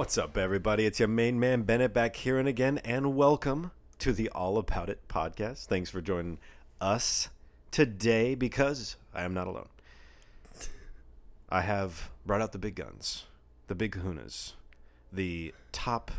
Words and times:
What's 0.00 0.16
up, 0.16 0.38
everybody? 0.38 0.86
It's 0.86 0.98
your 0.98 1.08
main 1.08 1.38
man 1.38 1.64
Bennett 1.64 1.92
back 1.92 2.16
here 2.16 2.38
and 2.38 2.48
again, 2.48 2.78
and 2.86 3.14
welcome 3.14 3.70
to 3.98 4.14
the 4.14 4.30
All 4.30 4.56
About 4.56 4.88
It 4.88 5.06
podcast. 5.08 5.66
Thanks 5.66 5.90
for 5.90 6.00
joining 6.00 6.38
us 6.80 7.28
today 7.70 8.34
because 8.34 8.96
I 9.14 9.24
am 9.24 9.34
not 9.34 9.46
alone. 9.46 9.68
I 11.50 11.60
have 11.60 12.08
brought 12.24 12.40
out 12.40 12.52
the 12.52 12.58
big 12.58 12.76
guns, 12.76 13.26
the 13.66 13.74
big 13.74 13.92
kahunas, 13.92 14.54
the 15.12 15.52
top, 15.70 16.10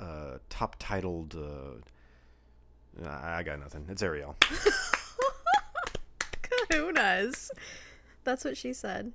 uh, 0.00 0.38
top 0.48 0.76
titled. 0.78 1.36
Uh, 1.36 3.06
I 3.06 3.42
got 3.42 3.60
nothing. 3.60 3.84
It's 3.90 4.02
Ariel. 4.02 4.34
Kahunas. 6.42 7.50
That's 8.24 8.46
what 8.46 8.56
she 8.56 8.72
said. 8.72 9.12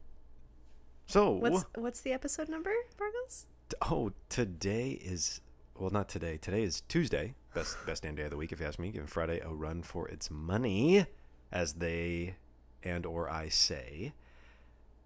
So, 1.07 1.31
What's 1.31 1.65
what's 1.73 2.01
the 2.01 2.13
episode 2.13 2.49
number, 2.49 2.71
Vargas? 2.99 3.47
Oh, 3.81 4.11
today 4.29 4.91
is 4.91 5.41
well, 5.75 5.89
not 5.89 6.09
today. 6.09 6.37
Today 6.37 6.63
is 6.63 6.81
Tuesday. 6.81 7.33
Best 7.53 7.77
best 7.85 8.03
damn 8.03 8.15
day 8.15 8.23
of 8.23 8.29
the 8.29 8.37
week, 8.37 8.51
if 8.51 8.59
you 8.59 8.65
ask 8.65 8.79
me. 8.79 8.91
Giving 8.91 9.07
Friday 9.07 9.39
a 9.39 9.49
run 9.49 9.81
for 9.81 10.07
its 10.07 10.29
money, 10.29 11.05
as 11.51 11.73
they 11.73 12.35
and 12.83 13.05
or 13.05 13.29
I 13.29 13.49
say. 13.49 14.13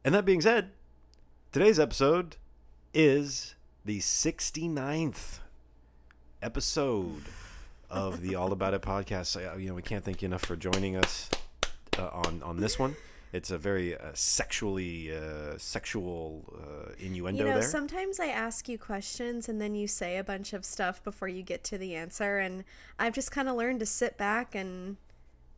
And 0.04 0.14
that 0.14 0.26
being 0.26 0.41
said, 0.41 0.72
today's 1.52 1.80
episode 1.80 2.38
is 2.94 3.55
the 3.84 4.00
69th 4.00 5.40
episode 6.41 7.24
of 7.90 8.21
the 8.21 8.36
All 8.36 8.52
About 8.52 8.74
It 8.74 8.82
podcast. 8.82 9.27
So, 9.27 9.52
uh, 9.54 9.58
you 9.58 9.70
know, 9.70 9.76
we 9.76 9.82
can't 9.82 10.04
thank 10.04 10.21
you 10.21 10.27
enough 10.27 10.43
for 10.43 10.55
joining 10.55 10.96
us 10.96 11.30
uh, 11.98 12.10
on 12.12 12.43
on 12.43 12.60
this 12.60 12.77
one. 12.77 12.96
It's 13.36 13.52
a 13.52 13.58
very 13.58 13.98
uh, 13.98 14.12
sexually 14.14 15.14
uh, 15.14 15.58
sexual 15.58 16.46
uh, 16.55 16.94
innuendo 16.98 17.44
You 17.44 17.50
know, 17.50 17.60
there. 17.60 17.68
sometimes 17.68 18.20
I 18.20 18.27
ask 18.27 18.70
you 18.70 18.77
questions 18.77 19.50
and 19.50 19.60
then 19.60 19.76
you 19.76 19.88
say 19.88 20.18
a 20.18 20.24
bunch 20.24 20.54
of 20.54 20.64
stuff 20.64 21.04
before 21.04 21.27
you 21.27 21.44
get 21.44 21.62
to 21.66 21.77
the 21.77 21.96
answer, 21.96 22.38
and 22.40 22.64
I've 22.98 23.14
just 23.14 23.32
kind 23.32 23.50
of 23.50 23.55
learned 23.58 23.82
to 23.82 23.86
sit 23.86 24.18
back 24.18 24.55
and 24.55 24.96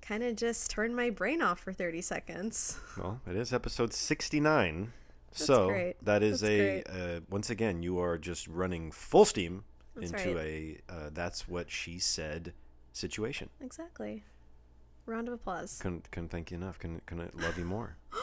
kind 0.01 0.23
of 0.23 0.35
just 0.35 0.71
turn 0.71 0.95
my 0.95 1.09
brain 1.11 1.41
off 1.41 1.59
for 1.59 1.71
30 1.73 2.01
seconds. 2.01 2.79
Well, 2.97 3.21
it 3.29 3.35
is 3.35 3.53
episode 3.53 3.93
69. 3.93 4.91
So 5.33 5.67
great. 5.67 5.95
that 6.03 6.23
is 6.23 6.39
That's 6.41 6.87
a 6.89 7.17
uh, 7.17 7.19
once 7.29 7.51
again 7.51 7.83
you 7.83 7.99
are 7.99 8.17
just 8.17 8.47
running 8.47 8.91
full 8.91 9.25
steam 9.25 9.65
That's 9.95 10.11
into 10.11 10.35
right. 10.35 10.81
a 10.89 10.93
uh, 10.93 11.09
that's 11.13 11.47
what 11.47 11.69
she 11.69 11.99
said 11.99 12.53
situation. 12.91 13.49
Exactly. 13.61 14.23
Round 15.07 15.27
of 15.29 15.33
applause. 15.33 15.79
Couldn't 15.81 16.11
couldn't 16.11 16.29
thank 16.29 16.51
you 16.51 16.57
enough. 16.57 16.77
Couldn't 16.77 17.05
couldn't 17.05 17.39
love 17.41 17.57
you 17.57 17.65
more. 17.65 17.97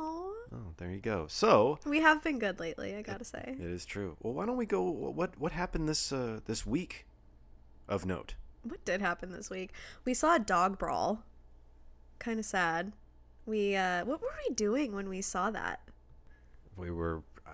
Oh, 0.00 0.34
Oh, 0.52 0.72
there 0.76 0.90
you 0.90 1.00
go. 1.00 1.26
So 1.28 1.78
we 1.84 2.00
have 2.00 2.22
been 2.22 2.38
good 2.38 2.60
lately, 2.60 2.94
I 2.94 3.02
gotta 3.02 3.24
say. 3.24 3.56
it 3.58 3.60
is 3.60 3.84
true. 3.84 4.16
Well, 4.20 4.32
why 4.32 4.46
don't 4.46 4.56
we 4.56 4.64
go? 4.66 4.82
What 4.82 5.38
what 5.38 5.52
happened 5.52 5.88
this 5.88 6.12
uh, 6.12 6.40
this 6.46 6.64
week 6.64 7.06
of 7.88 8.06
note? 8.06 8.34
What 8.62 8.84
did 8.84 9.00
happen 9.00 9.32
this 9.32 9.50
week? 9.50 9.72
We 10.04 10.14
saw 10.14 10.36
a 10.36 10.38
dog 10.38 10.78
brawl. 10.78 11.24
Kind 12.18 12.38
of 12.38 12.44
sad. 12.44 12.92
We 13.46 13.76
uh 13.76 14.04
what 14.04 14.20
were 14.20 14.34
we 14.48 14.54
doing 14.54 14.94
when 14.94 15.08
we 15.08 15.20
saw 15.20 15.50
that? 15.50 15.80
We 16.76 16.90
were 16.90 17.22
uh, 17.46 17.50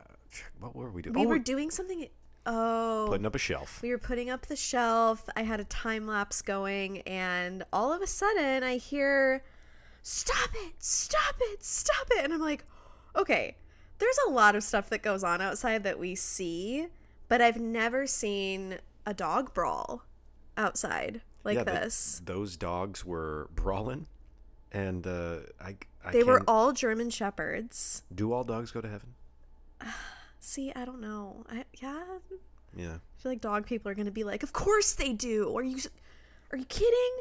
what 0.61 0.77
were 0.77 0.91
we 0.91 1.03
doing? 1.03 1.15
We 1.15 1.27
oh, 1.27 1.29
were 1.29 1.39
doing 1.39 1.71
something 1.71 2.09
Oh. 2.47 3.07
putting 3.09 3.27
up 3.27 3.35
a 3.35 3.39
shelf. 3.39 3.81
We 3.83 3.91
were 3.91 3.99
putting 3.99 4.29
up 4.31 4.47
the 4.47 4.57
shelf. 4.57 5.29
I 5.37 5.43
had 5.43 5.61
a 5.61 5.65
time 5.65 6.07
lapse 6.07 6.43
going, 6.43 7.01
and 7.03 7.65
all 7.73 7.93
of 7.93 8.03
a 8.03 8.07
sudden, 8.07 8.63
I 8.63 8.77
hear, 8.77 9.43
Stop 10.03 10.51
it! 10.55 10.75
Stop 10.79 11.37
it! 11.41 11.65
Stop 11.65 12.07
it! 12.11 12.25
And 12.25 12.33
I'm 12.35 12.41
like, 12.41 12.65
Okay, 13.17 13.57
there's 13.99 14.19
a 14.27 14.31
lot 14.31 14.57
of 14.57 14.63
stuff 14.63 14.91
that 14.91 15.03
goes 15.03 15.23
on 15.25 15.41
outside 15.41 15.85
that 15.85 15.99
we 15.99 16.15
see, 16.15 16.89
but 17.29 17.41
I've 17.41 17.61
never 17.61 18.07
seen 18.07 18.79
a 19.07 19.15
dog 19.15 19.55
brawl 19.55 20.03
outside 20.57 21.21
like 21.45 21.57
Yeah, 21.57 21.65
th- 21.65 21.81
this. 21.85 22.23
those 22.25 22.57
dogs 22.57 23.05
were 23.05 23.49
brawling, 23.55 24.07
and 24.73 25.07
uh, 25.07 25.39
I 25.61 25.77
I 26.05 26.11
they 26.13 26.23
were 26.25 26.43
all 26.49 26.73
German 26.73 27.09
Shepherds. 27.11 28.03
Do 28.15 28.33
all 28.33 28.45
dogs 28.45 28.71
go 28.73 28.81
to 28.81 28.89
heaven? 28.89 29.15
See, 30.55 30.71
I 30.77 30.85
don't 30.85 31.01
know. 31.01 31.45
I, 31.51 31.65
yeah, 31.83 32.05
Yeah. 32.77 32.95
I 32.95 33.21
feel 33.21 33.33
like 33.33 33.41
dog 33.41 33.67
people 33.67 33.91
are 33.91 33.95
going 33.97 34.07
to 34.07 34.13
be 34.13 34.23
like, 34.23 34.45
Of 34.45 34.53
course 34.53 34.93
they 34.93 35.13
do. 35.13 35.53
Are 35.57 35.65
you, 35.65 35.79
are 36.53 36.59
you 36.59 36.65
kidding? 36.67 37.17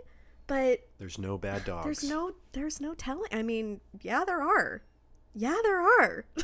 But 0.45 0.87
There's 0.99 1.17
no 1.17 1.39
bad 1.39 1.65
dogs. 1.65 1.83
There's 1.83 2.03
no 2.07 2.33
there's 2.51 2.79
no 2.79 2.93
telling. 2.93 3.29
I 3.31 3.41
mean, 3.41 3.81
yeah, 4.01 4.23
there 4.23 4.43
are. 4.43 4.83
Yeah, 5.33 5.57
there 5.63 5.81
are. 5.81 6.25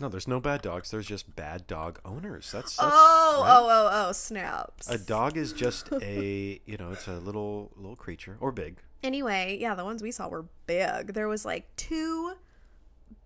No, 0.00 0.08
there's 0.08 0.26
no 0.26 0.40
bad 0.40 0.62
dogs. 0.62 0.90
There's 0.90 1.04
just 1.04 1.36
bad 1.36 1.66
dog 1.66 2.00
owners. 2.02 2.50
That's, 2.50 2.76
that's 2.76 2.80
oh, 2.80 3.42
right? 3.42 3.58
oh, 3.58 3.68
oh, 3.68 4.08
oh, 4.08 4.12
snaps. 4.12 4.88
A 4.88 4.96
dog 4.96 5.36
is 5.36 5.52
just 5.52 5.92
a 6.02 6.62
you 6.64 6.78
know, 6.78 6.92
it's 6.92 7.06
a 7.08 7.18
little 7.18 7.72
little 7.76 7.94
creature 7.94 8.38
or 8.40 8.52
big. 8.52 8.78
anyway, 9.02 9.58
yeah, 9.60 9.74
the 9.74 9.84
ones 9.84 10.02
we 10.02 10.10
saw 10.10 10.28
were 10.28 10.46
big. 10.66 11.12
There 11.12 11.28
was 11.28 11.44
like 11.44 11.76
two 11.76 12.32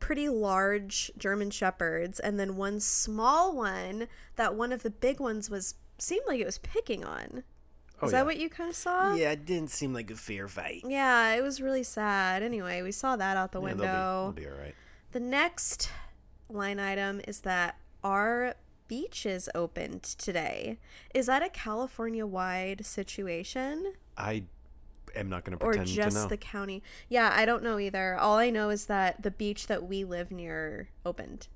pretty 0.01 0.29
large 0.29 1.11
German 1.19 1.51
shepherds 1.51 2.19
and 2.21 2.39
then 2.39 2.57
one 2.57 2.81
small 2.81 3.55
one 3.57 4.09
that 4.37 4.55
one 4.55 4.73
of 4.73 4.83
the 4.83 4.91
big 4.91 5.21
ones 5.21 5.49
was 5.51 5.75
seemed 5.99 6.25
like 6.27 6.41
it 6.41 6.47
was 6.47 6.59
picking 6.59 7.05
on. 7.05 7.43
Oh, 8.03 8.07
Is 8.07 8.13
yeah. 8.13 8.19
that 8.19 8.27
what 8.27 8.37
you 8.37 8.51
kind 8.51 8.69
of 8.69 8.77
saw? 8.77 9.15
Yeah, 9.15 9.31
it 9.33 9.47
didn't 9.47 9.71
seem 9.71 9.95
like 9.95 10.11
a 10.11 10.17
fair 10.17 10.49
fight. 10.49 10.83
Yeah, 10.87 11.33
it 11.35 11.43
was 11.43 11.61
really 11.63 11.83
sad. 11.83 12.43
Anyway, 12.43 12.83
we 12.83 12.93
saw 12.93 13.17
that 13.17 13.37
out 13.39 13.53
the 13.53 13.61
Yeah, 13.63 13.69
they'll 13.69 13.77
be- 13.77 13.81
window. 13.83 14.33
they'll 14.37 14.45
be 14.45 14.51
all 14.51 14.59
right. 14.63 14.75
The 15.13 15.21
next 15.21 15.91
line 16.51 16.79
item 16.79 17.23
is 17.27 17.41
that 17.41 17.77
our 18.05 18.55
beach 18.87 19.25
is 19.25 19.49
opened 19.55 20.03
today. 20.03 20.79
Is 21.15 21.27
that 21.27 21.43
a 21.43 21.49
California 21.49 22.27
wide 22.27 22.85
situation 22.85 23.95
I 24.17 24.45
am 25.17 25.29
not 25.29 25.45
going 25.45 25.59
to 25.59 25.65
or 25.65 25.69
pretend 25.69 25.89
to 25.89 25.97
know. 25.97 26.05
just 26.05 26.29
the 26.29 26.37
county? 26.37 26.83
Yeah, 27.09 27.33
I 27.35 27.45
don't 27.45 27.63
know 27.63 27.79
either. 27.79 28.17
All 28.17 28.37
I 28.37 28.51
know 28.51 28.71
is 28.71 28.87
that 28.87 29.23
the 29.23 29.31
beach 29.31 29.67
that 29.67 29.87
we 29.87 30.05
live 30.05 30.31
near 30.31 30.89
opened. 31.05 31.49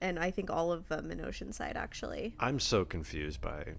And 0.00 0.18
I 0.18 0.30
think 0.30 0.50
all 0.50 0.70
of 0.72 0.88
them 0.88 1.10
in 1.10 1.18
Oceanside 1.18 1.76
actually. 1.76 2.34
I'm 2.38 2.60
so 2.60 2.84
confused 2.84 3.40
by 3.40 3.74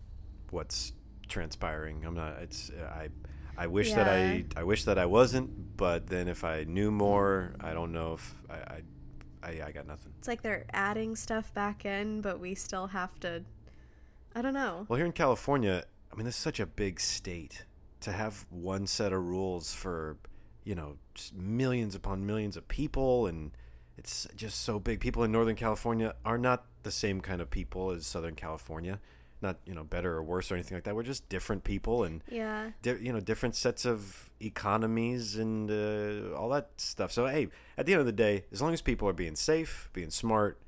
what's 0.50 0.94
transpiring. 1.28 2.06
I'm 2.06 2.16
not. 2.16 2.34
It's 2.42 2.72
I. 2.72 3.10
I 3.58 3.68
wish 3.68 3.94
that 3.94 4.08
I. 4.08 4.46
I 4.56 4.64
wish 4.64 4.86
that 4.86 4.98
I 4.98 5.06
wasn't. 5.06 5.78
But 5.78 6.08
then 6.08 6.28
if 6.28 6.44
I 6.44 6.66
knew 6.66 6.92
more, 6.92 7.54
I 7.60 7.74
don't 7.74 7.92
know 7.92 8.14
if 8.14 8.36
I. 8.50 8.56
I, 8.56 8.82
I, 9.42 9.68
I 9.68 9.72
got 9.72 9.88
nothing. 9.88 10.12
It's 10.18 10.28
like 10.28 10.42
they're 10.42 10.66
adding 10.74 11.16
stuff 11.16 11.54
back 11.54 11.86
in, 11.86 12.20
but 12.20 12.42
we 12.42 12.56
still 12.56 12.88
have 12.88 13.18
to 13.22 13.46
I 14.36 14.42
don't 14.42 14.54
know. 14.54 14.86
Well, 14.88 14.98
here 14.98 15.06
in 15.06 15.12
California, 15.12 15.84
I 16.12 16.16
mean, 16.16 16.26
this 16.26 16.36
is 16.36 16.42
such 16.42 16.60
a 16.60 16.66
big 16.66 17.00
state 17.00 17.66
to 18.02 18.12
have 18.12 18.46
one 18.50 18.88
set 18.88 19.12
of 19.14 19.22
rules 19.28 19.74
for, 19.74 20.18
you 20.64 20.76
know, 20.76 20.98
millions 21.36 21.96
upon 21.96 22.26
millions 22.26 22.56
of 22.58 22.68
people, 22.68 23.28
and 23.28 23.52
it's 23.98 24.28
just 24.36 24.62
so 24.62 24.80
big. 24.80 25.00
People 25.00 25.24
in 25.24 25.32
Northern 25.32 25.56
California 25.56 26.16
are 26.24 26.38
not 26.38 26.66
the 26.84 26.92
same 26.92 27.20
kind 27.22 27.42
of 27.42 27.50
people 27.50 27.92
as 27.92 28.06
Southern 28.06 28.36
California. 28.36 29.00
Not 29.42 29.58
you 29.66 29.74
know 29.74 29.86
better 29.86 30.16
or 30.16 30.22
worse 30.24 30.52
or 30.52 30.56
anything 30.56 30.76
like 30.76 30.84
that. 30.84 30.96
We're 30.98 31.04
just 31.04 31.30
different 31.30 31.64
people 31.64 32.04
and 32.04 32.22
Yeah. 32.30 32.72
di- 32.82 33.00
you 33.00 33.14
know 33.14 33.22
different 33.22 33.56
sets 33.56 33.86
of 33.86 34.30
economies 34.42 35.38
and 35.38 35.72
uh, 35.72 36.36
all 36.36 36.50
that 36.50 36.72
stuff. 36.76 37.14
So 37.14 37.26
hey, 37.28 37.48
at 37.78 37.86
the 37.86 37.94
end 37.94 38.02
of 38.02 38.06
the 38.06 38.12
day, 38.12 38.44
as 38.52 38.62
long 38.62 38.74
as 38.74 38.82
people 38.82 39.08
are 39.08 39.14
being 39.14 39.36
safe, 39.38 39.90
being 39.94 40.10
smart, 40.10 40.60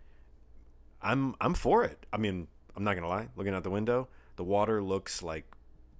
I'm 1.01 1.35
I'm 1.41 1.53
for 1.53 1.83
it. 1.83 2.05
I 2.13 2.17
mean, 2.17 2.47
I'm 2.75 2.83
not 2.85 2.95
gonna 2.95 3.09
lie. 3.09 3.27
Looking 3.35 3.53
out 3.53 3.63
the 3.63 3.69
window, 3.69 4.07
the 4.37 4.43
water 4.45 4.81
looks 4.81 5.21
like 5.21 5.45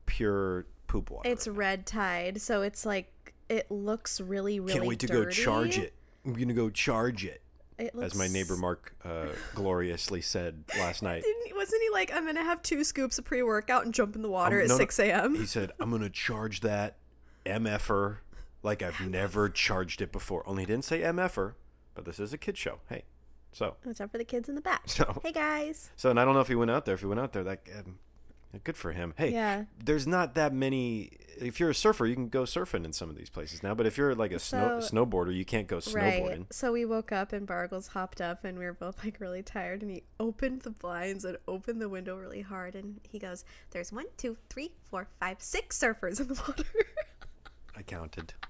pure 0.06 0.66
poop 0.92 1.10
water. 1.10 1.30
It's 1.30 1.48
red 1.48 1.86
tide, 1.86 2.42
so 2.42 2.62
it's 2.62 2.86
like 2.86 3.34
it 3.50 3.72
looks 3.72 4.20
really, 4.20 4.60
really 4.60 4.74
Can't 4.74 4.86
wait 4.86 5.00
to 5.00 5.08
go 5.08 5.30
charge 5.30 5.78
it. 5.78 5.94
I'm 6.26 6.34
gonna 6.34 6.54
go 6.54 6.70
charge 6.70 7.26
it, 7.26 7.42
It 7.78 7.96
looks 7.96 8.14
as 8.14 8.16
my 8.16 8.28
neighbor 8.28 8.56
Mark 8.56 8.94
uh, 9.04 9.28
gloriously 9.56 10.22
said 10.22 10.64
last 10.78 11.02
night. 11.02 11.24
Didn't, 11.24 11.56
wasn't 11.56 11.82
he 11.82 11.90
like, 11.90 12.14
I'm 12.14 12.26
gonna 12.26 12.44
have 12.44 12.62
two 12.62 12.84
scoops 12.84 13.18
of 13.18 13.26
pre 13.26 13.42
workout 13.42 13.86
and 13.86 13.94
jump 13.94 14.16
in 14.16 14.22
the 14.22 14.30
water 14.30 14.58
Um, 14.58 14.64
at 14.64 14.70
no. 14.70 14.78
6 14.78 15.00
a.m.? 15.00 15.36
He 15.36 15.46
said, 15.46 15.72
"I'm 15.80 15.90
gonna 15.92 16.10
charge 16.10 16.60
that 16.62 16.98
mf'er 17.46 18.18
like 18.64 18.82
I've 18.84 19.00
never 19.02 19.50
charged 19.50 20.02
it 20.02 20.12
before." 20.12 20.44
Only 20.48 20.64
he 20.64 20.68
didn't 20.68 20.86
say 20.86 21.00
mf'er, 21.02 21.54
but 21.96 22.06
this 22.06 22.20
is 22.20 22.34
a 22.34 22.38
kid 22.38 22.58
show. 22.58 22.80
Hey, 22.90 23.04
so 23.52 23.76
Watch 23.86 24.00
out 24.02 24.12
for 24.12 24.18
the 24.18 24.24
kids 24.26 24.48
in 24.50 24.56
the 24.56 24.62
back. 24.62 24.84
So- 24.88 25.20
hey 25.24 25.32
guys. 25.32 25.90
so, 25.96 26.10
and 26.12 26.20
I 26.20 26.26
don't 26.26 26.34
know 26.36 26.42
if 26.42 26.48
he 26.50 26.56
went 26.56 26.72
out 26.72 26.86
there. 26.86 26.94
If 26.96 27.00
he 27.02 27.08
went 27.08 27.20
out 27.20 27.34
there, 27.34 27.44
that 27.44 27.62
um, 27.80 27.98
good 28.64 28.78
for 28.78 28.92
him. 28.92 29.14
Hey, 29.18 29.32
Yeah. 29.32 29.66
there's 29.84 30.06
not 30.08 30.36
that 30.36 30.54
many. 30.54 31.12
If 31.40 31.60
you're 31.60 31.70
a 31.72 31.76
surfer, 31.76 32.06
you 32.06 32.14
can 32.16 32.28
go 32.30 32.44
surfing 32.44 32.86
in 32.86 32.94
some 32.94 33.10
of 33.10 33.16
these 33.16 33.30
places 33.30 33.64
now. 33.64 33.74
But 33.74 33.88
if 33.88 33.98
you're 33.98 34.14
like 34.14 34.32
a 34.32 34.38
snow 34.40 34.80
snowboarder, 34.82 35.34
you 35.36 35.46
can't 35.46 35.68
go 35.68 35.78
snowboarding. 35.78 36.30
Right. 36.40 36.54
So 36.54 36.72
we 36.72 36.86
woke 36.86 37.12
up 37.12 37.34
and 37.34 37.48
Bargles 37.48 37.88
hopped 37.88 38.22
up 38.22 38.44
and 38.44 38.60
we 38.60 38.66
were 38.66 38.74
both 38.74 39.04
like 39.04 39.20
really 39.20 39.42
tired 39.42 39.82
and 39.82 39.90
he 39.90 40.04
opened 40.20 40.62
the 40.62 40.70
blinds 40.70 41.26
and 41.26 41.38
opened 41.48 41.82
the 41.82 41.90
window 41.90 42.16
really 42.18 42.42
hard 42.42 42.76
and 42.76 43.00
he 43.10 43.18
goes, 43.18 43.44
There's 43.72 43.92
one, 43.92 44.06
two, 44.18 44.38
three, 44.50 44.72
four, 44.84 45.08
five, 45.20 45.38
six 45.40 45.80
surfers 45.80 46.20
in 46.20 46.28
the 46.28 46.34
water. 46.48 46.66
I 47.76 47.82
counted. 47.82 48.34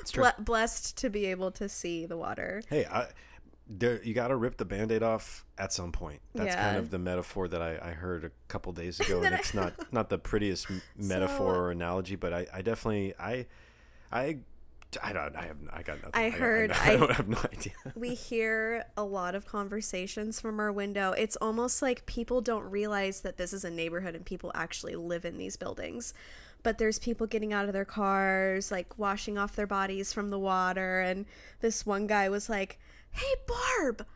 It's 0.00 0.10
true. 0.10 0.24
Ble- 0.24 0.44
blessed 0.44 0.98
to 0.98 1.08
be 1.10 1.26
able 1.26 1.50
to 1.52 1.68
see 1.68 2.04
the 2.04 2.16
water. 2.16 2.62
Hey, 2.68 2.84
I, 2.84 3.08
there 3.78 4.02
you 4.02 4.12
got 4.12 4.28
to 4.28 4.36
rip 4.36 4.56
the 4.58 4.64
band-aid 4.64 5.02
off 5.02 5.44
at 5.56 5.72
some 5.72 5.92
point 5.92 6.20
that's 6.34 6.54
kind 6.54 6.76
of 6.76 6.90
the 6.90 6.98
metaphor 6.98 7.48
that 7.48 7.62
i, 7.62 7.78
I 7.82 7.90
heard 7.92 8.24
a 8.24 8.30
couple 8.48 8.72
days 8.72 9.00
ago 9.04 9.22
and 9.22 9.34
it's 9.34 9.54
not 9.54 9.72
not 9.92 10.10
the 10.10 10.18
prettiest 10.18 10.66
metaphor 10.96 11.54
or 11.56 11.70
analogy 11.70 12.16
but 12.16 12.32
i, 12.32 12.46
I 12.52 12.62
definitely 12.62 13.14
i 13.18 13.46
i 14.12 14.38
I 15.02 15.14
don't. 15.14 15.34
I 15.34 15.46
have. 15.46 15.56
I 15.72 15.82
got 15.82 16.02
nothing. 16.02 16.10
I 16.22 16.28
got- 16.28 16.38
heard- 16.38 16.72
I, 16.74 16.92
I- 16.92 16.96
don't 16.98 17.12
have 17.12 17.26
no 17.26 17.38
idea. 17.50 17.72
we 17.94 18.14
hear 18.14 18.84
a 18.94 19.02
lot 19.02 19.34
of 19.34 19.46
conversations 19.46 20.38
from 20.38 20.60
our 20.60 20.70
window. 20.70 21.12
It's 21.12 21.34
almost 21.36 21.80
like 21.80 22.04
people 22.04 22.42
don't 22.42 22.70
realize 22.70 23.22
that 23.22 23.38
this 23.38 23.54
is 23.54 23.64
a 23.64 23.70
neighborhood 23.70 24.14
and 24.14 24.22
people 24.26 24.52
actually 24.54 24.94
live 24.96 25.24
in 25.24 25.38
these 25.38 25.56
buildings. 25.56 26.12
But 26.62 26.76
there's 26.76 26.98
people 26.98 27.26
getting 27.26 27.54
out 27.54 27.64
of 27.68 27.72
their 27.72 27.86
cars, 27.86 28.70
like 28.70 28.98
washing 28.98 29.38
off 29.38 29.56
their 29.56 29.66
bodies 29.66 30.12
from 30.12 30.28
the 30.28 30.38
water. 30.38 31.00
And 31.00 31.24
this 31.60 31.86
one 31.86 32.06
guy 32.06 32.28
was 32.28 32.50
like, 32.50 32.78
Hey, 33.12 33.34
Barb, 33.46 34.06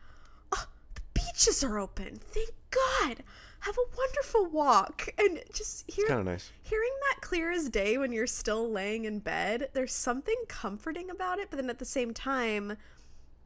oh, 0.51 0.65
the 0.95 1.01
beaches 1.13 1.63
are 1.63 1.77
open. 1.79 2.19
Thank 2.19 2.49
God. 2.71 3.23
Have 3.61 3.77
a 3.77 3.97
wonderful 3.97 4.45
walk. 4.47 5.09
And 5.17 5.41
just 5.53 5.89
hear, 5.89 6.23
nice. 6.23 6.51
hearing 6.61 6.91
that 7.09 7.21
clear 7.21 7.51
as 7.51 7.69
day 7.69 7.97
when 7.97 8.11
you're 8.11 8.27
still 8.27 8.69
laying 8.71 9.05
in 9.05 9.19
bed, 9.19 9.69
there's 9.73 9.93
something 9.93 10.35
comforting 10.47 11.09
about 11.09 11.39
it. 11.39 11.47
But 11.49 11.57
then 11.57 11.69
at 11.69 11.79
the 11.79 11.85
same 11.85 12.13
time, 12.13 12.77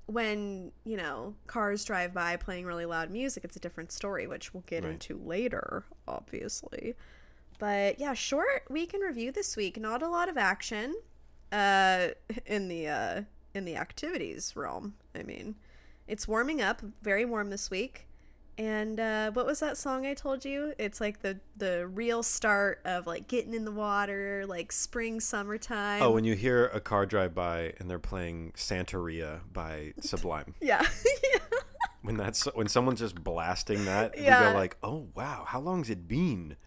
when 0.08 0.72
you 0.84 0.98
know 0.98 1.36
cars 1.48 1.86
drive 1.86 2.14
by 2.14 2.36
playing 2.36 2.66
really 2.66 2.86
loud 2.86 3.10
music 3.10 3.46
it's 3.46 3.56
a 3.56 3.60
different 3.60 3.94
story 3.94 4.28
which 4.28 4.54
we'll 4.54 4.64
get 4.66 4.84
Right. 4.84 4.94
into 4.94 5.18
later 5.24 5.86
obviously 6.06 6.96
but 7.60 7.98
yeah 7.98 8.14
short 8.14 8.64
week 8.70 8.94
in 8.94 9.00
review 9.00 9.32
this 9.32 9.56
week 9.56 9.80
not 9.80 10.02
a 10.02 10.10
lot 10.10 10.28
of 10.28 10.38
action 10.38 10.96
uh 11.54 12.08
in 12.46 12.68
the 12.68 12.88
uh 12.90 13.22
in 13.54 13.64
the 13.64 13.78
activities 13.78 14.54
realm 14.56 14.96
i 15.16 15.24
mean 15.24 15.56
it's 16.08 16.28
warming 16.28 16.62
up 16.62 16.82
very 17.02 17.26
warm 17.26 17.50
this 17.50 17.70
week 17.70 18.08
and 18.58 19.00
uh, 19.00 19.32
what 19.32 19.46
was 19.48 19.60
that 19.62 19.76
song 19.78 20.06
I 20.06 20.14
told 20.14 20.44
you? 20.46 20.74
It's 20.78 21.00
like 21.02 21.22
the 21.22 21.40
the 21.58 21.88
real 21.88 22.22
start 22.22 22.82
of 22.86 23.08
like 23.08 23.28
getting 23.28 23.54
in 23.56 23.64
the 23.66 23.72
water, 23.72 24.44
like 24.46 24.72
spring, 24.74 25.20
summertime. 25.22 26.04
Oh, 26.04 26.12
when 26.12 26.26
you 26.26 26.36
hear 26.36 26.66
a 26.68 26.80
car 26.82 27.06
drive 27.08 27.34
by 27.34 27.74
and 27.80 27.90
they're 27.90 27.98
playing 27.98 28.52
Santeria 28.56 29.40
by 29.52 29.94
Sublime, 30.02 30.54
yeah, 30.62 30.86
yeah. 31.34 31.40
when 32.04 32.18
that's 32.18 32.44
when 32.54 32.68
someone's 32.68 33.00
just 33.00 33.24
blasting 33.24 33.86
that, 33.86 34.16
we 34.18 34.24
Yeah. 34.26 34.52
go 34.52 34.58
like, 34.60 34.78
"Oh 34.84 35.08
wow, 35.16 35.46
how 35.48 35.62
long's 35.62 35.90
it 35.90 36.08
been, 36.08 36.58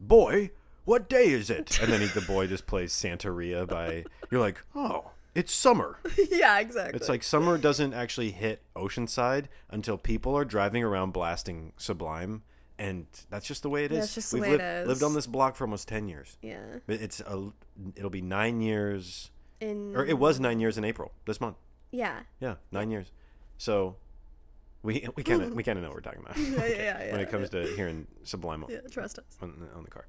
boy? 0.00 0.50
What 0.84 1.08
day 1.08 1.26
is 1.28 1.48
it?" 1.48 1.80
And 1.80 1.90
then 1.90 2.00
he- 2.00 2.08
the 2.08 2.20
boy 2.20 2.48
just 2.48 2.66
plays 2.66 2.92
Santeria 2.92 3.66
by. 3.66 4.04
You're 4.30 4.40
like, 4.40 4.62
"Oh, 4.74 5.12
it's 5.34 5.52
summer." 5.52 5.98
yeah, 6.30 6.58
exactly. 6.60 6.96
It's 6.96 7.08
like 7.08 7.22
summer 7.22 7.58
doesn't 7.58 7.94
actually 7.94 8.30
hit 8.32 8.62
Oceanside 8.76 9.46
until 9.70 9.96
people 9.98 10.36
are 10.36 10.44
driving 10.44 10.82
around 10.84 11.12
blasting 11.12 11.72
Sublime, 11.76 12.42
and 12.78 13.06
that's 13.30 13.46
just 13.46 13.62
the 13.62 13.68
way 13.70 13.84
it 13.84 13.92
is. 13.92 13.98
That's 14.00 14.14
just 14.14 14.30
the 14.30 14.36
We've 14.38 14.42
way 14.42 14.48
it 14.54 14.58
lived, 14.58 14.82
is. 14.82 14.88
lived 14.88 15.02
on 15.02 15.14
this 15.14 15.26
block 15.26 15.56
for 15.56 15.64
almost 15.64 15.88
ten 15.88 16.08
years. 16.08 16.36
yeah. 16.42 16.60
But 16.86 17.00
It's 17.00 17.20
a, 17.20 17.50
it'll 17.96 18.10
be 18.10 18.22
nine 18.22 18.60
years, 18.60 19.30
In 19.60 19.94
or 19.96 20.04
it 20.04 20.18
was 20.18 20.38
nine 20.40 20.60
years 20.60 20.76
in 20.78 20.84
April 20.84 21.12
this 21.26 21.40
month. 21.40 21.56
yeah. 21.90 22.20
Yeah, 22.40 22.54
nine 22.70 22.90
years. 22.90 23.10
So 23.58 23.96
we 24.82 25.06
we 25.16 25.22
kind 25.22 25.42
of 25.42 25.54
we 25.54 25.62
kind 25.62 25.78
of 25.78 25.82
know 25.84 25.90
what 25.90 25.96
we're 25.96 26.00
talking 26.00 26.22
about 26.24 26.36
Yeah, 26.38 26.66
yeah, 26.66 27.04
yeah, 27.06 27.12
when 27.12 27.20
it 27.20 27.30
comes 27.30 27.48
to 27.50 27.66
hearing 27.76 28.06
Sublime 28.24 28.64
Yeah, 28.68 28.78
trust 28.90 29.18
us. 29.18 29.24
on, 29.40 29.68
on 29.76 29.84
the 29.84 29.90
car. 29.90 30.06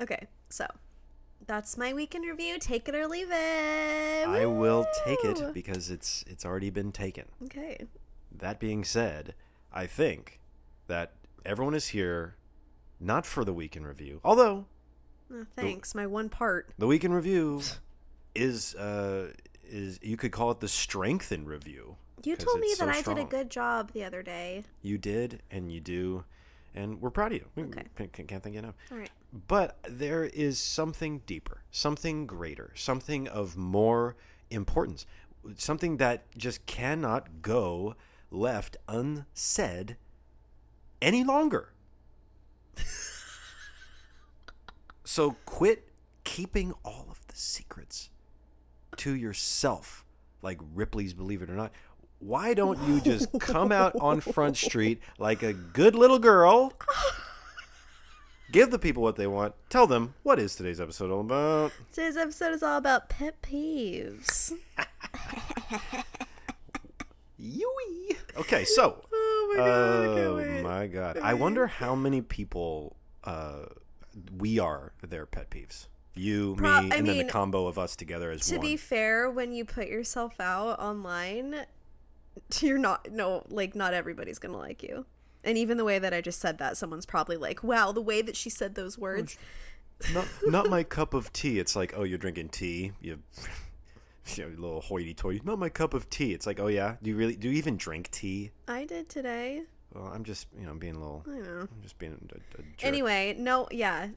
Okay, 0.00 0.26
so 0.50 0.66
that's 1.46 1.76
my 1.76 1.92
weekend 1.92 2.24
review. 2.24 2.58
Take 2.58 2.88
it 2.88 2.94
or 2.94 3.06
leave 3.06 3.30
it. 3.30 4.26
I 4.28 4.46
will 4.46 4.86
take 5.04 5.24
it 5.24 5.52
because 5.54 5.90
it's 5.90 6.24
it's 6.26 6.44
already 6.44 6.70
been 6.70 6.92
taken. 6.92 7.26
Okay. 7.44 7.86
That 8.32 8.58
being 8.60 8.84
said, 8.84 9.34
I 9.72 9.86
think 9.86 10.40
that 10.86 11.12
everyone 11.44 11.74
is 11.74 11.88
here 11.88 12.36
not 13.00 13.26
for 13.26 13.44
the 13.44 13.52
weekend 13.52 13.86
review, 13.86 14.20
although 14.24 14.66
Oh, 15.32 15.44
thanks. 15.56 15.94
My 15.94 16.06
one 16.06 16.28
part. 16.28 16.70
the 16.78 16.86
weekend 16.86 17.12
review 17.14 17.60
is 18.34 18.74
uh 18.76 19.32
is 19.64 19.98
you 20.02 20.16
could 20.16 20.30
call 20.30 20.50
it 20.52 20.60
the 20.60 20.68
strength 20.68 21.32
in 21.32 21.46
review. 21.46 21.96
You 22.22 22.36
told 22.36 22.60
me 22.60 22.68
that 22.78 22.78
so 22.78 22.88
I 22.88 23.14
did 23.14 23.18
a 23.24 23.28
good 23.28 23.50
job 23.50 23.92
the 23.92 24.04
other 24.04 24.22
day. 24.22 24.64
You 24.82 24.98
did, 24.98 25.42
and 25.50 25.70
you 25.70 25.80
do, 25.80 26.24
and 26.76 27.00
we're 27.00 27.10
proud 27.10 27.32
of 27.32 27.38
you. 27.38 27.46
We 27.56 27.64
Okay. 27.64 27.84
can't, 27.96 28.12
can't 28.12 28.42
thank 28.42 28.52
you 28.54 28.58
enough. 28.60 28.74
All 28.92 28.98
right. 28.98 29.10
But 29.48 29.78
there 29.88 30.24
is 30.24 30.58
something 30.60 31.22
deeper, 31.26 31.62
something 31.70 32.26
greater, 32.26 32.72
something 32.76 33.26
of 33.26 33.56
more 33.56 34.14
importance, 34.50 35.06
something 35.56 35.96
that 35.96 36.24
just 36.36 36.64
cannot 36.66 37.42
go 37.42 37.96
left 38.30 38.76
unsaid 38.88 39.96
any 41.02 41.24
longer. 41.24 41.72
so 45.04 45.36
quit 45.46 45.88
keeping 46.24 46.72
all 46.84 47.06
of 47.10 47.26
the 47.28 47.36
secrets 47.36 48.10
to 48.96 49.14
yourself, 49.14 50.04
like 50.42 50.58
Ripley's 50.74 51.14
Believe 51.14 51.42
It 51.42 51.50
or 51.50 51.54
Not. 51.54 51.72
Why 52.26 52.54
don't 52.54 52.82
you 52.88 53.00
just 53.00 53.28
come 53.38 53.70
out 53.70 53.94
on 54.00 54.18
Front 54.20 54.56
Street 54.56 55.00
like 55.16 55.44
a 55.44 55.52
good 55.52 55.94
little 55.94 56.18
girl? 56.18 56.72
Give 58.50 58.68
the 58.68 58.80
people 58.80 59.00
what 59.04 59.14
they 59.14 59.28
want. 59.28 59.54
Tell 59.70 59.86
them 59.86 60.14
what 60.24 60.40
is 60.40 60.56
today's 60.56 60.80
episode 60.80 61.12
all 61.12 61.20
about. 61.20 61.70
Today's 61.92 62.16
episode 62.16 62.52
is 62.52 62.64
all 62.64 62.78
about 62.78 63.08
pet 63.08 63.40
peeves. 63.42 64.52
Yui. 67.38 68.16
Okay, 68.36 68.64
so. 68.64 69.04
Oh 69.12 69.52
my 69.56 69.56
god! 69.64 70.06
Oh 70.18 70.62
my 70.64 70.86
god! 70.88 71.18
I 71.22 71.34
wonder 71.34 71.68
how 71.68 71.94
many 71.94 72.22
people 72.22 72.96
uh, 73.22 73.66
we 74.36 74.58
are 74.58 74.94
their 75.00 75.26
pet 75.26 75.48
peeves. 75.50 75.86
You, 76.14 76.56
Pro- 76.56 76.70
me, 76.82 76.90
I 76.90 76.96
and 76.96 77.06
then 77.06 77.16
mean, 77.18 77.26
the 77.26 77.32
combo 77.32 77.68
of 77.68 77.78
us 77.78 77.94
together 77.94 78.32
as 78.32 78.40
To 78.48 78.56
one. 78.56 78.66
be 78.66 78.76
fair, 78.76 79.30
when 79.30 79.52
you 79.52 79.64
put 79.64 79.86
yourself 79.86 80.40
out 80.40 80.80
online, 80.80 81.66
you're 82.60 82.78
not 82.78 83.10
no 83.10 83.44
like 83.48 83.74
not 83.74 83.94
everybody's 83.94 84.38
gonna 84.38 84.58
like 84.58 84.82
you. 84.82 85.06
And 85.44 85.56
even 85.56 85.76
the 85.76 85.84
way 85.84 85.98
that 86.00 86.12
I 86.12 86.20
just 86.20 86.40
said 86.40 86.58
that, 86.58 86.76
someone's 86.76 87.06
probably 87.06 87.36
like, 87.36 87.62
"Wow, 87.62 87.92
the 87.92 88.02
way 88.02 88.20
that 88.22 88.36
she 88.36 88.50
said 88.50 88.74
those 88.74 88.98
words." 88.98 89.38
not, 90.12 90.26
not 90.44 90.68
my 90.68 90.82
cup 90.82 91.14
of 91.14 91.32
tea. 91.32 91.58
It's 91.58 91.76
like, 91.76 91.94
oh, 91.96 92.02
you're 92.02 92.18
drinking 92.18 92.50
tea. 92.50 92.92
You, 93.00 93.18
you 94.34 94.44
know, 94.44 94.50
little 94.56 94.80
hoity-toity. 94.80 95.42
Not 95.44 95.58
my 95.58 95.68
cup 95.68 95.94
of 95.94 96.10
tea. 96.10 96.32
It's 96.32 96.46
like, 96.46 96.60
oh 96.60 96.66
yeah. 96.66 96.96
Do 97.02 97.10
you 97.10 97.16
really? 97.16 97.36
Do 97.36 97.48
you 97.48 97.56
even 97.56 97.76
drink 97.76 98.10
tea? 98.10 98.50
I 98.68 98.84
did 98.84 99.08
today. 99.08 99.62
Well, 99.94 100.10
I'm 100.12 100.24
just, 100.24 100.48
you 100.58 100.66
know, 100.66 100.74
being 100.74 100.96
a 100.96 100.98
little. 100.98 101.24
I 101.26 101.38
know. 101.38 101.60
I'm 101.60 101.82
just 101.82 101.98
being 101.98 102.12
a, 102.12 102.34
a 102.34 102.62
jerk. 102.76 102.84
Anyway, 102.84 103.36
no, 103.38 103.68
yeah. 103.70 104.08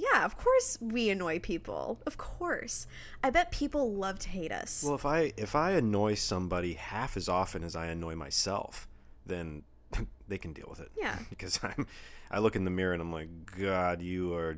Yeah, 0.00 0.24
of 0.24 0.36
course 0.36 0.78
we 0.80 1.10
annoy 1.10 1.40
people. 1.40 2.00
Of 2.06 2.16
course. 2.16 2.86
I 3.22 3.28
bet 3.30 3.50
people 3.50 3.92
love 3.92 4.18
to 4.20 4.28
hate 4.30 4.50
us. 4.50 4.82
Well, 4.84 4.94
if 4.94 5.04
I 5.04 5.32
if 5.36 5.54
I 5.54 5.72
annoy 5.72 6.14
somebody 6.14 6.74
half 6.74 7.16
as 7.16 7.28
often 7.28 7.62
as 7.62 7.76
I 7.76 7.86
annoy 7.86 8.14
myself, 8.14 8.88
then 9.26 9.62
they 10.28 10.38
can 10.38 10.52
deal 10.52 10.66
with 10.70 10.80
it. 10.80 10.90
Yeah. 10.96 11.18
because 11.30 11.60
I'm 11.62 11.86
I 12.30 12.38
look 12.38 12.56
in 12.56 12.64
the 12.64 12.70
mirror 12.70 12.92
and 12.94 13.02
I'm 13.02 13.12
like, 13.12 13.28
God, 13.58 14.00
you 14.00 14.34
are 14.34 14.56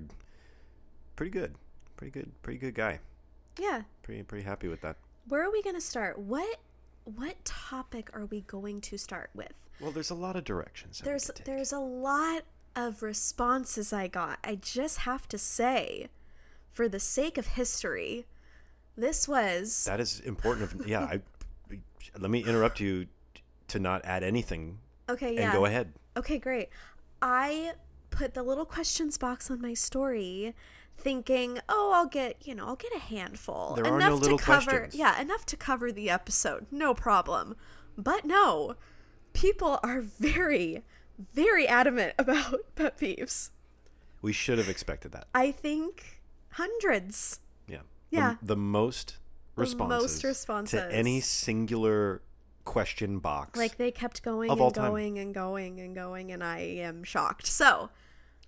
pretty 1.16 1.30
good, 1.30 1.56
pretty 1.96 2.12
good, 2.12 2.30
pretty 2.42 2.58
good 2.58 2.74
guy. 2.74 3.00
yeah. 3.58 3.82
Pretty 4.02 4.22
pretty 4.22 4.44
happy 4.44 4.68
with 4.68 4.80
that. 4.82 4.96
Where 5.28 5.44
are 5.44 5.50
we 5.50 5.62
going 5.62 5.76
to 5.76 5.80
start? 5.80 6.18
What 6.18 6.58
what 7.04 7.44
topic 7.44 8.10
are 8.14 8.26
we 8.26 8.42
going 8.42 8.80
to 8.82 8.96
start 8.96 9.30
with? 9.34 9.52
Well, 9.80 9.90
there's 9.90 10.10
a 10.10 10.14
lot 10.14 10.36
of 10.36 10.44
directions. 10.44 11.00
There's 11.04 11.30
there's 11.44 11.72
a 11.72 11.80
lot 11.80 12.42
of 12.74 13.02
responses 13.02 13.92
I 13.92 14.08
got. 14.08 14.38
I 14.44 14.54
just 14.56 14.98
have 14.98 15.28
to 15.28 15.38
say, 15.38 16.08
for 16.70 16.88
the 16.88 17.00
sake 17.00 17.38
of 17.38 17.48
history, 17.48 18.26
this 18.96 19.26
was 19.28 19.84
that 19.84 20.00
is 20.00 20.20
important. 20.20 20.72
Of, 20.72 20.86
yeah, 20.86 21.00
I 21.00 21.20
let 22.18 22.30
me 22.30 22.44
interrupt 22.44 22.80
you 22.80 23.06
to 23.68 23.78
not 23.78 24.04
add 24.04 24.22
anything 24.22 24.78
okay. 25.08 25.34
Yeah. 25.34 25.44
and 25.44 25.52
go 25.52 25.64
ahead. 25.64 25.92
Okay, 26.16 26.38
great. 26.38 26.68
I 27.20 27.72
put 28.10 28.34
the 28.34 28.42
little 28.42 28.66
questions 28.66 29.16
box 29.16 29.50
on 29.50 29.60
my 29.60 29.74
story 29.74 30.54
thinking, 30.96 31.58
"Oh, 31.68 31.92
I'll 31.94 32.06
get, 32.06 32.46
you 32.46 32.54
know, 32.54 32.66
I'll 32.66 32.76
get 32.76 32.94
a 32.94 32.98
handful. 32.98 33.74
There 33.74 33.86
are 33.86 33.98
no 33.98 34.14
little 34.14 34.38
to 34.38 34.44
cover 34.44 34.70
questions. 34.70 34.94
Yeah, 34.94 35.20
enough 35.20 35.46
to 35.46 35.56
cover 35.56 35.90
the 35.90 36.10
episode. 36.10 36.66
No 36.70 36.94
problem." 36.94 37.56
But 37.96 38.24
no. 38.24 38.76
People 39.32 39.80
are 39.82 40.00
very 40.20 40.82
very 41.18 41.66
adamant 41.68 42.14
about 42.18 42.60
pet 42.74 42.98
peeves. 42.98 43.50
We 44.20 44.32
should 44.32 44.58
have 44.58 44.68
expected 44.68 45.12
that. 45.12 45.26
I 45.34 45.50
think 45.50 46.20
hundreds. 46.52 47.40
Yeah. 47.66 47.78
Yeah. 48.10 48.36
The, 48.42 48.56
most 48.56 49.16
responses, 49.56 49.88
The 49.88 50.02
most 50.02 50.24
responses. 50.24 50.80
to 50.80 50.94
any 50.94 51.20
singular 51.20 52.22
question 52.64 53.18
box. 53.18 53.58
Like 53.58 53.76
they 53.78 53.90
kept 53.90 54.22
going 54.22 54.50
and 54.50 54.58
time. 54.74 54.90
going 54.90 55.18
and 55.18 55.34
going 55.34 55.80
and 55.80 55.94
going 55.94 56.30
and 56.30 56.44
I 56.44 56.58
am 56.60 57.02
shocked. 57.02 57.46
So, 57.46 57.90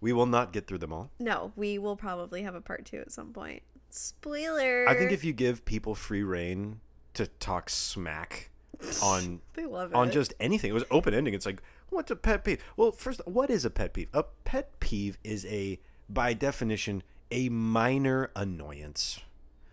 we 0.00 0.12
will 0.12 0.26
not 0.26 0.52
get 0.52 0.66
through 0.66 0.78
them 0.78 0.92
all. 0.92 1.10
no, 1.18 1.52
we 1.56 1.78
will 1.78 1.96
probably 1.96 2.42
have 2.42 2.54
a 2.54 2.60
part 2.60 2.84
2 2.84 2.98
at 2.98 3.10
some 3.10 3.32
point. 3.32 3.62
Spoiler. 3.90 4.88
I 4.88 4.94
think 4.94 5.12
if 5.12 5.24
you 5.24 5.32
give 5.32 5.64
people 5.64 5.94
free 5.94 6.22
reign 6.22 6.80
to 7.14 7.26
talk 7.26 7.70
smack 7.70 8.50
on 9.02 9.40
They 9.54 9.66
love 9.66 9.90
it. 9.92 9.96
on 9.96 10.10
just 10.10 10.34
anything. 10.40 10.70
It 10.70 10.74
was 10.74 10.84
open 10.90 11.14
ending. 11.14 11.32
It's 11.34 11.46
like, 11.46 11.62
what's 11.94 12.10
a 12.10 12.16
pet 12.16 12.44
peeve? 12.44 12.62
Well, 12.76 12.92
first, 12.92 13.20
what 13.26 13.50
is 13.50 13.64
a 13.64 13.70
pet 13.70 13.94
peeve? 13.94 14.08
A 14.12 14.24
pet 14.44 14.78
peeve 14.80 15.18
is 15.24 15.46
a, 15.46 15.80
by 16.08 16.32
definition, 16.34 17.02
a 17.30 17.48
minor 17.48 18.30
annoyance. 18.36 19.20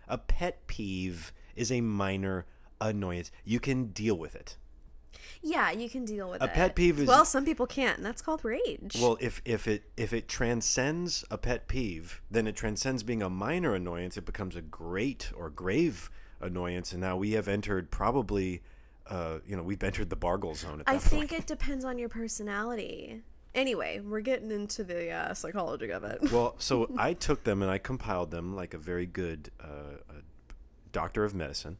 A 0.08 0.18
pet 0.18 0.66
peeve 0.66 1.32
is 1.56 1.70
a 1.70 1.80
minor 1.80 2.46
annoyance. 2.80 3.30
You 3.44 3.60
can 3.60 3.86
deal 3.86 4.16
with 4.16 4.34
it. 4.34 4.56
yeah, 5.42 5.70
you 5.70 5.88
can 5.90 6.04
deal 6.04 6.30
with 6.30 6.42
it. 6.42 6.44
A 6.44 6.48
it. 6.48 6.54
pet 6.54 6.74
peeve 6.74 6.98
is- 7.00 7.08
well, 7.08 7.24
some 7.24 7.44
people 7.44 7.66
can't, 7.66 7.96
and 7.98 8.06
that's 8.06 8.22
called 8.22 8.44
rage. 8.44 8.96
Well, 9.00 9.16
if 9.20 9.40
if 9.44 9.66
it 9.68 9.84
if 9.96 10.12
it 10.12 10.28
transcends 10.28 11.24
a 11.30 11.38
pet 11.38 11.68
peeve, 11.68 12.20
then 12.30 12.46
it 12.46 12.56
transcends 12.56 13.02
being 13.02 13.22
a 13.22 13.30
minor 13.30 13.74
annoyance. 13.74 14.16
It 14.16 14.24
becomes 14.24 14.56
a 14.56 14.62
great 14.62 15.30
or 15.36 15.50
grave 15.50 16.10
annoyance, 16.40 16.92
and 16.92 17.00
now 17.00 17.16
we 17.16 17.32
have 17.32 17.46
entered 17.48 17.90
probably, 17.90 18.62
uh, 19.08 19.38
you 19.46 19.56
know, 19.56 19.62
we've 19.62 19.82
entered 19.82 20.10
the 20.10 20.16
Bargle 20.16 20.54
zone 20.54 20.80
at 20.80 20.86
that 20.86 20.88
I 20.88 20.98
point. 20.98 21.02
think 21.04 21.32
it 21.32 21.46
depends 21.46 21.84
on 21.84 21.98
your 21.98 22.08
personality. 22.08 23.22
Anyway, 23.54 24.00
we're 24.00 24.20
getting 24.20 24.50
into 24.50 24.82
the 24.82 25.10
uh, 25.10 25.34
psychology 25.34 25.90
of 25.90 26.04
it. 26.04 26.32
Well, 26.32 26.54
so 26.58 26.90
I 26.96 27.12
took 27.12 27.44
them 27.44 27.62
and 27.62 27.70
I 27.70 27.78
compiled 27.78 28.30
them 28.30 28.56
like 28.56 28.74
a 28.74 28.78
very 28.78 29.06
good 29.06 29.50
uh, 29.60 29.98
doctor 30.92 31.24
of 31.24 31.34
medicine, 31.34 31.78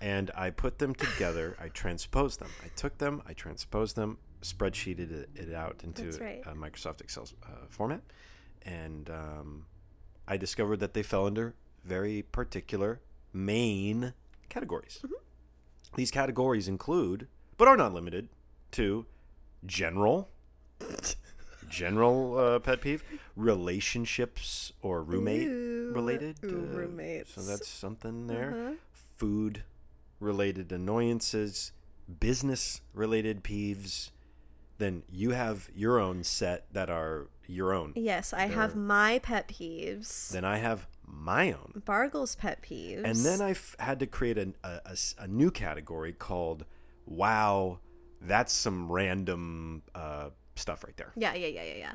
and 0.00 0.30
I 0.34 0.50
put 0.50 0.78
them 0.78 0.94
together. 0.94 1.56
I 1.60 1.68
transposed 1.68 2.40
them. 2.40 2.50
I 2.64 2.68
took 2.76 2.98
them, 2.98 3.22
I 3.26 3.32
transposed 3.34 3.96
them, 3.96 4.18
spreadsheeted 4.42 5.10
it, 5.10 5.30
it 5.34 5.54
out 5.54 5.82
into 5.84 6.10
right. 6.22 6.42
a 6.46 6.54
Microsoft 6.54 7.00
Excel 7.00 7.26
uh, 7.44 7.66
format, 7.68 8.00
and 8.62 9.10
um, 9.10 9.66
I 10.26 10.36
discovered 10.36 10.78
that 10.78 10.94
they 10.94 11.02
fell 11.02 11.26
under 11.26 11.54
very 11.84 12.22
particular 12.22 13.00
main 13.32 14.14
categories. 14.48 15.00
Mm-hmm. 15.04 15.14
These 15.96 16.10
categories 16.10 16.68
include, 16.68 17.26
but 17.56 17.68
are 17.68 17.76
not 17.76 17.92
limited 17.92 18.28
to, 18.72 19.06
general 19.66 20.30
general 21.68 22.38
uh, 22.38 22.58
pet 22.58 22.80
peeve 22.80 23.04
relationships 23.36 24.72
or 24.82 25.02
roommate 25.02 25.46
Ooh, 25.48 25.90
related 25.92 26.36
ooh, 26.44 26.48
uh, 26.72 26.76
roommates. 26.78 27.32
so 27.34 27.42
that's 27.42 27.68
something 27.68 28.26
there 28.26 28.50
Uh-huh. 28.56 28.74
food 29.16 29.62
related 30.18 30.72
annoyances 30.72 31.72
business 32.18 32.80
related 32.94 33.44
peeves 33.44 34.10
then 34.78 35.02
you 35.10 35.30
have 35.32 35.68
your 35.74 35.98
own 35.98 36.24
set 36.24 36.64
that 36.72 36.88
are 36.90 37.28
your 37.46 37.72
own 37.72 37.92
Yes, 37.94 38.32
I 38.32 38.46
have 38.46 38.74
my 38.74 39.18
pet 39.18 39.48
peeves. 39.48 40.30
then 40.30 40.44
i 40.44 40.58
have 40.58 40.86
my 41.12 41.52
own 41.52 41.82
Bargle's 41.84 42.34
pet 42.36 42.62
peeves. 42.62 43.02
and 43.04 43.16
then 43.16 43.40
i've 43.40 43.74
had 43.78 43.98
to 44.00 44.06
create 44.06 44.38
a 44.38 44.52
a 45.18 45.26
new 45.28 45.50
category 45.50 46.12
called 46.12 46.64
wow 47.06 47.78
that's 48.20 48.52
some 48.52 48.90
random 48.90 49.82
uh, 49.94 50.30
stuff 50.56 50.84
right 50.84 50.96
there 50.96 51.12
Yeah, 51.16 51.34
yeah, 51.34 51.46
yeah, 51.48 51.62
yeah, 51.64 51.74
yeah. 51.76 51.92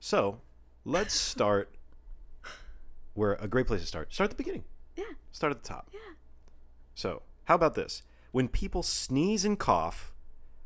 So 0.00 0.40
let's 0.84 1.14
start 1.32 1.74
where 3.14 3.34
a 3.34 3.48
great 3.48 3.66
place 3.66 3.80
to 3.80 3.86
start. 3.86 4.12
Start 4.12 4.26
at 4.30 4.36
the 4.36 4.42
beginning. 4.42 4.64
Yeah. 4.94 5.04
Start 5.32 5.50
at 5.52 5.62
the 5.62 5.68
top. 5.68 5.88
Yeah. 5.92 6.00
So 6.94 7.22
how 7.44 7.54
about 7.54 7.74
this? 7.74 8.02
When 8.30 8.46
people 8.48 8.82
sneeze 8.82 9.44
and 9.44 9.58
cough, 9.58 10.12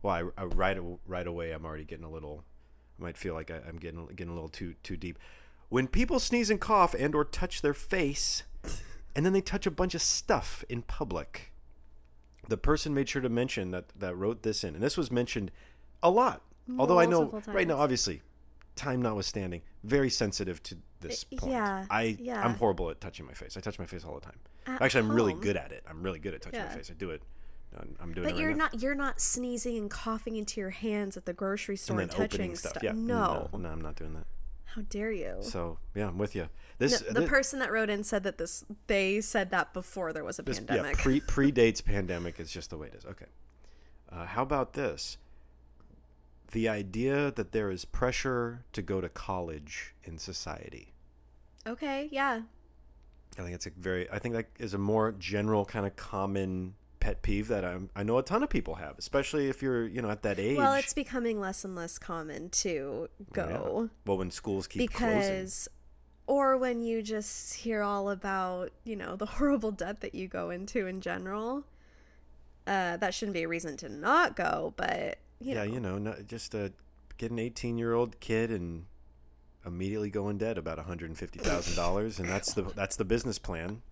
well, 0.03 0.15
I, 0.37 0.43
I 0.43 0.45
right 0.45 0.79
right 1.07 1.27
away 1.27 1.53
I'm 1.53 1.65
already 1.65 1.85
getting 1.85 2.05
a 2.05 2.11
little. 2.11 2.45
I 2.99 3.03
might 3.03 3.17
feel 3.17 3.35
like 3.35 3.51
I, 3.51 3.61
I'm 3.67 3.77
getting 3.77 4.05
getting 4.09 4.31
a 4.31 4.35
little 4.35 4.49
too 4.49 4.75
too 4.83 4.97
deep. 4.97 5.19
When 5.71 5.87
people 5.89 6.19
sneeze 6.21 6.51
and 6.51 6.61
cough 6.61 6.95
and 6.95 7.15
or 7.15 7.25
touch 7.25 7.63
their 7.63 7.73
face, 7.75 8.43
and 9.17 9.25
then 9.25 9.33
they 9.33 9.41
touch 9.41 9.67
a 9.67 9.71
bunch 9.71 9.95
of 9.95 10.03
stuff 10.03 10.65
in 10.69 10.83
public. 10.83 11.53
The 12.49 12.57
person 12.57 12.93
made 12.93 13.09
sure 13.09 13.23
to 13.23 13.29
mention 13.29 13.71
that 13.71 13.87
that 13.97 14.17
wrote 14.17 14.43
this 14.43 14.65
in, 14.65 14.75
and 14.75 14.83
this 14.83 14.97
was 14.97 15.11
mentioned 15.11 15.51
a 16.03 16.11
lot. 16.11 16.43
Although 16.79 16.99
I 17.01 17.07
know 17.07 17.23
Multiple 17.31 17.55
right 17.55 17.67
now, 17.67 17.79
obviously, 17.79 18.23
time 18.77 19.01
notwithstanding, 19.03 19.63
very 19.85 20.11
sensitive 20.11 20.63
to 20.65 20.77
this 21.01 21.25
Uh, 21.33 21.37
point. 21.41 21.53
yeah, 21.53 21.87
I 21.89 22.17
yeah. 22.21 22.43
I'm 22.45 22.55
horrible 22.55 22.91
at 22.91 23.01
touching 23.01 23.27
my 23.27 23.33
face. 23.33 23.57
I 23.57 23.61
touch 23.61 23.79
my 23.79 23.87
face 23.87 24.05
all 24.05 24.15
the 24.15 24.21
time. 24.21 24.39
At 24.67 24.83
Actually, 24.83 25.05
I'm 25.05 25.13
really 25.13 25.33
home? 25.33 25.41
good 25.43 25.57
at 25.57 25.71
it. 25.73 25.85
I'm 25.89 26.03
really 26.03 26.19
good 26.19 26.35
at 26.35 26.43
touching 26.43 26.61
my 26.61 26.67
Yeah. 26.67 26.75
face. 26.75 26.91
I 26.91 26.95
do 26.95 27.11
it. 27.11 27.23
I'm- 27.77 27.97
I'm 28.01 28.13
doing 28.13 28.25
But 28.25 28.31
it 28.31 28.35
right 28.35 28.41
you're 28.43 28.51
now. 28.51 28.65
not 28.65 28.81
you're 28.83 28.95
not 28.97 29.21
sneezing 29.21 29.77
and 29.79 29.89
coughing 29.91 30.35
into 30.35 30.61
your 30.61 30.71
hands 30.71 31.17
at 31.17 31.25
the 31.27 31.33
grocery 31.33 31.77
store 31.77 31.95
and 32.01 32.03
and, 32.03 32.11
then 32.11 32.17
touching 32.19 32.41
opening 32.41 32.57
stuff. 32.57 32.83
Yeah. 32.83 32.93
No. 32.93 33.49
no, 33.53 33.59
no, 33.59 33.69
I'm 33.71 33.81
not 33.81 33.95
doing 33.95 34.15
that. 34.15 34.27
How 34.75 34.83
dare 34.83 35.11
you? 35.13 35.37
So 35.41 35.79
yeah, 35.95 36.09
I'm 36.09 36.19
with 36.19 36.35
you. 36.35 36.43
No, 36.43 36.49
This 36.79 37.01
the 37.01 37.23
thi- 37.23 37.27
person 37.27 37.59
that 37.59 37.71
wrote 37.73 37.91
in 37.91 38.05
said 38.05 38.23
that 38.23 38.39
this 38.39 38.65
they 38.87 39.21
said 39.21 39.51
that 39.51 39.73
before 39.75 40.13
there 40.13 40.25
was 40.25 40.39
a 40.39 40.43
this 40.43 40.59
yeah 40.61 40.65
pandemic. 40.67 40.97
pre 40.99 41.21
predates 41.53 41.85
pandemic. 41.85 42.39
It's 42.41 42.53
just 42.53 42.71
the 42.71 42.77
way 42.79 42.87
it 42.89 42.95
is. 42.95 43.05
Okay. 43.05 43.27
Uh, 44.11 44.27
how 44.27 44.43
about 44.43 44.73
this? 44.75 45.19
The 46.53 46.69
idea 46.69 47.31
that 47.31 47.53
there 47.53 47.71
is 47.71 47.85
pressure 47.85 48.65
to 48.73 48.83
go 48.83 49.01
to 49.01 49.09
college 49.09 49.95
in 50.05 50.19
society. 50.19 50.95
okay, 51.67 52.09
yeah. 52.11 52.41
I 53.39 53.43
think 53.43 53.55
it's 53.55 53.67
a 53.67 53.71
very. 53.71 54.11
I 54.11 54.19
think 54.19 54.35
that 54.35 54.47
is 54.59 54.75
a 54.75 54.79
more 54.79 55.13
general 55.13 55.65
kind 55.65 55.87
of 55.87 55.95
common 55.97 56.75
pet 57.01 57.23
peeve 57.23 57.49
that 57.49 57.65
I'm, 57.65 57.91
I 57.97 58.03
know 58.03 58.19
a 58.19 58.23
ton 58.23 58.43
of 58.43 58.51
people 58.51 58.77
have, 58.77 58.99
especially 58.99 59.49
if 59.49 59.63
you're 59.63 59.87
you 59.87 60.01
know 60.03 60.11
at 60.11 60.23
that 60.23 60.39
age. 60.39 60.57
Well, 60.59 60.75
it's 60.75 60.93
becoming 60.95 61.41
less 61.41 61.65
and 61.65 61.75
less 61.75 61.99
common 61.99 62.51
to 62.51 63.09
Yeah. 63.19 63.47
go 63.47 63.91
Well, 64.07 64.19
when 64.19 64.31
schools 64.31 64.67
keep 64.67 64.93
closing. 64.93 65.19
because 65.19 65.69
or 66.27 66.57
when 66.57 66.81
you 66.83 67.03
just 67.03 67.55
hear 67.55 67.83
all 67.83 68.09
about, 68.11 68.71
you 68.85 68.95
know, 68.95 69.17
the 69.17 69.27
horrible 69.37 69.73
debt 69.73 70.01
that 70.01 70.15
you 70.15 70.29
go 70.29 70.51
into 70.51 70.87
in 70.87 71.01
general. 71.01 71.65
Uh, 72.67 72.97
that 72.99 73.15
shouldn't 73.15 73.35
be 73.35 73.43
a 73.43 73.49
reason 73.49 73.77
to 73.79 73.89
not 73.89 74.37
go, 74.37 74.73
but 74.77 75.19
you 75.41 75.55
yeah, 75.55 75.55
know, 75.55 75.63
you 75.65 75.81
know, 75.81 75.99
not, 75.99 76.27
just 76.29 76.55
uh, 76.55 76.69
get 77.17 77.33
an 77.33 77.39
18 77.41 77.79
year 77.79 77.95
old 77.95 78.21
kid 78.21 78.51
and 78.51 78.85
immediately 79.67 80.09
go 80.11 80.29
in 80.29 80.39
debt 80.39 80.57
about 80.57 80.77
150 80.77 81.39
thousand 81.41 81.75
dollars, 81.75 82.21
and 82.21 82.29
that's 82.29 82.55
the 82.55 82.63
that's 82.63 82.97
the 82.97 83.05
business 83.05 83.39
plan. 83.39 83.83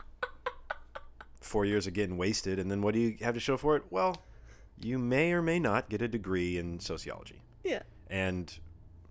Four 1.41 1.65
years 1.65 1.87
of 1.87 1.95
getting 1.95 2.17
wasted, 2.17 2.59
and 2.59 2.71
then 2.71 2.83
what 2.83 2.95
do 2.95 3.01
you 3.01 3.17
have 3.21 3.35
to 3.35 3.41
show 3.41 3.57
for 3.57 3.77
it? 3.77 3.85
Well, 3.91 4.23
you 4.81 4.99
may 4.99 5.33
or 5.33 5.43
may 5.43 5.59
not 5.59 5.89
get 5.89 6.03
a 6.03 6.09
degree 6.09 6.59
in 6.59 6.81
sociology, 6.81 7.43
yeah. 7.65 7.83
and 8.09 8.59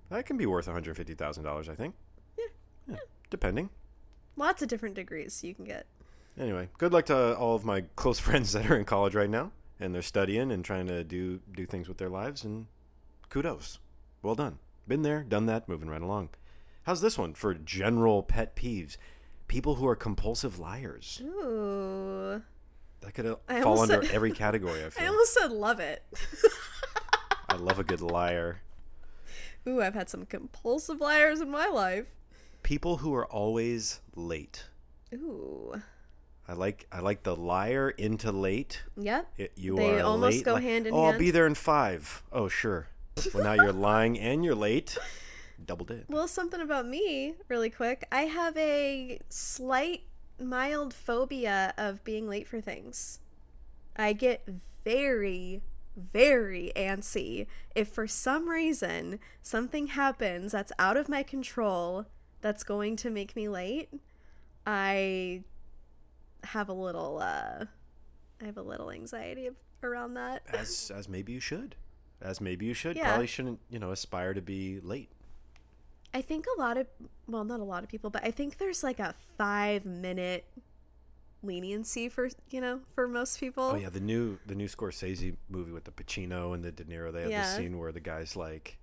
that 0.09 0.25
can 0.25 0.37
be 0.37 0.45
worth 0.45 0.67
150 0.67 1.13
thousand 1.13 1.43
dollars, 1.43 1.69
I 1.69 1.75
think. 1.75 1.95
Yeah, 2.87 2.97
depending. 3.29 3.69
Lots 4.35 4.61
of 4.61 4.67
different 4.67 4.95
degrees 4.95 5.43
you 5.43 5.53
can 5.53 5.65
get. 5.65 5.87
Anyway, 6.39 6.69
good 6.77 6.93
luck 6.93 7.05
to 7.05 7.35
all 7.35 7.55
of 7.55 7.65
my 7.65 7.81
close 7.95 8.19
friends 8.19 8.51
that 8.53 8.69
are 8.69 8.77
in 8.77 8.85
college 8.85 9.15
right 9.15 9.29
now, 9.29 9.51
and 9.79 9.93
they're 9.93 10.01
studying 10.01 10.51
and 10.51 10.63
trying 10.63 10.87
to 10.87 11.03
do 11.03 11.39
do 11.51 11.65
things 11.65 11.87
with 11.87 11.97
their 11.97 12.09
lives. 12.09 12.43
And 12.43 12.67
kudos, 13.29 13.79
well 14.21 14.35
done. 14.35 14.59
Been 14.87 15.01
there, 15.01 15.23
done 15.23 15.47
that, 15.47 15.67
moving 15.67 15.89
right 15.89 16.01
along. 16.01 16.29
How's 16.83 17.01
this 17.01 17.17
one 17.17 17.33
for 17.33 17.53
general 17.53 18.23
pet 18.23 18.55
peeves? 18.55 18.95
People 19.47 19.75
who 19.75 19.87
are 19.87 19.95
compulsive 19.95 20.59
liars. 20.59 21.21
Ooh. 21.23 22.41
That 23.01 23.13
could 23.13 23.35
fall 23.63 23.79
under 23.79 24.03
said- 24.03 24.13
every 24.13 24.31
category. 24.43 24.81
I 24.83 25.03
I 25.03 25.07
almost 25.07 25.33
said 25.33 25.51
love 25.51 25.79
it. 25.79 26.03
I 27.49 27.55
love 27.55 27.79
a 27.79 27.83
good 27.83 28.01
liar. 28.01 28.61
Ooh, 29.67 29.81
I've 29.81 29.93
had 29.93 30.09
some 30.09 30.25
compulsive 30.25 30.99
liars 30.99 31.39
in 31.41 31.49
my 31.49 31.67
life. 31.67 32.05
People 32.63 32.97
who 32.97 33.13
are 33.15 33.25
always 33.25 34.01
late. 34.15 34.65
Ooh. 35.13 35.81
I 36.47 36.53
like 36.53 36.87
I 36.91 36.99
like 36.99 37.23
the 37.23 37.35
liar 37.35 37.89
into 37.89 38.31
late. 38.31 38.83
Yep. 38.97 39.27
It, 39.37 39.51
you 39.55 39.75
They 39.75 39.99
are 39.99 40.03
almost 40.03 40.37
late, 40.37 40.45
go 40.45 40.55
hand 40.55 40.87
in 40.87 40.93
hand. 40.93 40.95
oh, 40.95 41.11
I'll 41.11 41.19
be 41.19 41.31
there 41.31 41.45
in 41.47 41.55
five. 41.55 42.23
Oh, 42.31 42.47
sure. 42.47 42.87
Well, 43.33 43.43
now 43.43 43.53
you're 43.53 43.73
lying 43.73 44.17
and 44.19 44.43
you're 44.45 44.55
late. 44.55 44.97
Double 45.65 45.85
dip. 45.85 46.05
Well, 46.09 46.27
something 46.27 46.61
about 46.61 46.87
me, 46.87 47.35
really 47.47 47.69
quick. 47.69 48.07
I 48.11 48.23
have 48.23 48.55
a 48.57 49.19
slight, 49.29 50.03
mild 50.39 50.93
phobia 50.93 51.73
of 51.77 52.03
being 52.03 52.27
late 52.27 52.47
for 52.47 52.61
things. 52.61 53.19
I 53.95 54.13
get 54.13 54.47
very, 54.85 55.63
very 55.95 56.71
antsy 56.75 57.47
if 57.75 57.87
for 57.89 58.07
some 58.07 58.47
reason 58.47 59.19
something 59.41 59.87
happens 59.87 60.51
that's 60.51 60.71
out 60.77 60.95
of 60.95 61.09
my 61.09 61.23
control 61.23 62.05
that's 62.41 62.63
going 62.63 62.95
to 62.97 63.09
make 63.09 63.35
me 63.35 63.49
late. 63.49 63.89
I 64.65 65.43
have 66.43 66.69
a 66.69 66.73
little, 66.73 67.17
uh, 67.19 67.65
I 68.41 68.45
have 68.45 68.57
a 68.57 68.61
little 68.61 68.91
anxiety 68.91 69.49
around 69.81 70.13
that. 70.13 70.43
As 70.53 70.91
as 70.93 71.09
maybe 71.09 71.33
you 71.33 71.39
should. 71.39 71.75
As 72.21 72.39
maybe 72.41 72.65
you 72.65 72.73
should. 72.73 72.95
Yeah. 72.95 73.07
Probably 73.07 73.27
shouldn't, 73.27 73.59
you 73.69 73.79
know, 73.79 73.91
aspire 73.91 74.33
to 74.33 74.41
be 74.41 74.79
late. 74.81 75.09
I 76.13 76.21
think 76.21 76.45
a 76.57 76.59
lot 76.59 76.77
of, 76.77 76.87
well, 77.27 77.43
not 77.43 77.59
a 77.59 77.63
lot 77.63 77.83
of 77.83 77.89
people, 77.89 78.09
but 78.09 78.23
I 78.23 78.31
think 78.31 78.57
there's 78.57 78.83
like 78.83 78.99
a 78.99 79.13
five 79.37 79.85
minute 79.85 80.45
leniency 81.43 82.09
for, 82.09 82.29
you 82.49 82.61
know, 82.61 82.79
for 82.95 83.07
most 83.07 83.39
people. 83.39 83.63
Oh 83.73 83.75
yeah, 83.75 83.89
the 83.89 83.99
new 83.99 84.39
the 84.45 84.55
new 84.55 84.67
Scorsese 84.67 85.35
movie 85.49 85.71
with 85.71 85.83
the 85.83 85.91
Pacino 85.91 86.53
and 86.53 86.63
the 86.63 86.71
De 86.71 86.83
Niro. 86.83 87.11
They 87.11 87.21
have 87.23 87.31
Yeah. 87.31 87.41
this 87.43 87.55
scene 87.55 87.77
where 87.77 87.91
the 87.91 87.99
guys 87.99 88.35
like 88.35 88.77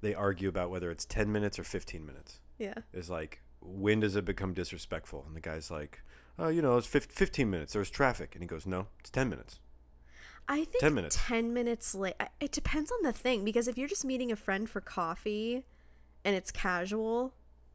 they 0.00 0.14
argue 0.14 0.48
about 0.48 0.70
whether 0.70 0.90
it's 0.90 1.04
ten 1.04 1.30
minutes 1.30 1.58
or 1.58 1.64
fifteen 1.64 2.04
minutes. 2.04 2.40
Yeah. 2.58 2.74
Is 2.92 3.08
like 3.08 3.40
when 3.60 4.00
does 4.00 4.16
it 4.16 4.24
become 4.24 4.52
disrespectful? 4.54 5.24
And 5.26 5.36
the 5.36 5.40
guy's 5.40 5.70
like, 5.70 6.00
oh, 6.38 6.48
you 6.48 6.60
know, 6.62 6.76
it's 6.76 6.86
fif- 6.88 7.06
fifteen 7.06 7.50
minutes. 7.50 7.72
There's 7.74 7.90
traffic, 7.90 8.34
and 8.34 8.42
he 8.42 8.48
goes, 8.48 8.66
no, 8.66 8.88
it's 8.98 9.10
ten 9.10 9.28
minutes. 9.28 9.60
I 10.48 10.64
think 10.64 10.80
10 10.80 10.92
minutes. 10.94 11.16
10 11.28 11.54
minutes 11.54 11.94
late. 11.94 12.14
It 12.40 12.50
depends 12.50 12.90
on 12.90 13.02
the 13.04 13.12
thing 13.12 13.44
because 13.44 13.68
if 13.68 13.78
you're 13.78 13.86
just 13.88 14.04
meeting 14.04 14.32
a 14.32 14.36
friend 14.36 14.68
for 14.68 14.80
coffee 14.80 15.64
and 16.24 16.34
it's 16.36 16.50
casual, 16.50 17.34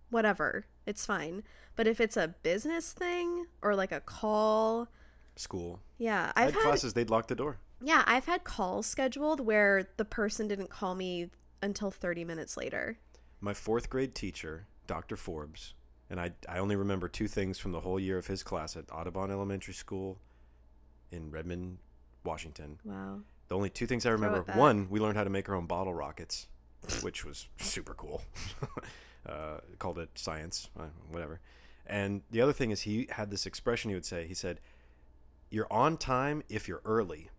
whatever, 0.10 0.66
it's 0.86 1.06
fine. 1.06 1.44
But 1.76 1.88
if 1.88 2.00
it's 2.00 2.18
a 2.18 2.30
business 2.44 2.94
thing 2.94 3.46
or 3.62 3.76
like 3.76 3.92
a 3.92 4.00
call, 4.00 4.88
School. 5.36 5.80
yeah, 5.98 6.32
I 6.36 6.44
I've 6.46 6.54
had 6.54 6.54
had 6.56 6.64
classes, 6.64 6.94
they'd 6.94 7.10
lock 7.10 7.28
the 7.28 7.36
door. 7.36 7.58
yeah, 7.82 8.04
I've 8.08 8.26
had 8.26 8.44
calls 8.44 8.86
scheduled 8.88 9.40
where 9.40 9.90
the 9.98 10.06
person 10.06 10.48
didn't 10.48 10.70
call 10.70 10.96
me 10.96 11.30
until 11.62 11.92
30 11.92 12.24
minutes 12.26 12.58
later. 12.58 12.98
My 13.40 13.54
fourth 13.54 13.90
grade 13.90 14.16
teacher, 14.16 14.66
Dr. 14.88 15.16
Forbes, 15.16 15.74
and 16.10 16.20
I, 16.20 16.32
I 16.50 16.58
only 16.58 16.76
remember 16.76 17.08
two 17.08 17.28
things 17.28 17.60
from 17.60 17.72
the 17.74 17.82
whole 17.82 18.00
year 18.00 18.18
of 18.18 18.26
his 18.28 18.42
class 18.42 18.76
at 18.76 18.86
Audubon 18.92 19.30
Elementary 19.30 19.74
School 19.76 20.18
in 21.12 21.30
Redmond, 21.30 21.78
Washington. 22.24 22.80
Wow. 22.84 23.20
The 23.50 23.56
only 23.56 23.70
two 23.70 23.86
things 23.86 24.06
I 24.06 24.10
remember 24.10 24.42
one, 24.56 24.88
we 24.90 25.00
learned 25.00 25.18
how 25.18 25.24
to 25.24 25.30
make 25.30 25.48
our 25.50 25.56
own 25.56 25.68
bottle 25.68 25.94
rockets, 25.94 26.48
which 27.02 27.26
was 27.26 27.48
super 27.60 27.94
cool. 27.94 28.22
uh, 29.28 29.58
called 29.80 30.00
it 30.00 30.10
science, 30.16 30.70
uh, 30.80 30.84
whatever. 31.10 31.40
And 31.86 32.22
the 32.32 32.42
other 32.42 32.54
thing 32.54 32.72
is, 32.72 32.82
he 32.82 33.08
had 33.12 33.32
this 33.32 33.46
expression 33.46 33.90
he 33.90 33.96
would 33.96 34.06
say. 34.06 34.28
He 34.28 34.34
said, 34.34 34.60
You're 35.50 35.72
on 35.72 35.98
time 35.98 36.44
if 36.50 36.68
you're 36.68 36.82
early. 36.86 37.30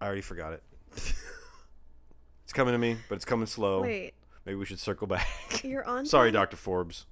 I 0.00 0.06
already 0.06 0.20
forgot 0.20 0.52
it. 0.52 0.62
it's 2.44 2.52
coming 2.52 2.72
to 2.72 2.78
me, 2.78 2.96
but 3.08 3.16
it's 3.16 3.24
coming 3.24 3.46
slow. 3.46 3.82
Wait, 3.82 4.14
Maybe 4.44 4.56
we 4.56 4.66
should 4.66 4.80
circle 4.80 5.06
back. 5.06 5.26
you're 5.62 5.84
on 5.88 6.04
Sorry, 6.04 6.30
time? 6.30 6.42
Dr. 6.42 6.56
Forbes. 6.56 7.06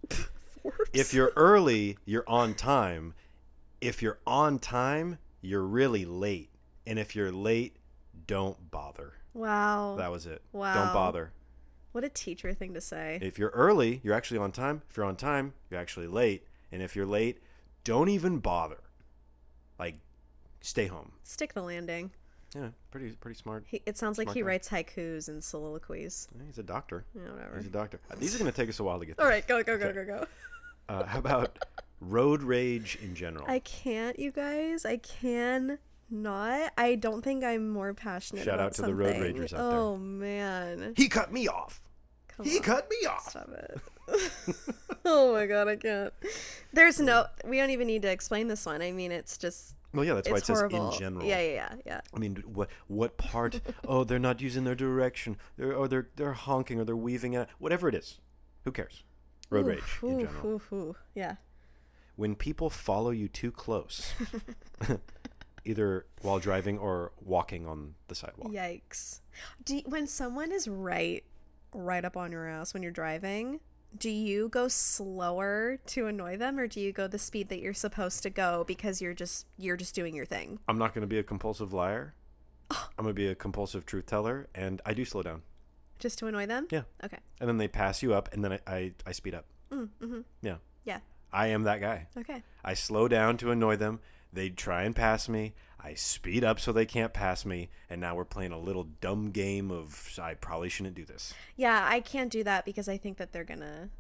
Forbes? 0.63 0.91
If 0.93 1.15
you're 1.15 1.33
early, 1.37 1.97
you're 2.05 2.29
on 2.29 2.55
time. 2.55 3.15
If 3.81 4.03
you're 4.03 4.19
on 4.27 4.59
time, 4.59 5.19
you're 5.41 5.63
really 5.63 6.05
late. 6.05 6.51
And 6.87 6.99
if 6.99 7.17
you're 7.17 7.33
late, 7.33 7.77
don't 8.27 8.71
bother. 8.71 9.15
Wow. 9.35 9.97
That 9.99 10.11
was 10.11 10.27
it. 10.27 10.43
Wow. 10.53 10.75
Don't 10.75 10.95
bother. 10.95 11.33
What 11.93 12.05
a 12.05 12.09
teacher 12.09 12.55
thing 12.55 12.75
to 12.75 12.81
say. 12.81 13.19
If 13.21 13.39
you're 13.39 13.51
early, 13.51 14.01
you're 14.03 14.15
actually 14.15 14.39
on 14.39 14.53
time. 14.53 14.83
If 14.91 14.97
you're 14.97 15.07
on 15.07 15.17
time, 15.17 15.53
you're 15.71 15.81
actually 15.81 16.07
late. 16.07 16.47
And 16.71 16.83
if 16.83 16.97
you're 16.97 17.07
late, 17.07 17.39
don't 17.85 18.09
even 18.09 18.39
bother. 18.39 18.79
Like, 19.79 19.97
stay 20.61 20.87
home. 20.87 21.13
Stick 21.23 21.53
the 21.53 21.63
landing. 21.63 22.13
Yeah, 22.55 22.69
pretty 22.91 23.13
pretty 23.13 23.39
smart. 23.39 23.65
He, 23.67 23.83
it 23.87 23.97
sounds 23.97 24.19
like 24.19 24.31
he 24.33 24.41
guy. 24.41 24.47
writes 24.47 24.69
haikus 24.69 25.29
and 25.29 25.43
soliloquies. 25.43 26.29
Yeah, 26.37 26.45
He's 26.47 26.59
a 26.59 26.63
doctor. 26.63 27.05
Yeah, 27.15 27.33
whatever. 27.33 27.57
He's 27.57 27.67
a 27.67 27.71
doctor. 27.71 27.99
Uh, 28.11 28.15
These 28.19 28.35
are 28.35 28.39
going 28.39 28.51
to 28.51 28.57
take 28.57 28.69
us 28.69 28.79
a 28.79 28.85
while 28.85 28.99
to 28.99 29.07
get 29.07 29.19
All 29.19 29.27
right, 29.27 29.47
go, 29.47 29.63
go, 29.63 29.79
go, 29.79 29.93
go, 29.93 30.05
go. 30.05 30.27
Uh, 30.89 31.05
how 31.07 31.19
about 31.19 31.59
road 32.01 32.43
rage 32.43 32.99
in 33.03 33.15
general? 33.15 33.47
I 33.49 33.59
can't, 33.61 34.19
you 34.19 34.31
guys. 34.33 34.85
I 34.85 34.99
can 34.99 35.79
not. 36.11 36.73
I 36.77 36.95
don't 36.95 37.23
think 37.23 37.45
I'm 37.45 37.69
more 37.71 37.95
passionate. 37.95 38.45
Shout 38.45 38.55
about 38.55 38.67
out 38.67 38.75
to 38.75 38.83
the 38.83 38.95
road 38.95 39.15
something. 39.15 39.35
ragers 39.37 39.53
out 39.53 39.71
there. 39.71 39.79
Oh 39.79 39.97
man, 39.97 40.95
he 40.97 41.09
cut 41.09 41.33
me 41.33 41.49
off. 41.49 41.81
come 42.29 42.47
He 42.47 42.57
on. 42.59 42.63
cut 42.63 42.89
me 42.91 43.07
off. 43.07 43.31
Stop 43.31 43.49
it. 43.51 43.81
oh 45.05 45.33
my 45.33 45.47
god, 45.47 45.69
I 45.69 45.77
can't. 45.77 46.13
There's 46.73 47.01
no. 47.01 47.27
We 47.45 47.57
don't 47.59 47.71
even 47.71 47.87
need 47.87 48.03
to 48.03 48.11
explain 48.11 48.49
this 48.49 48.67
one. 48.67 48.83
I 48.83 48.93
mean, 48.93 49.13
it's 49.13 49.39
just. 49.39 49.75
Well, 49.95 50.05
yeah, 50.07 50.15
that's 50.15 50.31
why 50.31 50.37
it's 50.39 50.49
it 50.49 50.53
horrible. 50.55 50.91
says 50.93 51.01
in 51.01 51.05
general. 51.07 51.27
Yeah, 51.27 51.41
yeah, 51.41 51.53
yeah, 51.53 51.75
yeah. 51.85 52.01
I 52.15 52.19
mean, 52.19 52.43
what 52.47 52.69
what 52.89 53.19
part? 53.19 53.61
oh, 53.87 54.05
they're 54.05 54.19
not 54.19 54.41
using 54.41 54.65
their 54.65 54.75
direction, 54.75 55.37
they're, 55.57 55.75
or 55.75 55.87
they're 55.87 56.09
they're 56.17 56.33
honking, 56.33 56.81
or 56.81 56.85
they're 56.85 56.97
weaving 56.97 57.37
at 57.37 57.49
Whatever 57.59 57.89
it 57.89 57.95
is, 57.95 58.19
who 58.65 58.73
cares? 58.73 59.05
Road 59.51 59.67
rage 59.67 59.79
Oof, 59.81 60.03
in 60.05 60.21
general. 60.21 60.47
oof, 60.47 60.73
oof. 60.73 60.97
Yeah. 61.15 61.35
When 62.17 62.35
people 62.35 62.71
follow 62.71 63.11
you 63.11 63.29
too 63.29 63.51
close, 63.53 64.15
either 65.65 66.07
while 66.21 66.39
driving 66.39 66.79
or 66.79 67.13
walking 67.21 67.67
on 67.67 67.95
the 68.09 68.15
sidewalk. 68.15 68.51
Yikes. 68.53 69.21
Do 69.65 69.77
you- 69.77 69.83
when 69.87 70.07
someone 70.07 70.53
is 70.53 70.67
right, 70.69 71.25
right 71.73 72.05
up 72.05 72.17
on 72.17 72.33
your 72.33 72.47
ass 72.49 72.75
when 72.75 72.83
you're 72.83 72.93
driving, 72.93 73.61
do 73.97 74.09
you 74.11 74.49
go 74.49 74.69
slower 74.69 75.79
to 75.87 76.07
annoy 76.07 76.37
them, 76.37 76.59
or 76.59 76.67
do 76.67 76.81
you 76.81 76.93
go 76.93 77.07
the 77.07 77.19
speed 77.19 77.49
that 77.51 77.61
you're 77.61 77.75
supposed 77.75 78.23
to 78.23 78.31
go 78.31 78.65
because 78.67 79.03
you're 79.03 79.13
just 79.15 79.47
you're 79.59 79.77
just 79.77 79.95
doing 79.95 80.15
your 80.15 80.25
thing? 80.25 80.59
I'm 80.69 80.79
not 80.79 80.95
going 80.95 81.03
to 81.03 81.07
be 81.07 81.19
a 81.19 81.23
compulsive 81.23 81.73
liar. 81.73 82.15
I'm 82.71 82.77
going 83.05 83.09
to 83.11 83.15
be 83.15 83.27
a 83.27 83.35
compulsive 83.35 83.85
truth 83.85 84.07
teller, 84.07 84.49
and 84.55 84.81
I 84.87 84.95
do 84.95 85.05
slow 85.05 85.23
down. 85.23 85.43
Just 85.99 86.19
to 86.21 86.27
annoy 86.27 86.47
them? 86.47 86.67
Yeah, 86.71 86.83
Okay. 87.05 87.19
and 87.39 87.49
then 87.49 87.59
they 87.59 87.69
pass 87.69 88.03
you 88.03 88.15
up, 88.15 88.33
and 88.33 88.43
then 88.43 88.53
I 88.55 88.61
I, 88.67 88.93
I 89.07 89.13
speed 89.13 89.35
up. 89.35 89.45
Mm, 89.71 89.89
mm-hmm. 90.01 90.21
Yeah, 90.41 90.57
Yeah. 90.85 90.99
I 91.33 91.49
am 91.49 91.63
that 91.65 91.81
guy. 91.81 92.09
Okay. 92.17 92.43
I 92.65 92.75
slow 92.75 93.09
down 93.09 93.37
to 93.39 93.51
annoy 93.51 93.77
them. 93.77 94.01
They 94.33 94.51
try 94.51 94.83
and 94.85 94.97
pass 94.97 95.29
me. 95.29 95.55
I 95.79 95.95
speed 95.95 96.45
up 96.45 96.61
so 96.61 96.73
they 96.73 96.87
can't 96.87 97.13
pass 97.13 97.45
me. 97.45 97.69
And 97.91 98.01
now 98.01 98.15
we're 98.15 98.25
playing 98.25 98.53
a 98.53 98.59
little 98.59 98.85
dumb 99.01 99.31
game 99.31 99.71
of 99.71 100.19
I 100.21 100.35
probably 100.35 100.69
shouldn't 100.69 100.95
do 100.95 101.05
this. 101.05 101.35
Yeah, 101.57 101.85
I 101.89 102.01
can't 102.01 102.31
do 102.31 102.45
that 102.45 102.65
because 102.65 102.89
I 102.89 102.97
think 102.97 103.19
that 103.19 103.33
they're 103.33 103.45
gonna 103.45 103.91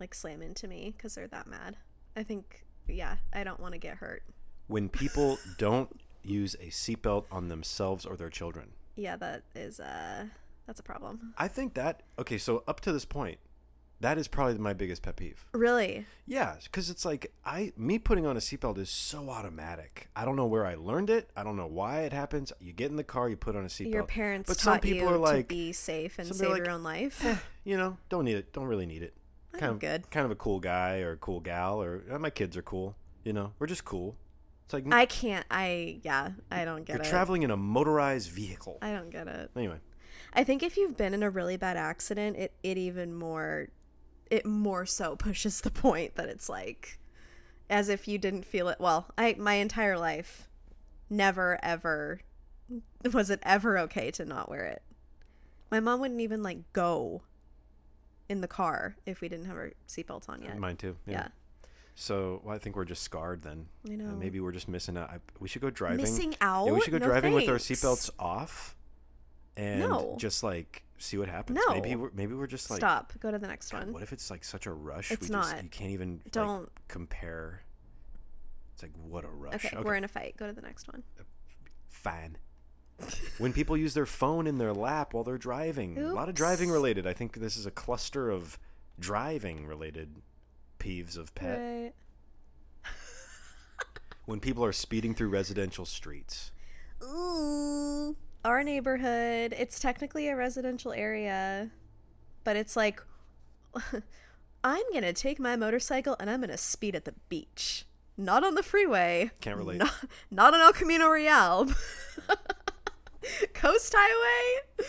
like 0.00 0.14
slam 0.14 0.42
into 0.42 0.68
me 0.68 0.94
because 0.96 1.14
they're 1.14 1.28
that 1.28 1.46
mad. 1.46 1.76
I 2.16 2.22
think, 2.22 2.64
yeah, 2.86 3.16
I 3.32 3.44
don't 3.44 3.60
want 3.60 3.72
to 3.72 3.78
get 3.78 3.96
hurt. 3.96 4.22
When 4.68 4.88
people 4.88 5.38
don't 5.58 6.00
use 6.22 6.54
a 6.54 6.66
seatbelt 6.66 7.24
on 7.30 7.48
themselves 7.48 8.06
or 8.06 8.16
their 8.16 8.30
children. 8.30 8.72
Yeah, 8.96 9.16
that 9.16 9.42
is 9.54 9.80
uh, 9.80 10.26
that's 10.66 10.80
a 10.80 10.84
problem. 10.84 11.34
I 11.36 11.48
think 11.48 11.74
that, 11.74 12.02
okay, 12.18 12.38
so 12.38 12.62
up 12.66 12.80
to 12.80 12.92
this 12.92 13.04
point, 13.04 13.38
that 14.04 14.18
is 14.18 14.28
probably 14.28 14.58
my 14.58 14.74
biggest 14.74 15.02
pet 15.02 15.16
peeve. 15.16 15.46
Really? 15.52 16.04
Yeah, 16.26 16.56
because 16.62 16.90
it's 16.90 17.04
like 17.04 17.32
I 17.44 17.72
me 17.76 17.98
putting 17.98 18.26
on 18.26 18.36
a 18.36 18.40
seatbelt 18.40 18.76
is 18.76 18.90
so 18.90 19.30
automatic. 19.30 20.08
I 20.14 20.26
don't 20.26 20.36
know 20.36 20.46
where 20.46 20.66
I 20.66 20.74
learned 20.74 21.08
it. 21.08 21.30
I 21.34 21.42
don't 21.42 21.56
know 21.56 21.66
why 21.66 22.00
it 22.02 22.12
happens. 22.12 22.52
You 22.60 22.72
get 22.72 22.90
in 22.90 22.96
the 22.96 23.04
car, 23.04 23.30
you 23.30 23.36
put 23.36 23.56
on 23.56 23.64
a 23.64 23.68
seatbelt. 23.68 23.92
Your 23.92 24.04
parents 24.04 24.48
but 24.48 24.58
taught 24.58 24.74
some 24.74 24.80
people 24.80 25.08
you 25.08 25.14
are 25.14 25.16
like, 25.16 25.48
to 25.48 25.54
be 25.54 25.72
safe 25.72 26.18
and 26.18 26.34
save 26.34 26.50
are 26.50 26.56
your 26.58 26.70
own 26.70 26.82
life. 26.82 27.24
eh, 27.24 27.36
you 27.64 27.76
know, 27.78 27.96
don't 28.10 28.24
need 28.26 28.36
it. 28.36 28.52
Don't 28.52 28.66
really 28.66 28.86
need 28.86 29.02
it. 29.02 29.14
I'm 29.54 29.60
Kind 29.60 29.72
of 29.72 29.78
good. 29.78 30.10
Kind 30.10 30.26
of 30.26 30.30
a 30.32 30.36
cool 30.36 30.60
guy 30.60 31.00
or 31.00 31.12
a 31.12 31.16
cool 31.16 31.40
gal 31.40 31.82
or 31.82 32.04
eh, 32.10 32.18
my 32.18 32.30
kids 32.30 32.56
are 32.56 32.62
cool. 32.62 32.96
You 33.24 33.32
know, 33.32 33.52
we're 33.58 33.66
just 33.66 33.86
cool. 33.86 34.16
It's 34.66 34.74
like 34.74 34.84
I 34.92 35.06
can't. 35.06 35.46
I 35.50 36.00
yeah. 36.02 36.32
I 36.50 36.64
don't 36.64 36.84
get 36.84 36.96
you're 36.96 37.04
it. 37.04 37.08
traveling 37.08 37.42
in 37.42 37.50
a 37.50 37.56
motorized 37.56 38.30
vehicle. 38.30 38.78
I 38.82 38.92
don't 38.92 39.10
get 39.10 39.28
it. 39.28 39.50
Anyway, 39.56 39.78
I 40.32 40.44
think 40.44 40.62
if 40.62 40.76
you've 40.76 40.96
been 40.96 41.14
in 41.14 41.22
a 41.22 41.30
really 41.30 41.56
bad 41.56 41.76
accident, 41.76 42.36
it 42.36 42.52
it 42.62 42.78
even 42.78 43.14
more, 43.14 43.68
it 44.34 44.44
more 44.44 44.84
so 44.84 45.16
pushes 45.28 45.60
the 45.60 45.70
point 45.70 46.16
that 46.16 46.28
it's 46.28 46.48
like, 46.48 46.98
as 47.70 47.88
if 47.88 48.08
you 48.08 48.18
didn't 48.18 48.44
feel 48.44 48.68
it. 48.68 48.78
Well, 48.80 49.06
I 49.16 49.36
my 49.38 49.54
entire 49.54 49.98
life, 49.98 50.48
never 51.08 51.58
ever, 51.62 52.20
was 53.12 53.30
it 53.30 53.40
ever 53.42 53.78
okay 53.78 54.10
to 54.12 54.24
not 54.24 54.48
wear 54.48 54.64
it. 54.64 54.82
My 55.70 55.80
mom 55.80 56.00
wouldn't 56.00 56.20
even 56.20 56.42
like 56.42 56.72
go. 56.72 57.22
In 58.26 58.40
the 58.40 58.48
car, 58.48 58.96
if 59.04 59.20
we 59.20 59.28
didn't 59.28 59.44
have 59.44 59.56
our 59.56 59.72
seatbelts 59.86 60.30
on 60.30 60.40
yet. 60.40 60.58
mine 60.58 60.76
too. 60.78 60.96
Yeah. 61.06 61.12
yeah. 61.12 61.28
So 61.94 62.40
well, 62.42 62.54
I 62.54 62.58
think 62.58 62.74
we're 62.74 62.86
just 62.86 63.02
scarred 63.02 63.42
then. 63.42 63.66
I 63.86 63.96
know. 63.96 64.16
Maybe 64.16 64.40
we're 64.40 64.50
just 64.50 64.66
missing 64.66 64.96
out. 64.96 65.10
I, 65.10 65.18
we 65.40 65.46
should 65.46 65.60
go 65.60 65.68
driving. 65.68 65.98
Missing 65.98 66.34
out. 66.40 66.64
Yeah, 66.66 66.72
we 66.72 66.80
should 66.80 66.90
go 66.92 66.98
No 66.98 67.06
driving 67.06 67.34
with 67.34 67.50
our 67.50 67.56
seatbelts 67.56 68.08
off, 68.18 68.74
and 69.58 69.80
No. 69.80 70.16
just 70.18 70.42
like 70.42 70.83
see 70.98 71.18
what 71.18 71.28
happens. 71.28 71.58
No. 71.66 71.74
Maybe 71.74 71.96
we're, 71.96 72.10
maybe 72.14 72.34
we're 72.34 72.46
just 72.46 72.70
like. 72.70 72.78
Stop. 72.80 73.12
Go 73.20 73.30
to 73.30 73.38
the 73.38 73.46
next 73.46 73.70
God, 73.70 73.84
one. 73.84 73.92
what 73.92 74.02
if 74.02 74.12
it's 74.12 74.30
like 74.30 74.44
such 74.44 74.66
a 74.66 74.72
rush? 74.72 75.10
It's 75.10 75.28
we 75.28 75.34
Just, 75.34 75.52
not. 75.52 75.62
you 75.62 75.68
can't 75.68 75.90
even 75.90 76.20
Don't. 76.30 76.70
compare. 76.88 77.62
It's 78.74 78.82
like 78.82 78.92
what 78.96 79.24
a 79.24 79.28
rush. 79.28 79.64
Okay, 79.64 79.76
we're 79.82 79.94
in 79.94 80.04
a 80.04 80.08
fight. 80.08 80.36
Go 80.36 80.46
to 80.46 80.52
the 80.52 80.62
next 80.62 80.88
one. 80.88 81.02
Uh, 81.18 81.22
fine. 81.88 82.38
when 83.38 83.52
people 83.52 83.76
use 83.76 83.94
their 83.94 84.06
phone 84.06 84.46
in 84.46 84.58
their 84.58 84.72
lap 84.72 85.14
while 85.14 85.24
they're 85.24 85.38
driving, 85.38 85.98
a 85.98 86.12
lot 86.12 86.28
of 86.28 86.34
driving 86.34 86.70
related. 86.70 87.06
I 87.06 87.12
think 87.12 87.34
this 87.40 87.56
is 87.56 87.66
a 87.66 87.70
cluster 87.70 88.30
of 88.30 88.58
driving 88.98 89.66
related 89.66 90.16
peeves 90.78 91.16
of 91.16 91.34
pet. 91.34 91.58
Right. 91.58 91.92
When 94.26 94.40
people 94.40 94.64
are 94.64 94.72
speeding 94.72 95.14
through 95.14 95.28
residential 95.28 95.84
streets. 95.84 96.50
Ooh. 97.02 98.16
Our 98.44 98.62
neighborhood, 98.62 99.54
it's 99.56 99.80
technically 99.80 100.28
a 100.28 100.36
residential 100.36 100.92
area, 100.92 101.70
but 102.44 102.56
it's 102.56 102.76
like 102.76 103.02
I'm 104.64 104.82
going 104.92 105.02
to 105.02 105.12
take 105.14 105.38
my 105.40 105.56
motorcycle 105.56 106.16
and 106.20 106.28
I'm 106.28 106.40
going 106.40 106.50
to 106.50 106.56
speed 106.58 106.94
at 106.94 107.04
the 107.06 107.14
beach. 107.28 107.86
Not 108.16 108.44
on 108.44 108.54
the 108.54 108.62
freeway. 108.62 109.30
Can't 109.40 109.56
relate. 109.56 109.78
Not, 109.78 109.92
not 110.30 110.54
on 110.54 110.60
El 110.60 110.72
Camino 110.72 111.08
Real. 111.08 111.68
Coast 113.54 113.94
Highway 113.96 114.86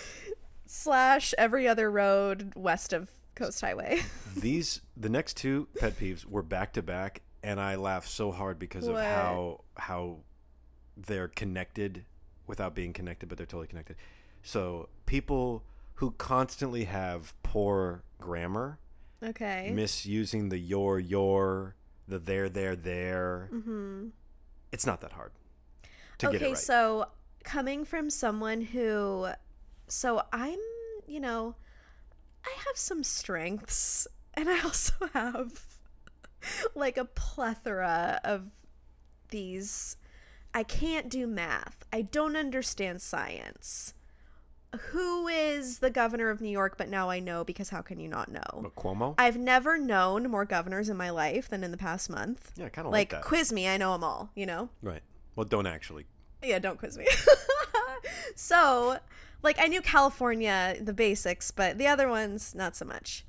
slash 0.66 1.34
every 1.38 1.68
other 1.68 1.90
road 1.90 2.52
west 2.56 2.92
of 2.94 3.10
Coast 3.36 3.62
Highway. 3.62 4.02
These 4.38 4.82
the 4.98 5.10
next 5.10 5.38
two 5.38 5.68
pet 5.80 5.98
peeves 5.98 6.26
were 6.26 6.44
back 6.44 6.74
to 6.74 6.82
back, 6.82 7.22
and 7.42 7.60
I 7.60 7.76
laughed 7.76 8.10
so 8.10 8.32
hard 8.32 8.60
because 8.60 8.86
What? 8.86 8.96
of 8.98 9.02
how 9.02 9.62
how 9.78 10.18
they're 10.98 11.30
connected 11.30 12.06
without 12.48 12.76
being 12.76 12.94
connected, 12.94 13.30
but 13.30 13.38
they're 13.38 13.46
totally 13.48 13.68
connected. 13.68 13.96
So 14.44 14.90
people 15.06 15.64
who 15.96 16.12
constantly 16.12 16.86
have 16.86 17.34
poor 17.44 18.04
grammar, 18.20 18.80
Okay. 19.24 19.72
misusing 19.74 20.50
the 20.50 20.58
your 20.58 21.00
your, 21.00 21.76
the 22.08 22.20
there 22.20 22.50
there 22.50 22.76
there. 22.76 23.50
mm-hmm. 23.54 24.08
It's 24.72 24.86
not 24.86 25.02
that 25.02 25.14
hard. 25.14 25.32
to 26.20 26.28
get 26.28 26.36
it 26.36 26.38
okay, 26.38 26.48
right. 26.50 26.58
so 26.58 27.08
coming 27.44 27.86
from 27.86 28.10
someone 28.10 28.62
who, 28.62 29.28
so 29.88 30.22
I'm, 30.34 30.60
you 31.08 31.20
know, 31.22 31.56
I 32.46 32.50
have 32.68 32.76
some 32.78 33.04
strengths, 33.04 34.08
and 34.34 34.50
I 34.50 34.60
also 34.64 34.94
have 35.14 35.66
like 36.76 36.98
a 36.98 37.06
plethora 37.06 38.20
of 38.24 38.50
these. 39.30 39.96
I 40.56 40.64
can't 40.64 41.10
do 41.10 41.28
math. 41.28 41.86
I 41.94 42.02
don't 42.02 42.36
understand 42.36 43.02
science. 43.02 43.94
Who 44.92 45.28
is 45.28 45.80
the 45.80 45.90
governor 45.90 46.30
of 46.30 46.42
New 46.42 46.50
York? 46.50 46.78
But 46.78 46.90
now 46.90 47.10
I 47.10 47.20
know 47.20 47.44
because 47.44 47.70
how 47.70 47.82
can 47.82 48.00
you 48.00 48.08
not 48.10 48.32
know? 48.32 48.72
Cuomo? 48.78 49.16
I've 49.18 49.38
never 49.38 49.78
known 49.78 50.30
more 50.30 50.46
governors 50.46 50.90
in 50.90 50.98
my 50.98 51.10
life 51.12 51.48
than 51.50 51.64
in 51.64 51.72
the 51.72 51.78
past 51.78 52.10
month. 52.10 52.52
yeah, 52.56 52.70
kind 52.70 52.86
of 52.88 52.92
like, 52.92 53.12
Like, 53.14 53.22
that. 53.22 53.24
quiz 53.28 53.54
me, 53.54 53.68
I 53.68 53.78
know 53.78 53.92
them 53.94 54.04
all, 54.04 54.32
you 54.36 54.46
know? 54.46 54.70
right. 54.82 55.02
Well, 55.36 55.46
don't 55.46 55.68
actually. 55.68 56.06
Yeah, 56.44 56.60
don't 56.60 56.78
quiz 56.80 56.98
me. 56.98 57.06
so, 58.36 58.98
like, 59.44 59.58
I 59.60 59.68
knew 59.68 59.82
California, 59.82 60.76
the 60.82 60.94
basics, 60.94 61.52
but 61.52 61.78
the 61.78 61.88
other 61.88 62.08
ones, 62.08 62.56
not 62.56 62.76
so 62.76 62.86
much. 62.86 63.26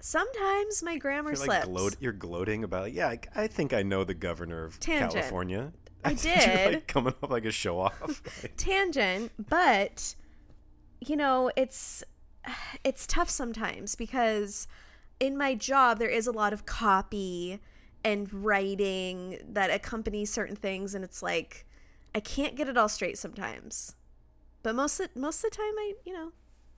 Sometimes 0.00 0.82
my 0.82 0.96
grammar 0.96 1.30
You're 1.30 1.38
like 1.46 1.46
slips. 1.62 1.66
gloat, 1.66 1.96
you're 2.00 2.12
gloating 2.12 2.64
about. 2.64 2.92
Yeah, 2.92 3.08
I, 3.08 3.18
I 3.34 3.46
think 3.46 3.72
I 3.72 3.82
know 3.82 4.04
the 4.04 4.14
governor 4.14 4.64
of 4.64 4.78
Tangent. 4.78 5.12
California. 5.14 5.72
I 6.04 6.14
did. 6.14 6.74
like 6.74 6.86
coming 6.86 7.14
up 7.22 7.30
like 7.30 7.44
a 7.44 7.50
show 7.50 7.80
off. 7.80 8.22
Tangent, 8.56 9.32
but 9.48 10.14
you 11.00 11.16
know, 11.16 11.50
it's 11.56 12.04
it's 12.84 13.06
tough 13.06 13.28
sometimes 13.28 13.94
because 13.94 14.68
in 15.20 15.36
my 15.36 15.54
job 15.54 15.98
there 15.98 16.08
is 16.08 16.26
a 16.26 16.32
lot 16.32 16.52
of 16.52 16.64
copy 16.64 17.60
and 18.04 18.32
writing 18.32 19.38
that 19.46 19.70
accompanies 19.70 20.32
certain 20.32 20.56
things 20.56 20.94
and 20.94 21.04
it's 21.04 21.22
like 21.22 21.66
I 22.14 22.20
can't 22.20 22.56
get 22.56 22.68
it 22.68 22.76
all 22.76 22.88
straight 22.88 23.18
sometimes. 23.18 23.94
But 24.62 24.74
most 24.74 25.00
of, 25.00 25.14
most 25.14 25.44
of 25.44 25.50
the 25.50 25.56
time 25.56 25.74
I, 25.78 25.92
you 26.04 26.12
know, 26.12 26.32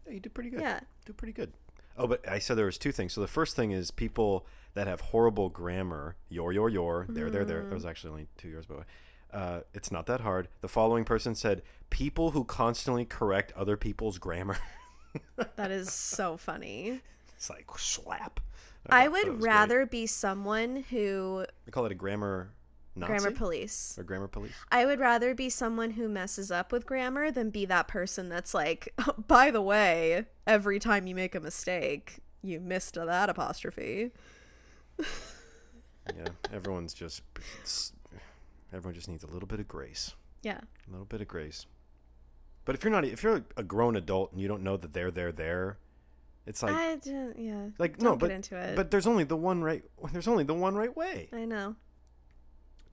Yeah, 0.06 0.12
you 0.12 0.20
do 0.20 0.28
pretty 0.28 0.50
good. 0.50 0.60
Yeah. 0.60 0.80
do 1.06 1.12
pretty 1.12 1.32
good. 1.32 1.52
Oh, 1.96 2.06
but 2.06 2.26
I 2.28 2.38
said 2.38 2.56
there 2.56 2.66
was 2.66 2.78
two 2.78 2.92
things. 2.92 3.12
So 3.12 3.20
the 3.20 3.26
first 3.26 3.56
thing 3.56 3.72
is 3.72 3.90
people 3.90 4.46
that 4.74 4.86
have 4.86 5.00
horrible 5.00 5.48
grammar. 5.48 6.16
Your, 6.28 6.52
your, 6.52 6.68
your. 6.68 7.06
There, 7.08 7.30
there, 7.30 7.44
there. 7.44 7.64
There 7.64 7.74
was 7.74 7.84
mm. 7.84 7.90
actually 7.90 8.10
only 8.10 8.26
two 8.36 8.48
years, 8.48 8.66
by 8.66 8.74
the 8.74 8.80
way. 8.80 8.86
Uh, 9.32 9.60
it's 9.74 9.90
not 9.92 10.06
that 10.06 10.20
hard. 10.20 10.48
The 10.60 10.68
following 10.68 11.04
person 11.04 11.34
said, 11.34 11.62
"People 11.90 12.32
who 12.32 12.44
constantly 12.44 13.04
correct 13.04 13.52
other 13.56 13.76
people's 13.76 14.18
grammar." 14.18 14.58
that 15.56 15.70
is 15.70 15.92
so 15.92 16.36
funny. 16.36 17.00
it's 17.36 17.50
like 17.50 17.66
slap. 17.76 18.40
I 18.88 19.04
that 19.04 19.12
would 19.12 19.28
was 19.28 19.38
great. 19.38 19.48
rather 19.52 19.86
be 19.86 20.06
someone 20.06 20.84
who 20.90 21.46
call 21.70 21.86
it 21.86 21.92
a 21.92 21.96
grammar 21.96 22.52
Nazi 22.96 23.12
grammar 23.12 23.30
police. 23.30 23.96
or 23.98 24.04
grammar 24.04 24.28
police. 24.28 24.52
I 24.70 24.84
would 24.86 24.98
rather 25.00 25.34
be 25.34 25.48
someone 25.48 25.92
who 25.92 26.08
messes 26.08 26.50
up 26.50 26.72
with 26.72 26.86
grammar 26.86 27.30
than 27.30 27.50
be 27.50 27.64
that 27.66 27.88
person 27.88 28.28
that's 28.28 28.54
like, 28.54 28.92
by 29.28 29.50
the 29.50 29.62
way, 29.62 30.26
every 30.46 30.78
time 30.78 31.06
you 31.06 31.14
make 31.14 31.34
a 31.34 31.40
mistake, 31.40 32.18
you 32.42 32.58
missed 32.60 32.94
that 32.94 33.28
apostrophe. 33.28 34.10
yeah, 34.98 36.28
everyone's 36.52 36.94
just 36.94 37.22
everyone 38.72 38.94
just 38.94 39.08
needs 39.08 39.24
a 39.24 39.26
little 39.28 39.46
bit 39.46 39.60
of 39.60 39.68
grace. 39.68 40.14
Yeah. 40.42 40.60
A 40.88 40.90
little 40.90 41.06
bit 41.06 41.20
of 41.20 41.28
grace. 41.28 41.66
But 42.64 42.74
if 42.74 42.84
you're 42.84 42.92
not 42.92 43.04
if 43.04 43.22
you're 43.22 43.44
a 43.56 43.62
grown 43.62 43.96
adult 43.96 44.32
and 44.32 44.40
you 44.40 44.48
don't 44.48 44.62
know 44.62 44.76
that 44.76 44.92
they're 44.92 45.10
there 45.10 45.32
there, 45.32 45.78
it's 46.46 46.62
like 46.62 46.72
I 46.74 46.96
don't, 46.96 47.38
yeah. 47.38 47.68
like 47.78 47.98
don't 47.98 48.10
no, 48.12 48.16
but 48.16 48.30
into 48.30 48.56
it. 48.56 48.76
but 48.76 48.90
there's 48.90 49.06
only 49.06 49.24
the 49.24 49.36
one 49.36 49.62
right 49.62 49.82
there's 50.12 50.28
only 50.28 50.44
the 50.44 50.54
one 50.54 50.74
right 50.74 50.94
way. 50.96 51.28
I 51.32 51.44
know. 51.44 51.76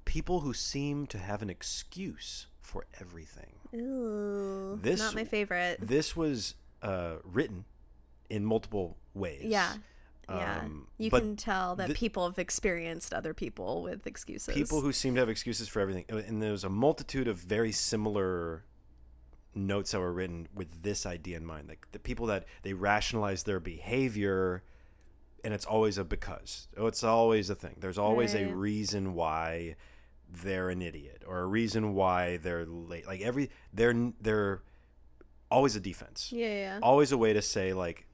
People 0.05 0.39
who 0.39 0.53
seem 0.53 1.05
to 1.07 1.17
have 1.17 1.41
an 1.41 1.49
excuse 1.49 2.47
for 2.61 2.85
everything. 2.99 3.55
Ooh. 3.75 4.79
This- 4.81 4.99
not 4.99 5.15
my 5.15 5.25
favorite. 5.25 5.79
This 5.81 6.15
was 6.15 6.55
uh, 6.81 7.15
written 7.23 7.65
in 8.29 8.45
multiple 8.45 8.97
ways. 9.13 9.43
Yeah. 9.45 9.73
Yeah. 10.29 10.59
Um, 10.65 10.87
you 10.97 11.09
can 11.09 11.35
tell 11.37 11.75
that 11.77 11.87
thi- 11.87 11.93
people 11.93 12.27
have 12.27 12.37
experienced 12.37 13.13
other 13.13 13.33
people 13.33 13.81
with 13.81 14.05
excuses. 14.05 14.53
people 14.53 14.81
who 14.81 14.91
seem 14.91 15.15
to 15.15 15.21
have 15.21 15.29
excuses 15.29 15.67
for 15.69 15.79
everything 15.79 16.05
Uh, 16.11 16.17
and 16.17 16.41
there's 16.41 16.63
a 16.65 16.69
multitude 16.69 17.27
of 17.27 17.37
very 17.37 17.71
similar 17.71 18.63
notes 19.55 19.91
that 19.91 19.99
were 19.99 20.11
written 20.13 20.47
with 20.53 20.83
this 20.83 21.05
idea 21.05 21.37
in 21.37 21.45
mind 21.45 21.67
like 21.67 21.87
the 21.91 21.99
people 21.99 22.25
that 22.27 22.45
they 22.63 22.73
rationalize 22.73 23.43
their 23.43 23.59
behavior 23.59 24.63
and 25.43 25.53
it's 25.53 25.65
always 25.65 25.97
a 25.97 26.03
because 26.03 26.67
oh 26.77 26.87
it's 26.87 27.03
always 27.03 27.49
a 27.49 27.55
thing 27.55 27.75
there's 27.79 27.97
always 27.97 28.35
a 28.35 28.45
reason 28.45 29.13
why 29.15 29.75
they're 30.43 30.69
an 30.69 30.81
idiot 30.81 31.23
or 31.25 31.39
a 31.39 31.45
reason 31.47 31.93
why 31.95 32.37
they're 32.37 32.65
late 32.65 33.07
like 33.07 33.21
every 33.21 33.49
they're 33.73 34.11
they're 34.21 34.61
always 35.49 35.75
a 35.75 35.79
defense 35.79 36.31
Yeah, 36.31 36.47
yeah. 36.53 36.79
always 36.83 37.11
a 37.11 37.17
way 37.17 37.33
to 37.33 37.41
say 37.41 37.73
like 37.73 38.06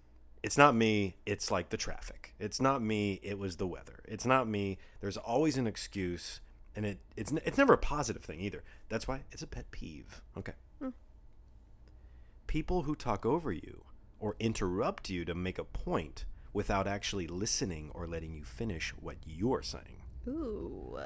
it's 0.43 0.57
not 0.57 0.75
me 0.75 1.15
it's 1.25 1.49
like 1.49 1.69
the 1.69 1.77
traffic. 1.77 2.35
It's 2.39 2.61
not 2.61 2.81
me 2.81 3.19
it 3.23 3.39
was 3.39 3.55
the 3.55 3.67
weather. 3.67 3.99
It's 4.05 4.25
not 4.25 4.47
me 4.47 4.77
there's 5.01 5.17
always 5.17 5.57
an 5.57 5.65
excuse 5.65 6.41
and 6.75 6.85
it 6.85 6.99
it's 7.15 7.31
it's 7.45 7.57
never 7.57 7.73
a 7.73 7.77
positive 7.77 8.23
thing 8.23 8.41
either. 8.41 8.63
That's 8.89 9.07
why 9.07 9.21
it's 9.31 9.41
a 9.41 9.47
pet 9.47 9.71
peeve 9.71 10.21
okay? 10.37 10.53
Hmm. 10.79 10.89
People 12.47 12.83
who 12.83 12.95
talk 12.95 13.25
over 13.25 13.51
you 13.51 13.85
or 14.19 14.35
interrupt 14.39 15.09
you 15.09 15.25
to 15.25 15.33
make 15.33 15.57
a 15.57 15.63
point 15.63 16.25
without 16.51 16.87
actually 16.87 17.27
listening 17.27 17.89
or 17.93 18.05
letting 18.05 18.33
you 18.33 18.43
finish 18.43 18.93
what 18.99 19.17
you're 19.25 19.63
saying. 19.63 20.03
Ooh. 20.27 20.97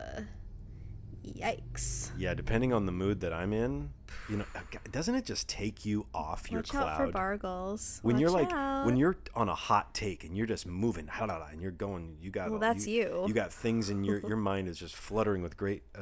Yikes. 1.36 2.12
yeah 2.18 2.34
depending 2.34 2.74
on 2.74 2.86
the 2.86 2.92
mood 2.92 3.20
that 3.22 3.34
i'm 3.34 3.54
in 3.54 3.90
you 4.30 4.38
know 4.38 4.46
uh, 4.56 4.60
doesn't 4.92 5.16
it 5.16 5.26
just 5.26 5.48
take 5.48 5.86
you 5.86 6.06
off 6.14 6.50
your 6.52 6.60
Watch 6.60 6.70
cloud 6.70 6.88
out 6.90 6.98
for 7.08 7.12
bargles. 7.12 8.00
when 8.04 8.18
you're 8.18 8.30
like 8.30 8.52
out. 8.52 8.86
when 8.86 8.96
you're 8.98 9.18
on 9.36 9.50
a 9.50 9.56
hot 9.56 9.94
take 9.94 10.24
and 10.24 10.36
you're 10.38 10.46
just 10.48 10.66
moving 10.66 11.10
and 11.52 11.62
you're 11.62 11.72
going 11.72 12.18
you 12.22 12.30
got 12.32 12.50
Well, 12.50 12.60
that's 12.60 12.88
you. 12.88 13.26
you 13.28 13.34
got 13.34 13.52
things 13.54 13.90
in 13.90 14.04
your 14.04 14.20
your 14.28 14.38
mind 14.38 14.68
is 14.68 14.78
just 14.78 14.96
fluttering 14.96 15.42
with 15.42 15.58
great 15.58 15.84
uh 15.96 16.02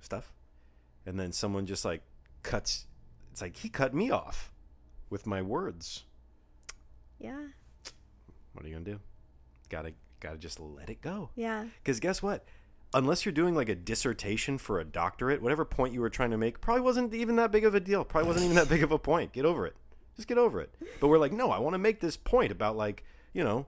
stuff 0.00 0.32
and 1.06 1.18
then 1.18 1.32
someone 1.32 1.66
just 1.66 1.84
like 1.84 2.02
cuts 2.42 2.86
it's 3.32 3.40
like 3.42 3.56
he 3.56 3.68
cut 3.68 3.94
me 3.94 4.10
off 4.10 4.50
with 5.08 5.26
my 5.26 5.42
words 5.42 6.04
Yeah. 7.18 7.38
what 8.52 8.64
are 8.64 8.68
you 8.68 8.74
gonna 8.74 8.84
do 8.84 9.00
gotta 9.68 9.92
gotta 10.20 10.38
just 10.38 10.60
let 10.60 10.90
it 10.90 11.00
go 11.00 11.30
Yeah. 11.34 11.66
because 11.82 12.00
guess 12.00 12.22
what 12.22 12.44
unless 12.92 13.24
you're 13.24 13.32
doing 13.32 13.54
like 13.54 13.68
a 13.68 13.74
dissertation 13.74 14.58
for 14.58 14.80
a 14.80 14.84
doctorate 14.84 15.40
whatever 15.42 15.64
point 15.64 15.94
you 15.94 16.00
were 16.00 16.10
trying 16.10 16.30
to 16.30 16.36
make 16.36 16.60
probably 16.60 16.82
wasn't 16.82 17.12
even 17.14 17.36
that 17.36 17.50
big 17.52 17.64
of 17.64 17.74
a 17.74 17.80
deal 17.80 18.04
probably 18.04 18.26
wasn't 18.26 18.44
even 18.44 18.56
that 18.56 18.68
big 18.68 18.82
of 18.82 18.90
a 18.92 18.98
point 18.98 19.32
get 19.32 19.44
over 19.44 19.66
it 19.66 19.76
just 20.16 20.26
get 20.28 20.38
over 20.38 20.60
it 20.60 20.74
but 21.00 21.08
we're 21.08 21.18
like 21.18 21.32
no 21.32 21.50
i 21.50 21.58
want 21.58 21.74
to 21.74 21.78
make 21.78 22.00
this 22.00 22.16
point 22.16 22.50
about 22.50 22.76
like 22.76 23.04
you 23.32 23.44
know 23.44 23.66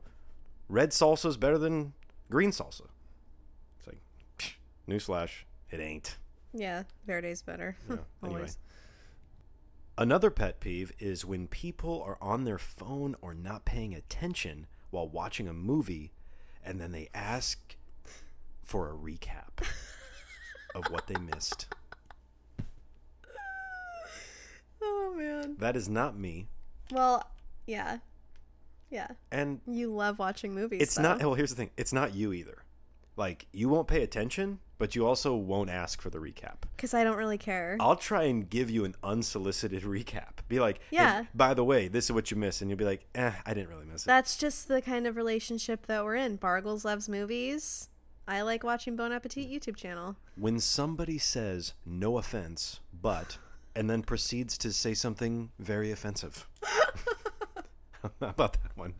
red 0.68 0.90
salsa 0.90 1.26
is 1.26 1.37
better 1.37 1.58
than 1.58 1.92
green 2.30 2.50
salsa 2.50 2.88
it's 3.78 3.87
like 3.87 4.00
psh, 4.38 4.54
newsflash 4.88 5.44
it 5.70 5.80
ain't 5.80 6.16
Yeah. 6.54 6.82
Verde's 7.06 7.40
better. 7.40 7.76
Yeah, 7.88 7.96
anyway. 8.22 8.40
Always. 8.40 8.58
another 9.96 10.30
pet 10.30 10.61
peeve 10.61 10.92
is 10.98 11.24
when 11.24 11.46
people 11.46 12.02
are 12.02 12.18
on 12.20 12.44
their 12.44 12.58
phone 12.58 13.14
or 13.22 13.32
not 13.35 13.64
paying 13.64 13.94
attention 13.94 14.66
while 14.90 15.08
watching 15.08 15.48
a 15.48 15.54
movie 15.54 16.12
and 16.62 16.78
then 16.80 16.92
they 16.92 17.08
ask 17.14 17.76
for 18.62 18.88
a 18.90 18.94
recap 18.94 19.64
of 20.75 20.85
what 20.90 21.07
they 21.07 21.16
missed 21.35 21.66
Oh 24.85 25.14
man. 25.16 25.57
That 25.59 25.77
is 25.77 25.88
not 25.88 26.18
me. 26.18 26.48
Well, 26.90 27.25
yeah. 27.66 27.98
Yeah. 28.90 29.09
And 29.31 29.61
You 29.66 29.92
love 29.94 30.18
watching 30.18 30.55
movies. 30.55 30.83
it's 30.83 30.98
not 30.98 31.20
well, 31.20 31.35
here's 31.35 31.51
the 31.51 31.57
thing. 31.57 31.70
It's 31.77 31.92
not 31.92 32.14
you 32.14 32.33
either. 32.33 32.59
Like 33.16 33.46
you 33.53 33.68
won't 33.68 33.88
pay 33.88 34.03
attention, 34.03 34.59
but 34.79 34.96
you 34.96 35.07
also 35.07 35.35
won't 35.37 35.70
ask 35.70 36.01
for 36.03 36.11
the 36.11 36.18
recap. 36.18 36.62
because 36.77 36.94
I 36.94 37.05
don't 37.05 37.16
really 37.16 37.38
care. 37.38 37.77
I'll 37.79 37.94
try 37.96 38.25
and 38.25 38.48
give 38.48 38.70
you 38.70 38.85
an 38.85 38.94
unsolicited 39.05 39.83
recap. 39.85 40.38
Be 40.48 40.59
like, 40.61 40.79
"Hey, 40.90 40.96
Yeah. 40.96 41.25
by 41.35 41.55
the 41.55 41.62
way, 41.64 41.88
this 41.88 42.07
is 42.07 42.12
what 42.12 42.31
you 42.31 42.37
missed, 42.37 42.61
and 42.62 42.70
you'll 42.70 42.79
be 42.79 42.85
like, 42.85 43.07
eh, 43.14 43.33
I 43.46 43.55
didn't 43.55 43.68
really 43.68 43.85
miss 43.87 44.03
it. 44.05 44.07
That's 44.07 44.37
just 44.37 44.66
the 44.68 44.83
kind 44.83 45.07
of 45.07 45.16
relationship 45.16 45.87
that 45.87 46.05
we're 46.05 46.16
in. 46.16 46.37
Bargles 46.37 46.85
loves 46.85 47.09
movies. 47.09 47.88
I 48.26 48.42
like 48.42 48.62
watching 48.62 48.96
Bon 48.96 49.12
Appetit 49.12 49.50
YouTube 49.50 49.76
channel. 49.76 50.16
when 50.37 50.61
somebody 50.61 51.18
says 51.18 51.74
no 51.85 52.18
offense, 52.18 52.80
but 52.92 53.38
and 53.74 53.88
then 53.90 54.02
proceeds 54.02 54.56
to 54.58 54.72
say 54.72 54.94
something 54.94 55.50
very 55.58 55.90
offensive. 55.90 56.46
How 58.02 58.11
about 58.20 58.54
that 58.54 58.76
one? 58.76 58.94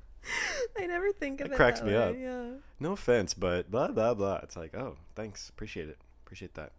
I 0.79 0.87
never 0.87 1.13
think 1.13 1.41
of 1.41 1.49
That 1.49 1.55
it. 1.55 1.57
cracks 1.57 1.83
me 1.83 1.93
way, 1.93 1.97
up. 1.97 2.15
Yeah. 2.19 2.51
No 2.81 2.93
offense, 2.93 3.35
but 3.35 3.71
blah 3.71 3.89
blah 3.89 4.15
blah. 4.15 4.41
It's 4.43 4.57
like, 4.57 4.75
oh, 4.77 4.97
thanks, 5.15 5.49
appreciate 5.49 5.89
it, 5.89 5.99
appreciate 6.25 6.55
that. 6.55 6.73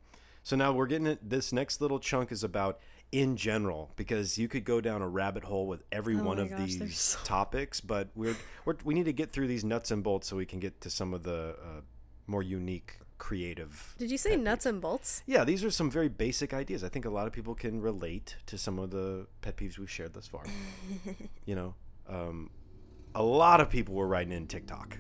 So 0.44 0.56
now 0.56 0.74
we're 0.74 0.88
getting 0.88 1.08
it. 1.08 1.30
This 1.30 1.54
next 1.54 1.80
little 1.82 2.00
chunk 2.00 2.32
is 2.32 2.44
about 2.44 2.80
in 3.12 3.38
general 3.38 3.92
because 3.96 4.38
you 4.38 4.48
could 4.48 4.66
go 4.66 4.82
down 4.82 5.02
a 5.02 5.08
rabbit 5.08 5.44
hole 5.46 5.68
with 5.68 5.84
every 5.92 6.18
Oh 6.18 6.24
one 6.24 6.40
of 6.40 6.50
gosh, 6.50 6.76
these 6.76 6.98
so- 7.00 7.20
topics, 7.24 7.80
but 7.80 8.10
we're, 8.16 8.36
we're 8.66 8.76
we 8.84 8.94
need 8.94 9.06
to 9.06 9.14
get 9.14 9.32
through 9.32 9.48
these 9.48 9.64
nuts 9.64 9.92
and 9.92 10.04
bolts 10.04 10.28
so 10.28 10.36
we 10.36 10.46
can 10.46 10.60
get 10.60 10.82
to 10.82 10.90
some 10.90 11.14
of 11.14 11.24
the 11.24 11.56
uh, 11.64 11.82
more 12.28 12.44
unique 12.44 12.98
creative. 13.18 13.96
Did 13.98 14.12
you 14.12 14.18
say 14.18 14.32
pet 14.32 14.40
nuts 14.40 14.66
and 14.66 14.82
bolts? 14.82 15.24
Yeah, 15.26 15.44
these 15.44 15.64
are 15.64 15.72
some 15.72 15.90
very 15.90 16.10
basic 16.10 16.54
ideas. 16.54 16.84
I 16.84 16.90
think 16.90 17.06
a 17.06 17.10
lot 17.10 17.26
of 17.28 17.34
people 17.34 17.56
can 17.56 17.80
relate 17.82 18.36
to 18.48 18.58
some 18.58 18.80
of 18.80 18.92
the 18.92 19.28
pet 19.42 19.56
peeves 19.58 19.78
we've 19.78 19.90
shared 19.90 20.14
thus 20.14 20.28
far. 20.28 20.44
you 21.46 21.56
know, 21.56 21.76
um, 22.10 22.50
a 23.16 23.24
lot 23.24 23.62
of 23.62 23.70
people 23.70 23.96
were 23.96 24.08
writing 24.08 24.34
in 24.34 24.48
TikTok. 24.48 24.98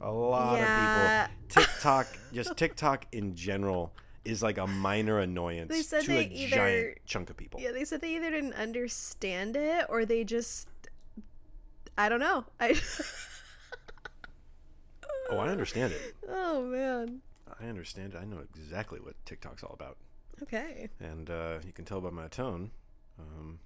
A 0.00 0.10
lot 0.12 0.58
Yeah. 0.58 1.24
of 1.24 1.30
people. 1.48 1.62
TikTok, 1.62 2.06
just 2.32 2.56
TikTok 2.56 3.06
in 3.12 3.34
general, 3.34 3.94
is 4.24 4.42
like 4.42 4.58
a 4.58 4.66
minor 4.66 5.18
annoyance 5.20 5.70
They 5.72 5.82
said 5.82 6.02
to 6.02 6.08
they 6.12 6.18
a 6.18 6.28
either- 6.28 6.56
giant 6.56 6.98
chunk 7.06 7.30
of 7.30 7.36
people. 7.36 7.60
Yeah, 7.60 7.72
they 7.72 7.84
said 7.84 8.00
they 8.00 8.14
either 8.16 8.30
didn't 8.30 8.54
understand 8.54 9.56
it 9.56 9.86
or 9.88 10.04
they 10.04 10.22
just 10.24 10.68
I 11.98 12.08
don't 12.08 12.20
know. 12.20 12.44
I 12.60 12.74
Oh, 15.30 15.38
I 15.38 15.48
understand 15.48 15.92
it. 15.92 16.14
Oh 16.28 16.62
man. 16.62 17.20
I 17.60 17.66
understand 17.66 18.14
it. 18.14 18.18
I 18.18 18.24
know 18.24 18.40
exactly 18.54 19.00
what 19.00 19.14
TikTok's 19.24 19.62
all 19.62 19.72
about. 19.72 19.96
Okay. 20.42 20.88
And 21.00 21.30
uh, 21.30 21.58
you 21.64 21.72
can 21.72 21.84
tell 21.84 22.00
by 22.00 22.10
my 22.10 22.28
tone, 22.28 22.70
um, 23.18 23.58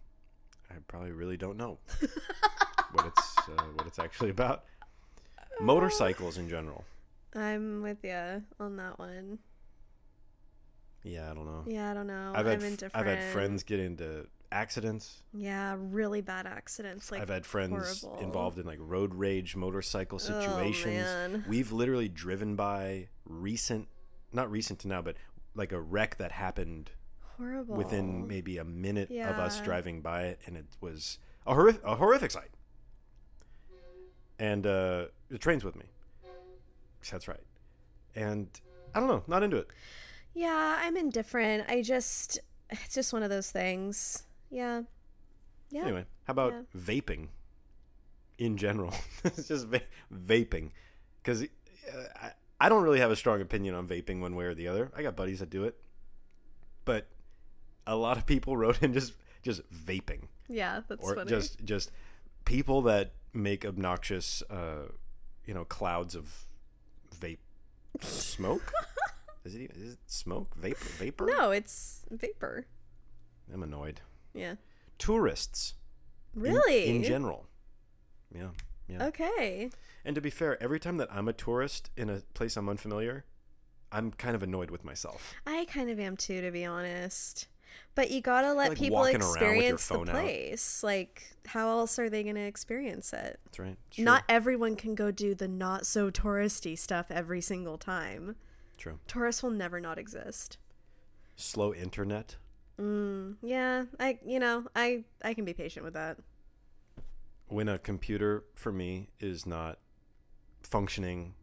I 0.71 0.75
probably 0.87 1.13
really 1.13 1.37
don't 1.37 1.57
know 1.57 1.79
what 2.93 3.07
it's 3.07 3.39
uh, 3.49 3.63
what 3.75 3.87
it's 3.87 3.99
actually 3.99 4.31
about. 4.31 4.65
Motorcycles 5.61 6.39
in 6.39 6.49
general. 6.49 6.85
I'm 7.35 7.83
with 7.83 7.99
you 8.03 8.43
on 8.59 8.77
that 8.77 8.99
one. 8.99 9.39
Yeah, 11.03 11.31
I 11.31 11.35
don't 11.35 11.47
know. 11.47 11.65
Yeah, 11.67 11.91
I 11.91 11.95
don't 11.95 12.07
know. 12.07 12.33
I've 12.35 12.47
I'm 12.47 12.63
indifferent. 12.63 12.95
I've 12.95 13.07
had 13.07 13.33
friends 13.33 13.63
get 13.63 13.81
into 13.81 14.27
accidents. 14.53 15.23
Yeah, 15.33 15.77
really 15.79 16.21
bad 16.21 16.47
accidents. 16.47 17.11
Like 17.13 17.21
I've 17.23 17.29
had 17.29 17.47
friends 17.47 18.03
horrible. 18.03 18.23
involved 18.23 18.59
in 18.59 18.67
like 18.67 18.79
road 18.81 19.15
rage 19.15 19.57
motorcycle 19.57 20.17
Oh, 20.17 20.19
situations. 20.19 21.05
man. 21.05 21.45
We've 21.49 21.73
literally 21.73 22.09
driven 22.09 22.57
by 22.57 23.09
recent, 23.25 23.89
not 24.33 24.51
recent 24.51 24.79
to 24.81 24.89
now, 24.89 25.03
but 25.03 25.17
like 25.55 25.73
a 25.73 25.81
wreck 25.81 26.17
that 26.19 26.33
happened 26.33 26.91
horrible. 27.39 27.77
within 27.77 28.27
maybe 28.27 28.59
a 28.59 28.65
minute 28.65 29.11
of 29.11 29.39
us 29.39 29.61
driving 29.61 30.01
by 30.01 30.23
it, 30.25 30.41
and 30.47 30.57
it 30.57 30.67
was 30.81 31.19
a 31.47 31.55
horrific, 31.55 31.83
a 31.85 31.97
horrific 31.97 32.31
sight. 32.31 32.51
And 34.39 34.67
uh, 34.67 35.07
the 35.29 35.39
train's 35.39 35.65
with 35.65 35.77
me. 35.77 35.85
That's 37.11 37.29
right. 37.29 37.41
And 38.15 38.49
I 38.95 39.01
don't 39.01 39.09
know, 39.09 39.23
not 39.27 39.43
into 39.43 39.57
it. 39.59 39.69
Yeah, 40.35 40.79
I'm 40.81 40.97
indifferent. 40.97 41.65
I 41.69 41.83
just 41.83 42.39
it's 42.71 42.95
just 42.95 43.13
one 43.13 43.23
of 43.23 43.31
those 43.31 43.51
things. 43.51 44.25
Yeah. 44.51 44.83
Yeah. 45.71 45.83
Anyway, 45.83 46.05
how 46.25 46.33
about 46.33 46.53
Yeah. 46.53 46.63
vaping 46.81 47.29
in 48.39 48.57
general? 48.57 48.93
it's 49.25 49.49
just 49.49 49.67
va- 49.69 49.83
vaping. 50.13 50.71
Because 51.23 51.43
uh, 51.43 51.47
I, 52.17 52.31
I 52.61 52.69
don't 52.69 52.83
really 52.83 53.01
have 53.01 53.11
a 53.11 53.17
strong 53.17 53.41
opinion 53.41 53.75
on 53.75 53.87
vaping 53.87 54.21
one 54.21 54.35
way 54.35 54.45
or 54.47 54.55
the 54.55 54.69
other. 54.69 54.91
I 54.97 55.03
got 55.03 55.17
buddies 55.17 55.39
that 55.41 55.51
do 55.51 55.65
it. 55.65 55.77
But 56.85 57.07
a 57.87 57.95
lot 57.97 58.17
of 58.17 58.27
people 58.27 58.57
wrote 58.57 58.83
in 58.83 58.93
just 58.93 59.15
just 59.43 59.63
vaping. 59.73 60.25
Yeah, 60.49 60.81
that's 60.89 61.03
or 61.05 61.15
funny. 61.15 61.29
just 61.31 61.65
just 61.65 61.91
people 62.45 62.83
that 62.83 63.13
make 63.33 63.65
obnoxious 63.65 64.43
uh 64.51 64.87
you 65.47 65.55
know 65.55 65.65
clouds 65.65 66.17
of 66.17 66.47
vape 67.21 67.39
smoke 68.01 68.73
is 69.45 69.55
it 69.55 69.61
even, 69.63 69.77
is 69.81 69.93
it 69.93 69.99
smoke 70.07 70.53
vapor 70.57 70.89
vapor 70.99 71.27
No, 71.27 71.51
it's 71.53 72.05
vapor. 72.11 72.67
i'm 73.55 73.63
annoyed 73.63 74.01
Yeah. 74.35 74.55
tourists 74.99 75.75
Really? 76.35 76.87
in, 76.87 77.03
general 77.03 77.47
yeah 78.35 78.51
yeah 78.89 79.07
Okay. 79.07 79.71
and 80.05 80.15
to 80.15 80.21
be 80.21 80.31
fair 80.31 80.63
every 80.63 80.79
time 80.79 80.97
that 80.99 81.09
i'm 81.13 81.27
a 81.29 81.33
tourist 81.33 81.91
in 81.97 82.09
a 82.09 82.21
place 82.35 82.57
i'm 82.57 82.69
unfamiliar 82.69 83.25
i'm 83.91 84.13
kind 84.13 84.37
of 84.37 84.43
annoyed 84.43 84.71
with 84.71 84.85
myself 84.85 85.35
I 85.47 85.65
kind 85.67 85.91
of 85.91 85.99
am 85.99 86.17
too, 86.17 86.41
to 86.43 86.51
be 86.53 86.65
honest. 86.65 87.49
But 87.95 88.11
you 88.11 88.21
gotta 88.21 88.53
let 88.53 88.71
like 88.71 88.79
people 88.79 88.99
walking 88.99 89.21
around 89.21 89.31
with 89.33 89.41
your 89.41 89.49
experience 89.53 89.89
the 89.89 89.95
phone 89.95 90.09
out. 90.09 90.15
place. 90.15 90.83
Like, 90.83 91.23
how 91.47 91.69
else 91.71 91.99
are 91.99 92.09
they 92.11 92.23
gonna 92.25 92.41
experience 92.41 93.13
it? 93.13 93.39
that's 93.45 93.59
right 93.59 93.77
Sure. 93.91 94.05
Not 94.05 94.25
everyone 94.29 94.75
can 94.77 94.95
go 94.95 95.11
do 95.11 95.35
the 95.35 95.49
not 95.49 95.87
so 95.87 96.11
touristy 96.11 96.79
stuff 96.79 97.11
every 97.11 97.41
single 97.41 97.79
time. 97.79 98.37
true 98.79 98.99
Tourists 99.09 99.43
will 99.43 99.51
never 99.51 99.81
not 99.81 99.99
exist. 99.99 100.57
slow 101.37 101.73
internet 101.75 102.37
Mm, 102.81 103.37
yeah, 103.43 103.85
I 103.99 104.19
you 104.25 104.39
know 104.41 104.65
I 104.75 105.05
I 105.23 105.35
can 105.35 105.45
be 105.45 105.53
patient 105.53 105.85
with 105.85 105.95
that. 105.95 106.19
when 107.49 107.69
a 107.69 107.79
computer 107.79 108.45
for 108.55 108.71
me 108.73 109.09
is 109.19 109.45
not 109.45 109.79
functioning 110.63 111.35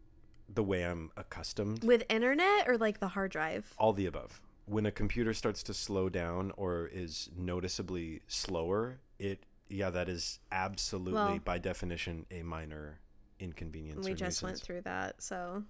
the 0.48 0.64
way 0.64 0.84
I'm 0.84 1.12
accustomed, 1.18 1.84
With 1.84 2.04
internet 2.10 2.68
or 2.68 2.78
like 2.78 3.00
the 3.00 3.10
hard 3.10 3.32
drive. 3.32 3.74
all 3.78 3.94
the 3.94 4.06
above. 4.06 4.42
When 4.66 4.86
a 4.86 4.92
computer 4.92 5.34
starts 5.34 5.62
to 5.64 5.74
slow 5.74 6.08
down 6.10 6.52
or 6.58 6.88
is 6.88 7.30
noticeably 7.36 8.22
slower, 8.28 9.00
it 9.20 9.44
yeah, 9.68 9.90
that 9.90 10.08
is 10.10 10.40
absolutely 10.52 11.14
Well- 11.14 11.40
by 11.40 11.58
definition 11.60 12.26
a 12.32 12.42
minor 12.44 13.00
inconvenience. 13.40 14.06
We 14.08 14.14
just 14.14 14.42
went 14.42 14.60
through 14.60 14.82
that, 14.82 15.22
so 15.22 15.64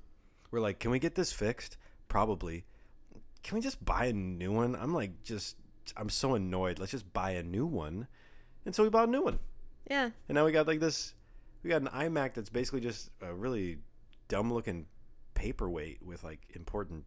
We're 0.52 0.60
like, 0.62 0.80
can 0.80 0.92
we 0.92 1.00
get 1.00 1.16
this 1.16 1.34
fixed? 1.34 1.76
Probably. 2.08 2.64
Can 3.43 3.56
we 3.56 3.62
just 3.62 3.84
buy 3.84 4.06
a 4.06 4.13
new 4.13 4.52
one? 4.52 4.76
I'm 4.76 4.93
like, 4.93 5.23
just 5.23 5.56
I'm 5.95 6.10
so 6.10 6.36
annoyed. 6.36 6.80
Let's 6.80 6.91
just 6.91 7.12
buy 7.13 7.32
a 7.32 7.43
new 7.43 7.65
one. 7.65 8.08
And 8.65 8.76
so 8.76 8.84
we 8.84 8.89
bought 8.89 9.08
a 9.08 9.12
new 9.12 9.21
one. 9.23 9.39
yeah. 9.89 10.10
And 10.28 10.36
now 10.36 10.45
we 10.45 10.52
got 10.52 10.67
like 10.67 10.80
this. 10.80 11.13
We 11.63 11.69
got 11.69 11.82
an 11.82 11.88
iMac 11.88 12.34
that's 12.34 12.50
basically 12.50 12.82
just 12.82 13.10
a 13.21 13.34
really 13.34 13.78
dumb 14.28 14.54
looking 14.54 14.86
paperweight 15.34 16.04
with 16.04 16.23
like 16.23 16.41
important 16.56 17.06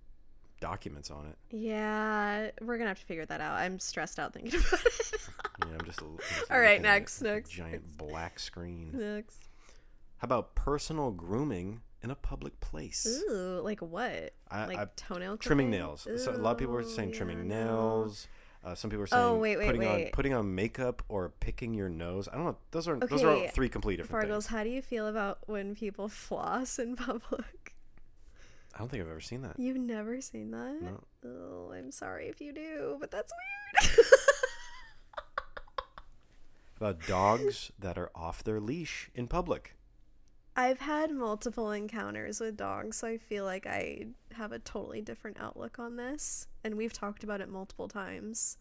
documents 0.61 1.11
on 1.11 1.27
it. 1.27 1.37
Yeah, 1.51 2.51
we're 2.61 2.79
gonna 2.79 2.89
have 2.91 3.01
to 3.01 3.07
figure 3.07 3.27
that 3.27 3.41
out. 3.41 3.55
I'm 3.55 3.79
stressed 3.79 4.19
out 4.19 4.33
thinking 4.33 4.61
about 4.69 4.85
it. 4.87 5.13
Yeah, 5.61 5.75
I'm 5.79 5.85
just. 5.85 6.01
I'm 6.01 6.17
just 6.19 6.51
All 6.51 6.61
right, 6.61 6.81
next, 6.81 7.21
next, 7.23 7.51
Giant 7.51 7.97
black 7.97 8.39
screen. 8.39 8.91
Next. 8.95 9.49
How 10.19 10.27
about 10.27 10.55
personal 10.55 11.11
grooming 11.13 11.81
in 12.03 12.11
a 12.11 12.15
public 12.15 12.59
place? 12.61 13.07
Ooh, 13.29 13.61
like 13.63 13.81
what? 13.81 14.33
I- 14.51 14.67
like 14.67 14.79
I- 14.79 14.89
toenail 14.97 15.37
Trimming 15.39 15.69
clipping? 15.71 15.71
nails. 15.71 16.07
So 16.17 16.33
a 16.33 16.37
lot 16.39 16.53
of 16.53 16.59
people 16.59 16.77
are 16.77 16.83
saying 16.83 17.13
trimming 17.13 17.39
yeah, 17.39 17.65
no. 17.65 17.65
nails. 17.65 18.29
Uh, 18.63 18.75
some 18.75 18.91
people 18.91 19.05
are 19.05 19.07
saying 19.07 19.23
Oh, 19.23 19.39
wait, 19.39 19.57
wait, 19.57 19.67
putting 19.67 19.87
on 19.87 20.05
putting 20.13 20.35
on 20.35 20.55
makeup 20.55 21.03
or 21.09 21.31
picking 21.41 21.73
your 21.73 21.89
nose. 21.89 22.29
I 22.31 22.35
don't 22.37 22.45
know. 22.45 22.57
Those 22.73 22.89
are 22.89 22.97
those 22.99 23.23
are 23.23 23.29
Okay, 23.29 23.49
three 23.55 23.69
complete 23.71 23.97
different 23.97 24.29
Fargles, 24.29 24.33
things. 24.33 24.47
how 24.49 24.65
do 24.65 24.69
you 24.71 24.83
feel 24.83 25.07
about 25.07 25.39
when 25.47 25.75
people 25.75 26.09
floss 26.11 26.79
in 26.79 26.95
public? 26.97 27.75
I 28.75 28.79
don't 28.79 28.89
think 28.91 29.03
I've 29.03 29.09
ever 29.11 29.21
seen 29.21 29.43
that. 29.43 29.59
You've 29.59 29.79
never 29.79 30.21
seen 30.21 30.51
that? 30.53 30.77
No. 30.83 31.01
Oh, 31.25 31.73
I'm 31.73 31.91
sorry 31.91 32.27
if 32.29 32.41
you 32.41 32.53
do, 32.53 32.97
but 33.01 33.11
that's 33.11 33.33
weird. 33.97 34.07
About 36.77 37.07
dogs 37.07 37.73
that 37.79 37.99
are 37.99 38.11
off 38.15 38.43
their 38.43 38.59
leash 38.61 39.11
in 39.15 39.27
public. 39.27 39.75
I've 40.61 40.81
had 40.81 41.11
multiple 41.11 41.71
encounters 41.73 42.39
with 42.39 42.59
dogs, 42.59 42.99
so 42.99 43.09
I 43.09 43.17
feel 43.17 43.47
like 43.47 43.67
I 43.67 44.09
have 44.35 44.53
a 44.53 44.59
totally 44.59 45.01
different 45.01 45.41
outlook 45.41 45.79
on 45.79 45.97
this, 45.97 46.49
and 46.63 46.75
we've 46.75 46.93
talked 46.93 47.25
about 47.25 47.41
it 47.41 47.49
multiple 47.49 47.89
times. 47.89 48.59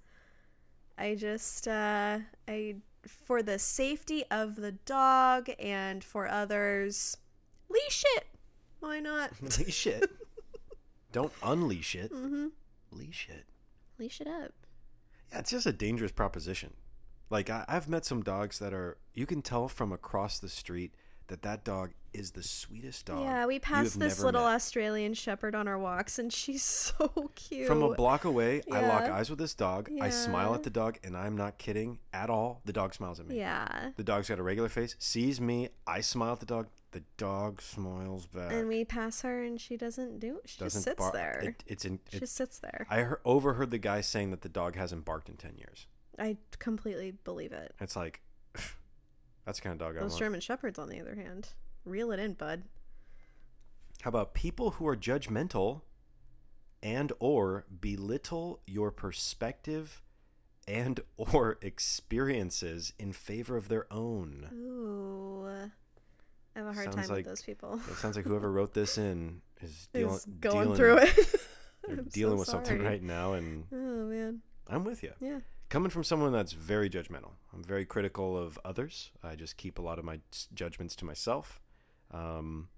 I 0.98 1.16
just, 1.16 1.68
uh, 1.68 2.20
I, 2.48 2.78
for 3.06 3.44
the 3.44 3.60
safety 3.60 4.24
of 4.32 4.56
the 4.56 4.72
dog 4.72 5.50
and 5.60 6.02
for 6.02 6.30
others, 6.30 7.18
leash 7.68 8.06
it. 8.16 8.28
Why 8.80 9.02
not? 9.02 9.32
leash 9.60 9.86
it. 9.86 10.10
Don't 11.12 11.34
unleash 11.44 11.96
it. 11.96 12.14
mm-hmm. 12.14 12.48
Leash 12.94 13.28
it. 13.30 13.44
Leash 13.98 14.22
it 14.22 14.28
up. 14.28 14.54
Yeah, 15.34 15.40
it's 15.40 15.52
just 15.52 15.66
a 15.66 15.74
dangerous 15.74 16.14
proposition. 16.14 16.76
Like 17.30 17.50
I, 17.50 17.66
I've 17.68 17.90
met 17.90 18.06
some 18.06 18.24
dogs 18.24 18.58
that 18.60 18.74
are. 18.74 18.98
You 19.14 19.26
can 19.26 19.42
tell 19.42 19.68
from 19.68 19.92
across 19.92 20.40
the 20.40 20.48
street 20.48 20.94
that 21.30 21.42
that 21.44 21.64
dog 21.64 21.92
is 22.14 22.32
the 22.32 22.44
sweetest 22.44 23.06
dog. 23.06 23.22
Yeah, 23.22 23.46
we 23.46 23.60
passed 23.60 24.00
this 24.00 24.22
little 24.22 24.42
met. 24.44 24.56
Australian 24.56 25.14
Shepherd 25.14 25.54
on 25.56 25.68
our 25.68 25.78
walks, 25.78 26.20
and 26.20 26.34
she's 26.34 26.64
so 26.64 27.32
cute. 27.36 27.68
From 27.68 27.82
a 27.84 27.94
block 27.96 28.26
away, 28.26 28.62
I 28.72 28.82
lock 28.82 29.04
eyes 29.04 29.30
with 29.30 29.40
this 29.40 29.54
dog. 29.54 29.90
I 30.02 30.10
smile 30.10 30.54
at 30.56 30.64
the 30.64 30.70
dog, 30.70 30.98
and 31.04 31.16
I'm 31.16 31.38
not 31.38 31.58
kidding 31.58 32.00
at 32.12 32.30
all. 32.30 32.62
The 32.66 32.74
dog 32.74 32.94
smiles 32.94 33.20
at 33.20 33.28
me. 33.28 33.38
yeah. 33.38 33.92
The 33.96 34.04
dog's 34.04 34.30
got 34.30 34.40
a 34.40 34.44
regular 34.44 34.70
face, 34.70 34.96
sees 35.00 35.40
me. 35.40 35.70
I 35.88 36.02
smile 36.02 36.34
at 36.34 36.40
the 36.40 36.46
dog. 36.46 36.68
The 36.92 37.04
dog 37.18 37.62
smiles 37.62 38.26
back. 38.26 38.52
And 38.52 38.68
we 38.68 38.84
pass 38.84 39.22
her, 39.22 39.44
and 39.44 39.62
she 39.62 39.78
doesn't 39.78 40.20
do. 40.20 40.40
She 40.46 40.58
doesn't 40.60 40.80
just 40.80 40.84
sits 40.86 40.98
bark. 40.98 41.14
there. 41.14 41.40
It, 41.44 41.64
it's 41.68 41.86
in. 41.86 42.00
she 42.10 42.18
It, 42.18 42.22
just 42.22 42.36
sits 42.36 42.58
there. 42.58 42.88
I 42.90 43.02
heard, 43.02 43.20
overheard 43.24 43.70
the 43.70 43.78
guy 43.78 44.02
saying 44.02 44.32
that 44.32 44.42
the 44.42 44.50
dog 44.50 44.76
hasn't 44.76 45.06
barked 45.06 45.30
in 45.30 45.36
ten 45.36 45.56
years. 45.56 45.86
I 46.18 46.38
completely 46.58 47.12
believe 47.12 47.52
it. 47.52 47.76
It's 47.80 47.96
like, 47.96 48.22
that's 49.50 49.60
the 49.60 49.64
kind 49.64 49.74
of 49.74 49.80
dog 49.88 49.98
I 49.98 50.02
Those 50.02 50.12
want. 50.12 50.20
German 50.20 50.42
shepherds, 50.42 50.78
on 50.78 50.90
the 50.90 51.00
other 51.00 51.16
hand, 51.16 51.50
reel 51.84 52.12
it 52.12 52.20
in, 52.20 52.34
bud. 52.34 52.62
How 54.04 54.10
about 54.10 54.36
people 54.36 54.72
who 54.72 54.88
are 54.88 54.96
judgmental 54.96 55.82
and 56.84 57.12
or 57.20 57.66
belittle 57.82 58.60
your 58.68 58.92
perspective 58.92 60.04
and 60.68 61.00
or 61.18 61.58
experiences 61.64 62.94
in 63.00 63.12
favor 63.12 63.58
of 63.58 63.70
their 63.70 63.92
own? 63.92 64.50
Ooh, 64.54 65.48
I 66.56 66.60
have 66.60 66.68
a 66.68 66.74
hard 66.74 66.86
Sounds 66.94 66.96
time 66.96 67.08
like- 67.08 67.18
with 67.18 67.26
those 67.26 67.42
people. 67.42 67.82
It 67.90 67.96
sounds 67.96 68.16
like 68.16 68.26
whoever 68.26 68.52
wrote 68.52 68.76
this 68.76 69.00
in 69.00 69.42
is 69.62 69.90
dealing, 69.94 70.14
Is 70.16 70.26
going 70.40 70.64
dealing, 70.66 70.78
through 70.78 70.98
it. 71.00 71.16
They're 71.88 71.98
I'm 71.98 72.06
so 72.06 72.12
dealing 72.12 72.38
with 72.38 72.48
something 72.48 72.84
right 72.84 73.02
now, 73.02 73.34
and 73.34 73.64
Oh 73.74 74.06
man. 74.06 74.42
I'm 74.68 74.84
with 74.84 75.02
you. 75.02 75.14
Yeah. 75.20 75.40
Coming 75.70 75.92
from 75.92 76.04
someone 76.04 76.32
that's 76.32 76.54
very 76.54 76.90
judgmental, 76.90 77.34
I'm 77.54 77.64
very 77.64 77.86
critical 77.86 78.36
of 78.36 78.58
others. 78.66 79.12
I 79.24 79.36
just 79.36 79.56
keep 79.56 79.78
a 79.78 79.82
lot 79.82 80.00
of 80.00 80.06
my 80.06 80.20
judgments 80.54 80.96
to 80.98 81.06
myself. 81.06 81.62
Um, 82.12 82.70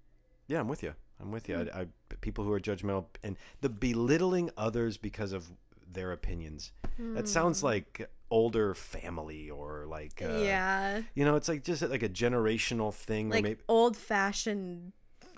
yeah, 0.46 0.60
I'm 0.60 0.68
with 0.68 0.82
you. 0.82 0.94
I'm 1.18 1.30
with 1.30 1.48
you. 1.48 1.56
I, 1.72 1.80
I, 1.80 1.86
people 2.20 2.44
who 2.44 2.52
are 2.52 2.60
judgmental 2.60 3.06
and 3.22 3.38
the 3.62 3.70
belittling 3.70 4.50
others 4.58 4.98
because 4.98 5.32
of 5.32 5.52
their 5.90 6.12
opinions. 6.12 6.72
That 6.98 7.28
sounds 7.28 7.62
like 7.62 8.10
older 8.30 8.74
family 8.74 9.50
or 9.50 9.86
like 9.86 10.22
uh, 10.22 10.38
yeah. 10.38 11.02
you 11.14 11.24
know, 11.24 11.36
it's 11.36 11.48
like 11.48 11.64
just 11.64 11.82
like 11.82 12.02
a 12.02 12.08
generational 12.08 12.92
thing, 12.92 13.28
or 13.28 13.36
Like 13.36 13.42
maybe 13.42 13.60
old 13.68 13.96
fashioned 13.96 14.92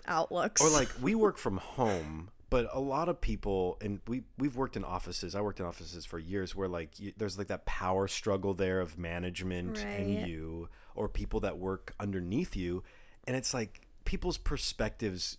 outlooks. 0.07 0.61
or 0.61 0.71
like 0.71 0.89
we 1.01 1.15
work 1.15 1.39
from 1.39 1.59
home 1.59 2.31
but 2.55 2.69
a 2.73 2.79
lot 2.79 3.09
of 3.09 3.21
people 3.21 3.77
and 3.81 4.01
we 4.07 4.23
we've 4.39 4.55
worked 4.55 4.77
in 4.77 4.85
offices 4.85 5.35
i 5.35 5.41
worked 5.41 5.59
in 5.59 5.67
offices 5.67 6.05
for 6.05 6.21
years 6.21 6.55
where 6.55 6.69
like 6.69 7.01
you, 7.01 7.13
there's 7.17 7.37
like 7.37 7.49
that 7.49 7.67
power 7.67 8.07
struggle 8.07 8.55
there 8.55 8.81
of 8.81 8.97
management 8.97 9.79
Right. 9.79 9.99
and 9.99 10.29
you 10.29 10.69
or 10.95 11.09
people 11.09 11.41
that 11.41 11.59
work 11.59 11.95
underneath 11.99 12.55
you 12.55 12.85
and 13.27 13.37
it's 13.37 13.53
like 13.53 13.81
people's 14.05 14.39
perspectives 14.39 15.39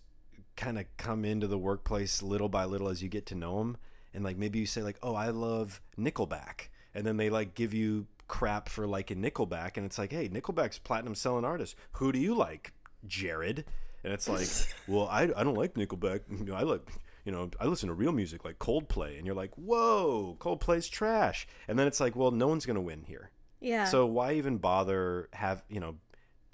kind 0.56 0.78
of 0.78 0.84
come 0.98 1.24
into 1.24 1.46
the 1.46 1.56
workplace 1.56 2.22
little 2.22 2.50
by 2.50 2.66
little 2.66 2.88
as 2.88 3.02
you 3.02 3.08
get 3.08 3.24
to 3.26 3.34
know 3.34 3.58
them 3.60 3.78
and 4.12 4.22
like 4.22 4.36
maybe 4.36 4.58
you 4.58 4.66
say 4.66 4.82
like 4.82 4.98
oh 5.02 5.14
i 5.14 5.30
love 5.30 5.80
nickelback 5.98 6.68
and 6.94 7.06
then 7.06 7.16
they 7.16 7.30
like 7.30 7.54
give 7.54 7.72
you 7.72 8.06
crap 8.28 8.68
for 8.68 8.86
liking 8.86 9.22
nickelback 9.22 9.78
and 9.78 9.86
it's 9.86 9.96
like 9.98 10.12
hey 10.12 10.28
nickelback's 10.28 10.78
platinum 10.78 11.14
selling 11.14 11.44
artist. 11.46 11.76
Who 11.92 12.12
do 12.12 12.18
you 12.18 12.34
like 12.34 12.72
jared? 13.06 13.64
And 14.04 14.12
it's 14.12 14.28
like 14.28 14.48
well 14.86 15.08
i, 15.08 15.22
I 15.22 15.44
don't 15.44 15.54
like 15.54 15.74
nickelback. 15.74 16.20
You 16.30 16.44
know, 16.44 16.54
i 16.54 16.62
like 16.62 16.82
you 17.26 17.32
know 17.32 17.50
i 17.60 17.66
listen 17.66 17.88
to 17.88 17.94
real 17.94 18.12
music 18.12 18.44
like 18.44 18.58
coldplay 18.58 19.18
and 19.18 19.26
you're 19.26 19.34
like 19.34 19.52
whoa 19.56 20.36
coldplay's 20.40 20.88
trash 20.88 21.46
and 21.68 21.78
then 21.78 21.86
it's 21.86 22.00
like 22.00 22.16
well 22.16 22.30
no 22.30 22.48
one's 22.48 22.64
gonna 22.64 22.80
win 22.80 23.02
here 23.06 23.30
yeah. 23.60 23.84
so 23.84 24.06
why 24.06 24.32
even 24.32 24.56
bother 24.56 25.28
have 25.34 25.62
you 25.68 25.80
know 25.80 25.96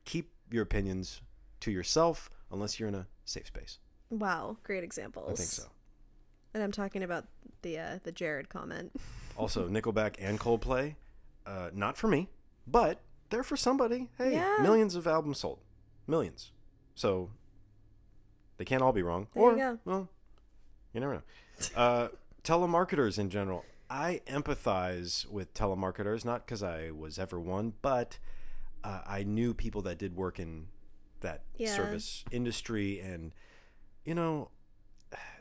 keep 0.05 0.33
your 0.51 0.63
opinions 0.65 1.21
to 1.61 1.71
yourself 1.71 2.29
unless 2.51 2.81
you're 2.81 2.89
in 2.89 2.95
a 2.95 3.07
safe 3.25 3.47
space 3.47 3.79
wow, 4.11 4.57
great 4.65 4.83
examples. 4.83 5.31
i 5.31 5.35
think 5.37 5.49
so 5.49 5.65
And 6.55 6.63
I'm 6.63 6.73
talking 6.73 7.03
about 7.03 7.25
the 7.63 7.79
uh, 7.79 7.99
the 8.05 8.13
Jared 8.13 8.49
comment. 8.49 8.93
Also, 9.39 9.67
Nickelback 9.67 10.17
and 10.19 10.39
Coldplay, 10.39 10.97
uh, 11.47 11.71
not 11.73 11.97
for 11.97 12.07
me, 12.09 12.29
but 12.67 13.01
they're 13.31 13.43
for 13.43 13.57
somebody. 13.57 14.11
Hey, 14.19 14.33
Yeah. 14.33 14.59
millions 14.61 14.95
of 14.95 15.07
albums 15.07 15.39
sold, 15.39 15.61
millions. 16.07 16.53
So 16.95 17.31
they 18.59 18.67
can't 18.67 18.83
all 18.83 18.93
be 18.93 19.03
wrong. 19.03 19.29
There 19.35 19.43
or 19.43 19.53
you 19.53 19.57
go. 19.57 19.79
well, 19.87 20.09
you 20.93 21.01
never 21.01 21.15
know. 21.15 21.23
Uh, 21.77 22.09
telemarketers 22.45 23.19
in 23.19 23.31
general, 23.31 23.65
I 23.91 24.21
empathize 24.27 25.27
with 25.29 25.53
telemarketers, 25.55 26.25
not 26.25 26.47
because 26.47 26.63
I 26.63 26.91
was 26.91 27.19
ever 27.19 27.39
one, 27.39 27.75
but 27.83 28.19
uh, 28.85 29.01
I 29.07 29.23
knew 29.23 29.55
people 29.55 29.83
that 29.83 29.99
did 29.99 30.17
work 30.17 30.39
in 30.39 30.67
that 31.21 31.43
Yeah. 31.57 31.75
service 31.75 32.25
industry, 32.31 32.99
and 33.01 33.33
you 34.05 34.15
know, 34.15 34.51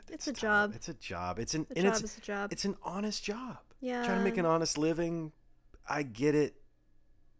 It's 0.08 0.26
a 0.28 0.32
tough. 0.32 0.40
job. 0.40 0.72
It's 0.74 0.88
a 0.88 0.94
job. 0.94 1.38
It's 1.38 1.54
an 1.54 1.66
A 1.70 1.78
and 1.78 1.86
job 1.94 2.02
it's 2.04 2.18
a 2.18 2.20
job. 2.20 2.52
it's 2.52 2.64
an 2.64 2.76
honest 2.82 3.24
job. 3.24 3.58
Yeah. 3.80 4.04
Trying 4.04 4.18
to 4.18 4.24
make 4.24 4.36
an 4.36 4.46
honest 4.46 4.78
living. 4.78 5.32
I 5.88 6.02
get 6.04 6.34
it. 6.34 6.54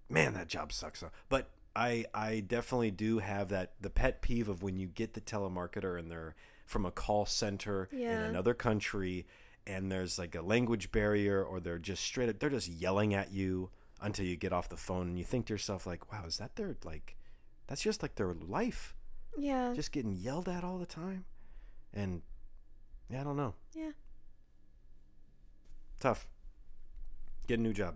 Man, 0.08 0.34
that 0.34 0.48
job 0.48 0.72
sucks. 0.72 1.04
But 1.28 1.50
I 1.76 2.06
I 2.12 2.40
definitely 2.40 2.90
do 2.90 3.18
have 3.18 3.48
that 3.50 3.74
the 3.80 3.90
pet 3.90 4.20
peeve 4.22 4.48
of 4.48 4.62
when 4.62 4.78
you 4.78 4.88
get 4.88 5.14
the 5.14 5.20
telemarketer 5.20 5.98
and 5.98 6.10
they're 6.10 6.34
from 6.72 6.84
a 6.86 6.90
call 6.90 7.26
center 7.26 7.88
in 7.92 8.20
another 8.30 8.54
country 8.54 9.26
and 9.66 9.92
there's 9.92 10.18
like 10.18 10.34
a 10.34 10.42
language 10.42 10.90
barrier 10.90 11.42
or 11.44 11.60
they're 11.60 11.78
just 11.78 12.02
straight 12.02 12.28
up 12.28 12.38
they're 12.38 12.50
just 12.50 12.68
yelling 12.68 13.14
at 13.14 13.30
you 13.32 13.70
until 14.02 14.26
you 14.26 14.36
get 14.36 14.52
off 14.52 14.68
the 14.68 14.76
phone 14.76 15.06
and 15.08 15.18
you 15.18 15.24
think 15.24 15.46
to 15.46 15.54
yourself 15.54 15.86
like, 15.86 16.12
wow, 16.12 16.24
is 16.26 16.38
that 16.38 16.56
their 16.56 16.76
like 16.84 17.16
that's 17.68 17.82
just 17.82 18.02
like 18.02 18.16
their 18.16 18.34
life. 18.34 18.94
yeah. 19.38 19.72
Just 19.74 19.92
getting 19.92 20.12
yelled 20.12 20.48
at 20.48 20.64
all 20.64 20.78
the 20.78 20.86
time. 20.86 21.24
And 21.94 22.22
yeah, 23.08 23.20
I 23.20 23.24
don't 23.24 23.36
know. 23.36 23.54
yeah. 23.74 23.92
Tough. 26.00 26.26
Get 27.46 27.58
a 27.58 27.62
new 27.62 27.72
job. 27.72 27.94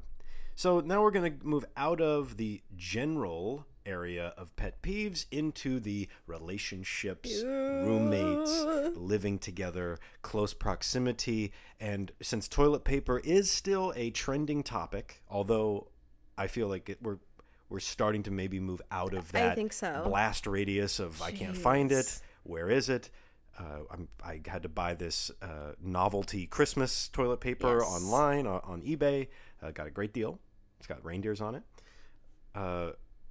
So 0.54 0.80
now 0.80 1.02
we're 1.02 1.10
going 1.10 1.38
to 1.38 1.46
move 1.46 1.64
out 1.76 2.00
of 2.00 2.36
the 2.36 2.62
general 2.76 3.66
area 3.86 4.34
of 4.36 4.54
pet 4.56 4.82
peeves 4.82 5.24
into 5.30 5.80
the 5.80 6.08
relationships, 6.26 7.42
roommates, 7.42 8.96
living 8.96 9.38
together, 9.38 9.98
close 10.22 10.52
proximity. 10.52 11.52
And 11.80 12.12
since 12.20 12.48
toilet 12.48 12.84
paper 12.84 13.20
is 13.20 13.50
still 13.50 13.92
a 13.96 14.10
trending 14.10 14.62
topic, 14.62 15.22
although 15.30 15.88
I 16.36 16.46
feel 16.48 16.68
like 16.68 16.88
it, 16.88 16.98
we're 17.02 17.18
we're 17.68 17.80
starting 17.80 18.22
to 18.24 18.30
maybe 18.30 18.60
move 18.60 18.80
out 18.92 19.12
of 19.14 19.30
I 19.34 19.40
that 19.40 19.54
think 19.56 19.72
so. 19.72 20.02
blast 20.06 20.46
radius 20.46 21.00
of 21.00 21.20
I 21.22 21.32
can't 21.32 21.56
find 21.56 21.90
it. 21.90 22.20
Where 22.44 22.70
is 22.70 22.88
it? 22.88 23.10
Uh, 23.58 23.80
I'm, 23.90 24.08
I 24.22 24.40
had 24.46 24.62
to 24.64 24.68
buy 24.68 24.94
this 24.94 25.30
uh, 25.42 25.72
novelty 25.82 26.46
Christmas 26.46 27.08
toilet 27.08 27.40
paper 27.40 27.78
Yes. 27.80 27.88
online 27.90 28.46
on, 28.46 28.60
on 28.64 28.82
eBay. 28.82 29.28
Uh, 29.62 29.70
got 29.70 29.86
a 29.86 29.90
great 29.90 30.12
deal. 30.12 30.38
It's 30.78 30.86
got 30.86 31.02
reindeers 31.04 31.40
on 31.40 31.54
it. 31.56 31.62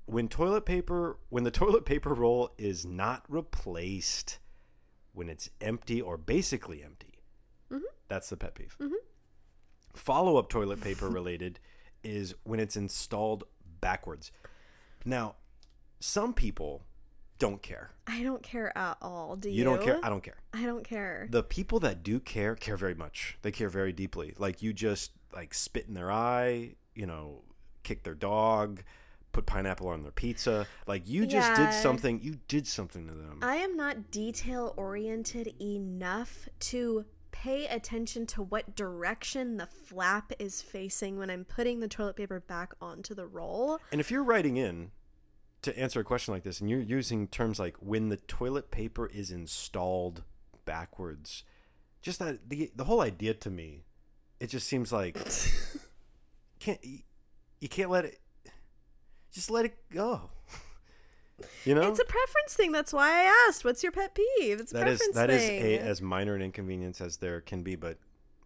When 0.05 0.27
toilet 0.27 0.65
paper, 0.65 1.17
when 1.29 1.43
the 1.43 1.51
toilet 1.61 1.85
paper 1.85 2.13
roll 2.13 2.51
is 2.57 2.85
not 2.85 3.23
replaced, 3.27 4.39
when 5.13 5.29
it's 5.29 5.49
empty 5.61 6.01
or 6.01 6.17
basically 6.17 6.83
empty, 6.83 7.21
mm-hmm. 7.71 7.83
that's 8.07 8.29
the 8.29 8.37
pet 8.37 8.55
peeve. 8.55 8.75
Mm-hmm. 8.79 8.93
Follow 9.93 10.37
up 10.37 10.49
toilet 10.49 10.81
paper 10.81 11.09
related 11.09 11.59
is 12.03 12.35
when 12.43 12.59
it's 12.59 12.75
installed 12.75 13.45
backwards. 13.81 14.31
Now, 15.05 15.35
some 15.99 16.33
people 16.33 16.83
don't 17.39 17.61
care. 17.61 17.91
I 18.07 18.23
don't 18.23 18.43
care 18.43 18.75
at 18.77 18.97
all. 19.01 19.35
Do 19.35 19.49
you? 19.49 19.55
You 19.55 19.63
don't 19.63 19.81
care. 19.81 19.99
I 20.03 20.09
don't 20.09 20.23
care. 20.23 20.37
I 20.53 20.65
don't 20.65 20.87
care. 20.87 21.27
The 21.29 21.43
people 21.43 21.79
that 21.81 22.03
do 22.03 22.19
care 22.19 22.55
care 22.55 22.77
very 22.77 22.95
much. 22.95 23.37
They 23.41 23.51
care 23.51 23.69
very 23.69 23.91
deeply. 23.91 24.33
Like 24.37 24.61
you 24.61 24.73
just 24.73 25.11
like 25.33 25.53
spit 25.53 25.85
in 25.87 25.93
their 25.93 26.11
eye, 26.11 26.75
you 26.93 27.05
know, 27.05 27.43
kick 27.83 28.03
their 28.03 28.15
dog, 28.15 28.83
put 29.35 29.45
pineapple 29.45 29.89
on 29.89 30.01
their 30.01 30.11
pizza. 30.13 30.65
Like 30.87 31.07
you 31.07 31.25
just 31.25 31.49
Yeah. 31.49 31.65
did 31.71 31.73
something. 31.73 32.21
You 32.21 32.39
did 32.47 32.65
something 32.65 33.05
to 33.07 33.13
them. 33.13 33.39
I 33.41 33.57
am 33.57 33.75
not 33.75 34.09
detail 34.09 34.73
oriented 34.77 35.53
enough 35.61 36.47
to 36.71 37.05
pay 37.31 37.67
attention 37.67 38.25
to 38.27 38.41
what 38.41 38.75
direction 38.77 39.57
the 39.57 39.65
flap 39.67 40.31
is 40.39 40.61
facing 40.61 41.17
when 41.17 41.29
I'm 41.29 41.43
putting 41.43 41.81
the 41.81 41.89
toilet 41.89 42.15
paper 42.15 42.39
back 42.39 42.73
onto 42.79 43.13
the 43.13 43.27
roll. 43.27 43.79
And 43.91 43.99
if 43.99 44.09
you're 44.09 44.23
writing 44.23 44.55
in 44.55 44.91
to 45.63 45.77
answer 45.77 45.99
a 45.99 46.03
question 46.05 46.33
like 46.33 46.43
this 46.43 46.61
and 46.61 46.69
you're 46.69 46.79
using 46.79 47.27
terms 47.27 47.59
like 47.59 47.75
when 47.81 48.07
the 48.07 48.17
toilet 48.17 48.71
paper 48.71 49.07
is 49.07 49.31
installed 49.31 50.23
backwards, 50.63 51.43
just 52.01 52.19
that 52.19 52.49
the 52.49 52.71
the 52.73 52.85
whole 52.85 53.01
idea 53.01 53.33
to 53.33 53.49
me, 53.49 53.83
it 54.39 54.47
just 54.47 54.65
seems 54.65 54.93
like 54.93 55.17
can't 56.59 56.81
you, 56.85 56.99
you 57.59 57.67
can't 57.67 57.89
let 57.89 58.05
it 58.05 58.19
just 59.35 59.51
let 59.51 59.65
it 59.65 59.75
go. 59.91 60.29
You 61.65 61.75
know? 61.75 61.89
It's 61.89 61.99
a 61.99 62.05
preference 62.05 62.53
thing. 62.53 62.71
That's 62.71 62.93
why 62.93 63.09
I 63.09 63.47
asked. 63.49 63.65
What's 63.65 63.83
your 63.83 63.91
pet 63.91 64.15
peeve? 64.15 64.61
It's 64.61 64.71
a 64.71 64.75
that 64.75 64.87
is 64.87 64.99
preference 64.99 65.15
that 65.15 65.29
is 65.29 65.41
thing. 65.41 65.61
a 65.63 65.77
as 65.79 66.01
minor 66.01 66.33
an 66.33 66.41
inconvenience 66.41 67.01
as 67.01 67.17
there 67.17 67.41
can 67.41 67.61
be, 67.61 67.75
but 67.75 67.97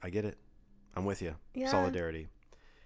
I 0.01 0.09
get 0.09 0.25
it. 0.25 0.39
I'm 0.95 1.05
with 1.05 1.21
you. 1.21 1.35
Yeah. 1.53 1.69
Solidarity. 1.69 2.29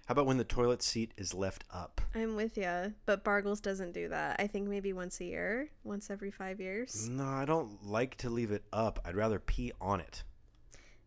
How 0.06 0.12
about 0.12 0.26
when 0.26 0.36
the 0.36 0.44
toilet 0.44 0.82
seat 0.82 1.12
is 1.16 1.32
left 1.32 1.64
up? 1.72 2.02
I'm 2.14 2.36
with 2.36 2.58
you, 2.58 2.92
but 3.06 3.24
Bargles 3.24 3.62
doesn't 3.62 3.92
do 3.92 4.10
that. 4.10 4.36
I 4.38 4.46
think 4.46 4.68
maybe 4.68 4.92
once 4.92 5.18
a 5.20 5.24
year, 5.24 5.70
once 5.84 6.10
every 6.10 6.30
five 6.30 6.60
years. 6.60 7.08
No, 7.08 7.24
I 7.24 7.46
don't 7.46 7.86
like 7.86 8.16
to 8.18 8.28
leave 8.28 8.50
it 8.50 8.64
up. 8.74 9.00
I'd 9.06 9.16
rather 9.16 9.38
pee 9.38 9.72
on 9.80 10.00
it. 10.00 10.22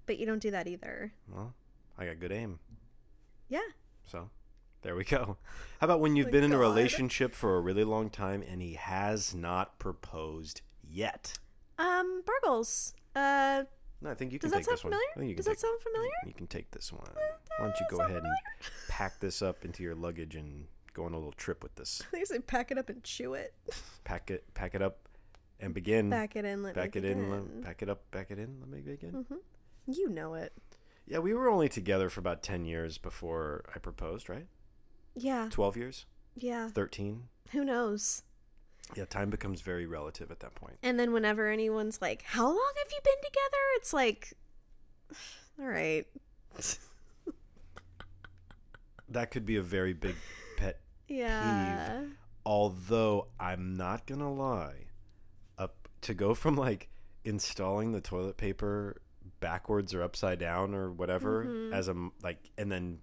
But 0.07 0.17
you 0.17 0.25
don't 0.25 0.41
do 0.41 0.49
that 0.49 0.67
either. 0.67 1.13
Well, 1.31 1.53
I 1.99 2.07
got 2.07 2.19
good 2.19 2.31
aim. 2.31 2.57
Yeah. 3.47 3.59
So 4.03 4.31
there 4.81 4.95
we 4.95 5.03
go. 5.03 5.37
How 5.79 5.85
about 5.85 5.99
when 5.99 6.15
you've 6.15 6.27
My 6.27 6.31
been 6.33 6.43
in 6.45 6.53
a 6.53 6.57
relationship 6.57 7.33
for 7.35 7.55
a 7.57 7.59
really 7.61 7.83
long 7.83 8.09
time 8.09 8.43
and 8.47 8.61
he 8.61 8.73
has 8.73 9.33
not 9.35 9.77
proposed 9.79 10.61
yet? 10.87 11.37
Um, 11.77 12.23
Bargles. 12.25 12.93
Uh, 13.15 13.63
No, 14.01 14.11
I 14.11 14.13
think 14.15 14.31
you 14.31 14.39
can 14.39 14.51
take 14.51 14.65
this 14.65 14.83
one. 14.83 14.91
familiar? 14.91 15.07
I 15.15 15.19
think 15.19 15.29
you 15.29 15.35
can 15.35 15.43
Does 15.43 15.45
take, 15.45 15.55
that 15.57 15.61
sound 15.67 15.81
familiar? 15.81 16.11
You 16.25 16.33
can 16.33 16.47
take 16.47 16.71
this 16.71 16.91
one. 16.93 17.07
Why 17.57 17.65
don't 17.67 17.79
you 17.79 17.85
go 17.89 17.99
ahead 18.03 18.23
and 18.23 18.33
pack 18.87 19.19
this 19.19 19.41
up 19.41 19.65
into 19.65 19.83
your 19.83 19.95
luggage 19.95 20.35
and 20.35 20.65
go 20.93 21.05
on 21.05 21.13
a 21.13 21.17
little 21.17 21.31
trip 21.33 21.63
with 21.63 21.75
this? 21.75 22.01
I 22.15 22.23
say 22.23 22.39
pack 22.39 22.71
it 22.71 22.77
up 22.77 22.89
and 22.89 23.03
chew 23.03 23.33
it. 23.33 23.53
Pack 24.03 24.31
it, 24.31 24.45
pack 24.53 24.73
it 24.73 24.81
up, 24.81 24.99
and 25.59 25.73
begin. 25.73 26.09
Pack 26.09 26.37
it 26.37 26.45
in. 26.45 26.63
Let 26.63 26.75
Back 26.75 26.95
me 26.95 26.99
it 27.01 27.05
in. 27.05 27.29
let- 27.29 27.61
Pack 27.61 27.81
it 27.81 27.89
up. 27.89 28.09
Pack 28.11 28.31
it 28.31 28.39
in. 28.39 28.57
Let 28.61 28.69
me 28.69 28.79
begin. 28.79 29.25
You 29.85 30.07
know 30.09 30.33
it. 30.35 30.53
Yeah, 31.05 31.19
we 31.19 31.33
were 31.33 31.49
only 31.49 31.67
together 31.67 32.09
for 32.09 32.19
about 32.21 32.41
ten 32.41 32.63
years 32.65 32.97
before 32.97 33.65
I 33.75 33.79
proposed. 33.79 34.29
Right? 34.29 34.45
Yeah. 35.17 35.47
Twelve 35.51 35.75
years. 35.77 36.05
Yeah. 36.35 36.69
Thirteen. 36.69 37.23
Who 37.51 37.63
knows? 37.65 38.23
Yeah, 38.95 39.05
time 39.05 39.29
becomes 39.29 39.61
very 39.61 39.85
relative 39.85 40.31
at 40.31 40.39
that 40.41 40.55
point. 40.55 40.77
And 40.83 40.97
then 40.99 41.11
whenever 41.11 41.49
anyone's 41.49 42.01
like, 42.01 42.21
"How 42.23 42.45
long 42.45 42.73
have 42.77 42.91
you 42.91 42.99
been 43.03 43.21
together?" 43.23 43.63
It's 43.77 43.91
like, 43.93 44.33
all 45.59 45.65
right. 45.67 46.05
That 49.09 49.31
could 49.31 49.45
be 49.45 49.55
a 49.55 49.61
very 49.61 49.93
big 49.93 50.15
pet 50.57 50.79
Yeah. 51.07 52.03
although 52.45 53.27
I'm 53.39 53.77
not 53.77 54.05
gonna 54.05 54.31
lie, 54.33 54.87
up 55.57 55.87
to 56.01 56.13
go 56.13 56.33
from 56.33 56.55
like 56.55 56.89
installing 57.23 57.93
the 57.93 58.01
toilet 58.01 58.35
paper 58.37 58.97
backwards 59.39 59.93
or 59.93 60.03
upside 60.03 60.39
down 60.39 60.73
or 60.73 60.91
whatever 60.91 61.45
Mm-hmm. 61.45 61.73
as 61.73 61.87
a 61.87 61.95
like, 62.21 62.49
and 62.57 62.69
then 62.71 62.99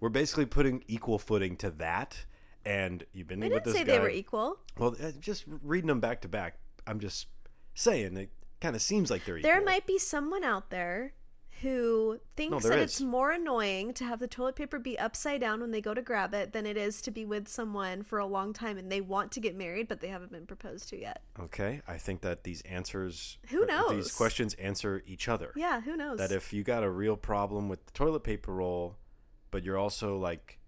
we're 0.00 0.08
basically 0.08 0.46
putting 0.46 0.84
equal 0.86 1.18
footing 1.18 1.56
to 1.58 1.70
that. 1.72 2.24
And 2.64 3.04
you've 3.12 3.28
been 3.28 3.42
I 3.42 3.46
with 3.46 3.52
didn't 3.52 3.64
this 3.66 3.74
say 3.74 3.84
guy. 3.84 3.92
they 3.92 3.98
were 4.00 4.10
equal. 4.10 4.58
well, 4.76 4.96
uh, 5.02 5.12
just 5.20 5.44
reading 5.62 5.86
them 5.88 6.00
back 6.00 6.20
to 6.22 6.28
back. 6.28 6.58
I'm 6.86 6.98
just 7.00 7.28
saying 7.74 8.16
it 8.16 8.30
kind 8.60 8.74
of 8.74 8.82
seems 8.82 9.10
like 9.10 9.24
they're 9.24 9.38
equal. 9.38 9.50
There 9.50 9.64
might 9.64 9.86
be 9.86 9.98
someone 9.98 10.42
out 10.42 10.70
there 10.70 11.12
who 11.62 12.20
thinks 12.36 12.64
there 12.64 12.72
that 12.76 12.78
is. 12.80 12.90
it's 12.92 13.00
more 13.00 13.30
annoying 13.30 13.94
to 13.94 14.04
have 14.04 14.18
the 14.18 14.26
toilet 14.26 14.56
paper 14.56 14.78
be 14.78 14.98
upside 14.98 15.40
down 15.40 15.60
when 15.60 15.70
they 15.70 15.80
go 15.80 15.94
to 15.94 16.02
grab 16.02 16.34
it 16.34 16.52
than 16.52 16.66
it 16.66 16.76
is 16.76 17.00
to 17.00 17.10
be 17.10 17.24
with 17.24 17.48
someone 17.48 18.02
for 18.02 18.18
a 18.18 18.26
long 18.26 18.52
time 18.52 18.76
and 18.76 18.92
they 18.92 19.00
want 19.00 19.32
to 19.32 19.40
get 19.40 19.56
married 19.56 19.88
but 19.88 20.00
they 20.00 20.08
haven't 20.08 20.30
been 20.30 20.44
proposed 20.44 20.88
to 20.90 21.00
yet. 21.00 21.22
Okay, 21.40 21.80
I 21.88 21.96
think 21.96 22.20
that 22.20 22.44
these 22.44 22.60
answers, 22.62 23.38
Who 23.48 23.64
knows? 23.64 23.90
These 23.92 24.12
questions 24.12 24.52
answer 24.54 25.02
each 25.06 25.28
other. 25.28 25.52
Yeah, 25.56 25.80
who 25.80 25.96
knows? 25.96 26.18
that 26.18 26.30
if 26.32 26.52
you 26.52 26.62
got 26.62 26.82
a 26.82 26.90
real 26.90 27.16
problem 27.16 27.68
with 27.70 27.86
the 27.86 27.92
toilet 27.92 28.24
paper 28.24 28.52
roll, 28.52 28.96
but 29.56 29.64
you're 29.64 29.78
also 29.78 30.18
like 30.18 30.58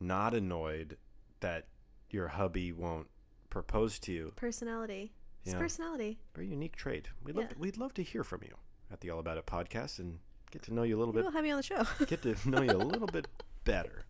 not 0.00 0.34
annoyed 0.34 0.96
that 1.38 1.66
your 2.10 2.26
hubby 2.26 2.72
won't 2.72 3.06
propose 3.50 4.00
to 4.00 4.10
you, 4.12 4.32
personality. 4.34 5.12
It's 5.44 5.52
Yeah. 5.52 5.60
personality. 5.60 6.18
very 6.34 6.48
unique 6.48 6.74
trait. 6.74 7.06
We'd 7.22 7.36
love 7.36 7.44
Yeah. 7.44 7.48
to, 7.50 7.58
we'd 7.60 7.76
love 7.76 7.94
to 7.94 8.02
hear 8.02 8.24
from 8.24 8.40
you 8.42 8.56
at 8.90 8.98
the 9.00 9.10
All 9.10 9.20
About 9.20 9.38
It 9.38 9.46
podcast 9.46 10.00
and 10.00 10.18
get 10.50 10.62
to 10.64 10.74
know 10.74 10.82
you 10.82 10.96
a 10.96 10.98
little 10.98 11.14
Maybe 11.14 11.22
bit, 11.22 11.26
we'll 11.32 11.36
have 11.36 11.46
you 11.46 11.52
on 11.52 11.58
the 11.58 11.62
show. 11.62 11.86
get 12.06 12.22
to 12.22 12.34
know 12.50 12.62
you 12.62 12.72
a 12.72 12.82
little 12.92 13.06
bit 13.06 13.28
better. 13.64 14.06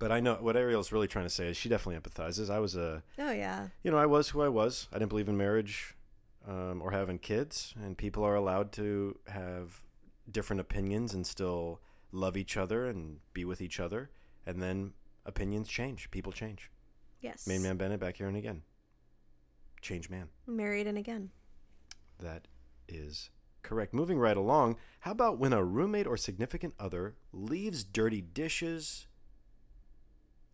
But 0.00 0.10
I 0.10 0.18
know 0.18 0.34
what 0.40 0.56
Ariel's 0.56 0.90
really 0.90 1.06
trying 1.06 1.26
to 1.26 1.30
say 1.30 1.46
is 1.50 1.56
she 1.56 1.68
definitely 1.68 2.00
empathizes. 2.00 2.50
I 2.50 2.58
was 2.58 2.74
a 2.74 3.04
oh 3.20 3.30
yeah. 3.30 3.68
you 3.84 3.92
know, 3.92 3.98
I 3.98 4.06
was 4.06 4.30
who 4.30 4.42
I 4.42 4.48
was. 4.48 4.88
I 4.92 4.98
didn't 4.98 5.10
believe 5.10 5.28
in 5.28 5.36
marriage 5.36 5.94
um, 6.48 6.82
or 6.82 6.90
having 6.90 7.20
kids, 7.20 7.72
and 7.80 7.96
people 7.96 8.24
are 8.24 8.34
allowed 8.34 8.72
to 8.72 9.16
have 9.28 9.80
different 10.28 10.58
opinions 10.58 11.14
and 11.14 11.24
still 11.24 11.80
love 12.14 12.36
each 12.36 12.56
other 12.56 12.86
and 12.86 13.18
be 13.32 13.44
with 13.44 13.60
each 13.60 13.80
other. 13.80 14.10
And 14.46 14.62
then 14.62 14.92
opinions 15.26 15.68
change, 15.68 16.10
people 16.10 16.32
change. 16.32 16.70
Yes. 17.20 17.46
Main 17.46 17.62
man 17.62 17.76
Bennett 17.76 18.00
back 18.00 18.16
here 18.18 18.28
and 18.28 18.36
again. 18.36 18.62
Change 19.82 20.08
man. 20.10 20.28
Married 20.46 20.86
and 20.86 20.96
again. 20.98 21.30
That 22.20 22.46
is 22.88 23.30
correct. 23.62 23.92
Moving 23.94 24.18
right 24.18 24.36
along, 24.36 24.76
how 25.00 25.10
about 25.12 25.38
when 25.38 25.52
a 25.52 25.64
roommate 25.64 26.06
or 26.06 26.16
significant 26.16 26.74
other 26.78 27.16
leaves 27.32 27.84
dirty 27.84 28.20
dishes 28.20 29.06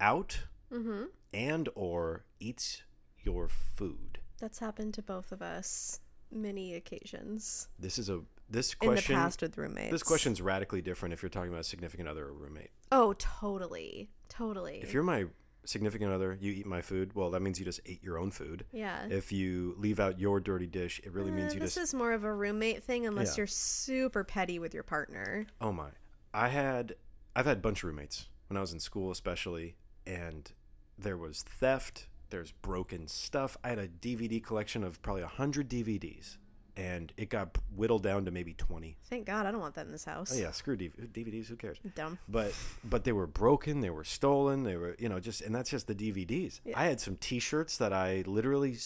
out 0.00 0.40
Mm-hmm. 0.72 1.04
and 1.34 1.68
or 1.74 2.24
eats 2.38 2.82
your 3.22 3.48
food? 3.48 4.20
That's 4.38 4.60
happened 4.60 4.94
to 4.94 5.02
both 5.02 5.32
of 5.32 5.42
us 5.42 6.00
many 6.32 6.74
occasions 6.74 7.66
This 7.76 7.98
is 7.98 8.08
a 8.08 8.20
this 8.50 8.74
in 8.80 8.88
the 8.88 8.94
question 8.94 9.14
past 9.16 9.42
with 9.42 9.56
roommates. 9.56 9.90
this 9.92 10.02
question's 10.02 10.40
radically 10.42 10.82
different 10.82 11.12
if 11.12 11.22
you're 11.22 11.28
talking 11.28 11.50
about 11.50 11.60
a 11.60 11.64
significant 11.64 12.08
other 12.08 12.26
or 12.26 12.32
roommate. 12.32 12.70
Oh, 12.92 13.14
totally, 13.18 14.10
totally. 14.28 14.80
If 14.82 14.92
you're 14.92 15.02
my 15.02 15.26
significant 15.64 16.10
other, 16.12 16.36
you 16.40 16.52
eat 16.52 16.66
my 16.66 16.80
food. 16.80 17.14
Well, 17.14 17.30
that 17.30 17.40
means 17.40 17.58
you 17.58 17.64
just 17.64 17.80
ate 17.86 18.02
your 18.02 18.18
own 18.18 18.30
food. 18.30 18.64
yeah. 18.72 19.06
If 19.08 19.30
you 19.32 19.74
leave 19.78 20.00
out 20.00 20.18
your 20.18 20.40
dirty 20.40 20.66
dish, 20.66 21.00
it 21.04 21.12
really 21.12 21.30
means 21.30 21.52
Uh, 21.52 21.54
you 21.54 21.60
this 21.60 21.74
just 21.74 21.76
This 21.76 21.88
is 21.90 21.94
more 21.94 22.12
of 22.12 22.24
a 22.24 22.32
roommate 22.34 22.82
thing 22.82 23.06
unless 23.06 23.36
Yeah. 23.36 23.42
you're 23.42 23.46
super 23.46 24.24
petty 24.24 24.58
with 24.58 24.72
your 24.74 24.82
partner. 24.82 25.46
Oh 25.60 25.72
my. 25.72 25.90
I 26.32 26.48
had 26.48 26.94
I've 27.36 27.46
had 27.46 27.58
a 27.58 27.60
bunch 27.60 27.82
of 27.82 27.88
roommates 27.88 28.28
when 28.48 28.56
I 28.56 28.60
was 28.60 28.72
in 28.72 28.80
school 28.80 29.10
especially 29.10 29.76
and 30.06 30.50
there 30.98 31.16
was 31.16 31.42
theft, 31.42 32.08
there's 32.30 32.52
broken 32.52 33.06
stuff. 33.06 33.56
I 33.62 33.68
had 33.70 33.78
a 33.78 33.86
DVD 33.88 34.42
collection 34.42 34.82
of 34.82 35.00
probably 35.02 35.22
100 35.22 35.68
DVDs 35.68 36.38
and 36.76 37.12
it 37.16 37.28
got 37.30 37.56
whittled 37.74 38.02
down 38.02 38.24
to 38.24 38.30
maybe 38.30 38.54
20. 38.54 38.96
Thank 39.08 39.26
God 39.26 39.46
I 39.46 39.50
don't 39.50 39.60
want 39.60 39.74
that 39.74 39.86
in 39.86 39.92
this 39.92 40.04
house. 40.04 40.32
Oh 40.34 40.38
yeah, 40.40 40.50
screw 40.52 40.76
DV- 40.76 41.08
DVDs, 41.12 41.46
who 41.48 41.56
cares? 41.56 41.78
Dumb. 41.94 42.18
but 42.28 42.54
but 42.84 43.04
they 43.04 43.12
were 43.12 43.26
broken 43.26 43.80
they 43.80 43.90
were 43.90 44.04
stolen 44.04 44.62
they 44.64 44.76
were 44.76 44.96
you 44.98 45.08
know 45.08 45.18
just 45.20 45.40
and 45.42 45.54
that's 45.54 45.70
just 45.70 45.86
the 45.86 45.94
dvds 45.94 46.60
i 46.74 46.84
had 46.84 47.00
some 47.00 47.16
t-shirts 47.16 47.76
that 47.78 47.92
i 47.92 48.22
literally 48.26 48.76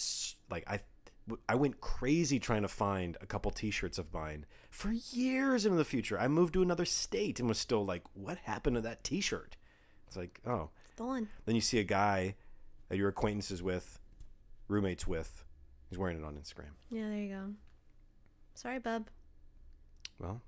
like 0.50 0.64
i 0.68 0.78
i 1.48 1.54
went 1.54 1.80
crazy 1.80 2.38
trying 2.38 2.62
to 2.62 2.68
find 2.68 3.16
a 3.20 3.26
couple 3.26 3.50
t-shirts 3.50 3.98
of 3.98 4.12
mine 4.12 4.44
for 4.70 4.90
years 4.92 5.64
into 5.64 5.76
the 5.76 5.84
future 5.84 6.18
i 6.18 6.28
moved 6.28 6.52
to 6.54 6.62
another 6.62 6.84
state 6.84 7.38
and 7.40 7.48
was 7.48 7.58
still 7.58 7.84
like 7.84 8.02
what 8.14 8.38
happened 8.38 8.76
to 8.76 8.80
that 8.82 9.02
t-shirt 9.04 9.56
it's 10.06 10.16
like 10.16 10.40
oh 10.46 10.70
Stolen. 10.94 11.28
then 11.46 11.54
you 11.54 11.60
see 11.60 11.78
a 11.78 11.84
guy 11.84 12.34
that 12.88 12.96
you're 12.96 13.08
acquaintances 13.08 13.62
with 13.62 13.98
roommates 14.68 15.06
with 15.06 15.44
he's 15.90 15.98
wearing 15.98 16.18
it 16.18 16.24
on 16.24 16.34
instagram 16.34 16.72
Yeah, 16.90 17.08
there 17.08 17.18
you 17.18 17.28
go. 17.34 17.44
Sorry, 18.54 18.78
bub. 18.78 19.08
well 20.18 20.40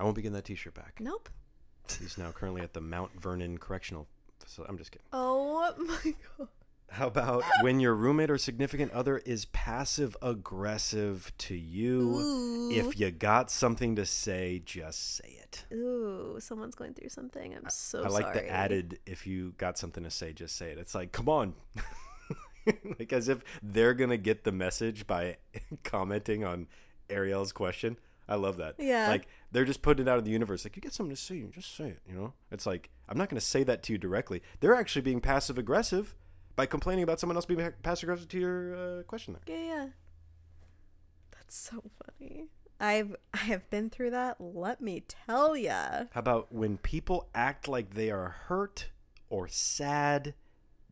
i 0.00 0.04
won't 0.04 0.16
be 0.16 0.22
getting 0.22 0.34
that 0.34 0.44
t-shirt 0.44 0.74
back 0.74 0.98
Nope. 1.00 1.28
he's 1.98 2.18
now 2.18 2.30
currently 2.32 2.62
at 2.62 2.72
the 2.74 2.80
mount 2.80 3.20
vernon 3.20 3.58
correctional 3.58 4.06
facility 4.40 4.70
i'm 4.70 4.78
just 4.78 4.90
kidding 4.90 5.06
Oh 5.12 5.72
my 5.78 6.14
God. 6.38 6.48
How 6.88 7.08
about 7.08 7.42
when 7.62 7.80
your 7.80 7.94
roommate 7.94 8.30
or 8.30 8.38
significant 8.38 8.92
other 8.92 9.18
is 9.18 9.46
passive 9.46 10.16
aggressive 10.22 11.32
to 11.38 11.56
you? 11.56 12.00
Ooh. 12.00 12.70
If 12.70 13.00
you 13.00 13.10
got 13.10 13.50
something 13.50 13.96
to 13.96 14.06
say, 14.06 14.62
just 14.64 15.16
say 15.16 15.36
it. 15.42 15.64
Ooh, 15.74 16.36
someone's 16.38 16.76
going 16.76 16.94
through 16.94 17.08
something. 17.08 17.54
I'm 17.56 17.68
so 17.70 18.02
sorry. 18.02 18.06
I 18.06 18.08
like 18.10 18.34
sorry. 18.34 18.38
the 18.38 18.50
added 18.50 18.98
if 19.04 19.26
you 19.26 19.54
got 19.58 19.76
something 19.76 20.04
to 20.04 20.10
say, 20.10 20.32
just 20.32 20.56
say 20.56 20.70
it. 20.70 20.78
It's 20.78 20.94
like, 20.94 21.10
come 21.10 21.28
on. 21.28 21.54
like 22.98 23.12
as 23.12 23.28
if 23.28 23.42
they're 23.62 23.94
going 23.94 24.10
to 24.10 24.16
get 24.16 24.44
the 24.44 24.52
message 24.52 25.06
by 25.06 25.36
commenting 25.84 26.44
on 26.44 26.66
Ariel's 27.08 27.52
question. 27.52 27.98
I 28.28 28.34
love 28.34 28.56
that. 28.56 28.74
Yeah. 28.78 29.08
Like 29.08 29.28
they're 29.52 29.64
just 29.64 29.82
putting 29.82 30.06
it 30.06 30.10
out 30.10 30.18
in 30.18 30.24
the 30.24 30.30
universe. 30.30 30.64
Like 30.64 30.76
you 30.76 30.82
get 30.82 30.92
something 30.92 31.14
to 31.14 31.20
say, 31.20 31.36
you 31.36 31.48
just 31.48 31.76
say 31.76 31.88
it, 31.88 32.00
you 32.08 32.14
know? 32.14 32.32
It's 32.50 32.66
like, 32.66 32.90
I'm 33.08 33.16
not 33.16 33.28
going 33.28 33.40
to 33.40 33.46
say 33.46 33.62
that 33.64 33.82
to 33.84 33.92
you 33.92 33.98
directly. 33.98 34.42
They're 34.60 34.74
actually 34.74 35.02
being 35.02 35.20
passive 35.20 35.58
aggressive 35.58 36.14
by 36.56 36.66
complaining 36.66 37.04
about 37.04 37.20
someone 37.20 37.36
else 37.36 37.46
being 37.46 37.72
passive 37.82 38.08
aggressive 38.08 38.28
to 38.28 38.40
your 38.40 38.74
uh, 38.74 39.02
question 39.04 39.34
there. 39.34 39.56
Yeah, 39.56 39.64
yeah. 39.64 39.86
That's 41.32 41.56
so 41.56 41.84
funny. 42.04 42.48
I've 42.80 43.16
I 43.32 43.38
have 43.38 43.68
been 43.70 43.88
through 43.88 44.10
that. 44.10 44.36
Let 44.38 44.80
me 44.80 45.04
tell 45.06 45.56
ya. 45.56 46.04
How 46.10 46.20
about 46.20 46.52
when 46.52 46.78
people 46.78 47.28
act 47.34 47.68
like 47.68 47.94
they 47.94 48.10
are 48.10 48.36
hurt 48.48 48.90
or 49.30 49.48
sad 49.48 50.34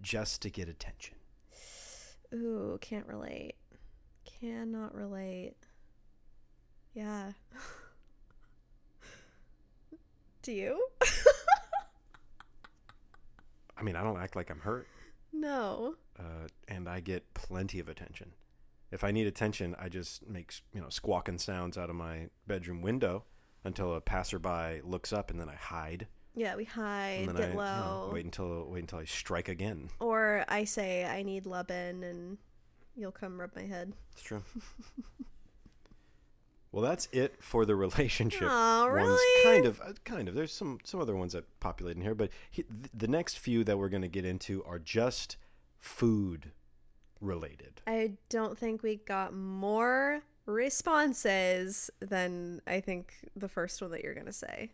just 0.01 0.41
to 0.43 0.51
get 0.51 0.69
attention? 0.69 1.14
Ooh, 2.35 2.79
can't 2.81 3.07
relate. 3.07 3.55
Cannot 4.41 4.95
relate. 4.95 5.55
Yeah. 6.95 7.33
Do 10.43 10.53
you? 10.53 10.87
I 13.77 13.83
mean, 13.83 13.97
I 13.97 14.03
don't 14.03 14.21
act 14.21 14.37
like 14.37 14.51
I'm 14.51 14.61
hurt, 14.61 14.87
no. 15.33 15.97
uh, 16.19 16.49
and 16.69 16.89
I 16.89 17.01
get 17.01 17.35
plenty 17.35 17.81
of 17.81 17.89
attention. 17.89 18.33
If 18.93 19.03
I 19.03 19.11
need 19.11 19.27
attention, 19.27 19.75
I 19.79 19.89
just 19.89 20.27
make 20.29 20.53
you 20.73 20.81
know 20.81 20.89
squawking 20.89 21.39
sounds 21.39 21.77
out 21.77 21.91
of 21.91 21.97
my 21.97 22.29
bedroom 22.47 22.83
window 22.83 23.25
until 23.65 23.95
a 23.95 24.01
passerby 24.01 24.83
looks 24.85 25.13
up, 25.13 25.31
and 25.31 25.41
then 25.41 25.49
I 25.49 25.57
hide. 25.57 26.07
Yeah, 26.37 26.57
we 26.57 26.65
hide, 26.65 27.27
get 27.37 27.41
I 27.41 27.53
you 27.53 27.57
low. 27.57 28.07
know, 28.07 28.11
wait 28.13 28.25
until 28.25 28.67
wait 28.69 28.81
until 28.81 28.99
I 28.99 29.05
strike 29.05 29.49
again. 29.49 29.91
Or 30.01 30.45
I 30.49 30.65
say 30.65 31.05
I 31.05 31.23
need 31.23 31.47
Lubin 31.47 32.03
and 32.03 32.39
you'll 32.97 33.13
come 33.13 33.41
rub 33.41 33.55
my 33.55 33.63
head. 33.63 33.93
It's 34.13 34.23
true. 34.23 34.43
well, 36.73 36.83
that's 36.83 37.09
it 37.13 37.43
for 37.43 37.65
the 37.65 37.77
relationship 37.77 38.49
Aw, 38.51 38.83
ones. 38.83 38.95
really? 38.95 39.45
Kind 39.45 39.67
of, 39.67 39.81
uh, 39.81 39.93
kind 40.05 40.29
of. 40.29 40.35
There's 40.35 40.53
some 40.53 40.79
some 40.83 41.01
other 41.01 41.15
ones 41.15 41.35
that 41.35 41.45
populate 41.61 41.97
in 41.97 42.03
here, 42.03 42.15
but 42.17 42.31
he, 42.51 42.63
th- 42.65 42.91
the 42.93 43.09
next 43.09 43.39
few 43.39 43.63
that 43.65 43.79
we're 43.79 43.89
going 43.89 44.03
to 44.03 44.09
get 44.09 44.25
into 44.25 44.65
are 44.65 44.79
just 44.81 45.37
food 45.79 46.51
related. 47.21 47.81
I 47.87 48.15
don't 48.29 48.59
think 48.59 48.83
we 48.83 48.97
got 48.97 49.33
more 49.33 50.23
responses 50.47 51.91
than 52.01 52.61
I 52.67 52.81
think 52.81 53.15
the 53.37 53.49
first 53.49 53.81
one 53.81 53.91
that 53.93 54.03
you're 54.03 54.15
going 54.15 54.27
to 54.27 54.33
say. 54.33 54.73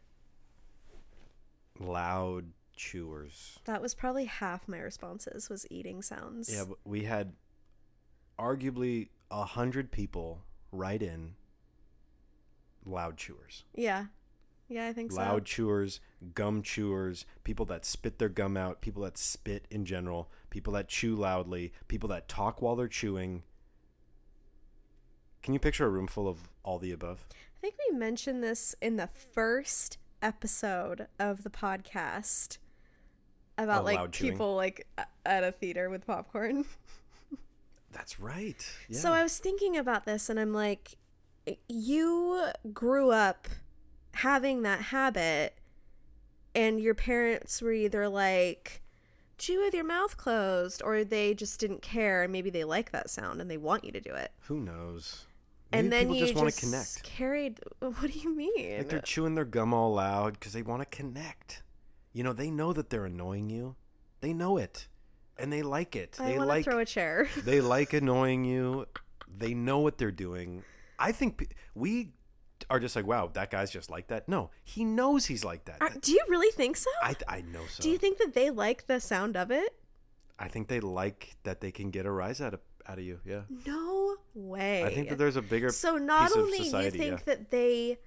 Loud 1.80 2.52
chewers. 2.76 3.58
That 3.64 3.82
was 3.82 3.94
probably 3.94 4.26
half 4.26 4.68
my 4.68 4.78
responses 4.78 5.48
was 5.48 5.66
eating 5.70 6.02
sounds. 6.02 6.52
Yeah, 6.52 6.64
but 6.68 6.78
we 6.84 7.04
had 7.04 7.32
arguably 8.38 9.08
a 9.30 9.44
hundred 9.44 9.90
people 9.90 10.42
write 10.72 11.02
in 11.02 11.34
loud 12.84 13.16
chewers. 13.16 13.64
Yeah. 13.74 14.06
Yeah, 14.68 14.86
I 14.86 14.92
think 14.92 15.10
so. 15.10 15.18
Loud 15.18 15.46
chewers, 15.46 16.00
gum 16.34 16.62
chewers, 16.62 17.26
people 17.42 17.66
that 17.66 17.84
spit 17.84 18.18
their 18.18 18.28
gum 18.28 18.56
out, 18.56 18.80
people 18.80 19.02
that 19.02 19.18
spit 19.18 19.66
in 19.68 19.84
general, 19.84 20.30
people 20.48 20.72
that 20.74 20.88
chew 20.88 21.16
loudly, 21.16 21.72
people 21.88 22.08
that 22.10 22.28
talk 22.28 22.62
while 22.62 22.76
they're 22.76 22.86
chewing. 22.86 23.42
Can 25.42 25.54
you 25.54 25.60
picture 25.60 25.86
a 25.86 25.90
room 25.90 26.06
full 26.06 26.28
of 26.28 26.50
all 26.62 26.78
the 26.78 26.92
above? 26.92 27.26
I 27.32 27.60
think 27.60 27.74
we 27.90 27.96
mentioned 27.96 28.44
this 28.44 28.76
in 28.80 28.96
the 28.96 29.08
first 29.08 29.98
episode 30.22 31.06
of 31.18 31.42
the 31.42 31.50
podcast 31.50 32.58
about 33.58 33.82
Oh, 33.82 33.84
like 33.84 34.12
people 34.12 34.54
like 34.56 34.86
at 35.26 35.44
a 35.44 35.52
theater 35.52 35.90
with 35.90 36.06
popcorn. 36.06 36.64
That's 37.92 38.20
right. 38.20 38.64
Yeah. 38.88 38.98
So 38.98 39.12
I 39.12 39.22
was 39.22 39.38
thinking 39.38 39.76
about 39.76 40.04
this 40.06 40.28
and 40.28 40.38
I'm 40.38 40.52
like 40.52 40.96
you 41.68 42.46
grew 42.72 43.10
up 43.10 43.48
having 44.14 44.62
that 44.62 44.80
habit 44.82 45.56
and 46.54 46.80
your 46.80 46.94
parents 46.94 47.60
were 47.62 47.72
either 47.72 48.08
like 48.08 48.82
chew 49.38 49.58
with 49.64 49.72
your 49.74 49.84
mouth 49.84 50.16
closed 50.16 50.82
or 50.84 51.02
they 51.02 51.32
just 51.34 51.58
didn't 51.58 51.82
care 51.82 52.22
and 52.22 52.32
maybe 52.32 52.50
they 52.50 52.62
like 52.64 52.92
that 52.92 53.08
sound 53.08 53.40
and 53.40 53.50
they 53.50 53.56
want 53.56 53.84
you 53.84 53.90
to 53.92 54.00
do 54.00 54.14
it. 54.14 54.32
Who 54.42 54.60
knows? 54.60 55.24
Maybe 55.72 55.84
and 55.84 55.92
then 55.92 56.00
people 56.02 56.16
you 56.16 56.20
just 56.26 56.34
want 56.34 56.52
to 56.52 56.60
connect. 56.60 57.02
carried 57.04 57.60
what 57.78 58.10
do 58.12 58.18
you 58.18 58.34
mean? 58.34 58.78
Like 58.78 58.88
they're 58.88 59.00
chewing 59.00 59.34
their 59.34 59.44
gum 59.44 59.72
all 59.72 59.94
loud 59.94 60.34
because 60.34 60.52
they 60.52 60.62
want 60.62 60.82
to 60.82 60.96
connect. 60.96 61.62
You 62.12 62.24
know, 62.24 62.32
they 62.32 62.50
know 62.50 62.72
that 62.72 62.90
they're 62.90 63.06
annoying 63.06 63.50
you. 63.50 63.76
They 64.20 64.32
know 64.32 64.56
it, 64.56 64.88
and 65.38 65.52
they 65.52 65.62
like 65.62 65.94
it. 65.94 66.18
I 66.20 66.32
they 66.32 66.38
like 66.38 66.64
throw 66.64 66.78
a 66.78 66.84
chair. 66.84 67.28
they 67.44 67.60
like 67.60 67.92
annoying 67.92 68.44
you. 68.44 68.86
They 69.28 69.54
know 69.54 69.78
what 69.78 69.96
they're 69.98 70.10
doing. 70.10 70.64
I 70.98 71.12
think 71.12 71.38
pe- 71.38 71.46
we 71.74 72.12
are 72.68 72.80
just 72.80 72.96
like, 72.96 73.06
wow, 73.06 73.30
that 73.32 73.50
guy's 73.50 73.70
just 73.70 73.90
like 73.90 74.08
that. 74.08 74.28
No, 74.28 74.50
he 74.64 74.84
knows 74.84 75.26
he's 75.26 75.44
like 75.44 75.64
that. 75.66 75.78
Are- 75.80 75.90
do 76.00 76.12
you 76.12 76.22
really 76.28 76.50
think 76.50 76.76
so? 76.76 76.90
I 77.02 77.14
I 77.28 77.40
know 77.42 77.62
so. 77.68 77.82
do 77.82 77.90
you 77.90 77.96
think 77.96 78.18
that 78.18 78.34
they 78.34 78.50
like 78.50 78.86
the 78.86 79.00
sound 79.00 79.36
of 79.36 79.50
it? 79.50 79.74
I 80.38 80.48
think 80.48 80.68
they 80.68 80.80
like 80.80 81.36
that 81.44 81.60
they 81.60 81.70
can 81.70 81.90
get 81.90 82.06
a 82.06 82.10
rise 82.10 82.40
out 82.40 82.54
of 82.54 82.60
out 82.90 82.98
of 82.98 83.04
you. 83.04 83.20
Yeah. 83.24 83.42
No 83.66 84.16
way. 84.34 84.84
I 84.84 84.92
think 84.92 85.08
that 85.08 85.18
there's 85.18 85.36
a 85.36 85.42
bigger 85.42 85.70
so 85.70 85.96
not 85.96 86.36
only 86.36 86.58
you 86.58 86.90
think 86.90 87.12
yeah. 87.12 87.16
that 87.26 87.50
they 87.50 87.98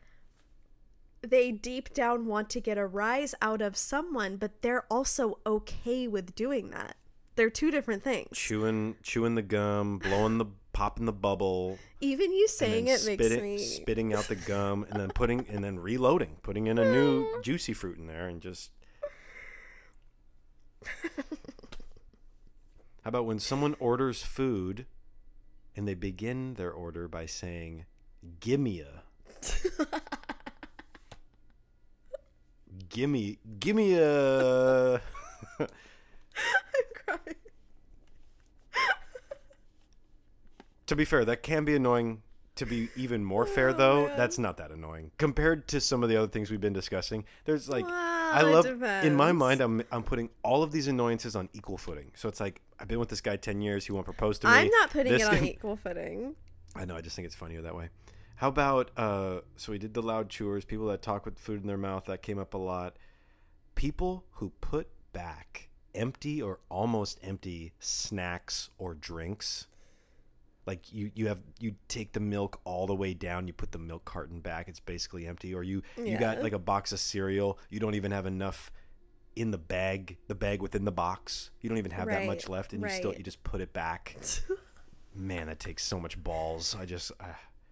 they 1.21 1.51
deep 1.51 1.93
down 1.93 2.25
want 2.25 2.49
to 2.49 2.59
get 2.59 2.77
a 2.77 2.85
rise 2.85 3.33
out 3.41 3.61
of 3.61 3.77
someone 3.77 4.35
but 4.35 4.61
they're 4.61 4.83
also 4.91 5.39
okay 5.45 6.05
with 6.05 6.35
doing 6.35 6.69
that 6.71 6.97
they're 7.35 7.49
two 7.49 7.71
different 7.71 8.03
things 8.03 8.27
chewing 8.37 8.95
chewing 9.03 9.35
the 9.35 9.41
gum, 9.41 9.99
blowing 9.99 10.37
the 10.37 10.45
popping 10.73 11.05
the 11.05 11.13
bubble, 11.13 11.77
even 12.01 12.33
you 12.33 12.47
saying 12.47 12.87
it 12.87 13.05
makes 13.05 13.29
me 13.29 13.57
spitting 13.59 14.13
out 14.13 14.27
the 14.27 14.35
gum 14.35 14.85
and 14.89 14.99
then 14.99 15.09
putting 15.09 15.47
and 15.47 15.63
then 15.63 15.79
reloading, 15.79 16.37
putting 16.41 16.67
in 16.67 16.77
a 16.77 16.91
new 16.91 17.41
juicy 17.43 17.73
fruit 17.73 17.97
in 17.97 18.07
there 18.07 18.27
and 18.27 18.41
just 18.41 18.71
How 23.03 23.09
about 23.09 23.25
when 23.25 23.39
someone 23.39 23.75
orders 23.79 24.23
food 24.23 24.85
and 25.75 25.87
they 25.87 25.93
begin 25.93 26.53
their 26.55 26.71
order 26.71 27.07
by 27.07 27.25
saying, 27.25 27.85
"Gimme 28.39 28.81
a." 28.81 29.03
gimme, 32.89 33.39
gimme 33.59 33.95
a. 33.95 34.95
I'm 35.59 35.67
crying. 37.05 37.35
To 40.87 40.95
be 40.95 41.05
fair, 41.05 41.25
that 41.25 41.43
can 41.43 41.65
be 41.65 41.75
annoying. 41.75 42.21
To 42.57 42.67
be 42.67 42.89
even 42.95 43.25
more 43.25 43.47
fair, 43.47 43.69
Oh, 43.69 43.73
though, 43.73 44.05
man. 44.07 44.17
that's 44.17 44.37
not 44.37 44.57
that 44.57 44.69
annoying 44.69 45.09
compared 45.17 45.67
to 45.69 45.81
some 45.81 46.03
of 46.03 46.09
the 46.09 46.17
other 46.17 46.27
things 46.27 46.51
we've 46.51 46.61
been 46.61 46.71
discussing. 46.71 47.25
There's 47.45 47.67
like, 47.67 47.83
I 48.33 48.41
love 48.41 48.65
in 49.03 49.15
my 49.15 49.31
mind, 49.31 49.61
I'm 49.61 49.83
I'm 49.91 50.03
putting 50.03 50.29
all 50.43 50.63
of 50.63 50.71
these 50.71 50.87
annoyances 50.87 51.35
on 51.35 51.49
equal 51.53 51.77
footing. 51.77 52.11
So 52.15 52.27
it's 52.29 52.39
like 52.39 52.61
I've 52.79 52.87
been 52.87 52.99
with 52.99 53.09
this 53.09 53.21
guy 53.21 53.35
ten 53.35 53.61
years. 53.61 53.85
He 53.85 53.91
won't 53.91 54.05
propose 54.05 54.39
to 54.39 54.47
me. 54.47 54.53
i'm 54.53 54.67
not 54.69 54.89
putting 54.89 55.11
This 55.11 55.21
it 55.23 55.29
on 55.29 55.43
equal 55.45 55.75
footing 55.75 56.35
I 56.75 56.85
know. 56.85 56.95
I 56.95 57.01
just 57.01 57.15
think 57.15 57.25
it's 57.27 57.35
funnier 57.35 57.61
that 57.61 57.75
way. 57.75 57.89
How 58.37 58.47
about 58.49 58.91
uh? 58.97 59.41
So 59.55 59.71
we 59.71 59.77
did 59.77 59.93
the 59.93 60.01
loud 60.01 60.29
chewers, 60.29 60.65
people 60.65 60.87
that 60.87 61.01
talk 61.01 61.25
with 61.25 61.37
food 61.37 61.61
in 61.61 61.67
their 61.67 61.77
mouth. 61.77 62.05
That 62.05 62.21
came 62.21 62.39
up 62.39 62.53
a 62.53 62.57
lot. 62.57 62.97
People 63.75 64.25
who 64.33 64.51
put 64.61 64.87
back 65.13 65.69
empty 65.95 66.41
or 66.41 66.59
almost 66.69 67.19
empty 67.23 67.73
snacks 67.79 68.69
or 68.77 68.93
drinks. 68.95 69.67
Like 70.65 70.93
you, 70.93 71.11
you 71.13 71.27
have 71.27 71.41
you 71.59 71.75
take 71.87 72.13
the 72.13 72.19
milk 72.19 72.59
all 72.63 72.87
the 72.87 72.95
way 72.95 73.13
down. 73.13 73.47
You 73.47 73.53
put 73.53 73.71
the 73.71 73.79
milk 73.79 74.05
carton 74.05 74.39
back. 74.39 74.67
It's 74.67 74.79
basically 74.79 75.27
empty. 75.27 75.53
Or 75.53 75.63
you 75.63 75.81
you 75.97 76.17
got 76.17 76.41
like 76.41 76.53
a 76.53 76.59
box 76.59 76.91
of 76.91 76.99
cereal. 76.99 77.59
You 77.69 77.79
don't 77.79 77.95
even 77.95 78.11
have 78.11 78.25
enough 78.25 78.71
in 79.35 79.51
the 79.51 79.57
bag. 79.57 80.17
The 80.27 80.35
bag 80.35 80.61
within 80.61 80.85
the 80.85 80.91
box. 80.91 81.51
You 81.61 81.69
don't 81.69 81.77
even 81.77 81.91
have 81.91 82.07
that 82.07 82.25
much 82.25 82.47
left, 82.47 82.73
and 82.73 82.81
you 82.81 82.89
still 82.89 83.13
you 83.13 83.23
just 83.23 83.43
put 83.43 83.61
it 83.61 83.73
back. 83.73 84.17
Man, 85.15 85.47
that 85.47 85.59
takes 85.59 85.83
so 85.83 85.99
much 85.99 86.21
balls. 86.21 86.75
I 86.79 86.85
just. 86.85 87.11
Uh, 87.19 87.25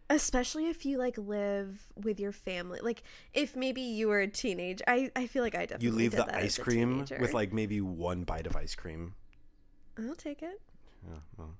especially 0.09 0.67
if 0.67 0.85
you 0.85 0.97
like 0.97 1.17
live 1.17 1.81
with 1.95 2.19
your 2.19 2.33
family 2.33 2.79
like 2.81 3.01
if 3.33 3.55
maybe 3.55 3.81
you 3.81 4.09
were 4.09 4.19
a 4.19 4.27
teenager 4.27 4.83
i 4.87 5.09
i 5.15 5.25
feel 5.25 5.41
like 5.41 5.55
i 5.55 5.61
definitely 5.61 5.85
you 5.85 5.93
leave 5.93 6.11
the 6.11 6.35
ice 6.35 6.57
cream 6.57 7.05
with 7.19 7.33
like 7.33 7.53
maybe 7.53 7.79
one 7.79 8.23
bite 8.23 8.45
of 8.45 8.55
ice 8.55 8.75
cream. 8.75 9.13
i'll 9.97 10.13
take 10.15 10.41
it 10.41 10.59
Yeah, 11.07 11.19
well, 11.37 11.55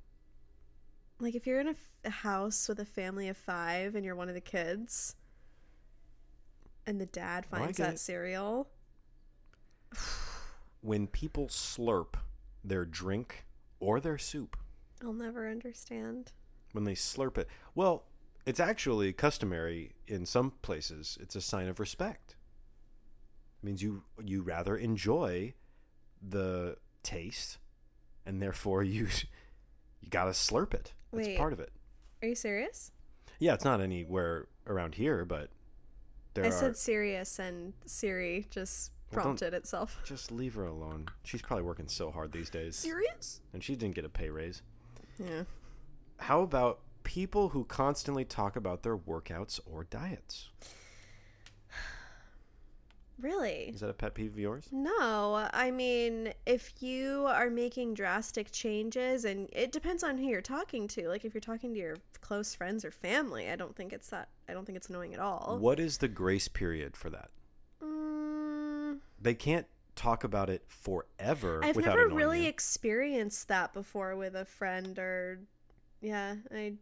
Like 1.22 1.36
if 1.36 1.45
you're 1.45 1.59
in 1.59 1.67
a, 1.67 1.72
f- 1.72 1.78
a 2.03 2.09
house 2.09 2.67
with 2.67 2.80
a 2.80 2.86
family 2.86 3.30
of 3.30 3.38
five 3.38 3.93
and 3.93 4.03
you're 4.03 4.15
one 4.15 4.28
of 4.28 4.34
the 4.34 4.41
kids, 4.41 5.15
and 6.88 6.99
the 6.99 7.05
dad 7.05 7.45
finds 7.45 7.78
that 7.78 7.93
it. 7.93 7.99
cereal, 7.99 8.69
when 10.82 11.05
people 11.05 11.47
slurp 11.47 12.15
their 12.63 12.86
drink 12.86 13.45
or 13.80 13.99
their 13.99 14.17
soup, 14.17 14.57
I'll 15.03 15.13
never 15.13 15.47
understand. 15.47 16.32
when 16.72 16.86
they 16.86 16.95
slurp 16.95 17.38
it, 17.38 17.47
well, 17.76 18.05
it's 18.47 18.59
actually 18.59 19.13
customary 19.13 19.91
in 20.07 20.26
some 20.26 20.53
places. 20.63 21.19
It's 21.22 21.36
a 21.36 21.41
sign 21.41 21.67
of 21.67 21.80
respect. 21.80 22.36
It 23.61 23.65
means 23.65 23.84
you 23.84 24.03
you 24.26 24.41
rather 24.41 24.76
enjoy 24.76 25.53
the 26.19 26.78
taste, 27.03 27.59
and 28.26 28.41
therefore 28.41 28.82
you 28.82 29.07
you 30.01 30.09
gotta 30.09 30.32
slurp 30.32 30.74
it. 30.74 30.93
That's 31.12 31.28
Wait. 31.28 31.38
part 31.38 31.53
of 31.53 31.59
it. 31.59 31.72
Are 32.22 32.28
you 32.28 32.36
serious? 32.36 32.91
Yeah, 33.39 33.53
it's 33.53 33.66
not 33.66 33.82
anywhere 33.82 34.47
around 34.68 34.95
here, 34.95 35.26
but 35.26 35.49
there 36.34 36.45
I 36.45 36.47
are. 36.47 36.51
said 36.51 36.78
serious, 36.78 37.39
and 37.39 37.74
Siri 37.86 38.47
just 38.49 38.91
Well, 39.12 39.24
prompted 39.24 39.53
itself. 39.53 39.99
Just 40.05 40.32
leave 40.32 40.53
her 40.55 40.66
alone. 40.66 41.07
She's 41.24 41.41
probably 41.41 41.64
working 41.64 41.88
so 41.88 42.12
hard 42.12 42.32
these 42.32 42.49
days. 42.49 42.76
Serious? 42.78 43.41
And 43.53 43.64
she 43.64 43.76
didn't 43.76 43.95
get 43.95 44.05
a 44.05 44.09
pay 44.09 44.30
raise. 44.30 44.62
Yeah. 45.18 45.43
How 46.18 46.41
about 46.41 46.80
people 47.03 47.49
who 47.49 47.66
constantly 47.66 48.24
talk 48.24 48.55
about 48.55 48.84
their 48.84 48.95
workouts 48.97 49.59
or 49.66 49.84
diets? 49.84 50.49
Really? 53.22 53.72
Is 53.74 53.82
that 53.82 53.89
a 53.89 53.93
pet 53.93 54.13
peeve 54.15 54.32
of 54.34 54.39
yours? 54.39 54.67
No, 54.72 55.47
I 55.53 55.69
mean, 55.72 56.34
if 56.45 56.82
you 56.82 57.26
are 57.28 57.49
making 57.49 57.93
drastic 57.93 58.51
changes, 58.51 59.26
and 59.26 59.47
it 59.51 59.72
depends 59.72 60.03
on 60.03 60.17
who 60.17 60.26
you're 60.26 60.41
talking 60.41 60.88
to. 60.89 61.07
Like, 61.07 61.24
if 61.24 61.34
you're 61.34 61.41
talking 61.41 61.74
to 61.74 61.80
your 61.80 61.97
close 62.22 62.55
friends 62.55 62.84
or 62.84 62.91
family, 62.91 63.49
I 63.49 63.55
don't 63.55 63.76
think 63.76 63.93
it's 63.93 64.09
that. 64.09 64.30
I 64.49 64.53
don't 64.53 64.65
think 64.65 64.76
it's 64.78 64.89
annoying 64.89 65.13
at 65.13 65.19
all. 65.19 65.57
What 65.59 65.80
is 65.80 65.99
the 65.99 66.07
grace 66.07 66.47
period 66.47 66.97
for 66.97 67.09
that? 67.11 67.30
Mm, 67.84 68.99
They 69.22 69.34
can't 69.36 69.67
talk 69.95 70.24
about 70.24 70.49
it 70.49 70.63
forever 70.67 71.61
I've 71.63 71.76
without 71.76 71.97
never 71.97 72.09
really 72.09 72.43
you. 72.43 72.49
experienced 72.49 73.47
that 73.49 73.74
before 73.74 74.15
with 74.15 74.36
a 74.36 74.45
friend 74.45 74.97
or, 74.97 75.39
yeah, 76.01 76.36
I, 76.51 76.74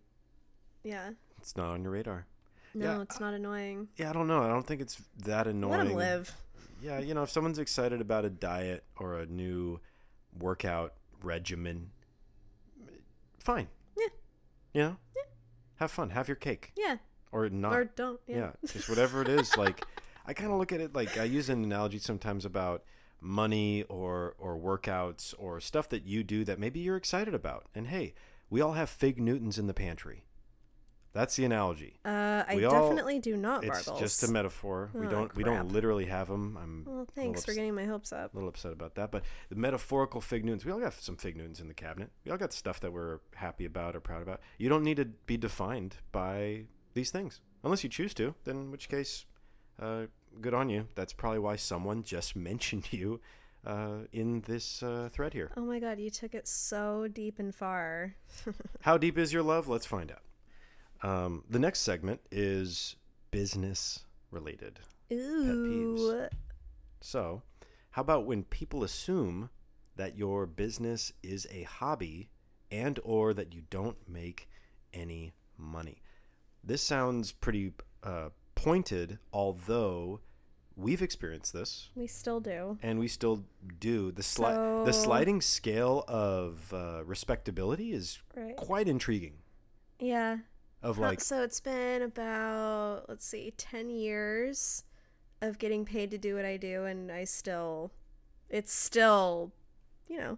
yeah. 0.83 1.11
It's 1.39 1.57
not 1.57 1.69
on 1.71 1.83
your 1.83 1.91
radar. 1.91 2.27
No, 2.73 2.85
Yeah, 2.97 3.01
it's 3.01 3.19
not 3.19 3.33
annoying. 3.33 3.87
Yeah, 3.97 4.09
I 4.09 4.13
don't 4.13 4.27
know. 4.27 4.43
I 4.43 4.47
don't 4.47 4.65
think 4.65 4.81
it's 4.81 5.01
that 5.25 5.47
annoying. 5.47 5.71
Let 5.77 5.87
him 5.87 5.93
live. 5.93 6.35
Yeah, 6.81 6.99
you 6.99 7.13
know, 7.13 7.23
if 7.23 7.29
someone's 7.29 7.59
excited 7.59 7.99
about 8.01 8.25
a 8.25 8.29
diet 8.29 8.83
or 8.97 9.17
a 9.17 9.25
new 9.25 9.79
workout 10.37 10.93
regimen, 11.21 11.91
fine. 13.39 13.67
Yeah. 13.97 14.07
You 14.73 14.81
know? 14.81 14.97
Have 15.75 15.91
fun. 15.91 16.09
Have 16.11 16.27
your 16.27 16.35
cake. 16.35 16.73
Yeah, 16.77 16.97
Or 17.31 17.49
not. 17.49 17.73
or 17.73 17.85
don't. 17.85 18.19
yeah. 18.27 18.37
Yeah. 18.37 18.51
Just 18.65 18.89
whatever 18.89 19.21
it 19.21 19.27
is. 19.29 19.55
Like, 19.57 19.85
I 20.25 20.33
kind 20.33 20.51
of 20.51 20.57
look 20.59 20.71
at 20.71 20.81
it 20.81 20.93
like 20.93 21.17
I 21.17 21.23
use 21.23 21.49
an 21.49 21.63
analogy 21.63 21.99
sometimes 21.99 22.45
about 22.45 22.83
money 23.21 23.83
or 23.83 24.35
or 24.37 24.57
workouts 24.57 25.33
or 25.37 25.59
stuff 25.59 25.89
that 25.89 26.05
you 26.05 26.23
do 26.23 26.45
that 26.45 26.57
maybe 26.59 26.79
you're 26.79 26.95
excited 26.97 27.33
about. 27.33 27.65
And 27.73 27.87
hey, 27.87 28.13
we 28.49 28.61
all 28.61 28.73
have 28.73 28.89
fig 28.89 29.19
Newtons 29.19 29.57
in 29.57 29.67
the 29.67 29.73
pantry. 29.73 30.23
That's 31.11 31.35
the 31.35 31.43
analogy. 31.45 31.99
Uh, 32.05 32.43
I 32.47 32.55
We 32.55 32.65
all- 32.65 32.87
definitely 32.89 33.17
do 33.19 33.35
not, 33.35 33.63
It's 33.63 33.85
Bargles. 33.87 33.99
just 33.99 34.23
a 34.23 34.27
metaphor. 34.31 34.91
We 34.93 35.07
Oh, 35.07 35.09
don't 35.09 35.35
we 35.35 35.43
don't 35.43 35.69
literally 35.71 36.05
have 36.05 36.27
them. 36.27 36.55
I'm 36.57 36.83
well, 36.85 37.07
thanks 37.15 37.43
for 37.45 37.51
ups- 37.51 37.55
getting 37.57 37.73
my 37.73 37.85
hopes 37.85 38.13
up. 38.13 38.31
a 38.33 38.37
little 38.37 38.49
upset 38.49 38.73
about 38.73 38.93
that. 38.95 39.09
But 39.11 39.23
the 39.49 39.55
metaphorical 39.55 40.21
fig 40.21 40.45
Newtons, 40.45 40.65
we 40.65 40.71
all 40.71 40.79
got 40.79 40.93
some 40.93 41.17
fig 41.17 41.35
Newtons 41.35 41.59
in 41.59 41.67
the 41.67 41.73
cabinet. 41.73 42.11
We 42.25 42.31
all 42.31 42.37
got 42.37 42.53
stuff 42.53 42.79
that 42.81 42.93
we're 42.93 43.19
happy 43.35 43.65
about 43.65 43.95
or 43.95 43.99
proud 44.01 44.21
about. 44.21 44.39
You 44.59 44.69
don't 44.69 44.83
need 44.83 44.97
to 44.97 45.05
be 45.05 45.35
defined 45.35 45.97
by 46.11 46.65
these 46.93 47.09
things 47.09 47.41
unless 47.63 47.83
you 47.83 47.89
choose 47.89 48.13
to. 48.15 48.35
Then 48.43 48.55
in 48.57 48.71
which 48.71 48.87
case, 48.87 49.25
uh, 49.79 50.05
good 50.39 50.53
on 50.53 50.69
you. 50.69 50.89
That's 50.93 51.13
probably 51.13 51.39
why 51.39 51.55
someone 51.55 52.03
just 52.03 52.35
mentioned 52.35 52.93
you 52.93 53.19
uh, 53.65 54.01
in 54.11 54.41
this 54.41 54.83
uh, 54.83 55.09
thread 55.11 55.33
here. 55.33 55.51
Oh 55.57 55.61
my 55.65 55.79
god, 55.79 55.99
you 55.99 56.11
took 56.11 56.35
it 56.35 56.47
so 56.47 57.07
deep 57.11 57.39
and 57.39 57.53
far. 57.53 58.13
How 58.81 58.97
deep 58.99 59.17
is 59.17 59.33
your 59.33 59.41
love? 59.43 59.67
Let's 59.67 59.87
find 59.87 60.11
out. 60.11 60.21
Um, 61.01 61.43
the 61.49 61.59
next 61.59 61.79
segment 61.81 62.21
is 62.31 62.95
business 63.31 64.05
related. 64.31 64.79
Ooh. 65.11 66.27
So, 67.01 67.41
how 67.91 68.01
about 68.01 68.25
when 68.25 68.43
people 68.43 68.83
assume 68.83 69.49
that 69.95 70.17
your 70.17 70.45
business 70.45 71.11
is 71.23 71.47
a 71.51 71.63
hobby 71.63 72.29
and 72.71 72.99
or 73.03 73.33
that 73.33 73.53
you 73.53 73.63
don't 73.69 73.97
make 74.07 74.49
any 74.93 75.33
money? 75.57 76.01
This 76.63 76.81
sounds 76.83 77.31
pretty 77.31 77.73
uh, 78.03 78.29
pointed, 78.55 79.19
although 79.31 80.19
we've 80.75 81.01
experienced 81.01 81.53
this 81.53 81.89
We 81.95 82.07
still 82.07 82.39
do. 82.39 82.77
and 82.83 82.99
we 82.99 83.07
still 83.07 83.43
do. 83.79 84.11
The 84.11 84.21
sli- 84.21 84.85
the 84.85 84.93
sliding 84.93 85.41
scale 85.41 86.03
of 86.07 86.73
uh, 86.73 87.03
respectability 87.05 87.93
is 87.93 88.19
Right. 88.35 88.55
quite 88.57 88.87
intriguing. 88.87 89.35
Yeah. 89.99 90.39
Of 90.81 90.97
like, 90.97 91.19
so 91.19 91.43
it's 91.43 91.59
been 91.59 92.01
about 92.01 93.03
let's 93.09 93.25
see, 93.25 93.53
ten 93.57 93.89
years 93.89 94.83
of 95.41 95.57
getting 95.57 95.85
paid 95.85 96.11
to 96.11 96.17
do 96.17 96.35
what 96.35 96.45
I 96.45 96.57
do, 96.57 96.85
and 96.85 97.11
I 97.11 97.25
still, 97.25 97.91
it's 98.49 98.73
still, 98.73 99.51
you 100.07 100.17
know, 100.17 100.37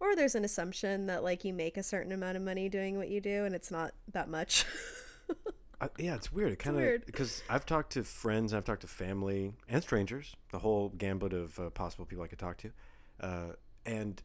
or 0.00 0.14
there's 0.14 0.34
an 0.34 0.44
assumption 0.44 1.06
that 1.06 1.22
like 1.22 1.44
you 1.44 1.52
make 1.52 1.76
a 1.76 1.82
certain 1.82 2.12
amount 2.12 2.36
of 2.36 2.42
money 2.42 2.68
doing 2.68 2.98
what 2.98 3.08
you 3.08 3.20
do, 3.20 3.44
and 3.44 3.54
it's 3.54 3.70
not 3.70 3.92
that 4.12 4.28
much. 4.28 4.64
I, 5.80 5.88
yeah, 5.96 6.14
it's 6.14 6.32
weird. 6.32 6.52
It 6.52 6.58
kind 6.58 6.78
of 6.78 7.06
because 7.06 7.42
I've 7.48 7.64
talked 7.64 7.92
to 7.92 8.04
friends, 8.04 8.52
I've 8.52 8.64
talked 8.64 8.82
to 8.82 8.86
family 8.86 9.52
and 9.68 9.82
strangers, 9.82 10.34
the 10.50 10.58
whole 10.58 10.90
gambit 10.90 11.32
of 11.32 11.58
uh, 11.58 11.70
possible 11.70 12.04
people 12.04 12.24
I 12.24 12.26
could 12.26 12.38
talk 12.38 12.58
to, 12.58 12.70
uh, 13.20 13.52
and 13.86 14.20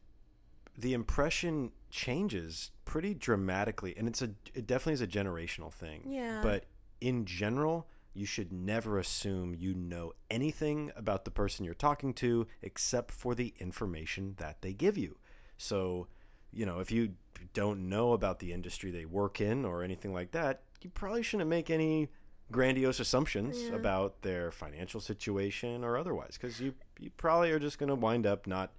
the 0.76 0.92
impression 0.92 1.70
changes 1.94 2.72
pretty 2.84 3.14
dramatically, 3.14 3.94
and 3.96 4.08
it's 4.08 4.20
a 4.20 4.30
it 4.52 4.66
definitely 4.66 4.94
is 4.94 5.00
a 5.00 5.06
generational 5.06 5.72
thing. 5.72 6.02
Yeah. 6.08 6.40
But 6.42 6.64
in 7.00 7.24
general, 7.24 7.86
you 8.12 8.26
should 8.26 8.52
never 8.52 8.98
assume 8.98 9.54
you 9.54 9.74
know 9.74 10.12
anything 10.28 10.90
about 10.96 11.24
the 11.24 11.30
person 11.30 11.64
you're 11.64 11.72
talking 11.74 12.12
to 12.14 12.48
except 12.62 13.12
for 13.12 13.36
the 13.36 13.54
information 13.60 14.34
that 14.38 14.60
they 14.60 14.72
give 14.72 14.98
you. 14.98 15.18
So, 15.56 16.08
you 16.52 16.66
know, 16.66 16.80
if 16.80 16.90
you 16.90 17.12
don't 17.52 17.88
know 17.88 18.12
about 18.12 18.40
the 18.40 18.52
industry 18.52 18.90
they 18.90 19.04
work 19.04 19.40
in 19.40 19.64
or 19.64 19.84
anything 19.84 20.12
like 20.12 20.32
that, 20.32 20.62
you 20.82 20.90
probably 20.90 21.22
shouldn't 21.22 21.48
make 21.48 21.70
any 21.70 22.08
grandiose 22.50 22.98
assumptions 22.98 23.62
Yeah. 23.62 23.76
about 23.76 24.22
their 24.22 24.50
financial 24.50 25.00
situation 25.00 25.84
or 25.84 25.96
otherwise 25.96 26.36
because 26.40 26.60
you 26.60 26.74
you 26.98 27.10
probably 27.16 27.50
are 27.52 27.58
just 27.60 27.78
going 27.78 27.88
to 27.88 27.94
wind 27.94 28.26
up 28.26 28.46
not 28.48 28.72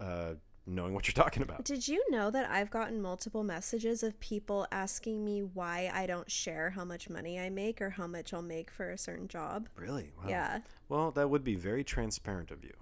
uh, 0.00 0.34
knowing 0.66 0.94
what 0.94 1.06
you're 1.08 1.12
talking 1.24 1.42
about. 1.42 1.64
Did 1.64 1.88
you 1.88 2.04
know 2.10 2.30
that 2.30 2.48
I've 2.50 2.70
gotten 2.70 3.00
multiple 3.02 3.42
messages 3.42 4.02
of 4.02 4.18
people 4.20 4.66
asking 4.70 5.24
me 5.24 5.40
why 5.40 5.90
I 5.92 6.06
don't 6.06 6.30
share 6.30 6.70
how 6.70 6.84
much 6.84 7.08
money 7.10 7.40
I 7.40 7.50
make 7.50 7.80
or 7.80 7.90
how 7.90 8.06
much 8.06 8.32
I'll 8.32 8.42
make 8.42 8.70
for 8.70 8.90
a 8.90 8.98
certain 8.98 9.26
job? 9.28 9.68
Really? 9.74 10.12
Wow. 10.22 10.28
Yeah. 10.28 10.58
Well, 10.88 11.10
that 11.12 11.28
would 11.30 11.42
be 11.44 11.54
very 11.56 11.82
transparent 11.82 12.50
of 12.50 12.62
you. 12.64 12.74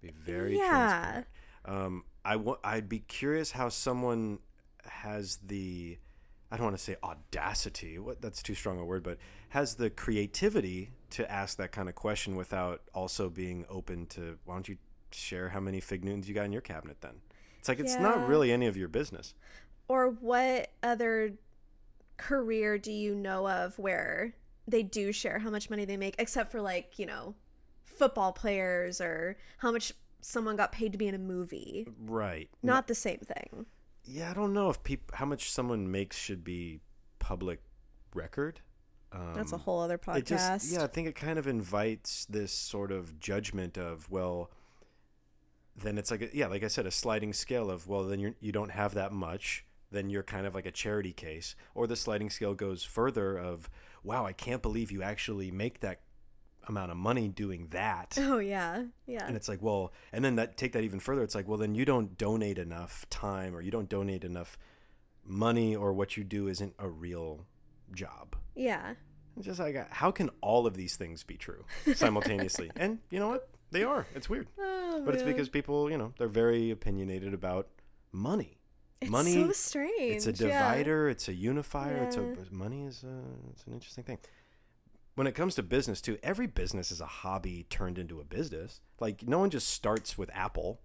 Be 0.00 0.10
very 0.10 0.56
Yeah. 0.58 0.68
transparent. 0.68 1.26
Um, 1.64 2.04
I 2.24 2.36
wa- 2.36 2.58
I'd 2.62 2.88
be 2.88 3.00
curious 3.00 3.52
how 3.52 3.68
someone 3.68 4.38
has 4.84 5.38
the 5.38 5.98
I 6.50 6.56
don't 6.56 6.64
want 6.64 6.78
to 6.78 6.82
say 6.82 6.96
audacity. 7.02 7.98
What 7.98 8.22
that's 8.22 8.42
too 8.42 8.54
strong 8.54 8.78
a 8.78 8.84
word, 8.84 9.02
but 9.02 9.18
has 9.50 9.74
the 9.74 9.90
creativity 9.90 10.92
to 11.10 11.30
ask 11.30 11.58
that 11.58 11.72
kind 11.72 11.88
of 11.90 11.94
question 11.94 12.36
without 12.36 12.82
also 12.94 13.28
being 13.28 13.66
open 13.68 14.06
to 14.06 14.38
why 14.44 14.54
don't 14.54 14.66
you 14.68 14.78
share 15.10 15.50
how 15.50 15.60
many 15.60 15.80
fig 15.80 16.04
Newtons 16.04 16.28
you 16.28 16.34
got 16.34 16.44
in 16.44 16.52
your 16.52 16.62
cabinet 16.62 17.00
then? 17.00 17.20
It's 17.58 17.68
like 17.68 17.80
it's 17.80 17.96
not 17.96 18.28
really 18.28 18.52
any 18.52 18.66
of 18.66 18.76
your 18.76 18.88
business. 18.88 19.34
Or 19.88 20.08
what 20.08 20.70
other 20.82 21.34
career 22.16 22.78
do 22.78 22.92
you 22.92 23.14
know 23.14 23.48
of 23.48 23.78
where 23.78 24.34
they 24.66 24.82
do 24.82 25.12
share 25.12 25.38
how 25.38 25.50
much 25.50 25.70
money 25.70 25.84
they 25.84 25.96
make, 25.96 26.14
except 26.18 26.52
for 26.52 26.60
like, 26.60 26.98
you 26.98 27.06
know, 27.06 27.34
football 27.84 28.32
players 28.32 29.00
or 29.00 29.36
how 29.58 29.72
much 29.72 29.92
someone 30.20 30.56
got 30.56 30.72
paid 30.72 30.92
to 30.92 30.98
be 30.98 31.08
in 31.08 31.14
a 31.14 31.18
movie? 31.18 31.86
Right. 32.06 32.48
Not 32.62 32.86
the 32.86 32.94
same 32.94 33.18
thing. 33.18 33.66
Yeah, 34.04 34.30
I 34.30 34.34
don't 34.34 34.52
know 34.52 34.70
if 34.70 34.82
peop- 34.82 35.12
how 35.14 35.26
much 35.26 35.50
someone 35.50 35.90
makes 35.90 36.16
should 36.16 36.44
be 36.44 36.80
public 37.18 37.60
record. 38.14 38.60
Um, 39.12 39.32
That's 39.34 39.52
a 39.52 39.58
whole 39.58 39.80
other 39.80 39.98
podcast. 39.98 40.16
It 40.16 40.26
just 40.26 40.72
yeah, 40.72 40.84
I 40.84 40.86
think 40.86 41.08
it 41.08 41.14
kind 41.14 41.38
of 41.38 41.46
invites 41.46 42.26
this 42.26 42.52
sort 42.52 42.92
of 42.92 43.18
judgment 43.18 43.78
of 43.78 44.10
well, 44.10 44.50
then 45.80 45.98
it's 45.98 46.10
like 46.10 46.22
a, 46.22 46.28
yeah, 46.36 46.46
like 46.46 46.62
I 46.64 46.68
said, 46.68 46.86
a 46.86 46.90
sliding 46.90 47.32
scale 47.32 47.70
of 47.70 47.86
well, 47.86 48.04
then 48.04 48.20
you 48.20 48.34
you 48.40 48.52
don't 48.52 48.70
have 48.70 48.94
that 48.94 49.12
much, 49.12 49.64
then 49.90 50.10
you're 50.10 50.22
kind 50.22 50.46
of 50.46 50.54
like 50.54 50.66
a 50.66 50.70
charity 50.72 51.12
case, 51.12 51.54
or 51.74 51.86
the 51.86 51.96
sliding 51.96 52.30
scale 52.30 52.54
goes 52.54 52.84
further 52.84 53.36
of 53.36 53.68
wow, 54.04 54.24
I 54.26 54.32
can't 54.32 54.62
believe 54.62 54.90
you 54.92 55.02
actually 55.02 55.50
make 55.50 55.80
that 55.80 56.00
amount 56.68 56.90
of 56.90 56.96
money 56.96 57.28
doing 57.28 57.68
that. 57.70 58.16
Oh 58.20 58.38
yeah. 58.38 58.84
Yeah. 59.06 59.26
And 59.26 59.36
it's 59.36 59.48
like, 59.48 59.62
well, 59.62 59.92
and 60.12 60.24
then 60.24 60.36
that 60.36 60.56
take 60.56 60.72
that 60.72 60.84
even 60.84 61.00
further. 61.00 61.22
It's 61.22 61.34
like, 61.34 61.48
well, 61.48 61.58
then 61.58 61.74
you 61.74 61.84
don't 61.84 62.16
donate 62.18 62.58
enough 62.58 63.06
time, 63.10 63.54
or 63.54 63.60
you 63.62 63.70
don't 63.70 63.88
donate 63.88 64.22
enough 64.24 64.58
money, 65.24 65.74
or 65.76 65.92
what 65.92 66.16
you 66.16 66.24
do 66.24 66.48
isn't 66.48 66.74
a 66.78 66.88
real 66.88 67.46
job. 67.94 68.36
yeah. 68.54 68.94
It's 69.36 69.46
just 69.46 69.60
like, 69.60 69.76
how 69.92 70.10
can 70.10 70.30
all 70.40 70.66
of 70.66 70.74
these 70.76 70.96
things 70.96 71.22
be 71.22 71.36
true 71.36 71.64
simultaneously? 71.94 72.72
and 72.74 72.98
you 73.08 73.20
know 73.20 73.28
what? 73.28 73.48
They 73.70 73.82
are. 73.84 74.06
It's 74.14 74.28
weird, 74.28 74.48
Oh, 74.58 75.02
but 75.04 75.14
it's 75.14 75.22
man. 75.24 75.32
because 75.32 75.48
people, 75.48 75.90
you 75.90 75.98
know, 75.98 76.12
they're 76.18 76.28
very 76.28 76.70
opinionated 76.70 77.34
about 77.34 77.68
money. 78.12 78.58
it's 79.00 79.10
money. 79.10 79.34
so 79.34 79.52
strange. 79.52 80.16
It's 80.16 80.26
a 80.26 80.32
yeah. 80.32 80.58
divider. 80.70 81.08
It's 81.08 81.28
a 81.28 81.34
unifier. 81.34 82.04
It's 82.04 82.16
a 82.16 82.34
money 82.50 82.84
is 82.84 83.04
a, 83.04 83.20
it's 83.52 83.64
an 83.66 83.72
interesting 83.74 84.04
thing. 84.04 84.18
When 85.14 85.26
it 85.26 85.32
comes 85.34 85.54
to 85.56 85.62
business 85.62 86.00
too, 86.00 86.16
every 86.22 86.46
business 86.46 86.90
is 86.92 87.00
a 87.00 87.06
hobby 87.06 87.66
turned 87.68 87.98
into 87.98 88.20
a 88.20 88.24
business. 88.24 88.80
Like 89.00 89.26
no 89.26 89.38
one 89.40 89.50
just 89.50 89.68
starts 89.68 90.16
with 90.16 90.30
Apple. 90.32 90.80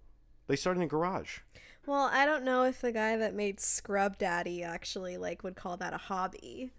They 0.46 0.56
start 0.56 0.76
in 0.76 0.82
a 0.82 0.86
garage. 0.86 1.38
Well, 1.86 2.10
I 2.12 2.26
don't 2.26 2.44
know 2.44 2.64
if 2.64 2.80
the 2.80 2.92
guy 2.92 3.16
that 3.16 3.34
made 3.34 3.60
Scrub 3.60 4.18
Daddy 4.18 4.62
actually 4.62 5.16
like 5.16 5.42
would 5.44 5.54
call 5.56 5.76
that 5.78 5.94
a 5.94 5.98
hobby. 5.98 6.72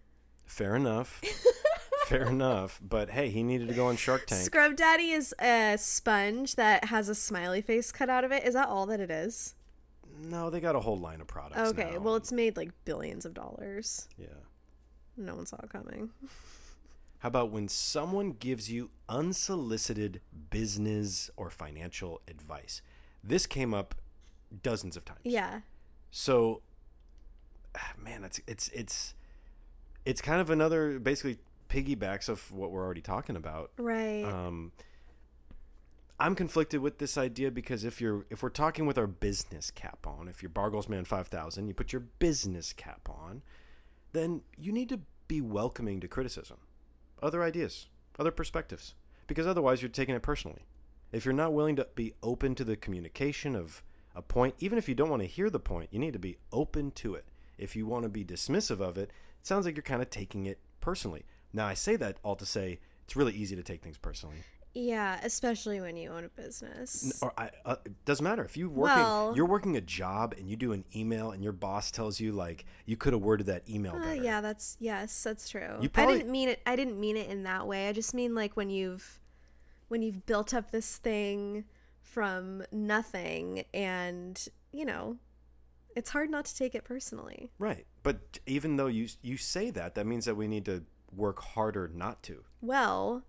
Fair 0.45 0.75
enough. 0.75 1.21
Fair 2.05 2.27
enough. 2.27 2.79
But 2.81 3.09
hey, 3.09 3.29
he 3.29 3.43
needed 3.43 3.67
to 3.67 3.73
go 3.73 3.87
on 3.87 3.97
Shark 3.97 4.27
Tank. 4.27 4.41
Scrub 4.43 4.75
Daddy 4.75 5.11
is 5.11 5.33
a 5.39 5.75
sponge 5.77 6.55
that 6.55 6.85
has 6.85 7.09
a 7.09 7.15
smiley 7.15 7.61
face 7.61 7.91
cut 7.91 8.09
out 8.09 8.23
of 8.23 8.31
it. 8.31 8.43
Is 8.43 8.53
that 8.53 8.67
all 8.67 8.85
that 8.87 8.99
it 8.99 9.09
is? 9.09 9.55
No, 10.21 10.49
they 10.49 10.59
got 10.59 10.75
a 10.75 10.79
whole 10.79 10.97
line 10.97 11.21
of 11.21 11.27
products. 11.27 11.71
Okay, 11.71 11.91
now. 11.93 11.99
well, 11.99 12.15
it's 12.15 12.31
made 12.31 12.57
like 12.57 12.71
billions 12.85 13.25
of 13.25 13.33
dollars. 13.33 14.07
yeah. 14.17 14.27
No 15.17 15.35
one 15.35 15.45
saw 15.45 15.57
it 15.63 15.69
coming. 15.69 16.09
How 17.19 17.29
about 17.29 17.49
when 17.49 17.67
someone 17.67 18.31
gives 18.33 18.69
you 18.69 18.91
unsolicited 19.09 20.21
business 20.49 21.29
or 21.37 21.49
financial 21.49 22.21
advice? 22.27 22.81
This 23.23 23.47
came 23.47 23.73
up 23.73 23.95
dozens 24.61 24.95
of 24.95 25.05
times. 25.05 25.21
Yeah. 25.23 25.61
So, 26.11 26.61
ah, 27.75 27.93
man, 27.97 28.21
that's 28.21 28.41
it's 28.45 28.67
it's 28.69 29.15
it's 30.05 30.21
kind 30.21 30.39
of 30.39 30.49
another 30.49 30.99
basically 30.99 31.39
piggybacks 31.69 32.29
of 32.29 32.51
what 32.51 32.71
we're 32.71 32.83
already 32.83 33.01
talking 33.01 33.35
about. 33.35 33.71
Right. 33.77 34.23
Um, 34.23 34.71
I'm 36.19 36.35
conflicted 36.35 36.79
with 36.79 36.99
this 36.99 37.17
idea 37.17 37.51
because 37.51 37.83
if 37.83 37.99
you're 37.99 38.25
if 38.29 38.41
we're 38.41 38.49
talking 38.49 38.85
with 38.85 38.97
our 38.97 39.07
business 39.07 39.69
cap 39.69 40.07
on, 40.07 40.27
if 40.27 40.41
you're 40.41 40.49
Bargles 40.49 40.87
Man 40.87 41.03
5000, 41.03 41.67
you 41.67 41.73
put 41.73 41.91
your 41.91 42.01
business 42.19 42.71
cap 42.71 43.09
on, 43.09 43.41
then 44.13 44.41
you 44.57 44.71
need 44.71 44.89
to 44.89 45.01
be 45.27 45.41
welcoming 45.41 45.99
to 45.99 46.07
criticism, 46.07 46.57
other 47.21 47.43
ideas, 47.43 47.87
other 48.17 48.31
perspectives, 48.31 48.93
because 49.27 49.45
otherwise 49.45 49.81
you're 49.81 49.89
taking 49.89 50.15
it 50.15 50.21
personally. 50.21 50.65
If 51.11 51.25
you're 51.25 51.33
not 51.33 51.53
willing 51.53 51.75
to 51.77 51.87
be 51.95 52.13
open 52.23 52.55
to 52.55 52.63
the 52.63 52.75
communication 52.75 53.55
of 53.55 53.83
a 54.15 54.21
point, 54.21 54.55
even 54.59 54.77
if 54.77 54.87
you 54.87 54.95
don't 54.95 55.09
want 55.09 55.21
to 55.21 55.27
hear 55.27 55.49
the 55.49 55.59
point, 55.59 55.89
you 55.91 55.99
need 55.99 56.13
to 56.13 56.19
be 56.19 56.37
open 56.51 56.91
to 56.91 57.15
it. 57.15 57.25
If 57.57 57.75
you 57.75 57.85
want 57.85 58.03
to 58.03 58.09
be 58.09 58.23
dismissive 58.23 58.79
of 58.79 58.97
it, 58.97 59.09
it 59.09 59.47
sounds 59.47 59.65
like 59.65 59.75
you're 59.75 59.83
kind 59.83 60.01
of 60.01 60.09
taking 60.09 60.45
it 60.45 60.59
personally. 60.79 61.25
Now, 61.55 61.65
I 61.67 61.73
say 61.73 61.95
that 61.95 62.17
all 62.23 62.35
to 62.35 62.45
say 62.45 62.79
it's 63.05 63.15
really 63.15 63.33
easy 63.33 63.55
to 63.55 63.63
take 63.63 63.81
things 63.81 63.97
personally. 63.97 64.37
yeah, 64.77 65.21
especially 65.23 65.79
when 65.79 65.95
you 65.95 66.09
own 66.11 66.25
a 66.25 66.29
business. 66.29 67.17
Or 67.21 67.31
I, 67.37 67.49
uh, 67.63 67.77
it 67.85 68.03
doesn't 68.03 68.23
matter 68.25 68.43
if 68.43 68.57
you 68.57 68.69
working, 68.69 68.97
Well- 68.97 69.33
you're 69.33 69.45
working 69.45 69.77
a 69.77 69.81
job 69.81 70.33
and 70.37 70.49
you 70.49 70.57
do 70.57 70.73
an 70.73 70.83
email 70.93 71.31
and 71.31 71.41
your 71.41 71.53
boss 71.53 71.91
tells 71.91 72.19
you 72.19 72.33
like 72.33 72.65
you 72.85 72.97
could 72.97 73.13
have 73.13 73.21
worded 73.21 73.47
that 73.47 73.69
email 73.69 73.95
Uh, 73.95 73.99
better. 73.99 74.21
yeah, 74.21 74.41
that's 74.41 74.75
yes, 74.81 75.23
that's 75.23 75.47
true. 75.47 75.77
You 75.79 75.87
probably- 75.87 76.15
I 76.15 76.17
didn't 76.17 76.31
mean 76.31 76.49
it. 76.49 76.61
I 76.65 76.75
didn't 76.75 76.99
mean 76.99 77.15
it 77.15 77.29
in 77.29 77.43
that 77.43 77.65
way. 77.67 77.87
I 77.87 77.93
just 77.93 78.13
mean 78.13 78.35
like 78.35 78.57
when 78.57 78.69
you've 78.69 79.21
when 79.87 80.01
you've 80.01 80.25
built 80.25 80.53
up 80.53 80.71
this 80.71 80.97
thing 80.97 81.63
from 82.01 82.65
nothing, 82.71 83.63
and 83.73 84.45
you 84.73 84.83
know, 84.83 85.17
it's 85.95 86.09
hard 86.09 86.29
not 86.29 86.43
to 86.45 86.55
take 86.55 86.75
it 86.75 86.83
personally. 86.83 87.49
Right. 87.59 87.85
But 88.03 88.39
even 88.45 88.75
though 88.75 88.87
you 88.87 89.07
you 89.21 89.37
say 89.37 89.69
that, 89.71 89.95
that 89.95 90.05
means 90.05 90.25
that 90.25 90.35
we 90.35 90.47
need 90.49 90.65
to 90.65 90.83
work 91.15 91.41
harder 91.41 91.89
not 91.93 92.21
to. 92.23 92.43
Well, 92.61 93.23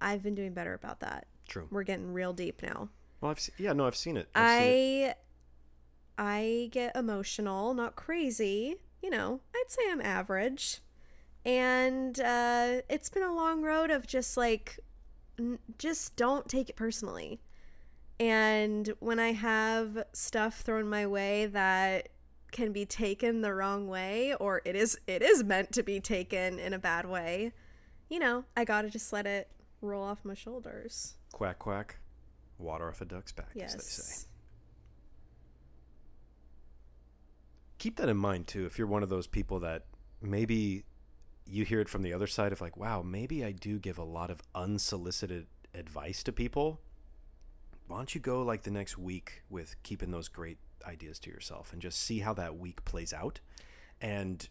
I've 0.00 0.22
been 0.22 0.34
doing 0.34 0.52
better 0.54 0.74
about 0.74 1.00
that. 1.00 1.26
True. 1.48 1.66
We're 1.70 1.82
getting 1.82 2.12
real 2.12 2.32
deep 2.32 2.62
now. 2.62 2.88
Well, 3.20 3.30
I've 3.30 3.40
se- 3.40 3.52
yeah, 3.58 3.72
no, 3.72 3.86
I've 3.86 3.96
seen 3.96 4.16
it. 4.16 4.28
I've 4.34 4.62
seen 4.62 4.68
it. 5.08 5.16
I 6.18 6.22
I 6.22 6.68
get 6.70 6.94
emotional, 6.96 7.74
not 7.74 7.96
crazy. 7.96 8.76
You 9.02 9.10
know, 9.10 9.40
I'd 9.54 9.64
say 9.68 9.82
I'm 9.90 10.00
average. 10.00 10.80
And 11.44 12.20
uh, 12.20 12.82
it's 12.90 13.08
been 13.08 13.22
a 13.22 13.34
long 13.34 13.62
road 13.62 13.90
of 13.90 14.06
just 14.06 14.36
like, 14.36 14.78
n- 15.38 15.58
just 15.78 16.14
don't 16.16 16.48
take 16.48 16.68
it 16.68 16.76
personally. 16.76 17.40
And 18.18 18.92
when 18.98 19.18
I 19.18 19.32
have 19.32 20.04
stuff 20.12 20.60
thrown 20.60 20.86
my 20.90 21.06
way 21.06 21.46
that 21.46 22.10
can 22.52 22.72
be 22.72 22.84
taken 22.84 23.40
the 23.40 23.54
wrong 23.54 23.88
way, 23.88 24.34
or 24.34 24.62
it 24.64 24.76
is 24.76 24.98
it 25.06 25.22
is 25.22 25.44
meant 25.44 25.72
to 25.72 25.82
be 25.82 26.00
taken 26.00 26.58
in 26.58 26.72
a 26.72 26.78
bad 26.78 27.06
way, 27.06 27.52
you 28.08 28.18
know, 28.18 28.44
I 28.56 28.64
gotta 28.64 28.90
just 28.90 29.12
let 29.12 29.26
it 29.26 29.48
roll 29.80 30.02
off 30.02 30.24
my 30.24 30.34
shoulders. 30.34 31.14
Quack 31.32 31.58
quack. 31.58 31.96
Water 32.58 32.88
off 32.88 33.00
a 33.00 33.06
duck's 33.06 33.32
back, 33.32 33.48
as 33.56 33.74
they 33.74 33.80
say. 33.80 34.02
Yes. 34.10 34.26
keep 37.80 37.96
that 37.96 38.10
in 38.10 38.16
mind 38.16 38.46
too 38.46 38.66
if 38.66 38.78
you're 38.78 38.86
one 38.86 39.02
of 39.02 39.08
those 39.08 39.26
people 39.26 39.58
that 39.58 39.86
maybe 40.20 40.84
you 41.46 41.64
hear 41.64 41.80
it 41.80 41.88
from 41.88 42.02
the 42.02 42.12
other 42.12 42.26
side 42.26 42.52
of 42.52 42.60
like 42.60 42.76
wow 42.76 43.00
maybe 43.02 43.42
i 43.42 43.50
do 43.50 43.78
give 43.78 43.96
a 43.96 44.04
lot 44.04 44.30
of 44.30 44.42
unsolicited 44.54 45.46
advice 45.74 46.22
to 46.22 46.30
people 46.30 46.78
why 47.88 47.96
don't 47.96 48.14
you 48.14 48.20
go 48.20 48.42
like 48.42 48.62
the 48.62 48.70
next 48.70 48.98
week 48.98 49.42
with 49.48 49.82
keeping 49.82 50.10
those 50.10 50.28
great 50.28 50.58
ideas 50.86 51.18
to 51.20 51.30
yourself 51.30 51.72
and 51.72 51.80
just 51.80 51.98
see 52.00 52.20
how 52.20 52.34
that 52.34 52.56
week 52.58 52.84
plays 52.84 53.12
out. 53.12 53.40
And 54.00 54.48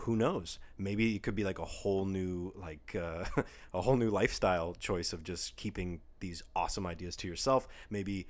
who 0.00 0.16
knows? 0.16 0.58
Maybe 0.78 1.14
it 1.16 1.22
could 1.22 1.34
be 1.34 1.44
like 1.44 1.58
a 1.58 1.64
whole 1.64 2.04
new 2.04 2.52
like 2.56 2.96
uh, 3.00 3.24
a 3.74 3.82
whole 3.82 3.96
new 3.96 4.10
lifestyle 4.10 4.74
choice 4.74 5.12
of 5.12 5.22
just 5.22 5.56
keeping 5.56 6.00
these 6.20 6.42
awesome 6.54 6.86
ideas 6.86 7.16
to 7.16 7.28
yourself. 7.28 7.68
Maybe 7.90 8.26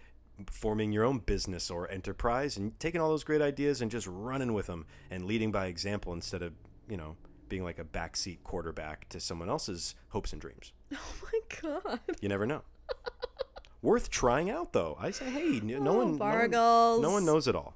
forming 0.51 0.93
your 0.93 1.05
own 1.05 1.19
business 1.19 1.71
or 1.71 1.91
enterprise 1.91 2.57
and 2.57 2.79
taking 2.79 3.01
all 3.01 3.09
those 3.09 3.25
great 3.25 3.41
ideas 3.41 3.81
and 3.81 3.91
just 3.91 4.07
running 4.07 4.53
with 4.53 4.67
them 4.67 4.85
and 5.11 5.25
leading 5.25 5.51
by 5.51 5.67
example 5.67 6.13
instead 6.13 6.43
of 6.43 6.53
you 6.89 6.97
know 6.97 7.17
being 7.49 7.65
like 7.65 7.79
a 7.79 7.85
backseat 7.85 8.43
quarterback 8.43 9.09
to 9.09 9.21
someone 9.21 9.49
else's 9.49 9.95
hopes 10.09 10.33
and 10.33 10.41
dreams. 10.41 10.73
Oh 10.93 11.15
my 11.33 11.81
god. 11.85 12.01
you 12.21 12.29
never 12.29 12.47
know 12.47 12.63
worth 13.87 14.11
trying 14.11 14.51
out 14.51 14.73
though 14.73 14.97
i 15.01 15.11
say 15.11 15.31
hey 15.31 15.61
no 15.63 15.77
Oh, 15.77 15.81
one 15.81 15.83
no 15.83 15.95
one, 15.95 16.19
Bargles. 16.19 17.01
no 17.01 17.11
one 17.13 17.25
knows 17.25 17.47
it 17.47 17.55
all 17.55 17.75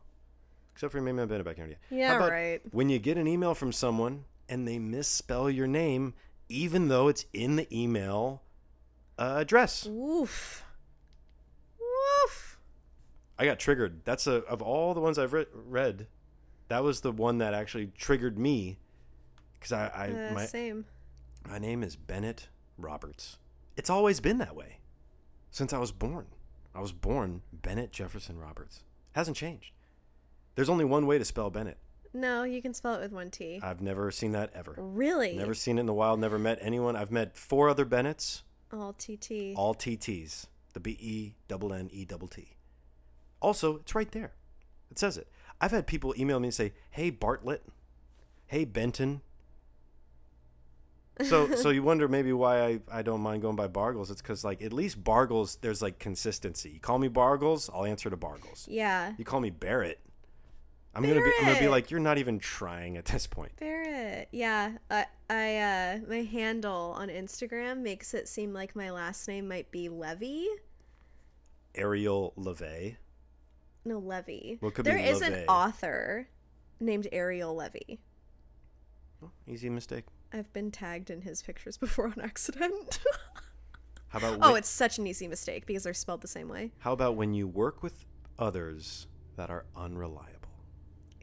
except 0.74 0.92
for 0.92 1.00
maybe 1.00 1.16
my 1.18 1.24
been 1.26 1.42
back 1.44 1.56
here 1.56 1.76
Yeah, 1.90 2.16
right. 2.16 2.60
when 2.72 2.88
you 2.88 2.98
get 2.98 3.16
an 3.16 3.26
email 3.28 3.54
from 3.54 3.72
someone 3.72 4.24
and 4.48 4.66
they 4.66 4.78
misspell 4.78 5.48
your 5.48 5.66
name 5.68 6.14
even 6.48 6.88
though 6.88 7.06
it's 7.08 7.26
in 7.32 7.54
the 7.56 7.66
email 7.76 8.42
uh, 9.18 9.34
address 9.38 9.86
Woof. 9.86 10.64
Woof. 11.78 12.58
I 13.38 13.44
got 13.44 13.58
triggered. 13.58 14.00
That's 14.04 14.26
a 14.26 14.36
of 14.46 14.60
all 14.62 14.94
the 14.94 15.00
ones 15.00 15.18
I've 15.18 15.32
re- 15.32 15.46
read, 15.52 16.06
that 16.68 16.82
was 16.82 17.02
the 17.02 17.12
one 17.12 17.38
that 17.38 17.54
actually 17.54 17.92
triggered 17.96 18.38
me 18.38 18.78
because 19.54 19.72
I, 19.72 19.86
I 19.94 20.08
Uh, 20.30 20.34
my 20.34 20.46
same. 20.46 20.86
my 21.48 21.58
name 21.58 21.82
is 21.82 21.96
Bennett 21.96 22.48
Roberts. 22.76 23.38
It's 23.76 23.88
always 23.90 24.20
been 24.20 24.38
that 24.38 24.56
way 24.56 24.79
since 25.50 25.72
I 25.72 25.78
was 25.78 25.92
born. 25.92 26.26
I 26.74 26.80
was 26.80 26.92
born 26.92 27.42
Bennett 27.52 27.92
Jefferson 27.92 28.38
Roberts. 28.38 28.84
Hasn't 29.12 29.36
changed. 29.36 29.72
There's 30.54 30.68
only 30.68 30.84
one 30.84 31.06
way 31.06 31.18
to 31.18 31.24
spell 31.24 31.50
Bennett. 31.50 31.78
No, 32.12 32.42
you 32.42 32.60
can 32.60 32.74
spell 32.74 32.94
it 32.96 33.00
with 33.00 33.12
one 33.12 33.30
T. 33.30 33.60
I've 33.62 33.80
never 33.80 34.10
seen 34.10 34.32
that 34.32 34.50
ever. 34.54 34.74
really? 34.76 35.36
Never 35.36 35.54
seen 35.54 35.78
it 35.78 35.80
in 35.80 35.86
the 35.86 35.92
wild. 35.94 36.18
Never 36.20 36.38
met 36.38 36.58
anyone. 36.60 36.96
I've 36.96 37.12
met 37.12 37.36
four 37.36 37.68
other 37.68 37.84
Bennetts, 37.84 38.42
All 38.72 38.92
TT. 38.92 39.54
all 39.56 39.74
TTs. 39.74 40.46
The 40.72 40.80
B 40.80 40.96
E 41.00 41.34
double 41.48 41.72
N 41.72 41.88
E 41.92 42.04
double 42.04 42.28
T. 42.28 42.56
Also, 43.40 43.76
it's 43.76 43.94
right 43.94 44.10
there. 44.12 44.32
It 44.90 44.98
says 44.98 45.16
it. 45.16 45.28
I've 45.60 45.70
had 45.72 45.86
people 45.86 46.14
email 46.18 46.38
me 46.40 46.48
and 46.48 46.54
say, 46.54 46.72
"Hey 46.90 47.10
Bartlett, 47.10 47.64
hey 48.46 48.64
Benton." 48.64 49.22
So, 51.24 51.54
so 51.54 51.70
you 51.70 51.82
wonder 51.82 52.08
maybe 52.08 52.32
why 52.32 52.64
I, 52.64 52.80
I 52.90 53.02
don't 53.02 53.20
mind 53.20 53.42
going 53.42 53.56
by 53.56 53.68
Bargles. 53.68 54.10
It's 54.10 54.22
because 54.22 54.44
like 54.44 54.62
at 54.62 54.72
least 54.72 55.02
Bargles, 55.02 55.58
there's 55.60 55.82
like 55.82 55.98
consistency. 55.98 56.70
You 56.70 56.80
call 56.80 56.98
me 56.98 57.08
Bargles, 57.08 57.70
I'll 57.72 57.84
answer 57.84 58.10
to 58.10 58.16
Bargles. 58.16 58.66
yeah. 58.68 59.12
You 59.18 59.24
call 59.24 59.40
me 59.40 59.50
Barrett, 59.50 60.00
I'm 60.94 61.02
gonna 61.02 61.20
be 61.20 61.32
I'm 61.38 61.46
gonna 61.46 61.60
be 61.60 61.68
like 61.68 61.90
you're 61.90 62.00
not 62.00 62.18
even 62.18 62.38
trying 62.38 62.96
at 62.96 63.04
this 63.04 63.26
point. 63.26 63.52
Barrett. 63.58 64.28
Yeah. 64.32 64.72
I, 64.90 65.06
I 65.28 65.56
uh 65.58 65.98
my 66.08 66.22
handle 66.22 66.94
on 66.96 67.08
Instagram 67.08 67.78
makes 67.78 68.12
it 68.12 68.28
seem 68.28 68.52
like 68.52 68.74
my 68.74 68.90
last 68.90 69.28
name 69.28 69.46
might 69.46 69.70
be 69.70 69.88
Levy. 69.88 70.48
Ariel 71.76 72.32
Levy. 72.36 72.96
No, 73.84 73.98
Levy. 73.98 74.58
Well, 74.60 74.70
it 74.70 74.74
could 74.74 74.84
be 74.84 74.90
there 74.90 74.98
is 74.98 75.22
an 75.22 75.44
author 75.48 76.28
named 76.80 77.06
Ariel 77.12 77.54
Levy. 77.54 78.00
Oh, 79.22 79.30
easy 79.46 79.70
mistake. 79.70 80.04
I've 80.32 80.52
been 80.52 80.70
tagged 80.70 81.10
in 81.10 81.22
his 81.22 81.42
pictures 81.42 81.76
before 81.76 82.06
on 82.06 82.20
accident. 82.22 83.00
How 84.08 84.18
about 84.18 84.38
oh, 84.42 84.54
it's 84.56 84.68
such 84.68 84.98
an 84.98 85.06
easy 85.06 85.28
mistake 85.28 85.66
because 85.66 85.84
they're 85.84 85.94
spelled 85.94 86.20
the 86.20 86.28
same 86.28 86.48
way. 86.48 86.72
How 86.78 86.92
about 86.92 87.16
when 87.16 87.32
you 87.34 87.46
work 87.46 87.82
with 87.82 88.04
others 88.38 89.06
that 89.36 89.50
are 89.50 89.66
unreliable? 89.76 90.48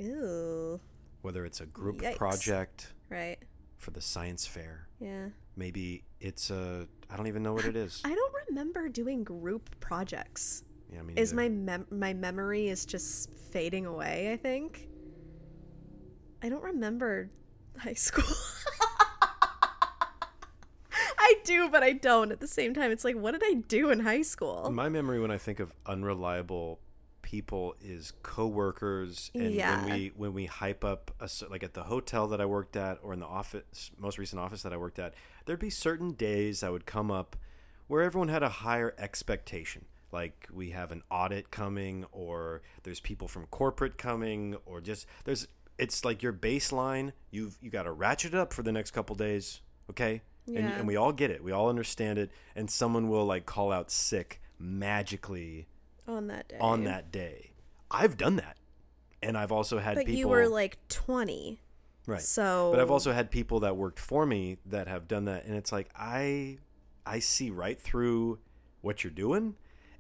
Ooh. 0.01 0.79
Whether 1.21 1.45
it's 1.45 1.59
a 1.61 1.65
group 1.65 2.01
Yikes. 2.01 2.15
project 2.15 2.93
Right. 3.09 3.37
for 3.77 3.91
the 3.91 4.01
science 4.01 4.45
fair, 4.45 4.87
Yeah. 4.99 5.29
maybe 5.55 6.03
it's 6.19 6.49
a 6.49 6.87
I 7.09 7.17
don't 7.17 7.27
even 7.27 7.43
know 7.43 7.53
what 7.53 7.65
it 7.65 7.75
is. 7.75 8.01
I 8.05 8.13
don't 8.13 8.33
remember 8.49 8.87
doing 8.89 9.23
group 9.23 9.69
projects. 9.79 10.63
Yeah, 10.91 10.99
I 10.99 11.03
mean, 11.03 11.17
Is 11.17 11.33
my 11.33 11.49
mem- 11.49 11.87
my 11.91 12.13
memory 12.13 12.69
is 12.69 12.85
just 12.85 13.33
fading 13.33 13.85
away, 13.85 14.31
I 14.31 14.37
think. 14.37 14.87
I 16.41 16.47
don't 16.49 16.63
remember 16.63 17.29
high 17.77 17.93
school. 17.95 18.23
I 21.29 21.35
do, 21.43 21.69
but 21.69 21.83
I 21.83 21.91
don't 21.91 22.31
at 22.31 22.39
the 22.39 22.47
same 22.47 22.73
time. 22.73 22.89
It's 22.91 23.03
like 23.03 23.15
what 23.17 23.31
did 23.31 23.43
I 23.45 23.53
do 23.67 23.89
in 23.91 23.99
high 24.01 24.21
school? 24.21 24.69
my 24.71 24.87
memory 24.87 25.19
when 25.19 25.29
I 25.31 25.37
think 25.37 25.59
of 25.59 25.71
unreliable 25.85 26.79
people 27.21 27.75
is 27.81 28.13
coworkers 28.23 29.29
and 29.35 29.51
Yeah. 29.53 29.83
when 29.85 29.93
we 29.93 30.11
when 30.15 30.33
we 30.33 30.45
hype 30.45 30.85
up 30.85 31.11
a, 31.19 31.29
like 31.49 31.61
at 31.63 31.73
the 31.73 31.83
hotel 31.83 32.27
that 32.27 32.39
I 32.39 32.45
worked 32.45 32.77
at 32.77 32.99
or 33.03 33.11
in 33.11 33.19
the 33.19 33.25
office 33.25 33.91
most 33.97 34.17
recent 34.17 34.39
office 34.39 34.61
that 34.63 34.71
I 34.71 34.77
worked 34.77 34.97
at 34.97 35.13
there'd 35.45 35.59
be 35.59 35.69
certain 35.69 36.13
days 36.13 36.61
that 36.61 36.71
would 36.71 36.85
come 36.85 37.11
up 37.11 37.35
where 37.87 38.01
everyone 38.01 38.29
had 38.29 38.43
a 38.43 38.49
higher 38.49 38.95
expectation 38.97 39.83
like 40.13 40.47
we 40.53 40.69
have 40.69 40.93
an 40.93 41.03
audit 41.11 41.51
coming 41.51 42.05
or 42.13 42.61
there's 42.83 43.01
people 43.01 43.27
from 43.27 43.45
corporate 43.47 43.97
coming 43.97 44.55
or 44.65 44.79
just 44.79 45.05
there's 45.25 45.49
it's 45.77 46.05
like 46.05 46.23
your 46.23 46.31
baseline 46.31 47.11
you've 47.29 47.57
you 47.61 47.69
got 47.69 47.83
to 47.83 47.91
ratchet 47.91 48.33
it 48.33 48.39
up 48.39 48.53
for 48.53 48.63
the 48.63 48.71
next 48.71 48.91
couple 48.91 49.17
days 49.17 49.59
okay 49.89 50.21
Yeah. 50.47 50.77
and 50.77 50.87
we 50.87 50.95
all 50.95 51.11
get 51.11 51.29
it. 51.29 51.43
We 51.43 51.51
all 51.51 51.69
understand 51.69 52.17
it. 52.17 52.31
And 52.55 52.69
someone 52.71 53.09
will 53.09 53.25
like 53.25 53.45
call 53.45 53.71
out 53.71 53.91
sick 53.91 54.41
magically 54.59 55.67
on 56.07 56.27
that 56.27 56.47
day. 56.47 56.57
on 56.59 56.83
that 56.85 57.11
day. 57.11 57.51
I've 57.91 58.17
done 58.17 58.37
that. 58.37 58.57
And 59.21 59.37
i've 59.37 59.51
also 59.51 59.79
had 59.79 59.95
But 59.95 60.05
people 60.05 60.19
you 60.19 60.27
were 60.27 60.47
like 60.47 60.77
20. 60.89 61.59
right. 62.05 62.21
So 62.21 62.69
but 62.71 62.79
i've 62.79 62.91
also 62.91 63.11
had 63.11 63.31
people 63.31 63.59
that 63.61 63.75
worked 63.75 63.99
for 63.99 64.25
me 64.25 64.57
that 64.65 64.87
have 64.87 65.07
done 65.07 65.25
that. 65.25 65.45
And 65.45 65.55
it's 65.55 65.71
like 65.71 65.89
i 65.95 66.57
i 67.05 67.19
see 67.19 67.49
right 67.49 67.79
through 67.79 68.39
what 68.81 69.03
you're 69.03 69.11
doing. 69.11 69.55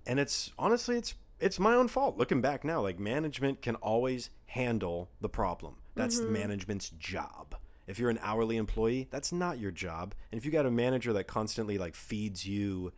And 0.05 0.19
it's 0.19 0.51
honestly 0.57 0.97
it's 0.97 1.15
it's 1.39 1.59
my 1.59 1.73
own 1.73 1.87
fault 1.87 2.17
looking 2.17 2.41
back 2.41 2.63
now. 2.63 2.81
Like 2.81 2.99
management 2.99 3.61
can 3.61 3.75
always 3.75 4.29
handle 4.47 5.09
the 5.19 5.29
problem. 5.29 5.75
That's 5.95 6.19
the 6.19 6.27
management's 6.27 6.89
job 6.89 7.55
if 7.87 7.97
you're 7.99 8.09
an 8.09 8.19
hourly 8.21 8.57
employee 8.57 9.07
that's 9.09 9.31
not 9.31 9.59
your 9.59 9.71
job. 9.71 10.13
And 10.31 10.37
if 10.37 10.45
you 10.45 10.51
got 10.51 10.65
a 10.65 10.71
manager 10.71 11.13
that 11.13 11.25
constantly 11.27 11.77
like 11.77 11.95
feeds 11.95 12.45
you 12.45 12.91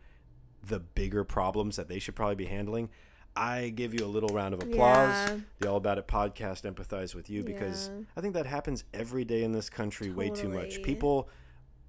the 0.66 0.80
bigger 0.80 1.24
problems 1.24 1.76
that 1.76 1.88
they 1.88 1.98
should 1.98 2.14
probably 2.14 2.34
be 2.34 2.44
handling 2.46 2.90
i 3.36 3.68
give 3.70 3.94
you 3.94 4.04
a 4.04 4.08
little 4.08 4.28
round 4.30 4.52
of 4.52 4.60
applause. 4.62 5.28
Yeah. 5.30 5.36
the 5.60 5.70
all 5.70 5.76
about 5.76 5.98
it 5.98 6.08
podcast 6.08 6.62
empathize 6.70 7.14
with 7.14 7.30
you 7.30 7.42
because 7.44 7.88
Yeah. 7.88 8.02
i 8.16 8.20
think 8.20 8.34
that 8.34 8.44
happens 8.46 8.84
every 8.92 9.24
day 9.24 9.44
in 9.44 9.52
this 9.52 9.70
country 9.70 10.10
way 10.10 10.28
too 10.30 10.48
much. 10.48 10.82
People 10.82 11.28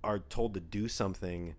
are 0.04 0.20
told 0.20 0.54
to 0.54 0.60
do 0.60 0.88
something 0.88 1.56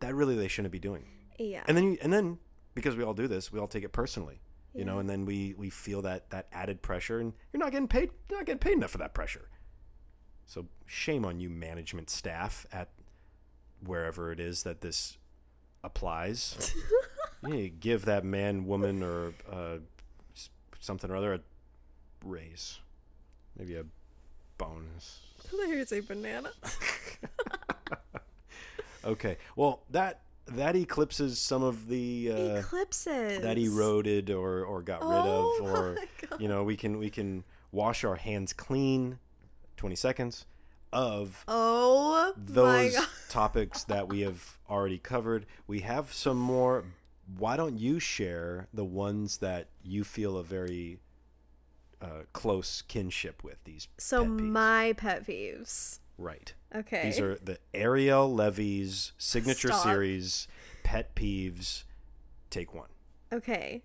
that 0.00 0.14
really 0.14 0.34
they 0.36 0.48
shouldn't 0.48 0.72
be 0.72 0.78
doing. 0.78 1.04
Yeah. 1.38 1.62
and 1.68 1.76
then 1.76 1.84
you, 1.92 1.98
and 2.02 2.12
then 2.12 2.38
because 2.74 2.96
we 2.96 3.04
all 3.04 3.14
do 3.14 3.28
this 3.28 3.52
we 3.52 3.58
all 3.60 3.68
take 3.68 3.84
it 3.84 3.92
personally 3.92 4.40
you 4.74 4.84
know 4.84 4.98
and 4.98 5.08
then 5.08 5.24
we 5.24 5.54
we 5.56 5.70
feel 5.70 6.02
that 6.02 6.28
that 6.30 6.48
added 6.52 6.82
pressure 6.82 7.18
and 7.20 7.32
you're 7.52 7.60
not 7.60 7.70
getting 7.72 7.88
paid 7.88 8.10
you're 8.28 8.38
not 8.40 8.44
getting 8.46 8.58
paid 8.58 8.72
enough 8.74 8.90
for 8.90 8.98
that 8.98 9.14
pressure 9.14 9.48
so 10.46 10.66
shame 10.86 11.24
on 11.24 11.40
you 11.40 11.50
management 11.50 12.08
staff 12.08 12.66
at 12.72 12.88
wherever 13.84 14.32
it 14.32 14.40
is 14.40 14.62
that 14.62 14.80
this 14.80 15.18
applies 15.84 16.74
you 17.46 17.68
give 17.68 18.04
that 18.06 18.24
man 18.24 18.64
woman 18.66 19.02
or 19.02 19.34
uh, 19.52 19.76
something 20.80 21.10
or 21.10 21.16
other 21.16 21.34
a 21.34 21.40
raise 22.24 22.78
maybe 23.58 23.76
a 23.76 23.84
bonus 24.58 25.20
you 25.52 25.78
were 25.78 26.02
banana. 26.02 26.50
Okay. 29.04 29.36
Well, 29.54 29.82
that 29.90 30.22
that 30.48 30.74
eclipses 30.76 31.38
some 31.38 31.62
of 31.62 31.86
the 31.88 32.30
uh, 32.32 32.36
Eclipses. 32.60 33.40
that 33.42 33.56
eroded 33.58 34.30
or 34.30 34.64
or 34.64 34.82
got 34.82 35.00
Oh 35.02 35.08
rid 35.60 35.68
of 35.70 35.74
or 35.74 35.94
my 35.94 36.06
God. 36.28 36.40
you 36.40 36.48
know 36.48 36.64
we 36.64 36.76
can 36.76 36.98
we 36.98 37.08
can 37.10 37.44
wash 37.70 38.02
our 38.04 38.16
hands 38.16 38.52
clean 38.52 39.18
20 39.76 39.96
seconds 39.96 40.46
of 40.92 41.44
Oh 41.48 42.32
those 42.36 42.96
topics 43.28 43.84
that 43.84 44.08
we 44.08 44.20
have 44.20 44.58
already 44.70 44.98
covered 44.98 45.46
we 45.66 45.80
have 45.80 46.12
some 46.12 46.38
more 46.38 46.84
why 47.36 47.56
don't 47.56 47.78
you 47.78 47.98
share 47.98 48.68
the 48.72 48.84
ones 48.84 49.38
that 49.38 49.68
you 49.82 50.04
feel 50.04 50.36
a 50.36 50.44
very 50.44 50.98
uh, 52.00 52.22
close 52.32 52.82
kinship 52.82 53.42
with 53.42 53.62
these 53.64 53.88
So 53.98 54.22
pet 54.22 54.30
my 54.30 54.94
pet 54.96 55.26
peeves. 55.26 55.98
right 56.18 56.54
Okay. 56.74 57.02
these 57.04 57.18
are 57.20 57.34
the 57.36 57.58
ariel 57.74 58.32
levy's 58.32 59.12
signature 59.18 59.68
Stop. 59.68 59.82
series 59.82 60.46
pet 60.84 61.14
peeves 61.14 61.82
take 62.50 62.72
one 62.74 62.88
Okay. 63.32 63.82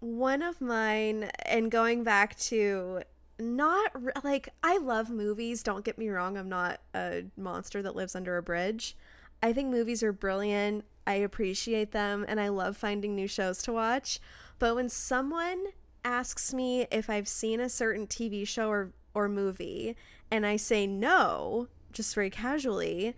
One 0.00 0.42
of 0.42 0.60
mine, 0.60 1.30
and 1.46 1.70
going 1.70 2.02
back 2.02 2.36
to 2.40 3.02
not 3.38 3.90
re- 3.94 4.12
like, 4.24 4.48
I 4.62 4.78
love 4.78 5.10
movies. 5.10 5.62
Don't 5.62 5.84
get 5.84 5.98
me 5.98 6.08
wrong. 6.08 6.36
I'm 6.36 6.48
not 6.48 6.80
a 6.94 7.24
monster 7.36 7.82
that 7.82 7.96
lives 7.96 8.14
under 8.14 8.36
a 8.36 8.42
bridge. 8.42 8.96
I 9.42 9.52
think 9.52 9.70
movies 9.70 10.02
are 10.02 10.12
brilliant. 10.12 10.84
I 11.06 11.14
appreciate 11.14 11.92
them, 11.92 12.24
and 12.28 12.40
I 12.40 12.48
love 12.48 12.76
finding 12.76 13.14
new 13.14 13.28
shows 13.28 13.62
to 13.62 13.72
watch. 13.72 14.20
But 14.58 14.74
when 14.74 14.88
someone 14.88 15.66
asks 16.04 16.52
me 16.52 16.86
if 16.90 17.08
I've 17.08 17.28
seen 17.28 17.60
a 17.60 17.68
certain 17.68 18.06
TV 18.06 18.46
show 18.46 18.68
or, 18.68 18.92
or 19.14 19.28
movie, 19.28 19.96
and 20.30 20.44
I 20.44 20.56
say 20.56 20.86
no, 20.86 21.68
just 21.92 22.14
very 22.14 22.30
casually, 22.30 23.14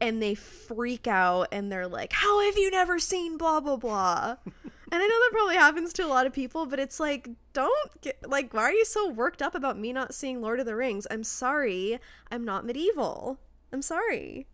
and 0.00 0.22
they 0.22 0.34
freak 0.34 1.06
out 1.06 1.48
and 1.52 1.70
they're 1.70 1.88
like, 1.88 2.12
How 2.12 2.44
have 2.44 2.56
you 2.58 2.70
never 2.70 2.98
seen 2.98 3.38
blah, 3.38 3.60
blah, 3.60 3.76
blah? 3.76 4.36
and 4.92 5.02
I 5.02 5.06
know 5.06 5.08
that 5.08 5.30
probably 5.32 5.56
happens 5.56 5.92
to 5.94 6.04
a 6.04 6.06
lot 6.06 6.26
of 6.26 6.34
people, 6.34 6.66
but 6.66 6.78
it's 6.78 7.00
like, 7.00 7.30
don't 7.54 8.00
get, 8.02 8.28
like, 8.28 8.52
why 8.52 8.64
are 8.64 8.72
you 8.72 8.84
so 8.84 9.08
worked 9.08 9.40
up 9.40 9.54
about 9.54 9.78
me 9.78 9.92
not 9.92 10.14
seeing 10.14 10.42
Lord 10.42 10.60
of 10.60 10.66
the 10.66 10.76
Rings? 10.76 11.06
I'm 11.10 11.24
sorry. 11.24 11.98
I'm 12.30 12.44
not 12.44 12.66
medieval. 12.66 13.40
I'm 13.72 13.80
sorry. 13.80 14.46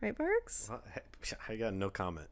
Right, 0.00 0.16
Barks? 0.16 0.68
Well, 0.70 0.82
I 1.48 1.56
got 1.56 1.74
no 1.74 1.90
comment. 1.90 2.28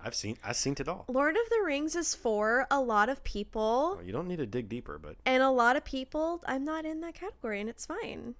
I've 0.00 0.14
seen 0.14 0.38
I've 0.44 0.56
seen 0.56 0.74
it 0.78 0.88
all. 0.88 1.04
Lord 1.08 1.36
of 1.36 1.50
the 1.50 1.62
Rings 1.64 1.96
is 1.96 2.14
for 2.14 2.66
a 2.70 2.80
lot 2.80 3.08
of 3.08 3.24
people, 3.24 3.96
Well, 3.96 4.04
you 4.06 4.12
don't 4.12 4.28
need 4.28 4.36
to 4.36 4.46
dig 4.46 4.68
deeper, 4.68 4.98
but 4.98 5.16
and 5.26 5.42
a 5.42 5.50
lot 5.50 5.76
of 5.76 5.84
people, 5.84 6.42
I'm 6.46 6.64
not 6.64 6.84
in 6.86 7.00
that 7.00 7.14
category, 7.14 7.60
and 7.60 7.68
it's 7.68 7.84
fine. 7.84 8.36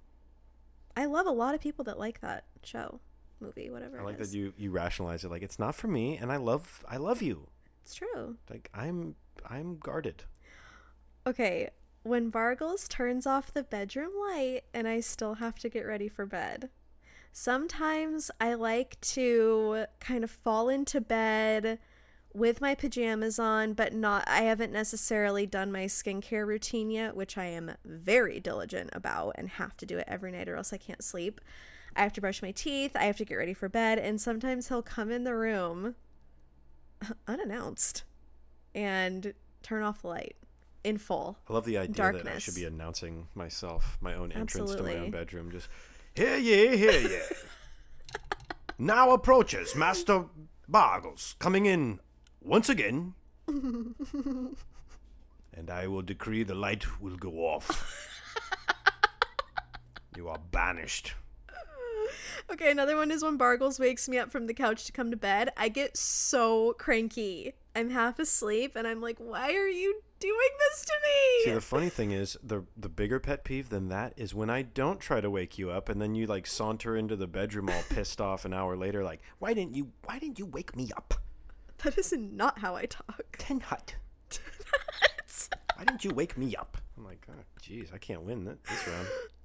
I 0.97 1.05
love 1.07 1.27
a 1.27 1.33
lot 1.33 1.55
of 1.55 1.61
people 1.61 1.85
that 1.87 1.99
like 1.99 2.21
that 2.21 2.45
show, 2.63 3.01
movie, 3.41 3.71
whatever. 3.71 4.01
I 4.01 4.05
like 4.05 4.19
that 4.19 4.33
you 4.33 4.55
you 4.57 4.71
rationalize 4.71 5.25
it 5.25 5.31
like 5.31 5.43
it's 5.43 5.59
not 5.59 5.75
for 5.75 5.89
me, 5.89 6.17
and 6.17 6.31
I 6.31 6.37
love 6.37 6.85
I 6.89 6.97
love 6.97 7.23
you. 7.23 7.49
It's 7.89 7.95
true. 7.95 8.37
Like 8.51 8.69
I'm 8.75 9.15
I'm 9.49 9.79
guarded. 9.79 10.25
Okay, 11.27 11.71
when 12.03 12.31
Bargles 12.31 12.87
turns 12.87 13.27
off 13.27 13.51
the 13.51 13.63
bedroom 13.63 14.13
light 14.29 14.65
and 14.75 14.87
I 14.87 15.01
still 15.01 15.35
have 15.35 15.59
to 15.61 15.71
get 15.71 15.87
ready 15.87 16.07
for 16.07 16.27
bed. 16.27 16.69
Sometimes 17.33 18.31
I 18.39 18.53
like 18.55 19.01
to 19.01 19.87
kind 20.01 20.23
of 20.23 20.31
fall 20.31 20.69
into 20.69 21.01
bed 21.01 21.79
with 22.35 22.61
my 22.61 22.75
pajamas 22.75 23.39
on, 23.39 23.73
but 23.73 23.95
not 23.95 24.25
I 24.29 24.43
haven't 24.43 24.71
necessarily 24.73 25.47
done 25.47 25.73
my 25.73 25.87
skincare 25.87 26.47
routine 26.47 26.91
yet, 26.91 27.17
which 27.17 27.39
I 27.39 27.47
am 27.47 27.73
very 27.87 28.39
diligent 28.39 28.91
about 28.93 29.37
and 29.37 29.49
have 29.49 29.79
to 29.79 29.87
do 29.87 29.97
it 29.97 30.05
every 30.07 30.33
night 30.33 30.51
or 30.51 30.57
else 30.57 30.75
I 30.75 30.79
can't 30.79 31.03
sleep. 31.03 31.41
I 31.97 32.03
have 32.03 32.13
to 32.13 32.21
brush 32.21 32.43
my 32.43 32.51
teeth, 32.51 32.95
I 32.95 33.05
have 33.05 33.17
to 33.17 33.25
get 33.25 33.37
ready 33.37 33.55
for 33.55 33.71
bed, 33.71 33.99
and 33.99 34.21
sometimes 34.21 34.69
he'll 34.69 34.83
come 34.83 35.11
in 35.11 35.25
the 35.25 35.35
room 35.35 35.95
unannounced 37.27 38.05
and 38.75 39.35
turn 39.63 39.83
off 39.83 40.03
the 40.03 40.09
light 40.09 40.37
in 40.85 40.99
full. 40.99 41.39
I 41.49 41.53
love 41.53 41.65
the 41.65 41.79
idea 41.79 42.13
that 42.13 42.27
I 42.27 42.39
should 42.39 42.55
be 42.55 42.65
announcing 42.65 43.29
myself, 43.35 43.99
my 44.01 44.15
own 44.15 44.33
entrance 44.33 44.75
to 44.75 44.83
my 44.83 44.97
own 44.97 45.11
bedroom. 45.11 45.51
Just 45.51 45.69
hear 46.15 46.37
ye, 46.37 46.77
hear 46.77 47.01
ye. 47.01 47.19
now 48.79 49.11
approaches 49.11 49.75
Master 49.75 50.25
Bargles 50.69 51.35
coming 51.39 51.67
in 51.67 52.01
once 52.41 52.69
again, 52.69 53.15
and 53.47 54.57
I 55.71 55.87
will 55.87 56.03
decree 56.03 56.43
the 56.43 56.55
light 56.55 57.01
will 57.01 57.17
go 57.17 57.33
off. 57.47 58.11
you 60.17 60.29
are 60.29 60.39
banished. 60.51 61.15
Okay, 62.51 62.71
another 62.71 62.97
one 62.97 63.11
is 63.11 63.23
when 63.23 63.37
Bargles 63.39 63.79
wakes 63.79 64.09
me 64.09 64.19
up 64.19 64.31
from 64.31 64.47
the 64.47 64.55
couch 64.55 64.85
to 64.87 64.93
come 64.93 65.11
to 65.11 65.17
bed. 65.17 65.51
I 65.57 65.69
get 65.69 65.97
so 65.97 66.75
cranky. 66.79 67.53
I'm 67.77 67.91
half 67.91 68.19
asleep 68.19 68.75
and 68.75 68.87
I'm 68.87 69.01
like, 69.01 69.19
why 69.19 69.53
are 69.53 69.69
you 69.69 70.01
doing 70.19 70.49
this 70.59 70.85
to 70.85 70.93
me? 71.05 71.45
See, 71.45 71.55
the 71.55 71.61
funny 71.61 71.89
thing 71.89 72.11
is, 72.11 72.37
the 72.43 72.65
the 72.77 72.89
bigger 72.89 73.21
pet 73.21 73.45
peeve 73.45 73.69
than 73.69 73.89
that 73.89 74.15
is 74.17 74.35
when 74.35 74.51
I 74.51 74.63
don't 74.63 74.99
try 74.99 75.21
to 75.21 75.31
wake 75.31 75.59
you 75.59 75.71
up, 75.71 75.89
and 75.89 76.01
then 76.01 76.15
you 76.15 76.27
like 76.27 76.47
saunter 76.47 76.97
into 76.97 77.17
the 77.17 77.27
bedroom 77.27 77.69
all 77.69 77.83
pissed 77.91 78.21
off 78.21 78.45
an 78.45 78.53
hour 78.53 78.77
later, 78.77 79.05
like, 79.05 79.21
why 79.39 79.55
didn't 79.55 79.75
you 79.75 79.93
why 80.05 80.19
didn't 80.19 80.39
you 80.39 80.47
wake 80.47 80.75
me 80.75 80.91
up? 80.97 81.15
that 81.85 81.97
is 81.97 82.13
not 82.13 82.59
how 82.59 82.75
I 82.75 82.87
talk. 82.87 83.37
Ten 83.39 83.61
hut. 83.61 83.95
Why 85.77 85.85
didn't 85.85 86.05
you 86.05 86.11
wake 86.11 86.37
me 86.37 86.57
up? 86.57 86.77
I'm 86.99 87.05
like, 87.05 87.25
oh, 87.31 87.45
jeez, 87.63 87.95
I 87.95 87.99
can't 87.99 88.23
win 88.23 88.45
this 88.45 88.89
round. 88.89 89.09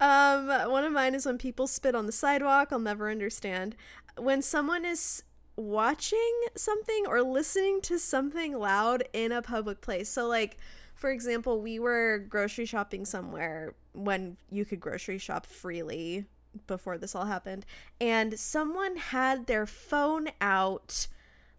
um, 0.66 0.72
one 0.72 0.84
of 0.84 0.92
mine 0.92 1.14
is 1.14 1.24
when 1.24 1.38
people 1.38 1.66
spit 1.66 1.94
on 1.94 2.06
the 2.06 2.12
sidewalk. 2.12 2.68
I'll 2.72 2.78
never 2.78 3.10
understand. 3.10 3.76
When 4.18 4.42
someone 4.42 4.84
is 4.84 5.22
watching 5.56 6.34
something 6.56 7.04
or 7.06 7.22
listening 7.22 7.80
to 7.82 7.98
something 7.98 8.58
loud 8.58 9.04
in 9.12 9.30
a 9.30 9.40
public 9.40 9.80
place. 9.80 10.08
So, 10.08 10.26
like, 10.26 10.56
for 10.94 11.10
example, 11.10 11.60
we 11.60 11.78
were 11.78 12.18
grocery 12.28 12.66
shopping 12.66 13.04
somewhere 13.04 13.74
when 13.92 14.36
you 14.50 14.64
could 14.64 14.80
grocery 14.80 15.18
shop 15.18 15.46
freely 15.46 16.24
before 16.66 16.98
this 16.98 17.14
all 17.14 17.26
happened, 17.26 17.66
and 18.00 18.38
someone 18.38 18.96
had 18.96 19.46
their 19.46 19.66
phone 19.66 20.28
out 20.40 21.08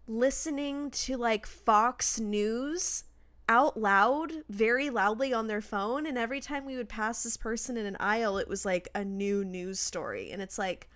listening 0.08 0.90
to 0.90 1.16
like 1.16 1.46
Fox 1.46 2.18
News 2.18 3.04
out 3.48 3.78
loud, 3.78 4.32
very 4.48 4.90
loudly 4.90 5.32
on 5.32 5.46
their 5.46 5.60
phone. 5.60 6.06
And 6.06 6.18
every 6.18 6.40
time 6.40 6.64
we 6.64 6.76
would 6.76 6.88
pass 6.88 7.22
this 7.22 7.36
person 7.36 7.76
in 7.76 7.86
an 7.86 7.96
aisle, 8.00 8.38
it 8.38 8.48
was 8.48 8.64
like 8.64 8.88
a 8.94 9.04
new 9.04 9.44
news 9.44 9.78
story. 9.78 10.30
And 10.30 10.42
it's 10.42 10.58
like, 10.58 10.88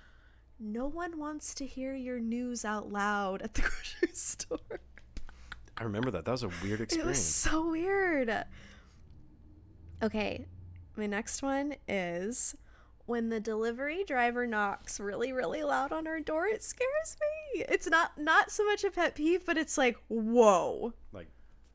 no 0.59 0.86
one 0.86 1.18
wants 1.18 1.55
to 1.55 1.66
hear 1.66 1.94
your 1.94 2.20
news 2.20 2.64
out 2.64 2.92
loud 2.92 3.42
at 3.42 3.55
the 3.55 3.62
grocery 4.03 4.14
store. 4.14 4.80
I 5.78 5.84
remember 5.84 6.11
that. 6.11 6.26
That 6.26 6.32
was 6.32 6.42
a 6.42 6.51
weird 6.62 6.82
experience. 6.82 6.94
It 6.94 7.07
was 7.07 7.24
so 7.24 7.70
weird. 7.70 8.44
Okay, 10.03 10.46
my 10.96 11.07
next 11.07 11.42
one 11.42 11.74
is 11.88 12.55
when 13.07 13.30
the 13.30 13.40
delivery 13.40 14.05
driver 14.05 14.46
knocks 14.46 15.01
really, 15.01 15.32
really 15.32 15.62
loud 15.62 15.92
on 15.92 16.07
our 16.07 16.20
door. 16.20 16.46
It 16.46 16.62
scares 16.62 17.16
me. 17.55 17.64
It's 17.68 17.88
not 17.88 18.12
not 18.18 18.51
so 18.51 18.64
much 18.66 18.84
a 18.84 18.90
pet 18.90 19.14
peeve, 19.14 19.46
but 19.46 19.57
it's 19.57 19.78
like, 19.78 19.96
whoa, 20.09 20.92
Like, 21.12 21.28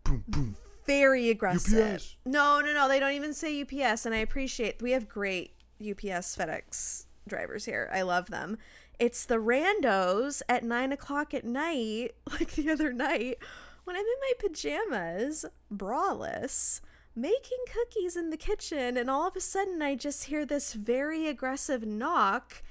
boom, 0.04 0.24
boom. 0.28 0.56
Very 0.86 1.30
aggressive. 1.30 1.96
UPS. 1.96 2.16
No, 2.26 2.62
no, 2.62 2.74
no. 2.74 2.88
They 2.88 3.00
don't 3.00 3.14
even 3.14 3.34
say 3.34 3.62
UPS, 3.62 4.06
and 4.06 4.16
I 4.16 4.20
appreciate. 4.20 4.82
We 4.82 4.92
have 4.92 5.10
great 5.10 5.54
UPS, 5.82 6.36
FedEx 6.36 7.06
drivers 7.28 7.66
here. 7.66 7.90
I 7.94 8.02
love 8.02 8.30
them. 8.30 8.58
It's 9.00 9.26
the 9.26 9.36
randos 9.36 10.42
at 10.48 10.64
nine 10.64 10.92
o'clock 10.92 11.34
at 11.34 11.44
night, 11.44 12.16
like 12.32 12.52
the 12.52 12.70
other 12.70 12.94
night, 12.94 13.38
when 13.84 13.96
I'm 13.96 14.02
in 14.02 14.06
my 14.22 14.34
pajamas, 14.40 15.46
braless, 15.74 16.82
making 17.16 17.60
cookies 17.72 18.16
in 18.16 18.30
the 18.30 18.38
kitchen, 18.38 18.98
and 18.98 19.10
all 19.10 19.28
of 19.28 19.36
a 19.36 19.42
sudden 19.42 19.82
I 19.82 19.96
just 19.96 20.26
hear 20.26 20.46
this 20.46 20.74
very 20.74 21.28
aggressive 21.28 21.86
knock, 21.86 22.64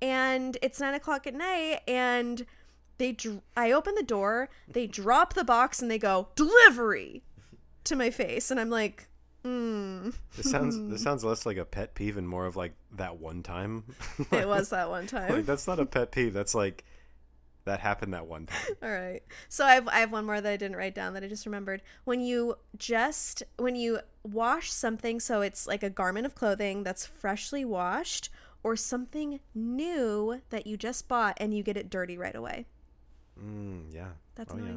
and 0.00 0.56
it's 0.62 0.80
nine 0.80 0.94
o'clock 0.94 1.26
at 1.26 1.34
night, 1.34 1.80
and 1.86 2.46
they 2.98 3.12
dr- 3.12 3.42
I 3.56 3.72
open 3.72 3.94
the 3.94 4.02
door, 4.02 4.48
they 4.68 4.86
drop 4.86 5.34
the 5.34 5.44
box, 5.44 5.82
and 5.82 5.90
they 5.90 5.98
go 5.98 6.28
delivery 6.36 7.22
to 7.84 7.96
my 7.96 8.10
face, 8.10 8.50
and 8.50 8.60
I'm 8.60 8.70
like, 8.70 9.08
mm. 9.44 10.14
This 10.36 10.50
sounds 10.50 10.78
this 10.90 11.02
sounds 11.02 11.24
less 11.24 11.46
like 11.46 11.56
a 11.56 11.64
pet 11.64 11.94
peeve 11.94 12.16
and 12.16 12.28
more 12.28 12.46
of 12.46 12.56
like 12.56 12.74
that 12.96 13.18
one 13.18 13.42
time. 13.42 13.84
It 14.32 14.48
was 14.48 14.70
that 14.70 14.88
one 14.90 15.06
time. 15.06 15.32
like 15.32 15.46
that's 15.46 15.66
not 15.66 15.80
a 15.80 15.86
pet 15.86 16.12
peeve. 16.12 16.32
That's 16.34 16.54
like 16.54 16.84
that 17.64 17.78
happened 17.80 18.12
that 18.14 18.26
one 18.26 18.46
time. 18.46 18.76
All 18.82 18.90
right. 18.90 19.22
So 19.48 19.64
I 19.64 19.74
have 19.74 19.88
I 19.88 20.00
have 20.00 20.10
one 20.12 20.26
more 20.26 20.40
that 20.40 20.52
I 20.52 20.56
didn't 20.56 20.76
write 20.76 20.94
down 20.94 21.14
that 21.14 21.22
I 21.22 21.28
just 21.28 21.46
remembered. 21.46 21.82
When 22.04 22.20
you 22.20 22.56
just 22.76 23.42
when 23.56 23.76
you 23.76 24.00
wash 24.24 24.72
something 24.72 25.20
so 25.20 25.42
it's 25.42 25.66
like 25.66 25.82
a 25.82 25.90
garment 25.90 26.26
of 26.26 26.34
clothing 26.34 26.82
that's 26.82 27.06
freshly 27.06 27.64
washed 27.64 28.30
or 28.64 28.76
something 28.76 29.40
new 29.54 30.40
that 30.50 30.66
you 30.66 30.76
just 30.76 31.08
bought 31.08 31.36
and 31.38 31.54
you 31.54 31.62
get 31.62 31.76
it 31.76 31.90
dirty 31.90 32.16
right 32.16 32.34
away. 32.34 32.66
Mm, 33.40 33.92
yeah. 33.92 34.08
That's 34.34 34.52
Oh, 34.52 34.58
yeah. 34.58 34.76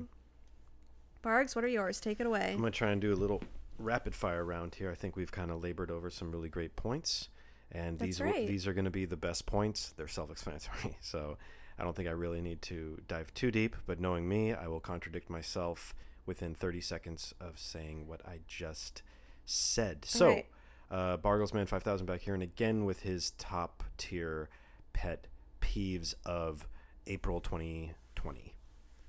Bargs, 1.26 1.56
what 1.56 1.66
are 1.66 1.70
yours? 1.70 2.00
Take 2.00 2.20
it 2.20 2.28
away. 2.28 2.52
I'm 2.52 2.60
gonna 2.60 2.70
try 2.72 2.92
and 2.92 3.02
do 3.02 3.12
a 3.12 3.16
little 3.16 3.42
rapid 3.80 4.14
fire 4.14 4.46
round 4.46 4.76
here. 4.76 4.92
I 4.92 4.96
think 4.96 5.16
we've 5.16 5.32
kind 5.32 5.50
of 5.50 5.64
labored 5.64 5.90
over 5.90 6.10
some 6.12 6.32
really 6.32 6.50
great 6.50 6.76
points, 6.76 7.30
and 7.72 7.98
That's 7.98 8.20
these 8.20 8.22
right. 8.22 8.48
these 8.48 8.68
are 8.68 8.74
going 8.74 8.86
to 8.86 8.92
be 8.92 9.06
the 9.06 9.18
best 9.18 9.46
points. 9.46 9.94
They're 9.98 10.08
self-explanatory. 10.08 10.98
So, 11.02 11.38
I 11.78 11.84
don't 11.84 11.96
think 11.96 12.08
I 12.08 12.12
really 12.12 12.42
need 12.42 12.62
to 12.64 13.02
dive 13.08 13.34
too 13.34 13.52
deep, 13.52 13.76
but 13.86 14.00
knowing 14.00 14.30
me, 14.30 14.54
I 14.54 14.68
will 14.68 14.80
contradict 14.80 15.30
myself 15.30 15.94
within 16.26 16.56
30 16.56 16.80
seconds 16.80 17.34
of 17.42 17.60
saying 17.60 18.08
what 18.08 18.22
I 18.26 18.40
just 18.48 19.02
said. 19.46 20.06
So, 20.06 20.28
Alright. 20.28 20.46
uh, 20.90 21.18
Barglesman 21.18 21.66
5000 21.66 22.06
back 22.06 22.22
here, 22.22 22.34
and 22.34 22.44
again 22.44 22.86
with 22.86 23.02
his 23.02 23.32
top 23.32 23.84
tier 23.98 24.48
pet 24.94 25.28
peeves 25.60 26.14
of 26.26 26.68
April 27.08 27.42
2020. 27.42 28.55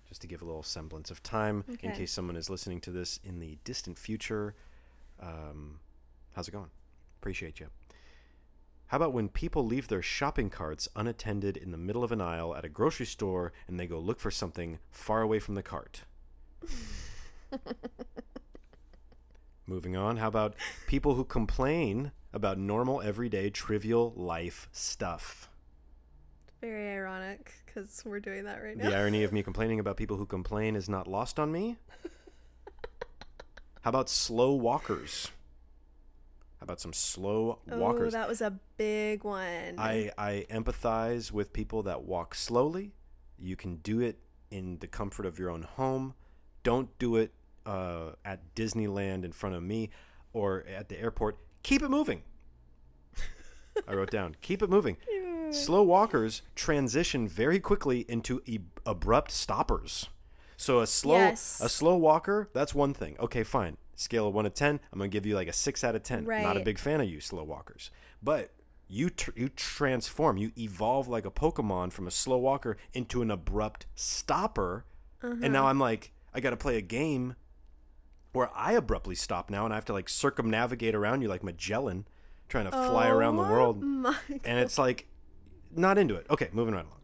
Just 0.09 0.21
to 0.21 0.27
give 0.27 0.41
a 0.41 0.45
little 0.45 0.63
semblance 0.63 1.11
of 1.11 1.23
time 1.23 1.65
in 1.83 1.93
case 1.93 2.13
someone 2.13 2.37
is 2.37 2.49
listening 2.49 2.81
to 2.83 2.91
this 2.91 3.19
in 3.25 3.41
the 3.41 3.59
distant 3.65 3.99
future. 3.99 4.55
Um, 5.21 5.81
how's 6.35 6.47
it 6.49 6.53
going? 6.53 6.71
Appreciate 7.21 7.59
you. 7.59 7.67
How 8.89 8.99
about 8.99 9.13
when 9.13 9.29
people 9.29 9.67
leave 9.67 9.89
their 9.89 10.03
shopping 10.03 10.49
carts 10.49 10.89
unattended 10.95 11.57
in 11.57 11.73
the 11.73 11.79
middle 11.79 12.05
of 12.05 12.13
an 12.13 12.21
aisle 12.21 12.55
at 12.55 12.65
a 12.65 12.69
grocery 12.69 13.07
store 13.07 13.53
and 13.67 13.81
they 13.81 13.87
go 13.89 13.99
look 13.99 14.21
for 14.21 14.31
something 14.31 14.79
far 14.93 15.23
away 15.23 15.41
from 15.41 15.57
the 15.57 15.63
cart? 15.63 16.03
Moving 19.67 19.97
on, 19.97 20.19
how 20.19 20.29
about 20.29 20.55
people 20.87 21.15
who 21.15 21.25
complain 21.25 22.13
about 22.33 22.59
normal, 22.59 23.03
everyday, 23.03 23.51
trivial 23.51 24.13
life 24.15 24.69
stuff? 24.71 25.49
Very 26.67 26.97
ironic 26.97 27.53
because 27.65 28.03
we're 28.05 28.19
doing 28.19 28.45
that 28.45 28.61
right 28.61 28.77
now. 28.77 28.91
The 28.91 28.97
irony 28.97 29.23
of 29.23 29.33
me 29.33 29.41
complaining 29.51 29.79
about 29.79 29.97
people 29.97 30.17
who 30.17 30.27
complain 30.27 30.75
is 30.75 30.89
not 30.89 31.07
lost 31.07 31.39
on 31.39 31.53
me. 31.53 31.77
How 33.83 33.91
about 33.91 34.09
slow 34.09 34.53
walkers? 34.53 35.31
How 36.59 36.65
about 36.65 36.81
some 36.81 36.93
slow 36.93 37.61
walkers? 37.69 38.15
Oh, 38.15 38.19
that 38.19 38.29
was 38.29 38.41
a 38.41 38.59
big 38.79 39.23
one. 39.23 39.77
I, 39.79 40.11
I 40.19 40.47
empathize 40.51 41.31
with 41.31 41.53
people 41.53 41.85
that 41.85 42.03
walk 42.03 42.35
slowly. 42.35 42.91
You 43.39 43.55
can 43.55 43.77
do 43.77 44.01
it 44.01 44.19
in 44.51 44.79
the 44.81 44.89
comfort 44.89 45.25
of 45.25 45.39
your 45.39 45.51
own 45.51 45.63
home. 45.63 46.15
Don't 46.65 46.99
do 46.99 47.15
it 47.15 47.33
uh, 47.65 48.13
at 48.25 48.57
Disneyland 48.57 49.25
in 49.25 49.31
front 49.31 49.55
of 49.55 49.63
me 49.63 49.91
or 50.33 50.65
at 50.67 50.89
the 50.89 51.01
airport. 51.01 51.39
Keep 51.63 51.83
it 51.83 51.91
moving. 51.91 52.23
I 53.89 53.95
wrote 53.95 54.11
down, 54.11 54.37
keep 54.41 54.63
it 54.63 54.71
moving. 54.71 54.97
Slow 55.51 55.83
walkers 55.83 56.43
transition 56.55 57.29
very 57.29 57.61
quickly 57.61 58.05
into 58.09 58.43
e- 58.47 58.59
abrupt 58.85 59.31
stoppers. 59.31 60.09
So 60.57 60.81
a 60.81 60.87
slow 60.87 61.17
Yes. 61.17 61.61
a 61.63 61.69
slow 61.69 61.97
walker, 61.97 62.49
that's 62.53 62.75
one 62.75 62.95
thing. 62.95 63.17
Okay, 63.21 63.43
fine. 63.45 63.77
Scale 63.95 64.29
of 64.29 64.35
1 64.35 64.45
to 64.45 64.51
10, 64.51 64.81
I'm 64.93 64.99
going 64.99 65.11
to 65.11 65.13
give 65.17 65.25
you 65.25 65.35
like 65.35 65.49
a 65.49 65.53
6 65.53 65.83
out 65.85 65.95
of 65.95 66.03
10. 66.03 66.25
Not 66.25 66.57
a 66.57 66.61
big 66.61 66.79
fan 66.79 67.01
of 67.01 67.09
you 67.09 67.21
slow 67.21 67.45
walkers. 67.45 67.91
But 68.23 68.51
you 68.89 69.09
tr- 69.11 69.31
you 69.37 69.49
transform, 69.49 70.37
you 70.37 70.53
evolve 70.59 71.09
like 71.09 71.25
a 71.25 71.31
Pokemon 71.31 71.93
from 71.93 72.07
a 72.07 72.11
slow 72.11 72.39
walker 72.39 72.77
into 72.93 73.23
an 73.23 73.31
abrupt 73.31 73.87
stopper. 73.95 74.85
And 75.23 75.33
Uh-huh. 75.43 75.49
now 75.49 75.67
I'm 75.69 75.79
like 75.79 76.13
I 76.35 76.41
got 76.41 76.51
to 76.51 76.57
play 76.57 76.77
a 76.77 76.83
game 76.83 77.37
where 78.33 78.51
I 78.55 78.73
abruptly 78.73 79.15
stop 79.15 79.49
now 79.49 79.65
and 79.65 79.73
I 79.73 79.77
have 79.77 79.87
to 79.87 79.93
like 79.95 80.09
circumnavigate 80.09 80.95
around 80.95 81.23
you 81.23 81.29
like 81.29 81.43
Magellan 81.43 82.07
trying 82.49 82.65
to 82.67 82.71
fly 82.71 83.09
around 83.09 83.37
the 83.37 83.43
Oh 83.43 83.51
world 83.51 83.83
and 83.83 84.59
it's 84.59 84.79
like 84.79 85.09
not 85.75 85.99
into 85.99 86.15
it. 86.15 86.27
Okay, 86.31 86.49
moving 86.53 86.75
right 86.75 86.85
along. 86.85 87.01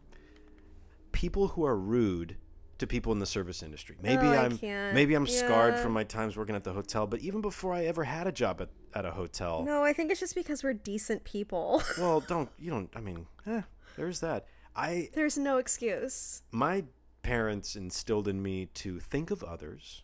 People 1.11 1.49
who 1.49 1.65
are 1.65 1.77
rude 1.77 2.37
to 2.79 2.87
people 2.87 3.11
in 3.11 3.19
the 3.19 3.25
service 3.25 3.61
industry. 3.61 3.95
Maybe 4.01 4.25
Oh, 4.25 4.33
I'm 4.33 4.59
maybe 4.93 5.13
I'm 5.13 5.27
scarred 5.27 5.77
from 5.79 5.91
my 5.91 6.03
times 6.03 6.35
working 6.35 6.55
at 6.55 6.63
the 6.63 6.73
hotel, 6.73 7.05
but 7.07 7.19
even 7.21 7.41
before 7.41 7.73
I 7.73 7.85
ever 7.85 8.03
had 8.03 8.27
a 8.27 8.31
job 8.31 8.61
at, 8.61 8.69
at 8.93 9.05
a 9.05 9.11
hotel. 9.11 9.63
No, 9.63 9.83
I 9.83 9.93
think 9.93 10.11
it's 10.11 10.19
just 10.19 10.35
because 10.35 10.63
we're 10.63 10.73
decent 10.73 11.23
people. 11.23 11.83
Well, 11.97 12.21
don't 12.21 12.49
you 12.59 12.71
don't 12.71 12.89
I 12.95 12.99
mean, 12.99 13.27
eh, 13.45 13.61
there's 13.95 14.19
that. 14.21 14.47
I 14.75 15.09
There's 15.13 15.37
no 15.37 15.57
excuse. 15.57 16.41
my 16.51 16.85
parents 17.21 17.75
instilled 17.75 18.27
in 18.27 18.41
me 18.41 18.65
to 18.65 18.99
think 18.99 19.31
of 19.31 19.43
others 19.43 20.03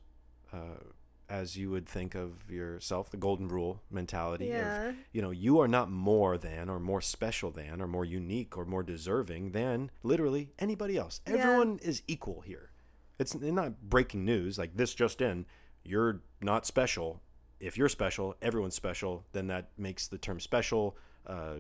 uh, 0.54 0.84
as 1.30 1.56
you 1.56 1.70
would 1.70 1.88
think 1.88 2.16
of 2.16 2.50
yourself, 2.50 3.10
the 3.12 3.18
golden 3.18 3.48
rule 3.48 3.82
mentality 3.92 4.48
Yeah. 4.48 4.90
of, 4.90 4.96
you 5.14 5.22
know, 5.22 5.30
you 5.32 5.60
are 5.60 5.68
not 5.68 5.90
more 5.92 6.38
than 6.38 6.70
or 6.70 6.80
more 6.80 7.02
special 7.02 7.52
than 7.52 7.82
or 7.82 7.88
more 7.88 8.04
unique 8.06 8.58
or 8.58 8.66
more 8.66 8.82
deserving 8.84 9.52
than 9.52 9.92
literally 10.02 10.52
anybody 10.58 10.98
else. 10.98 11.22
Yeah. 11.28 11.36
Everyone 11.36 11.80
is 11.84 12.02
equal 12.08 12.42
here. 12.42 12.72
It's 13.20 13.36
not 13.36 13.82
breaking 13.90 14.26
news 14.26 14.58
like 14.58 14.76
this 14.76 14.94
just 14.96 15.22
in. 15.22 15.46
You're 15.84 16.22
not 16.42 16.66
special. 16.66 17.22
If 17.60 17.78
you're 17.78 17.90
special, 17.90 18.36
everyone's 18.42 18.76
special, 18.76 19.26
then 19.34 19.48
that 19.48 19.70
makes 19.78 20.08
the 20.08 20.18
term 20.18 20.40
special 20.40 20.98
uh, 21.28 21.58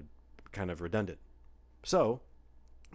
kind 0.51 0.72
of 0.72 0.82
redundant. 0.82 1.20
So, 1.84 2.22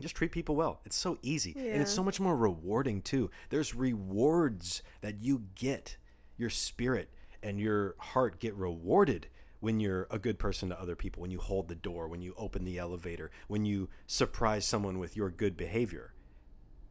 just 0.01 0.17
treat 0.17 0.33
people 0.33 0.57
well. 0.57 0.81
It's 0.85 0.97
so 0.97 1.19
easy. 1.23 1.53
And 1.57 1.81
it's 1.81 1.93
so 1.93 2.03
much 2.03 2.19
more 2.19 2.37
rewarding 2.37 3.01
too. 3.01 3.31
There's 3.51 3.75
rewards 3.77 4.83
that 5.03 5.21
you 5.21 5.45
get. 5.55 5.99
Your 6.37 6.51
spirit 6.51 7.11
and 7.43 7.61
your 7.61 7.95
heart 7.99 8.41
get 8.41 8.55
rewarded 8.55 9.29
when 9.61 9.81
you're 9.81 10.07
a 10.11 10.19
good 10.19 10.39
person 10.39 10.69
to 10.69 10.81
other 10.81 10.95
people, 10.95 11.23
when 11.23 11.31
you 11.31 11.39
hold 11.39 11.69
the 11.69 11.75
door, 11.75 12.07
when 12.07 12.21
you 12.21 12.35
open 12.37 12.65
the 12.65 12.79
elevator, 12.79 13.31
when 13.49 13.65
you 13.65 13.89
surprise 14.07 14.67
someone 14.67 14.99
with 14.99 15.17
your 15.17 15.31
good 15.31 15.57
behavior. 15.57 16.13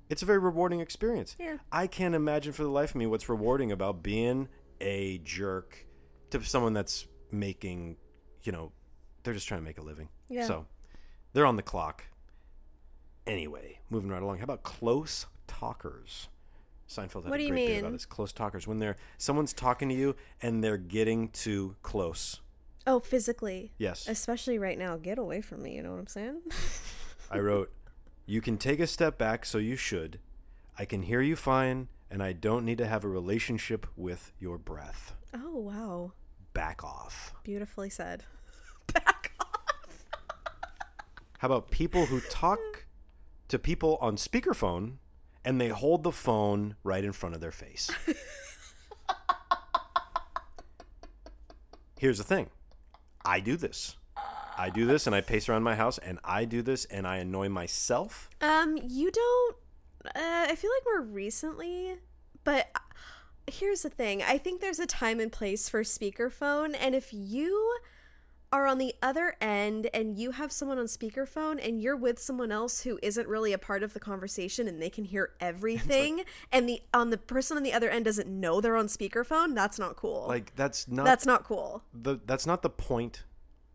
It's 0.09 0.21
a 0.21 0.25
very 0.25 0.39
rewarding 0.39 0.79
experience. 0.79 1.35
Yeah. 1.39 1.57
I 1.71 1.87
can't 1.87 2.15
imagine 2.15 2.53
for 2.53 2.63
the 2.63 2.69
life 2.69 2.91
of 2.91 2.95
me 2.95 3.05
what's 3.05 3.29
rewarding 3.29 3.71
about 3.71 4.01
being 4.03 4.47
a 4.81 5.19
jerk 5.19 5.85
to 6.31 6.43
someone 6.43 6.73
that's 6.73 7.07
making, 7.31 7.97
you 8.43 8.51
know, 8.51 8.71
they're 9.23 9.33
just 9.33 9.47
trying 9.47 9.61
to 9.61 9.65
make 9.65 9.77
a 9.77 9.83
living. 9.83 10.09
Yeah. 10.27 10.45
So 10.45 10.65
they're 11.33 11.45
on 11.45 11.55
the 11.55 11.61
clock. 11.63 12.05
Anyway, 13.25 13.79
moving 13.89 14.09
right 14.09 14.21
along. 14.21 14.39
How 14.39 14.43
about 14.43 14.63
close 14.63 15.27
talkers? 15.47 16.27
Seinfeld 16.89 17.23
had 17.23 17.29
What 17.31 17.36
a 17.36 17.38
do 17.38 17.43
you 17.43 17.49
great 17.51 17.67
bit 17.67 17.77
about 17.79 17.88
mean? 17.88 17.93
this. 17.93 18.05
Close 18.05 18.31
talkers 18.34 18.67
when 18.67 18.79
they're 18.79 18.97
someone's 19.17 19.53
talking 19.53 19.89
to 19.89 19.95
you 19.95 20.15
and 20.41 20.63
they're 20.63 20.77
getting 20.77 21.29
too 21.29 21.75
close. 21.81 22.41
Oh, 22.86 22.99
physically. 22.99 23.71
Yes. 23.77 24.07
Especially 24.07 24.59
right 24.59 24.77
now. 24.77 24.97
Get 24.97 25.17
away 25.17 25.41
from 25.41 25.63
me, 25.63 25.75
you 25.75 25.81
know 25.81 25.91
what 25.91 25.99
I'm 25.99 26.07
saying? 26.07 26.41
I 27.31 27.39
wrote, 27.39 27.71
"You 28.25 28.41
can 28.41 28.57
take 28.57 28.79
a 28.81 28.88
step 28.88 29.17
back, 29.17 29.45
so 29.45 29.57
you 29.57 29.75
should. 29.77 30.19
I 30.77 30.86
can 30.86 31.03
hear 31.03 31.21
you 31.21 31.36
fine, 31.38 31.88
and 32.11 32.21
I 32.21 32.34
don't 32.34 32.65
need 32.65 32.77
to 32.79 32.86
have 32.88 33.03
a 33.03 33.07
relationship 33.07 33.88
with 33.95 34.31
your 34.39 34.57
breath. 34.57 35.15
oh, 35.34 35.55
wow. 35.57 36.11
Back 36.53 36.84
off." 36.84 37.34
Beautifully 37.43 37.89
said. 37.89 38.25
Back 38.93 39.31
off. 39.39 39.47
How 41.39 41.47
about 41.47 41.71
people 41.71 42.05
who 42.07 42.19
talk 42.21 42.86
to 43.47 43.57
people 43.57 43.97
on 44.01 44.17
speakerphone 44.17 44.97
and 45.45 45.59
they 45.59 45.69
hold 45.69 46.03
the 46.03 46.11
phone 46.11 46.75
right 46.83 47.03
in 47.03 47.11
front 47.11 47.35
of 47.35 47.41
their 47.41 47.51
face? 47.51 47.91
Here's 51.99 52.17
the 52.17 52.23
thing 52.23 52.49
I 53.25 53.39
do 53.39 53.55
this. 53.55 53.95
I 54.57 54.69
do 54.69 54.85
this 54.85 55.07
and 55.07 55.15
I 55.15 55.21
pace 55.21 55.49
around 55.49 55.63
my 55.63 55.75
house 55.75 55.97
and 55.97 56.19
I 56.23 56.45
do 56.45 56.61
this 56.61 56.85
and 56.85 57.07
I 57.07 57.17
annoy 57.17 57.49
myself. 57.49 58.29
Um, 58.41 58.77
you 58.87 59.09
don't. 59.11 59.55
Uh, 60.05 60.47
I 60.49 60.55
feel 60.55 60.69
like 60.69 60.83
more 60.85 61.01
recently, 61.01 61.95
but 62.43 62.67
uh, 62.75 62.79
here's 63.47 63.83
the 63.83 63.89
thing. 63.89 64.21
I 64.21 64.37
think 64.37 64.61
there's 64.61 64.79
a 64.79 64.85
time 64.85 65.19
and 65.19 65.31
place 65.31 65.69
for 65.69 65.81
speakerphone, 65.83 66.75
and 66.77 66.93
if 66.93 67.13
you 67.13 67.77
are 68.53 68.67
on 68.67 68.77
the 68.77 68.93
other 69.01 69.35
end 69.41 69.89
and 69.95 70.15
you 70.15 70.29
have 70.29 70.51
someone 70.51 70.77
on 70.77 70.85
speakerphone 70.85 71.59
and 71.67 71.81
you're 71.81 71.97
with 71.97 72.19
someone 72.19 72.51
else 72.51 72.83
who 72.83 72.99
isn't 73.01 73.27
really 73.27 73.51
a 73.51 73.57
part 73.57 73.81
of 73.81 73.93
the 73.93 73.99
conversation 73.99 74.67
and 74.67 74.79
they 74.79 74.91
can 74.91 75.03
hear 75.03 75.31
everything 75.39 76.23
and 76.51 76.69
the 76.69 76.79
on 76.93 77.09
the 77.09 77.17
person 77.17 77.57
on 77.57 77.63
the 77.63 77.73
other 77.73 77.89
end 77.89 78.05
doesn't 78.05 78.29
know 78.29 78.61
they're 78.61 78.77
on 78.77 78.85
speakerphone 78.85 79.55
that's 79.55 79.79
not 79.79 79.95
cool. 79.95 80.25
Like 80.27 80.55
that's 80.55 80.87
not 80.87 81.03
that's 81.03 81.25
not 81.25 81.43
cool. 81.43 81.83
the 81.91 82.19
that's 82.27 82.45
not 82.45 82.61
the 82.61 82.69
point 82.69 83.23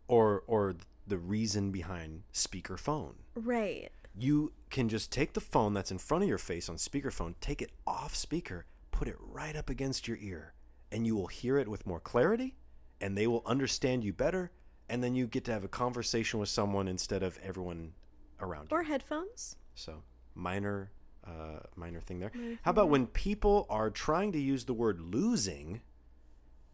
or 0.07 0.43
or 0.47 0.77
the 1.05 1.17
reason 1.17 1.71
behind 1.71 2.23
speakerphone. 2.33 3.15
right. 3.35 3.89
You 4.17 4.53
can 4.69 4.87
just 4.87 5.11
take 5.11 5.33
the 5.33 5.41
phone 5.41 5.73
that's 5.73 5.91
in 5.91 5.97
front 5.97 6.23
of 6.23 6.29
your 6.29 6.37
face 6.37 6.69
on 6.69 6.77
speakerphone, 6.77 7.35
take 7.41 7.61
it 7.61 7.71
off 7.85 8.15
speaker, 8.15 8.65
put 8.91 9.07
it 9.07 9.15
right 9.19 9.55
up 9.55 9.69
against 9.69 10.07
your 10.07 10.17
ear, 10.21 10.53
and 10.91 11.05
you 11.05 11.15
will 11.15 11.27
hear 11.27 11.57
it 11.57 11.67
with 11.67 11.85
more 11.85 11.99
clarity 11.99 12.55
and 13.01 13.17
they 13.17 13.27
will 13.27 13.43
understand 13.45 14.03
you 14.03 14.13
better 14.13 14.51
and 14.89 15.03
then 15.03 15.15
you 15.15 15.27
get 15.27 15.45
to 15.45 15.51
have 15.51 15.63
a 15.63 15.67
conversation 15.69 16.39
with 16.39 16.49
someone 16.49 16.87
instead 16.87 17.23
of 17.23 17.37
everyone 17.43 17.93
around 18.41 18.67
you. 18.71 18.77
or 18.77 18.83
headphones 18.83 19.55
So 19.75 20.03
minor, 20.35 20.91
uh, 21.27 21.59
minor 21.75 21.99
thing 21.99 22.19
there. 22.19 22.31
How 22.63 22.71
about 22.71 22.89
when 22.89 23.07
people 23.07 23.65
are 23.69 23.89
trying 23.89 24.31
to 24.31 24.39
use 24.39 24.65
the 24.65 24.73
word 24.73 24.99
losing, 25.01 25.81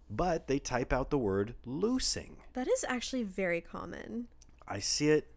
but 0.10 0.48
they 0.48 0.60
type 0.60 0.94
out 0.94 1.10
the 1.10 1.18
word 1.18 1.56
loosing? 1.66 2.38
that 2.54 2.68
is 2.68 2.86
actually 2.88 3.24
very 3.24 3.60
common 3.62 4.28
I 4.68 4.80
see 4.80 5.10
it 5.10 5.28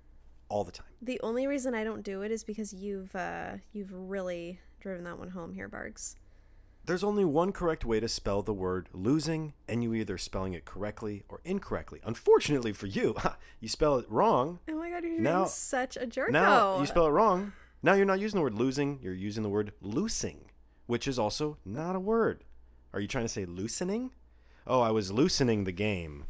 all 0.48 0.64
the 0.64 0.72
time. 0.72 0.86
The 1.02 1.20
only 1.22 1.46
reason 1.46 1.74
I 1.74 1.84
don't 1.84 2.02
do 2.02 2.22
it 2.22 2.30
is 2.30 2.44
because 2.44 2.72
you've 2.72 3.14
uh 3.14 3.58
you've 3.72 3.92
really 3.92 4.60
driven 4.80 5.04
that 5.04 5.18
one 5.18 5.30
home 5.30 5.52
here, 5.52 5.68
Bargs. 5.68 6.14
There's 6.88 7.04
only 7.04 7.26
one 7.26 7.52
correct 7.52 7.84
way 7.84 8.00
to 8.00 8.08
spell 8.08 8.40
the 8.40 8.54
word 8.54 8.88
losing, 8.94 9.52
and 9.68 9.82
you 9.82 9.92
either 9.92 10.16
spelling 10.16 10.54
it 10.54 10.64
correctly 10.64 11.22
or 11.28 11.42
incorrectly. 11.44 12.00
Unfortunately 12.02 12.72
for 12.72 12.86
you, 12.86 13.14
you 13.60 13.68
spell 13.68 13.98
it 13.98 14.06
wrong. 14.08 14.60
Oh 14.66 14.72
my 14.72 14.88
god, 14.88 15.04
you're 15.04 15.20
Now- 15.20 15.40
being 15.40 15.48
such 15.48 15.98
a 15.98 16.06
jerk. 16.06 16.30
Now 16.30 16.80
you 16.80 16.86
spell 16.86 17.06
it 17.06 17.10
wrong, 17.10 17.52
Now 17.82 17.92
you're 17.92 18.06
not 18.06 18.20
using 18.20 18.38
the 18.38 18.42
word 18.42 18.54
losing, 18.54 19.00
you're 19.02 19.12
using 19.12 19.42
the 19.42 19.50
word 19.50 19.72
loosing, 19.82 20.46
which 20.86 21.06
is 21.06 21.18
also 21.18 21.58
not 21.62 21.94
a 21.94 22.00
word. 22.00 22.42
Are 22.94 23.00
you 23.00 23.06
trying 23.06 23.26
to 23.26 23.28
say 23.28 23.44
loosening? 23.44 24.12
Oh, 24.66 24.80
I 24.80 24.90
was 24.90 25.12
loosening 25.12 25.64
the 25.64 25.72
game. 25.72 26.24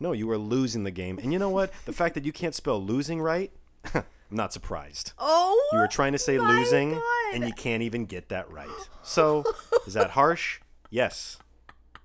No, 0.00 0.12
you 0.12 0.26
were 0.26 0.38
losing 0.38 0.84
the 0.84 0.90
game. 0.90 1.18
And 1.18 1.34
you 1.34 1.38
know 1.38 1.50
what? 1.50 1.70
The 1.84 1.92
fact 1.92 2.14
that 2.14 2.24
you 2.24 2.32
can't 2.32 2.54
spell 2.54 2.82
losing 2.82 3.20
right, 3.20 3.52
I'm 4.30 4.36
not 4.36 4.52
surprised. 4.52 5.12
Oh, 5.18 5.68
You 5.72 5.78
were 5.78 5.88
trying 5.88 6.12
to 6.12 6.18
say 6.18 6.38
losing, 6.38 6.92
God. 6.92 7.02
and 7.34 7.44
you 7.46 7.52
can't 7.54 7.82
even 7.82 8.04
get 8.04 8.28
that 8.28 8.50
right. 8.50 8.68
So, 9.02 9.44
is 9.86 9.94
that 9.94 10.10
harsh? 10.10 10.60
Yes. 10.90 11.38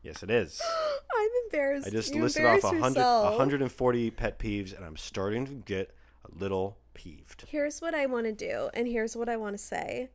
Yes, 0.02 0.24
it 0.24 0.30
is. 0.32 0.62
I'm 1.16 1.30
embarrassed. 1.46 1.88
I 1.88 1.90
just 1.90 2.14
You 2.14 2.22
listed 2.24 2.46
off 2.46 2.56
embarrassed 2.64 2.82
100, 2.82 3.00
yourself. 3.00 3.30
140 3.32 4.12
pet 4.12 4.40
peeves, 4.40 4.76
and 4.76 4.86
I'm 4.86 4.98
starting 4.98 5.46
to 5.48 5.54
get 5.54 5.94
a 6.26 6.38
little 6.38 6.78
peeved. 6.94 7.44
Here's 7.48 7.82
what 7.82 7.94
I 7.94 8.06
want 8.06 8.26
to 8.26 8.32
do, 8.34 8.70
and 8.74 8.88
here's 8.88 9.16
what 9.16 9.28
I 9.30 9.38
want 9.38 9.54
to 9.56 9.64
say. 9.64 10.10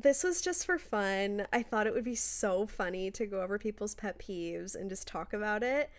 This 0.00 0.24
was 0.24 0.40
just 0.40 0.64
for 0.64 0.78
fun. 0.78 1.46
I 1.52 1.62
thought 1.62 1.86
it 1.86 1.92
would 1.94 2.04
be 2.04 2.14
so 2.14 2.66
funny 2.66 3.10
to 3.12 3.26
go 3.26 3.42
over 3.42 3.58
people's 3.58 3.94
pet 3.94 4.18
peeves 4.18 4.74
and 4.74 4.88
just 4.88 5.06
talk 5.06 5.32
about 5.32 5.62
it. 5.62 5.90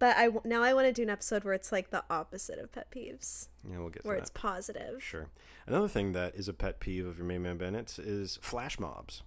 But 0.00 0.16
I 0.16 0.30
now 0.44 0.62
I 0.62 0.72
want 0.72 0.86
to 0.86 0.92
do 0.92 1.02
an 1.02 1.10
episode 1.10 1.44
where 1.44 1.52
it's 1.54 1.70
like 1.70 1.90
the 1.90 2.02
opposite 2.10 2.58
of 2.58 2.72
pet 2.72 2.90
peeves, 2.90 3.48
Yeah, 3.70 3.78
we'll 3.78 3.90
get 3.90 4.02
to 4.02 4.08
where 4.08 4.16
it's 4.16 4.30
positive. 4.30 5.02
Sure. 5.02 5.28
Another 5.66 5.88
thing 5.88 6.12
that 6.12 6.34
is 6.34 6.48
a 6.48 6.54
pet 6.54 6.80
peeve 6.80 7.06
of 7.06 7.18
your 7.18 7.26
main 7.26 7.42
man 7.42 7.58
Bennett's 7.58 7.98
is 7.98 8.38
flash 8.42 8.80
mobs. 8.80 9.22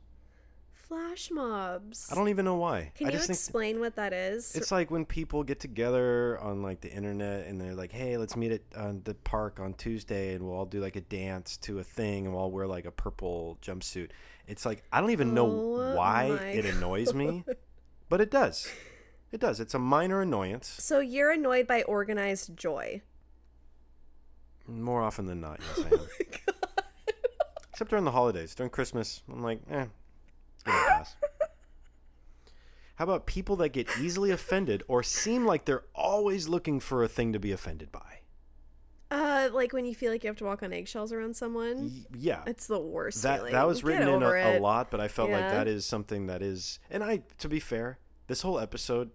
Flash 0.72 1.30
mobs. 1.32 2.10
I 2.12 2.16
don't 2.16 2.30
even 2.30 2.44
know 2.44 2.56
why. 2.56 2.92
Can 2.96 3.06
I 3.06 3.12
you 3.12 3.18
just 3.18 3.28
think 3.28 3.38
explain 3.38 3.80
what 3.80 3.96
that 3.98 4.14
is? 4.14 4.56
it's 4.56 4.72
like 4.72 4.90
when 4.90 5.06
people 5.06 5.44
get 5.44 5.60
together 5.60 6.40
on 6.40 6.64
like 6.64 6.82
the 6.82 6.92
internet 6.92 7.46
and 7.46 7.62
they're 7.62 7.76
like, 7.76 7.92
"Hey, 7.92 8.18
let's 8.18 8.36
meet 8.36 8.52
at 8.52 8.62
uh, 8.76 8.94
the 9.04 9.14
park 9.14 9.60
on 9.60 9.76
Tuesday 9.76 10.34
and 10.34 10.44
we'll 10.44 10.58
all 10.58 10.66
do 10.66 10.82
like 10.82 10.96
a 10.96 11.02
dance 11.02 11.56
to 11.58 11.78
a 11.78 11.84
thing 11.84 12.26
and 12.26 12.34
we'll 12.34 12.44
all 12.44 12.52
wear 12.52 12.66
like 12.66 12.86
a 12.86 12.92
purple 12.92 13.60
jumpsuit." 13.62 14.10
It's 14.48 14.66
like 14.66 14.84
I 14.92 15.02
don't 15.02 15.12
even 15.12 15.36
know 15.36 15.46
Oh 15.46 15.96
why 15.96 16.26
it 16.26 16.66
annoys 16.66 17.14
me, 17.14 17.44
but 18.10 18.22
it 18.22 18.32
does. 18.32 18.68
It 19.34 19.42
does. 19.42 19.60
It's 19.60 19.74
a 19.74 19.80
minor 19.80 20.22
annoyance. 20.22 20.68
so 20.80 21.00
you're 21.00 21.32
annoyed 21.32 21.68
by 21.68 21.82
organized 21.84 22.56
joy. 22.56 23.02
More 24.68 25.02
often 25.02 25.26
than 25.26 25.42
not, 25.42 25.60
yes, 25.60 25.86
Oh 25.92 25.96
I 25.96 25.96
am. 25.96 26.08
Except 27.72 27.90
during 27.90 28.06
the 28.06 28.12
holidays, 28.12 28.54
during 28.56 28.70
Christmas, 28.70 29.24
I'm 29.30 29.42
like, 29.42 29.60
eh, 29.70 29.86
pass. 30.64 31.16
How 32.96 33.06
about 33.06 33.26
people 33.26 33.56
that 33.58 33.70
get 33.70 33.88
easily 34.00 34.30
offended 34.30 34.84
or 34.88 35.02
seem 35.02 35.46
like 35.48 35.66
they're 35.66 35.84
always 35.96 36.48
looking 36.48 36.80
for 36.80 37.04
a 37.04 37.08
thing 37.08 37.34
to 37.34 37.40
be 37.40 37.52
offended 37.52 37.92
by? 37.92 38.20
Uh, 39.10 39.50
like 39.52 39.74
when 39.74 39.84
you 39.86 39.96
feel 39.96 40.12
like 40.12 40.24
you 40.24 40.28
have 40.28 40.38
to 40.38 40.44
walk 40.46 40.62
on 40.62 40.72
eggshells 40.72 41.12
around 41.12 41.36
someone. 41.36 41.86
Y- 41.86 42.06
yeah, 42.16 42.44
It's 42.46 42.68
the 42.68 42.80
worst. 42.80 43.24
that 43.24 43.38
feeling. 43.40 43.54
that 43.54 43.66
was 43.68 43.84
written 43.84 44.08
in 44.08 44.22
a, 44.22 44.58
a 44.58 44.60
lot, 44.60 44.92
but 44.92 45.00
I 45.00 45.08
felt 45.08 45.32
like 45.32 45.50
that 45.50 45.68
is 45.68 45.86
something 45.88 46.28
that 46.28 46.44
is. 46.44 46.78
And 46.92 47.04
I, 47.04 47.24
to 47.40 47.50
be 47.50 47.60
fair, 47.60 47.98
this 48.28 48.44
whole 48.44 48.60
episode, 48.60 49.10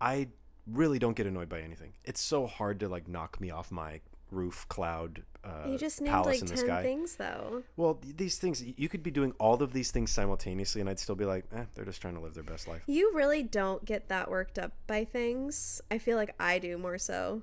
I 0.00 0.28
really 0.66 0.98
don't 0.98 1.16
get 1.16 1.26
annoyed 1.26 1.48
by 1.48 1.60
anything. 1.60 1.92
It's 2.04 2.20
so 2.20 2.46
hard 2.46 2.80
to 2.80 2.88
like 2.88 3.08
knock 3.08 3.40
me 3.40 3.50
off 3.50 3.70
my 3.70 4.00
roof 4.30 4.66
cloud 4.68 5.22
uh, 5.44 5.68
You 5.68 5.78
just 5.78 6.00
named 6.00 6.10
palace 6.12 6.26
like 6.26 6.40
in 6.40 6.46
the 6.46 6.56
ten 6.56 6.64
sky. 6.64 6.82
things 6.82 7.16
though. 7.16 7.62
Well, 7.76 8.00
these 8.02 8.38
things 8.38 8.64
you 8.76 8.88
could 8.88 9.02
be 9.02 9.10
doing 9.10 9.32
all 9.38 9.62
of 9.62 9.72
these 9.72 9.90
things 9.90 10.10
simultaneously, 10.10 10.80
and 10.80 10.90
I'd 10.90 10.98
still 10.98 11.14
be 11.14 11.24
like, 11.24 11.44
eh, 11.54 11.64
they're 11.74 11.84
just 11.84 12.00
trying 12.00 12.14
to 12.14 12.20
live 12.20 12.34
their 12.34 12.42
best 12.42 12.66
life. 12.66 12.82
You 12.86 13.12
really 13.14 13.42
don't 13.42 13.84
get 13.84 14.08
that 14.08 14.30
worked 14.30 14.58
up 14.58 14.72
by 14.86 15.04
things. 15.04 15.80
I 15.90 15.98
feel 15.98 16.16
like 16.16 16.34
I 16.40 16.58
do 16.58 16.76
more 16.78 16.98
so. 16.98 17.42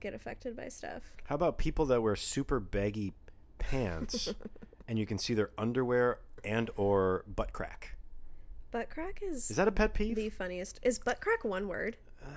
Get 0.00 0.14
affected 0.14 0.56
by 0.56 0.68
stuff. 0.68 1.02
How 1.24 1.34
about 1.34 1.58
people 1.58 1.84
that 1.86 2.00
wear 2.00 2.16
super 2.16 2.58
baggy 2.58 3.12
pants, 3.58 4.32
and 4.88 4.98
you 4.98 5.06
can 5.06 5.18
see 5.18 5.34
their 5.34 5.50
underwear 5.58 6.18
and 6.42 6.70
or 6.76 7.24
butt 7.32 7.52
crack? 7.52 7.96
Butt 8.72 8.88
crack 8.90 9.20
is, 9.22 9.50
Is 9.50 9.56
that 9.56 9.68
a 9.68 9.72
pet 9.72 9.94
peeve? 9.94 10.16
the 10.16 10.30
funniest. 10.30 10.80
Is 10.82 10.98
butt 10.98 11.20
crack 11.20 11.44
one 11.44 11.68
word? 11.68 11.96
Uh, 12.24 12.28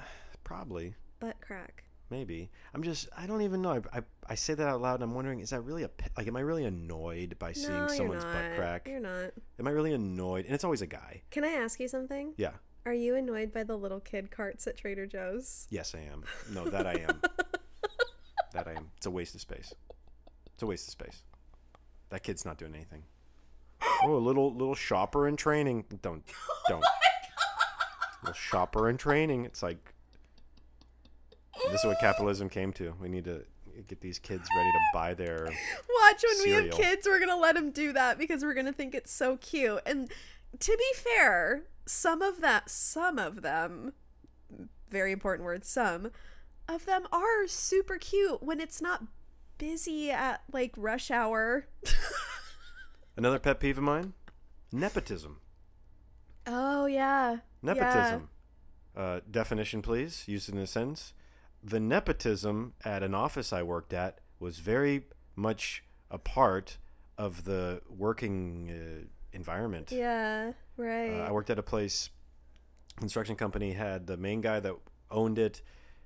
probably, 0.44 0.94
Butt 1.20 1.38
crack. 1.42 1.86
maybe. 2.10 2.52
I'm 2.74 2.84
just, 2.84 3.08
I 3.18 3.26
don't 3.26 3.42
even 3.42 3.62
know. 3.62 3.82
I, 3.94 4.00
I, 4.00 4.02
I 4.30 4.36
say 4.36 4.54
that 4.54 4.68
out 4.68 4.82
loud, 4.82 4.96
and 4.96 5.04
I'm 5.04 5.16
wondering, 5.16 5.40
is 5.40 5.52
that 5.52 5.62
really 5.62 5.84
a 5.84 5.88
pet? 5.88 6.12
Like, 6.18 6.28
am 6.28 6.36
I 6.36 6.42
really 6.42 6.66
annoyed 6.66 7.40
by 7.40 7.54
seeing 7.54 7.72
no, 7.74 7.88
someone's 7.88 8.26
butt 8.26 8.56
crack? 8.58 8.88
You're 8.88 9.00
not. 9.00 9.32
Am 9.60 9.68
I 9.68 9.72
really 9.72 9.94
annoyed? 9.94 10.46
And 10.46 10.54
it's 10.54 10.66
always 10.66 10.82
a 10.82 10.88
guy. 10.88 11.22
Can 11.32 11.46
I 11.46 11.52
ask 11.52 11.80
you 11.80 11.88
something? 11.88 12.34
Yeah. 12.38 12.52
Are 12.86 12.94
you 12.94 13.16
annoyed 13.16 13.52
by 13.54 13.64
the 13.64 13.78
little 13.78 14.02
kid 14.02 14.30
carts 14.30 14.68
at 14.68 14.78
Trader 14.78 15.08
Joe's? 15.08 15.66
Yes, 15.72 15.96
I 15.96 16.02
am. 16.02 16.24
No, 16.54 16.66
that 16.66 16.86
I 16.86 16.94
am. 17.08 17.22
that 18.54 18.68
I 18.68 18.74
am. 18.74 18.92
It's 18.98 19.06
a 19.06 19.12
waste 19.12 19.34
of 19.36 19.42
space. 19.42 19.74
It's 20.54 20.62
a 20.64 20.68
waste 20.68 20.88
of 20.88 20.92
space. 20.92 21.24
That 22.10 22.24
kid's 22.24 22.46
not 22.46 22.58
doing 22.58 22.76
anything. 22.76 23.04
Oh, 24.04 24.16
a 24.16 24.18
little 24.18 24.54
little 24.54 24.76
shopper 24.76 25.28
in 25.28 25.36
training. 25.36 25.86
Don't 26.02 26.24
oh 26.50 26.62
don't. 26.68 26.86
Little 28.24 28.34
shopper 28.34 28.90
in 28.90 28.98
training. 28.98 29.46
It's 29.46 29.64
like 29.64 29.94
this 31.72 31.82
is 31.82 31.86
what 31.86 32.00
capitalism 32.00 32.50
came 32.50 32.74
to. 32.74 32.94
We 33.00 33.10
need 33.10 33.26
to 33.26 33.44
get 33.88 34.02
these 34.02 34.20
kids 34.20 34.48
ready 34.56 34.72
to 34.72 34.80
buy 34.94 35.14
their. 35.14 35.46
Watch 35.46 36.24
when 36.24 36.44
we 36.44 36.52
have 36.52 36.72
kids, 36.72 37.08
we're 37.08 37.20
gonna 37.20 37.38
let 37.38 37.56
them 37.56 37.72
do 37.72 37.94
that 37.94 38.18
because 38.18 38.44
we're 38.44 38.54
gonna 38.54 38.74
think 38.74 38.96
it's 38.96 39.12
so 39.12 39.38
cute. 39.38 39.82
And 39.86 40.12
to 40.60 40.78
be 40.78 41.00
fair, 41.00 41.64
some 41.86 42.22
of 42.22 42.42
that, 42.42 42.70
some 42.70 43.20
of 43.20 43.42
them, 43.42 43.94
very 44.90 45.12
important 45.12 45.46
word, 45.46 45.66
some 45.66 46.12
of 46.68 46.86
them 46.86 47.08
are 47.12 47.48
super 47.48 47.98
cute 47.98 48.42
when 48.42 48.60
it's 48.60 48.82
not 48.82 49.04
busy 49.58 50.12
at 50.12 50.42
like 50.52 50.74
rush 50.78 51.12
hour. 51.12 51.68
Another 53.18 53.40
pet 53.40 53.60
peeve 53.60 53.78
of 53.78 53.84
mine: 53.84 54.14
nepotism. 54.72 55.40
Oh 56.48 56.86
yeah, 56.86 57.38
Nepotism. 57.62 58.30
Uh, 58.96 59.20
definition, 59.30 59.82
please. 59.82 60.24
Used 60.28 60.50
in 60.50 60.58
a 60.58 60.68
sentence. 60.68 61.14
The 61.64 61.80
nepotism 61.80 62.74
at 62.84 63.02
an 63.04 63.16
office 63.16 63.52
I 63.52 63.64
worked 63.64 63.94
at 63.94 64.20
was 64.40 64.60
very 64.60 65.06
much 65.36 65.84
a 66.12 66.18
part 66.18 66.78
of 67.18 67.46
the 67.46 67.82
working 67.90 68.70
uh, 68.70 69.06
environment. 69.34 69.92
Yeah, 69.92 70.52
right. 70.78 71.20
Uh, 71.20 71.24
I 71.28 71.32
worked 71.32 71.50
at 71.50 71.58
a 71.58 71.64
place, 71.64 72.10
construction 72.98 73.36
company 73.36 73.74
had 73.74 74.08
the 74.08 74.18
main 74.18 74.42
guy 74.42 74.60
that 74.60 74.76
owned 75.10 75.40
it. 75.40 75.62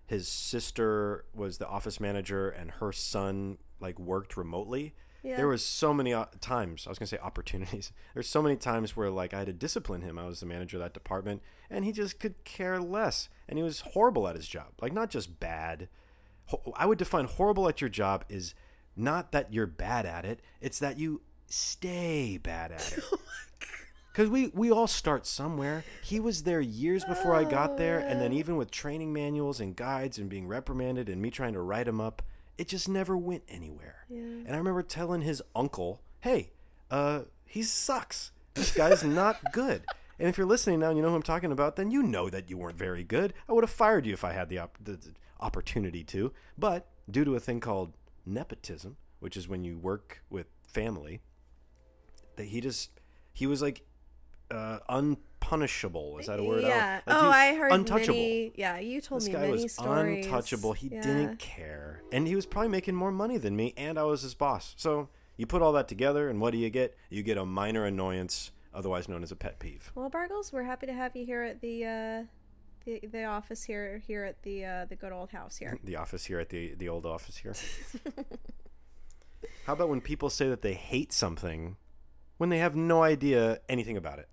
His 0.06 0.28
sister 0.28 1.26
was 1.36 1.58
the 1.58 1.68
office 1.68 2.00
manager, 2.00 2.50
and 2.50 2.72
her 2.72 2.92
son 2.92 3.58
like 3.80 4.00
worked 4.00 4.38
remotely. 4.38 4.96
Yeah. 5.24 5.36
There 5.38 5.48
was 5.48 5.64
so 5.66 5.94
many 5.94 6.14
uh, 6.14 6.26
times. 6.40 6.86
I 6.88 6.90
was 6.90 7.00
gonna 7.00 7.08
say 7.08 7.18
opportunities. 7.18 7.92
There's 8.14 8.30
so 8.30 8.42
many 8.42 8.56
times 8.56 8.96
where 8.96 9.10
like 9.10 9.34
I 9.34 9.40
had 9.40 9.48
to 9.48 9.54
discipline 9.54 10.02
him. 10.02 10.18
I 10.18 10.26
was 10.26 10.40
the 10.40 10.46
manager 10.46 10.78
of 10.78 10.84
that 10.84 10.94
department, 10.94 11.42
and 11.70 11.84
he 11.84 11.92
just 11.92 12.20
could 12.20 12.44
care 12.44 12.80
less. 12.80 13.30
And 13.48 13.58
he 13.58 13.64
was 13.64 13.82
horrible 13.82 14.28
at 14.28 14.36
his 14.36 14.48
job. 14.48 14.68
Like 14.82 14.94
not 14.94 15.10
just 15.10 15.40
bad. 15.40 15.90
I 16.76 16.86
would 16.86 16.98
define 16.98 17.26
horrible 17.26 17.68
at 17.68 17.82
your 17.82 17.90
job 17.90 18.26
is 18.28 18.56
not 18.96 19.32
that 19.32 19.54
you're 19.54 19.68
bad 19.68 20.06
at 20.06 20.26
it. 20.26 20.40
It's 20.62 20.80
that 20.80 20.98
you 20.98 21.22
stay 21.48 22.38
bad 22.38 22.72
at 22.72 22.94
it. 22.98 23.04
Because 24.12 24.30
we, 24.30 24.48
we 24.48 24.72
all 24.72 24.88
start 24.88 25.26
somewhere. 25.26 25.84
He 26.04 26.20
was 26.20 26.44
there 26.44 26.60
years 26.60 27.06
before 27.06 27.36
I 27.36 27.44
got 27.44 27.78
there, 27.78 28.00
and 28.00 28.20
then 28.20 28.34
even 28.34 28.58
with 28.58 28.72
training 28.72 29.14
manuals 29.14 29.60
and 29.60 29.76
guides 29.76 30.18
and 30.18 30.28
being 30.28 30.48
reprimanded 30.48 31.08
and 31.08 31.22
me 31.22 31.30
trying 31.30 31.54
to 31.54 31.62
write 31.62 31.88
him 31.88 32.02
up, 32.02 32.24
it 32.60 32.68
just 32.68 32.90
never 32.90 33.18
went 33.18 33.44
anywhere. 33.48 34.06
Yeah. 34.10 34.20
And 34.20 34.50
I 34.50 34.58
remember 34.58 34.84
telling 34.84 35.22
his 35.22 35.42
uncle, 35.56 36.02
"Hey, 36.20 36.52
uh, 36.92 37.22
he 37.46 37.64
sucks. 37.64 38.32
This 38.54 38.74
guy's 38.74 39.04
not 39.04 39.38
good." 39.54 39.84
And 40.20 40.28
if 40.28 40.38
you're 40.38 40.46
listening 40.46 40.82
now 40.82 40.90
and 40.90 40.98
you 40.98 41.02
know 41.02 41.10
who 41.10 41.16
I'm 41.16 41.24
talking 41.24 41.54
about, 41.54 41.78
then 41.78 41.90
you 41.90 42.04
know 42.04 42.30
that 42.30 42.50
you 42.50 42.58
weren't 42.58 42.78
very 42.78 43.06
good. 43.06 43.34
I 43.48 43.54
would 43.54 43.64
have 43.64 43.72
fired 43.72 44.06
you 44.06 44.12
if 44.12 44.26
I 44.26 44.34
had 44.34 44.50
the, 44.50 44.60
op- 44.60 44.78
the 44.84 45.00
opportunity 45.40 46.04
to. 46.04 46.34
But 46.58 46.88
due 47.10 47.24
to 47.24 47.36
a 47.36 47.40
thing 47.40 47.62
called 47.62 47.94
nepotism, 48.26 48.98
which 49.22 49.38
is 49.38 49.48
when 49.48 49.64
you 49.64 49.78
work 49.78 50.22
with 50.30 50.48
family, 50.68 51.22
that 52.36 52.48
he 52.48 52.60
just 52.60 52.92
he 53.32 53.48
was 53.48 53.62
like 53.62 53.84
uh, 54.52 54.80
unpunishable. 55.50 56.20
Is 56.20 56.28
that 56.28 56.40
a 56.40 56.44
word? 56.44 56.64
Yeah. 56.64 57.02
Like 57.06 57.16
oh, 57.16 57.30
I 57.30 57.56
heard 57.56 57.72
untouchable. 57.72 58.14
many. 58.14 58.52
Yeah, 58.56 58.80
you 58.80 59.02
told 59.02 59.22
This 59.22 59.28
me 59.28 59.34
guy 59.34 59.42
many 59.42 59.64
was 59.64 59.74
stories. 59.74 60.26
untouchable. 60.26 60.74
He 60.74 60.88
Yeah. 60.90 61.02
didn't 61.02 61.38
care, 61.40 62.02
and 62.12 62.28
he 62.28 62.36
was 62.36 62.46
probably 62.46 62.70
making 62.70 62.96
more 62.96 63.12
money 63.12 63.38
than 63.38 63.56
me, 63.56 63.74
and 63.78 63.98
I 64.00 64.04
was 64.04 64.22
his 64.22 64.34
boss. 64.36 64.74
So 64.78 65.10
you 65.38 65.46
put 65.46 65.62
all 65.62 65.72
that 65.74 65.88
together, 65.88 66.30
and 66.30 66.40
what 66.42 66.52
do 66.52 66.58
you 66.58 66.70
get? 66.70 66.96
You 67.10 67.24
get 67.24 67.38
a 67.38 67.46
minor 67.46 67.86
annoyance, 67.86 68.52
otherwise 68.74 69.08
known 69.10 69.24
as 69.24 69.32
a 69.32 69.36
pet 69.36 69.60
peeve. 69.60 69.92
Well, 69.96 70.10
Bargles, 70.10 70.52
we're 70.54 70.64
happy 70.64 70.86
to 70.88 70.94
have 70.94 71.16
you 71.16 71.26
here 71.26 71.44
at 71.44 71.62
the 71.62 71.86
uh, 71.86 72.24
the, 72.86 73.00
the 73.12 73.26
office 73.26 73.64
here 73.64 74.02
here 74.06 74.24
at 74.26 74.42
the 74.44 74.66
uh, 74.66 74.86
the 74.86 74.96
good 74.96 75.12
old 75.12 75.32
house 75.32 75.58
here. 75.58 75.78
The 75.84 75.96
office 75.98 76.26
here 76.26 76.40
at 76.40 76.50
the 76.50 76.76
the 76.76 76.90
old 76.90 77.06
office 77.06 77.38
here. 77.38 77.54
How 79.66 79.74
about 79.74 79.90
when 79.90 80.02
people 80.02 80.30
say 80.30 80.50
that 80.50 80.62
they 80.62 80.74
hate 80.74 81.14
something 81.14 81.78
when 82.38 82.50
they 82.50 82.58
have 82.58 82.76
no 82.76 83.04
idea 83.04 83.60
anything 83.70 83.98
about 83.98 84.20
it? 84.20 84.28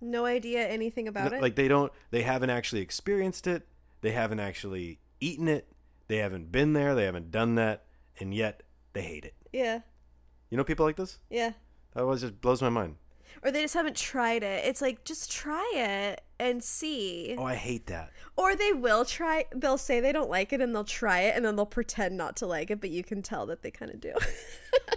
No 0.00 0.24
idea 0.26 0.66
anything 0.66 1.08
about 1.08 1.32
it. 1.32 1.42
Like 1.42 1.56
they 1.56 1.68
don't, 1.68 1.92
they 2.10 2.22
haven't 2.22 2.50
actually 2.50 2.80
experienced 2.82 3.46
it. 3.46 3.66
They 4.00 4.12
haven't 4.12 4.40
actually 4.40 5.00
eaten 5.20 5.48
it. 5.48 5.66
They 6.06 6.18
haven't 6.18 6.52
been 6.52 6.72
there. 6.72 6.94
They 6.94 7.04
haven't 7.04 7.30
done 7.30 7.56
that, 7.56 7.84
and 8.18 8.32
yet 8.32 8.62
they 8.92 9.02
hate 9.02 9.24
it. 9.24 9.34
yeah. 9.52 9.80
You 10.50 10.56
know 10.56 10.64
people 10.64 10.86
like 10.86 10.96
this? 10.96 11.18
Yeah. 11.28 11.52
That 11.94 12.04
always 12.04 12.22
just 12.22 12.40
blows 12.40 12.62
my 12.62 12.70
mind. 12.70 12.96
Or 13.42 13.50
they 13.50 13.60
just 13.60 13.74
haven't 13.74 13.96
tried 13.96 14.42
it. 14.42 14.64
It's 14.64 14.80
like 14.80 15.04
just 15.04 15.30
try 15.30 15.70
it 15.74 16.22
and 16.40 16.64
see. 16.64 17.34
Oh, 17.36 17.44
I 17.44 17.54
hate 17.54 17.86
that. 17.88 18.10
Or 18.34 18.56
they 18.56 18.72
will 18.72 19.04
try. 19.04 19.44
They'll 19.54 19.76
say 19.76 20.00
they 20.00 20.10
don't 20.12 20.30
like 20.30 20.52
it 20.54 20.62
and 20.62 20.74
they'll 20.74 20.84
try 20.84 21.20
it 21.20 21.36
and 21.36 21.44
then 21.44 21.54
they'll 21.56 21.66
pretend 21.66 22.16
not 22.16 22.34
to 22.36 22.46
like 22.46 22.70
it, 22.70 22.80
but 22.80 22.88
you 22.88 23.04
can 23.04 23.20
tell 23.20 23.44
that 23.46 23.62
they 23.62 23.70
kind 23.70 23.92
of 23.92 24.00
do. 24.00 24.14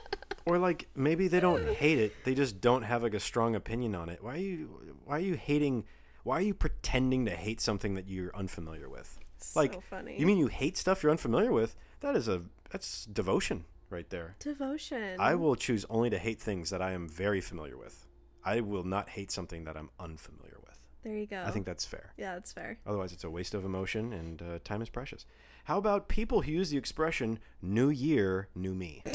Or 0.46 0.58
like 0.58 0.88
maybe 0.96 1.28
they 1.28 1.40
don't 1.40 1.68
hate 1.68 2.00
it, 2.00 2.14
they 2.26 2.34
just 2.34 2.62
don't 2.62 2.84
have 2.84 3.04
like 3.04 3.14
a 3.14 3.20
strong 3.20 3.56
opinion 3.56 3.96
on 3.96 4.10
it. 4.10 4.24
Why 4.24 4.36
are 4.36 4.38
you 4.38 4.96
why 5.06 5.18
are 5.18 5.20
you 5.20 5.36
hating 5.36 5.86
why 6.24 6.38
are 6.38 6.42
you 6.42 6.54
pretending 6.54 7.26
to 7.26 7.32
hate 7.32 7.62
something 7.62 7.96
that 7.96 8.08
you're 8.08 8.36
unfamiliar 8.36 8.90
with? 8.90 9.20
Like 9.56 9.74
so 9.74 9.82
funny. 9.82 10.20
you 10.20 10.26
mean 10.26 10.38
you 10.38 10.48
hate 10.48 10.78
stuff 10.78 11.04
you're 11.04 11.12
unfamiliar 11.12 11.52
with? 11.52 11.76
That 12.02 12.16
is 12.16 12.28
a 12.28 12.44
that's 12.72 13.06
devotion 13.06 13.66
right 13.90 14.10
there. 14.10 14.36
Devotion. 14.40 15.18
I 15.20 15.36
will 15.36 15.56
choose 15.56 15.86
only 15.90 16.10
to 16.10 16.18
hate 16.18 16.40
things 16.40 16.70
that 16.70 16.82
I 16.82 16.92
am 16.92 17.08
very 17.10 17.42
familiar 17.42 17.78
with. 17.78 18.08
I 18.44 18.62
will 18.62 18.84
not 18.84 19.10
hate 19.10 19.32
something 19.32 19.66
that 19.66 19.78
I'm 19.78 19.90
unfamiliar 20.00 20.58
with. 20.66 20.78
There 21.04 21.18
you 21.18 21.26
go. 21.26 21.44
I 21.46 21.52
think 21.52 21.66
that's 21.66 21.86
fair. 21.86 22.14
Yeah, 22.18 22.36
that's 22.36 22.54
fair. 22.54 22.78
Otherwise, 22.86 23.12
it's 23.12 23.24
a 23.24 23.30
waste 23.30 23.54
of 23.54 23.66
emotion 23.66 24.14
and 24.14 24.42
uh, 24.42 24.60
time 24.64 24.82
is 24.82 24.90
precious. 24.90 25.26
How 25.66 25.78
about 25.78 26.08
people 26.08 26.42
who 26.42 26.52
use 26.52 26.70
the 26.70 26.78
expression 26.78 27.40
"New 27.62 27.90
Year, 27.90 28.48
New 28.56 28.74
Me"? 28.74 29.04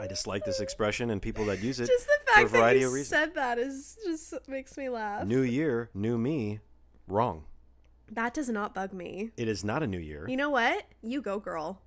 I 0.00 0.06
dislike 0.06 0.44
this 0.44 0.60
expression 0.60 1.10
and 1.10 1.20
people 1.22 1.44
that 1.46 1.60
use 1.62 1.80
it 1.80 1.86
Just 1.86 2.06
the 2.06 2.12
for 2.26 2.32
a 2.32 2.34
fact 2.42 2.52
that 2.52 2.58
variety 2.58 2.80
you 2.80 2.86
of 2.88 2.92
reasons. 2.92 3.08
said 3.08 3.34
that 3.34 3.58
is 3.58 3.96
just 4.04 4.34
makes 4.48 4.76
me 4.76 4.88
laugh. 4.88 5.26
New 5.26 5.42
Year, 5.42 5.90
New 5.94 6.18
Me, 6.18 6.60
wrong. 7.08 7.44
that 8.10 8.34
does 8.34 8.48
not 8.48 8.74
bug 8.74 8.92
me. 8.92 9.30
It 9.36 9.48
is 9.48 9.64
not 9.64 9.82
a 9.82 9.86
new 9.86 9.98
year. 9.98 10.26
You 10.28 10.36
know 10.36 10.50
what? 10.50 10.84
You 11.02 11.20
go, 11.22 11.38
girl. 11.38 11.82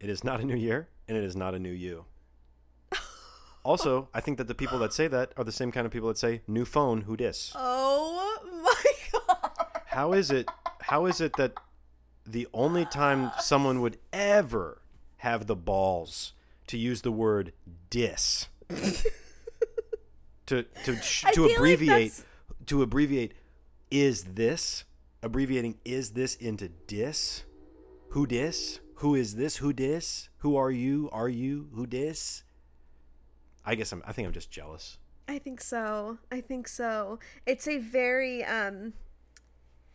It 0.00 0.08
is 0.10 0.22
not 0.24 0.40
a 0.40 0.44
new 0.44 0.56
year, 0.56 0.88
and 1.08 1.16
it 1.16 1.24
is 1.24 1.36
not 1.36 1.54
a 1.54 1.58
new 1.58 1.72
you. 1.72 2.04
Also, 3.64 4.08
I 4.14 4.20
think 4.20 4.38
that 4.38 4.46
the 4.46 4.54
people 4.54 4.78
that 4.78 4.92
say 4.92 5.08
that 5.08 5.32
are 5.36 5.42
the 5.42 5.50
same 5.50 5.72
kind 5.72 5.86
of 5.86 5.92
people 5.92 6.06
that 6.08 6.18
say 6.18 6.42
"new 6.46 6.64
phone, 6.64 7.00
who 7.02 7.16
dis." 7.16 7.52
Oh 7.56 8.38
my 8.62 8.92
god. 9.12 9.50
How 9.86 10.12
is 10.12 10.30
it? 10.30 10.48
How 10.82 11.06
is 11.06 11.20
it 11.20 11.32
that 11.36 11.54
the 12.24 12.46
only 12.54 12.84
time 12.84 13.32
someone 13.40 13.80
would 13.80 13.98
ever 14.12 14.82
have 15.18 15.48
the 15.48 15.56
balls 15.56 16.32
to 16.66 16.78
use 16.78 17.02
the 17.02 17.12
word 17.12 17.52
"dis" 17.90 18.48
to 20.46 20.62
to 20.62 20.64
to 20.84 20.96
feel 20.96 21.44
like 21.44 21.56
abbreviate 21.56 22.22
to 22.66 22.82
abbreviate 22.82 23.32
is 23.90 24.24
this 24.24 24.84
abbreviating 25.22 25.78
is 25.84 26.12
this 26.12 26.34
into 26.36 26.68
dis? 26.68 27.44
Who 28.10 28.26
dis? 28.26 28.80
Who 28.96 29.14
is 29.14 29.34
this? 29.34 29.58
Who 29.58 29.72
dis? 29.72 30.28
Who 30.38 30.56
are 30.56 30.70
you? 30.70 31.10
Are 31.12 31.28
you? 31.28 31.68
Who 31.74 31.86
dis? 31.86 32.44
I 33.64 33.74
guess 33.74 33.92
I'm. 33.92 34.02
I 34.06 34.12
think 34.12 34.26
I'm 34.26 34.32
just 34.32 34.50
jealous. 34.50 34.98
I 35.28 35.38
think 35.38 35.60
so. 35.60 36.18
I 36.30 36.40
think 36.40 36.68
so. 36.68 37.18
It's 37.46 37.66
a 37.66 37.78
very 37.78 38.44
um 38.44 38.94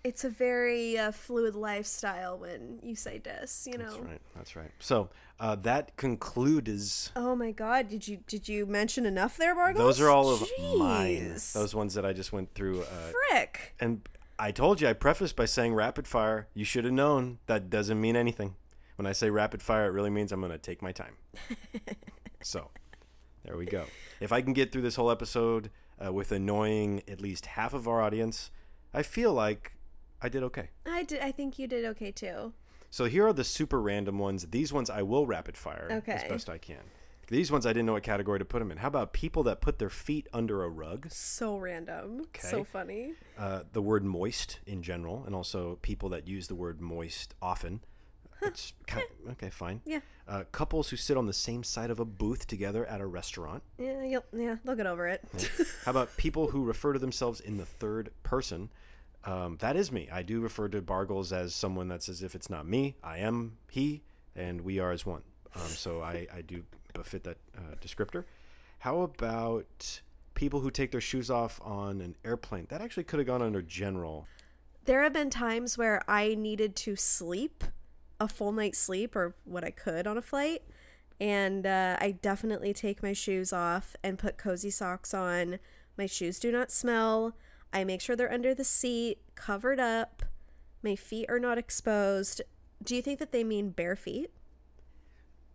it's 0.03 0.23
a 0.23 0.30
very 0.30 0.98
uh, 0.98 1.11
fluid 1.11 1.56
lifestyle 1.56 2.38
when 2.38 2.80
you 2.81 2.95
say 2.95 3.19
dis, 3.19 3.68
you 3.72 3.77
know. 3.77 3.85
That's 3.85 3.99
right. 3.99 4.22
That's 4.35 4.56
right. 4.56 4.72
So 4.80 5.10
uh, 5.41 5.55
that 5.55 5.97
concludes. 5.97 7.11
Oh 7.15 7.35
my 7.35 7.51
god, 7.51 7.89
did 7.89 8.07
you 8.07 8.19
did 8.27 8.47
you 8.47 8.68
mention 8.68 9.07
enough 9.07 9.38
there, 9.38 9.55
Bargles? 9.55 9.77
Those 9.80 9.99
are 9.99 10.09
all 10.09 10.30
of 10.30 10.47
mine. 10.77 11.35
Those 11.53 11.73
ones 11.73 11.95
that 11.95 12.05
I 12.05 12.13
just 12.13 12.31
went 12.31 12.53
through. 12.53 12.81
Uh, 12.81 13.11
frick. 13.30 13.73
and 13.80 14.07
I 14.38 14.51
told 14.51 14.81
you, 14.81 14.88
I 14.88 14.93
prefaced 14.93 15.35
by 15.35 15.45
saying 15.45 15.73
rapid 15.73 16.07
fire. 16.07 16.47
You 16.53 16.63
should 16.63 16.85
have 16.85 16.93
known 16.93 17.39
that 17.47 17.72
doesn't 17.72 17.99
mean 17.99 18.15
anything. 18.15 18.55
When 18.97 19.07
I 19.07 19.13
say 19.13 19.31
rapid 19.31 19.63
fire, 19.63 19.88
it 19.88 19.93
really 19.93 20.11
means 20.11 20.31
I'm 20.31 20.41
going 20.41 20.51
to 20.51 20.59
take 20.59 20.84
my 20.84 20.91
time. 20.91 21.15
so 22.43 22.69
there 23.43 23.57
we 23.57 23.65
go. 23.65 23.85
If 24.19 24.31
I 24.31 24.41
can 24.41 24.53
get 24.53 24.72
through 24.72 24.84
this 24.84 24.95
whole 24.95 25.09
episode 25.09 25.72
uh, 26.03 26.13
with 26.13 26.31
annoying 26.31 27.01
at 27.07 27.19
least 27.19 27.47
half 27.47 27.73
of 27.73 27.88
our 27.88 27.99
audience, 27.99 28.51
I 28.93 29.01
feel 29.01 29.34
like 29.34 29.73
I 30.22 30.30
did 30.30 30.43
okay. 30.43 30.69
I 30.85 31.01
did 31.01 31.22
I 31.22 31.31
think 31.31 31.57
you 31.57 31.65
did 31.65 31.84
okay 31.85 32.11
too. 32.11 32.53
So 32.91 33.05
here 33.05 33.26
are 33.26 33.34
the 33.34 33.45
super 33.45 33.81
random 33.81 34.19
ones. 34.19 34.47
These 34.51 34.73
ones 34.73 34.89
I 34.89 35.01
will 35.01 35.26
rapid 35.26 35.55
fire 35.55 36.03
as 36.05 36.23
best 36.26 36.49
I 36.49 36.57
can. 36.57 36.84
These 37.30 37.49
ones 37.49 37.65
I 37.65 37.69
didn't 37.69 37.85
know 37.85 37.93
what 37.93 38.03
category 38.03 38.39
to 38.39 38.45
put 38.45 38.59
them 38.59 38.69
in. 38.69 38.77
How 38.80 38.89
about 38.89 39.13
people 39.13 39.43
that 39.43 39.61
put 39.61 39.80
their 39.80 39.89
feet 39.89 40.27
under 40.34 40.65
a 40.65 40.69
rug? 40.69 41.07
So 41.09 41.55
random. 41.55 42.23
Okay. 42.23 42.45
So 42.45 42.65
funny. 42.65 43.13
Uh, 43.38 43.61
the 43.72 43.81
word 43.81 44.03
moist 44.03 44.59
in 44.68 44.84
general, 44.84 45.23
and 45.26 45.34
also 45.34 45.80
people 45.81 46.09
that 46.09 46.27
use 46.27 46.47
the 46.47 46.55
word 46.55 46.81
moist 46.81 47.34
often. 47.41 47.80
It's 48.41 48.73
kind 48.88 49.05
okay, 49.31 49.49
fine. 49.49 49.80
Yeah. 49.85 49.99
Uh, 50.27 50.43
couples 50.51 50.89
who 50.89 50.97
sit 50.97 51.15
on 51.15 51.27
the 51.27 51.34
same 51.34 51.63
side 51.63 51.91
of 51.91 52.01
a 52.01 52.05
booth 52.05 52.45
together 52.47 52.85
at 52.85 52.99
a 52.99 53.05
restaurant. 53.05 53.63
Yeah, 53.77 54.19
yeah, 54.34 54.57
they'll 54.65 54.76
get 54.76 54.88
over 54.88 55.07
it. 55.07 55.23
How 55.85 55.91
about 55.91 56.18
people 56.18 56.47
who 56.49 56.65
refer 56.65 56.91
to 56.91 56.99
themselves 56.99 57.39
in 57.39 57.55
the 57.55 57.65
third 57.65 58.11
person? 58.23 58.69
Um, 59.23 59.57
that 59.60 59.76
is 59.76 59.91
me. 59.91 60.10
I 60.11 60.23
do 60.23 60.41
refer 60.41 60.68
to 60.69 60.81
Bargles 60.81 61.31
as 61.31 61.53
someone 61.53 61.88
that's 61.88 62.10
as 62.10 62.23
if 62.23 62.34
it's 62.34 62.49
not 62.49 62.68
me. 62.68 62.95
I 63.03 63.19
am 63.19 63.57
he, 63.69 64.02
and 64.35 64.61
we 64.61 64.80
are 64.80 64.91
as 64.91 65.06
one. 65.06 65.22
Um, 65.56 65.68
so 65.68 66.02
I, 66.02 66.27
I 66.34 66.41
do 66.41 66.64
befit 66.93 67.23
that 67.23 67.38
uh, 67.57 67.76
descriptor. 67.81 68.23
How 68.80 69.02
about 69.02 70.02
people 70.34 70.61
who 70.61 70.72
take 70.72 70.91
their 70.91 71.02
shoes 71.02 71.30
off 71.30 71.60
on 71.64 72.02
an 72.02 72.15
airplane? 72.26 72.65
That 72.69 72.81
actually 72.81 73.03
could 73.03 73.19
have 73.19 73.27
gone 73.27 73.41
under 73.41 73.61
general. 73.61 74.27
there 74.85 75.03
have 75.03 75.14
been 75.14 75.30
times 75.30 75.77
where 75.77 76.02
I 76.07 76.34
needed 76.35 76.76
to 76.77 76.95
sleep 76.95 77.64
a 78.19 78.27
full 78.27 78.52
night's 78.52 78.80
sleep 78.80 79.15
or 79.15 79.35
what 79.45 79.64
I 79.64 79.72
could 79.72 80.07
on 80.07 80.18
a 80.18 80.22
flight. 80.22 80.64
And 81.19 81.68
uh, 81.68 81.98
I 81.99 82.11
definitely 82.11 82.73
take 82.73 83.03
my 83.03 83.14
shoes 83.14 83.53
off 83.53 83.95
and 84.03 84.18
put 84.18 84.38
cozy 84.38 84.72
socks 84.72 85.14
on. 85.14 85.60
My 85.98 86.07
shoes 86.07 86.39
do 86.39 86.52
not 86.52 86.72
smell. 86.72 87.35
I 87.73 87.84
make 87.84 88.02
sure 88.02 88.15
they're 88.15 88.31
under 88.31 88.53
the 88.53 88.64
seat, 88.64 89.19
covered 89.35 89.80
up. 89.80 90.23
My 90.84 90.95
feet 90.95 91.27
are 91.30 91.39
not 91.39 91.57
exposed. 91.57 92.41
Do 92.84 92.95
you 92.95 93.02
think 93.02 93.19
that 93.19 93.31
they 93.31 93.43
mean 93.43 93.69
bare 93.69 93.95
feet? 93.95 94.31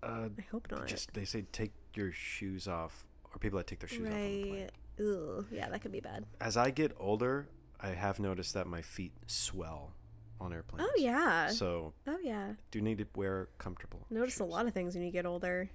Uh, 0.02 0.28
I 0.38 0.43
hope 0.51 0.70
not. 0.70 0.86
just 0.86 1.14
they 1.14 1.24
say 1.24 1.43
take 1.52 1.72
your 1.94 2.12
shoes 2.12 2.68
off, 2.68 3.06
or 3.32 3.38
people 3.38 3.56
that 3.59 3.66
take 3.66 3.80
their 3.80 3.88
shoes 3.88 4.06
off 4.06 4.12
on 4.12 4.20
the 4.20 4.43
plane. 4.43 4.60
right. 4.62 4.70
Ooh, 5.01 5.47
yeah, 5.51 5.68
that 5.68 5.82
could 5.82 5.93
be 5.93 6.01
bad. 6.01 6.24
As 6.40 6.56
I 6.56 6.70
get 6.70 6.93
older, 6.98 7.48
I 7.80 7.88
have 7.88 8.18
noticed 8.20 8.55
that 8.55 8.66
my 8.66 8.82
feet 8.82 9.12
swell 9.26 9.93
on 10.40 10.52
airplanes. 10.52 10.88
Oh, 10.90 10.94
yeah. 11.01 11.48
So 11.48 11.93
Oh, 12.06 12.18
yeah. 12.22 12.52
do 12.70 12.80
need 12.80 12.98
to 12.98 13.06
wear 13.14 13.48
comfortable. 13.59 14.06
Notice 14.10 14.38
a 14.40 14.44
lot 14.44 14.66
of 14.66 14.72
things 14.74 14.94
when 14.94 15.02
you 15.05 15.10
get 15.10 15.26
older. 15.26 15.70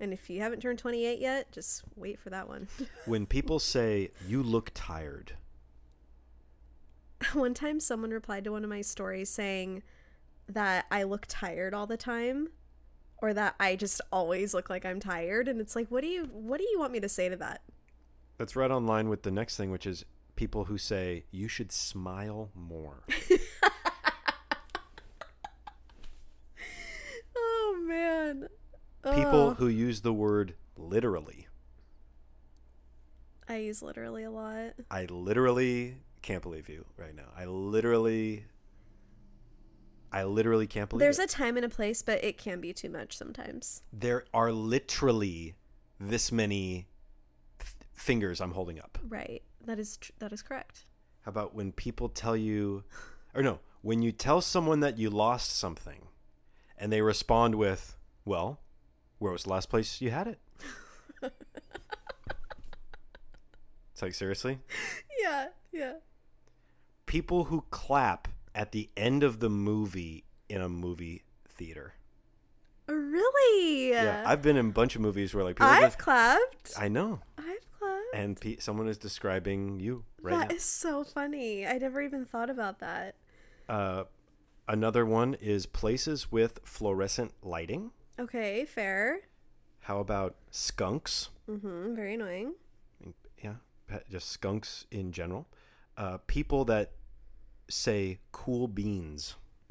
And 0.00 0.12
if 0.12 0.28
you 0.28 0.40
haven't 0.40 0.60
turned 0.60 0.78
28 0.78 1.20
yet, 1.20 1.52
just 1.52 1.82
wait 1.94 2.18
for 2.18 2.28
that 2.30 2.48
one. 2.48 2.66
When 3.06 3.24
people 3.26 3.58
say 3.58 4.10
you 4.26 4.42
look 4.42 4.70
tired, 4.74 5.32
one 7.32 7.54
time 7.54 7.80
someone 7.80 8.10
replied 8.10 8.44
to 8.44 8.52
one 8.52 8.64
of 8.64 8.70
my 8.70 8.82
stories 8.82 9.28
saying 9.30 9.82
that 10.48 10.86
I 10.90 11.04
look 11.04 11.26
tired 11.28 11.74
all 11.74 11.86
the 11.86 11.96
time 11.96 12.48
or 13.22 13.32
that 13.34 13.54
I 13.58 13.76
just 13.76 14.00
always 14.12 14.52
look 14.52 14.68
like 14.68 14.84
I'm 14.84 15.00
tired 15.00 15.48
and 15.48 15.60
it's 15.60 15.74
like 15.74 15.88
what 15.90 16.02
do 16.02 16.08
you 16.08 16.24
what 16.32 16.58
do 16.58 16.66
you 16.70 16.78
want 16.78 16.92
me 16.92 17.00
to 17.00 17.08
say 17.08 17.28
to 17.28 17.36
that? 17.36 17.62
that's 18.36 18.56
right 18.56 18.70
on 18.70 18.86
line 18.86 19.08
with 19.08 19.22
the 19.22 19.30
next 19.30 19.56
thing, 19.56 19.70
which 19.70 19.86
is 19.86 20.04
people 20.36 20.64
who 20.64 20.76
say 20.76 21.24
you 21.30 21.48
should 21.48 21.72
smile 21.72 22.50
more. 22.54 23.04
Oh 27.36 27.84
man. 27.86 28.48
people 29.02 29.54
who 29.54 29.68
use 29.68 30.00
the 30.02 30.12
word 30.12 30.54
literally. 30.76 31.48
I 33.48 33.56
use 33.56 33.82
literally 33.82 34.24
a 34.24 34.30
lot. 34.30 34.74
I 34.90 35.04
literally 35.06 35.96
can't 36.24 36.42
believe 36.42 36.68
you 36.68 36.84
right 36.96 37.14
now. 37.14 37.28
I 37.36 37.44
literally 37.44 38.44
I 40.12 40.24
literally 40.24 40.66
can't 40.66 40.88
believe 40.88 41.00
There's 41.00 41.18
it. 41.18 41.30
a 41.30 41.34
time 41.34 41.56
and 41.56 41.64
a 41.66 41.68
place, 41.68 42.00
but 42.02 42.22
it 42.24 42.38
can 42.38 42.60
be 42.60 42.72
too 42.72 42.88
much 42.88 43.16
sometimes. 43.16 43.82
there 43.92 44.24
are 44.32 44.52
literally 44.52 45.54
this 46.00 46.30
many 46.32 46.86
f- 47.60 47.74
fingers 47.94 48.40
I'm 48.40 48.52
holding 48.52 48.78
up. 48.78 48.98
Right. 49.08 49.42
That 49.64 49.78
is 49.78 49.96
tr- 49.98 50.12
that 50.18 50.32
is 50.32 50.40
correct. 50.42 50.84
How 51.22 51.30
about 51.30 51.54
when 51.54 51.72
people 51.72 52.08
tell 52.08 52.36
you, 52.36 52.84
or 53.34 53.42
no, 53.42 53.58
when 53.82 54.02
you 54.02 54.12
tell 54.12 54.40
someone 54.40 54.80
that 54.80 54.98
you 54.98 55.10
lost 55.10 55.56
something 55.58 56.08
and 56.78 56.92
they 56.92 57.00
respond 57.02 57.54
with, 57.56 57.96
well, 58.24 58.60
where 59.18 59.32
was 59.32 59.44
the 59.44 59.50
last 59.50 59.68
place 59.70 60.00
you 60.00 60.10
had 60.10 60.26
it? 60.28 60.38
it's 63.92 64.02
like, 64.02 64.14
seriously? 64.14 64.58
Yeah, 65.22 65.46
yeah. 65.72 65.92
People 67.06 67.44
who 67.44 67.64
clap 67.70 68.28
at 68.54 68.72
the 68.72 68.88
end 68.96 69.22
of 69.22 69.40
the 69.40 69.50
movie 69.50 70.24
in 70.48 70.60
a 70.60 70.68
movie 70.68 71.22
theater. 71.48 71.94
Really? 72.86 73.90
Yeah, 73.90 74.24
I've 74.26 74.42
been 74.42 74.56
in 74.56 74.66
a 74.68 74.72
bunch 74.72 74.94
of 74.94 75.00
movies 75.00 75.34
where 75.34 75.42
like 75.44 75.56
people 75.56 75.68
I've 75.68 75.82
just, 75.82 75.98
clapped. 75.98 76.72
I 76.78 76.88
know, 76.88 77.20
I've 77.38 77.70
clapped. 77.78 78.14
and 78.14 78.38
pe- 78.40 78.58
someone 78.58 78.88
is 78.88 78.98
describing 78.98 79.80
you 79.80 80.04
right 80.20 80.38
That 80.38 80.48
now. 80.50 80.54
is 80.56 80.64
so 80.64 81.02
funny. 81.04 81.66
I 81.66 81.78
never 81.78 82.02
even 82.02 82.24
thought 82.26 82.50
about 82.50 82.80
that. 82.80 83.14
uh, 83.68 84.04
Another 84.66 85.04
one 85.04 85.34
is 85.34 85.66
places 85.66 86.32
with 86.32 86.58
fluorescent 86.64 87.32
lighting. 87.42 87.90
Okay, 88.18 88.64
fair. 88.64 89.20
How 89.80 89.98
about 90.00 90.36
skunks? 90.50 91.28
Mm-hmm. 91.50 91.94
Very 91.94 92.14
annoying. 92.14 92.54
Yeah, 93.42 93.56
just 94.10 94.30
skunks 94.30 94.86
in 94.90 95.12
general. 95.12 95.46
Uh, 95.96 96.18
people 96.26 96.64
that 96.66 96.92
say 97.68 98.18
cool 98.32 98.68
beans. 98.68 99.36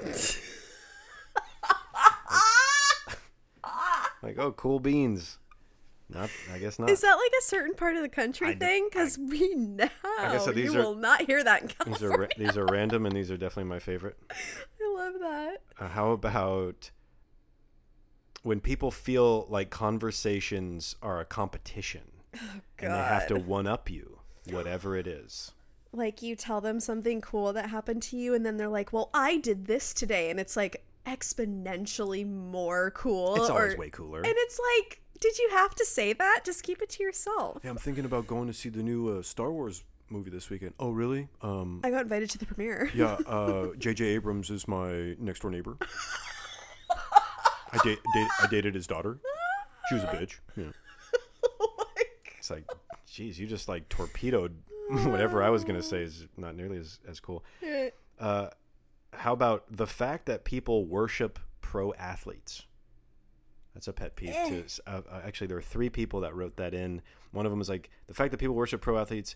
like, 4.22 4.38
oh, 4.38 4.52
cool 4.52 4.80
beans. 4.80 5.38
Not, 6.08 6.30
I 6.52 6.58
guess 6.58 6.78
not. 6.78 6.90
Is 6.90 7.00
that 7.00 7.14
like 7.14 7.32
a 7.38 7.42
certain 7.42 7.74
part 7.74 7.96
of 7.96 8.02
the 8.02 8.08
country 8.10 8.48
I 8.48 8.54
thing? 8.54 8.88
Because 8.90 9.16
we 9.18 9.54
that 10.46 10.54
these 10.54 10.72
you 10.72 10.80
are- 10.80 10.82
will 10.82 10.94
not 10.94 11.22
hear 11.22 11.42
that 11.42 11.62
in 11.62 11.68
These 11.86 12.02
are 12.02 12.28
these 12.36 12.56
are 12.58 12.66
random, 12.66 13.06
and 13.06 13.16
these 13.16 13.30
are 13.30 13.36
definitely 13.38 13.70
my 13.70 13.78
favorite. 13.78 14.16
I 14.30 14.94
love 14.94 15.14
that. 15.20 15.62
Uh, 15.78 15.88
how 15.88 16.10
about 16.10 16.90
when 18.42 18.60
people 18.60 18.90
feel 18.90 19.46
like 19.48 19.70
conversations 19.70 20.94
are 21.02 21.20
a 21.20 21.24
competition 21.24 22.02
and 22.78 22.92
they 22.92 22.98
have 22.98 23.26
to 23.28 23.36
one 23.36 23.66
up 23.66 23.90
you, 23.90 24.18
whatever 24.50 24.96
it 24.96 25.06
is? 25.06 25.52
Like 25.94 26.22
you 26.22 26.36
tell 26.36 26.60
them 26.60 26.80
something 26.80 27.20
cool 27.20 27.52
that 27.52 27.70
happened 27.70 28.02
to 28.04 28.16
you, 28.16 28.34
and 28.34 28.44
then 28.44 28.56
they're 28.56 28.68
like, 28.68 28.92
"Well, 28.92 29.10
I 29.14 29.38
did 29.38 29.66
this 29.66 29.94
today," 29.94 30.30
and 30.30 30.40
it's 30.40 30.56
like 30.56 30.84
exponentially 31.06 32.26
more 32.26 32.90
cool. 32.90 33.36
It's 33.36 33.50
always 33.50 33.74
or- 33.74 33.78
way 33.78 33.90
cooler. 33.90 34.18
And 34.20 34.34
it's 34.36 34.60
like, 34.78 35.00
did 35.20 35.38
you 35.38 35.48
have 35.52 35.74
to 35.76 35.84
say 35.84 36.12
that? 36.12 36.40
Just 36.44 36.62
keep 36.62 36.82
it 36.82 36.88
to 36.90 37.02
yourself. 37.02 37.60
Yeah, 37.62 37.70
I'm 37.70 37.76
thinking 37.76 38.04
about 38.04 38.26
going 38.26 38.46
to 38.48 38.52
see 38.52 38.68
the 38.68 38.82
new 38.82 39.08
uh, 39.18 39.22
Star 39.22 39.52
Wars 39.52 39.84
movie 40.10 40.30
this 40.30 40.50
weekend. 40.50 40.74
Oh, 40.78 40.90
really? 40.90 41.28
Um, 41.42 41.80
I 41.84 41.90
got 41.90 42.02
invited 42.02 42.30
to 42.30 42.38
the 42.38 42.46
premiere. 42.46 42.90
yeah. 42.94 43.16
Uh, 43.26 43.68
J.J. 43.78 44.04
Abrams 44.04 44.50
is 44.50 44.68
my 44.68 45.14
next 45.18 45.40
door 45.40 45.50
neighbor. 45.50 45.76
I 47.72 47.78
date, 47.82 47.98
date 48.14 48.28
I 48.40 48.46
dated 48.48 48.74
his 48.74 48.86
daughter. 48.86 49.18
She 49.88 49.96
was 49.96 50.04
a 50.04 50.08
bitch. 50.08 50.38
Yeah. 50.56 50.64
oh 51.60 51.74
my 51.78 52.02
It's 52.38 52.50
like, 52.50 52.64
geez, 53.06 53.38
you 53.38 53.46
just 53.46 53.68
like 53.68 53.88
torpedoed 53.88 54.56
whatever 55.10 55.42
I 55.42 55.50
was 55.50 55.64
gonna 55.64 55.82
say 55.82 56.02
is 56.02 56.26
not 56.36 56.54
nearly 56.56 56.78
as, 56.78 56.98
as 57.08 57.20
cool. 57.20 57.44
Uh, 58.18 58.48
how 59.12 59.32
about 59.32 59.64
the 59.70 59.86
fact 59.86 60.26
that 60.26 60.44
people 60.44 60.84
worship 60.86 61.38
pro 61.60 61.92
athletes? 61.94 62.66
That's 63.74 63.88
a 63.88 63.92
pet 63.92 64.14
peeve 64.16 64.30
Eh. 64.34 64.48
too. 64.48 64.64
Uh, 64.86 65.00
uh, 65.10 65.20
actually, 65.24 65.48
there 65.48 65.56
are 65.56 65.62
three 65.62 65.90
people 65.90 66.20
that 66.20 66.34
wrote 66.34 66.56
that 66.58 66.74
in. 66.74 67.02
One 67.32 67.44
of 67.46 67.50
them 67.52 67.58
was 67.58 67.68
like 67.68 67.90
the 68.06 68.14
fact 68.14 68.30
that 68.30 68.38
people 68.38 68.54
worship 68.54 68.80
pro 68.80 68.98
athletes. 68.98 69.34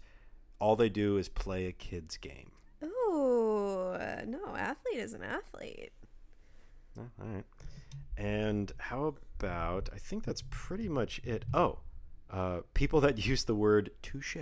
All 0.61 0.77
they 0.77 0.89
do 0.89 1.17
is 1.17 1.29
play 1.29 1.67
a 1.67 1.73
kid's 1.73 2.17
game. 2.17 2.51
Ooh, 2.85 3.97
no, 4.27 4.55
athlete 4.57 4.99
is 4.99 5.13
an 5.15 5.23
athlete. 5.23 5.93
Oh, 6.99 7.03
all 7.21 7.27
right. 7.29 7.45
And 8.17 8.73
how 8.79 9.15
about? 9.41 9.89
I 9.95 9.99
think 9.99 10.25
that's 10.25 10.43
pretty 10.51 10.89
much 10.89 11.21
it. 11.25 11.45
Oh, 11.55 11.81
uh, 12.31 12.61
people 12.75 13.01
that 13.01 13.25
use 13.27 13.45
the 13.45 13.55
word 13.55 13.91
touche. 14.03 14.37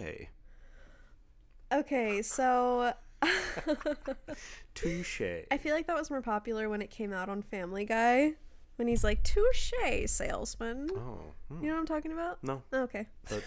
Okay, 1.72 2.22
so 2.22 2.93
Touche. 4.74 5.20
I 5.51 5.56
feel 5.59 5.74
like 5.74 5.86
that 5.86 5.97
was 5.97 6.10
more 6.10 6.22
popular 6.22 6.68
when 6.68 6.82
it 6.82 6.90
came 6.90 7.12
out 7.12 7.28
on 7.28 7.43
Family 7.43 7.84
Guy. 7.84 8.34
When 8.76 8.88
he's 8.88 9.02
like, 9.02 9.22
touche, 9.24 9.72
salesman. 10.06 10.90
Oh, 10.94 11.20
hmm, 11.48 11.62
You 11.62 11.68
know 11.68 11.74
what 11.74 11.80
I'm 11.80 11.86
talking 11.86 12.12
about? 12.12 12.38
no, 12.44 12.62
Okay. 12.72 13.06
but 13.28 13.43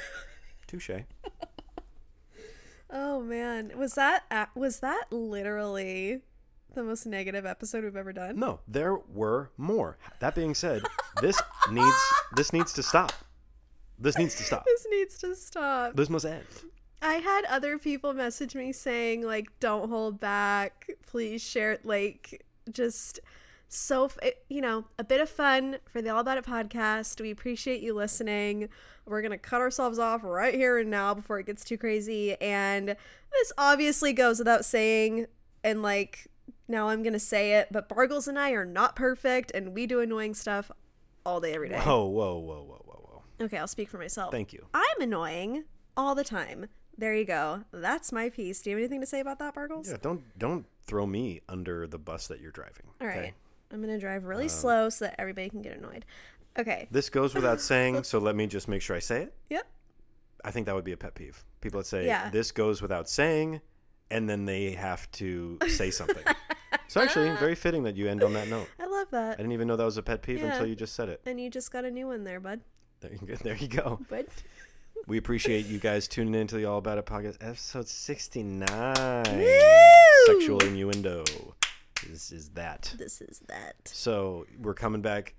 touche. 0.67 0.89
Oh 2.91 3.21
man, 3.21 3.71
was 3.77 3.93
that 3.93 4.23
was 4.55 4.79
that 4.79 5.05
literally 5.11 6.21
the 6.73 6.81
most 6.81 7.05
negative 7.05 7.45
episode 7.45 7.83
we've 7.83 7.95
ever 7.95 8.11
done? 8.11 8.39
No, 8.39 8.61
there 8.67 8.97
were 8.97 9.51
more. 9.57 9.99
That 10.21 10.33
being 10.33 10.55
said, 10.55 10.81
this 11.21 11.39
needs 11.69 11.95
this 12.35 12.51
needs 12.51 12.73
to 12.73 12.81
stop. 12.81 13.11
This 13.99 14.17
needs 14.17 14.33
to 14.37 14.43
stop. 14.43 14.63
This 14.65 14.87
needs 14.89 15.19
to 15.19 15.35
stop. 15.35 15.95
This 15.95 16.09
must 16.09 16.25
end. 16.25 16.47
I 17.01 17.15
had 17.15 17.45
other 17.45 17.77
people 17.77 18.13
message 18.13 18.55
me 18.55 18.71
saying 18.73 19.23
like, 19.23 19.47
"Don't 19.59 19.89
hold 19.89 20.19
back, 20.19 20.89
please 21.07 21.41
share." 21.41 21.73
it." 21.73 21.85
Like, 21.85 22.45
just 22.71 23.19
so 23.67 24.05
f- 24.05 24.17
it- 24.23 24.43
you 24.49 24.61
know, 24.61 24.85
a 24.97 25.03
bit 25.03 25.21
of 25.21 25.29
fun 25.29 25.77
for 25.91 26.01
the 26.01 26.09
All 26.09 26.19
About 26.19 26.37
It 26.37 26.45
podcast. 26.45 27.21
We 27.21 27.31
appreciate 27.31 27.81
you 27.81 27.93
listening. 27.93 28.69
We're 29.05 29.21
gonna 29.21 29.37
cut 29.37 29.61
ourselves 29.61 29.97
off 29.99 30.23
right 30.23 30.53
here 30.53 30.77
and 30.77 30.89
now 30.89 31.13
before 31.13 31.39
it 31.39 31.45
gets 31.45 31.63
too 31.63 31.77
crazy. 31.77 32.35
And 32.41 32.89
this 32.89 33.51
obviously 33.57 34.11
goes 34.13 34.39
without 34.39 34.65
saying. 34.65 35.27
And 35.63 35.81
like, 35.81 36.27
now 36.67 36.89
I'm 36.89 37.03
gonna 37.03 37.19
say 37.19 37.53
it, 37.53 37.67
but 37.71 37.87
Bargles 37.89 38.27
and 38.27 38.37
I 38.39 38.51
are 38.51 38.65
not 38.65 38.95
perfect, 38.95 39.51
and 39.53 39.73
we 39.73 39.85
do 39.87 39.99
annoying 39.99 40.33
stuff 40.33 40.71
all 41.25 41.39
day, 41.39 41.53
every 41.53 41.69
day. 41.69 41.79
Whoa, 41.79 42.05
whoa, 42.07 42.37
whoa, 42.39 42.63
whoa, 42.63 42.81
whoa, 42.85 43.23
whoa. 43.39 43.45
Okay, 43.45 43.57
I'll 43.57 43.67
speak 43.67 43.89
for 43.89 43.97
myself. 43.97 44.31
Thank 44.31 44.53
you. 44.53 44.65
I'm 44.73 45.01
annoying 45.01 45.65
all 45.97 46.15
the 46.15 46.23
time. 46.23 46.67
There 46.99 47.15
you 47.15 47.23
go. 47.23 47.63
That's 47.71 48.11
my 48.11 48.27
piece. 48.29 48.61
Do 48.61 48.69
you 48.69 48.75
have 48.75 48.81
anything 48.81 48.99
to 48.99 49.07
say 49.07 49.21
about 49.21 49.39
that, 49.39 49.55
Bargles? 49.55 49.89
Yeah, 49.89 49.97
don't 50.01 50.21
don't 50.37 50.65
throw 50.85 51.05
me 51.05 51.39
under 51.47 51.87
the 51.87 51.97
bus 51.97 52.27
that 52.27 52.41
you're 52.41 52.51
driving. 52.51 52.87
All 52.99 53.07
right. 53.07 53.17
okay? 53.17 53.27
Um, 53.29 53.33
I'm 53.71 53.81
going 53.81 53.93
to 53.93 53.99
drive 53.99 54.25
really 54.25 54.49
slow 54.49 54.89
so 54.89 55.05
that 55.05 55.15
everybody 55.17 55.49
can 55.49 55.61
get 55.61 55.77
annoyed. 55.77 56.03
Okay. 56.57 56.87
This 56.91 57.09
goes 57.09 57.33
without 57.35 57.61
saying, 57.71 58.03
so 58.03 58.19
let 58.19 58.35
me 58.35 58.47
just 58.47 58.67
make 58.67 58.81
sure 58.81 58.95
I 58.95 58.99
say 58.99 59.21
it. 59.23 59.33
Yep. 59.49 59.65
I 60.43 60.51
think 60.51 60.65
that 60.65 60.75
would 60.75 60.83
be 60.83 60.91
a 60.91 60.97
pet 60.97 61.15
peeve. 61.15 61.41
People 61.61 61.79
that 61.79 61.85
say 61.85 62.05
Yeah. 62.05 62.29
this 62.31 62.51
goes 62.51 62.81
without 62.81 63.07
saying, 63.07 63.61
and 64.11 64.29
then 64.29 64.43
they 64.45 64.71
have 64.71 65.09
to 65.13 65.57
say 65.69 65.91
something. 65.91 66.23
so 66.87 66.99
actually, 67.01 67.29
very 67.39 67.55
fitting 67.55 67.83
that 67.83 67.95
you 67.95 68.09
end 68.09 68.23
on 68.23 68.33
that 68.33 68.47
note. 68.49 68.67
I 68.79 68.87
love 68.87 69.07
that. 69.11 69.33
I 69.33 69.35
didn't 69.37 69.51
even 69.53 69.67
know 69.67 69.75
that 69.77 69.85
was 69.85 69.97
a 69.97 70.03
pet 70.03 70.21
peeve 70.23 70.39
Yeah. 70.39 70.51
until 70.51 70.65
you 70.65 70.75
just 70.75 70.95
said 70.95 71.07
it. 71.07 71.21
And 71.25 71.39
you 71.39 71.49
just 71.49 71.71
got 71.71 71.85
a 71.85 71.91
new 71.91 72.07
one 72.07 72.23
there, 72.25 72.39
bud. 72.41 72.59
There 73.01 73.11
you 73.13 73.19
go. 73.27 73.35
There 73.43 73.55
you 73.55 73.67
go. 73.69 73.99
Bud. 74.09 74.25
We 75.07 75.17
appreciate 75.17 75.65
you 75.65 75.79
guys 75.79 76.07
tuning 76.07 76.35
in 76.39 76.47
to 76.47 76.55
the 76.55 76.65
All 76.65 76.77
About 76.77 76.97
It 76.99 77.05
podcast, 77.05 77.37
episode 77.41 77.87
69. 77.87 78.67
Woo! 79.37 79.59
Sexual 80.27 80.59
innuendo. 80.63 81.23
This 82.07 82.31
is 82.31 82.49
that. 82.49 82.93
This 82.97 83.19
is 83.21 83.39
that. 83.47 83.75
So 83.85 84.45
we're 84.61 84.75
coming 84.75 85.01
back 85.01 85.33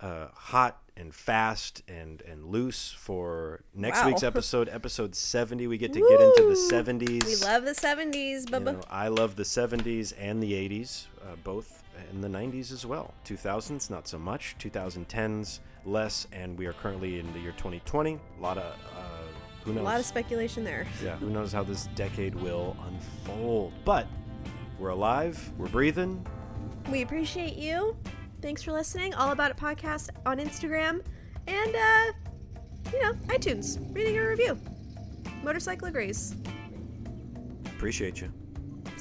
uh, 0.00 0.28
hot 0.32 0.80
and 0.96 1.14
fast 1.14 1.82
and, 1.86 2.22
and 2.22 2.46
loose 2.46 2.92
for 2.92 3.62
next 3.74 4.00
Wow. 4.00 4.06
week's 4.08 4.22
episode, 4.32 4.70
episode 4.70 5.14
70. 5.14 5.66
We 5.66 5.76
get 5.76 5.92
to 5.92 6.00
get 6.00 6.20
into 6.20 6.42
the 6.48 6.74
70s. 6.74 7.24
We 7.26 7.36
love 7.46 7.64
the 7.64 7.72
70s, 7.72 8.14
You 8.14 8.46
bubba. 8.46 8.64
know, 8.74 8.80
I 8.88 9.08
love 9.08 9.36
the 9.36 9.42
70s 9.42 10.14
and 10.18 10.42
the 10.42 10.52
80s, 10.52 11.06
uh, 11.22 11.36
both, 11.44 11.82
and 12.10 12.24
the 12.24 12.28
90s 12.28 12.72
as 12.72 12.86
well. 12.86 13.12
2000s, 13.26 13.90
not 13.90 14.08
so 14.08 14.18
much. 14.18 14.56
2010s, 14.58 15.58
less. 15.84 16.26
And 16.32 16.58
we 16.58 16.66
are 16.66 16.72
currently 16.72 17.18
in 17.18 17.32
the 17.32 17.38
year 17.40 17.52
2020. 17.52 18.14
A 18.38 18.42
lot 18.42 18.58
of, 18.58 18.64
uh, 18.64 18.98
who 19.64 19.72
knows? 19.72 19.80
A 19.82 19.84
lot 19.84 20.00
of 20.00 20.06
speculation 20.06 20.64
there. 20.64 20.86
yeah, 21.02 21.16
who 21.18 21.30
knows 21.30 21.52
how 21.52 21.62
this 21.62 21.86
decade 21.94 22.34
will 22.34 22.76
unfold. 22.86 23.72
But 23.84 24.06
we're 24.78 24.90
alive, 24.90 25.52
we're 25.58 25.68
breathing. 25.68 26.24
We 26.90 27.02
appreciate 27.02 27.56
you. 27.56 27.96
Thanks 28.40 28.62
for 28.62 28.72
listening. 28.72 29.12
All 29.14 29.32
About 29.32 29.50
It 29.50 29.56
podcast 29.58 30.08
on 30.24 30.38
Instagram 30.38 31.02
and, 31.46 31.76
uh, 31.76 32.12
you 32.92 33.02
know, 33.02 33.12
iTunes. 33.26 33.78
Reading 33.94 34.16
a 34.16 34.26
review. 34.26 34.58
Motorcycle 35.42 35.88
agrees. 35.88 36.34
Appreciate 37.66 38.20
you. 38.20 38.32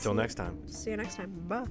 Till 0.02 0.14
next 0.14 0.36
time. 0.36 0.58
See 0.68 0.92
you 0.92 0.98
next 0.98 1.16
time. 1.16 1.32
Bye. 1.48 1.66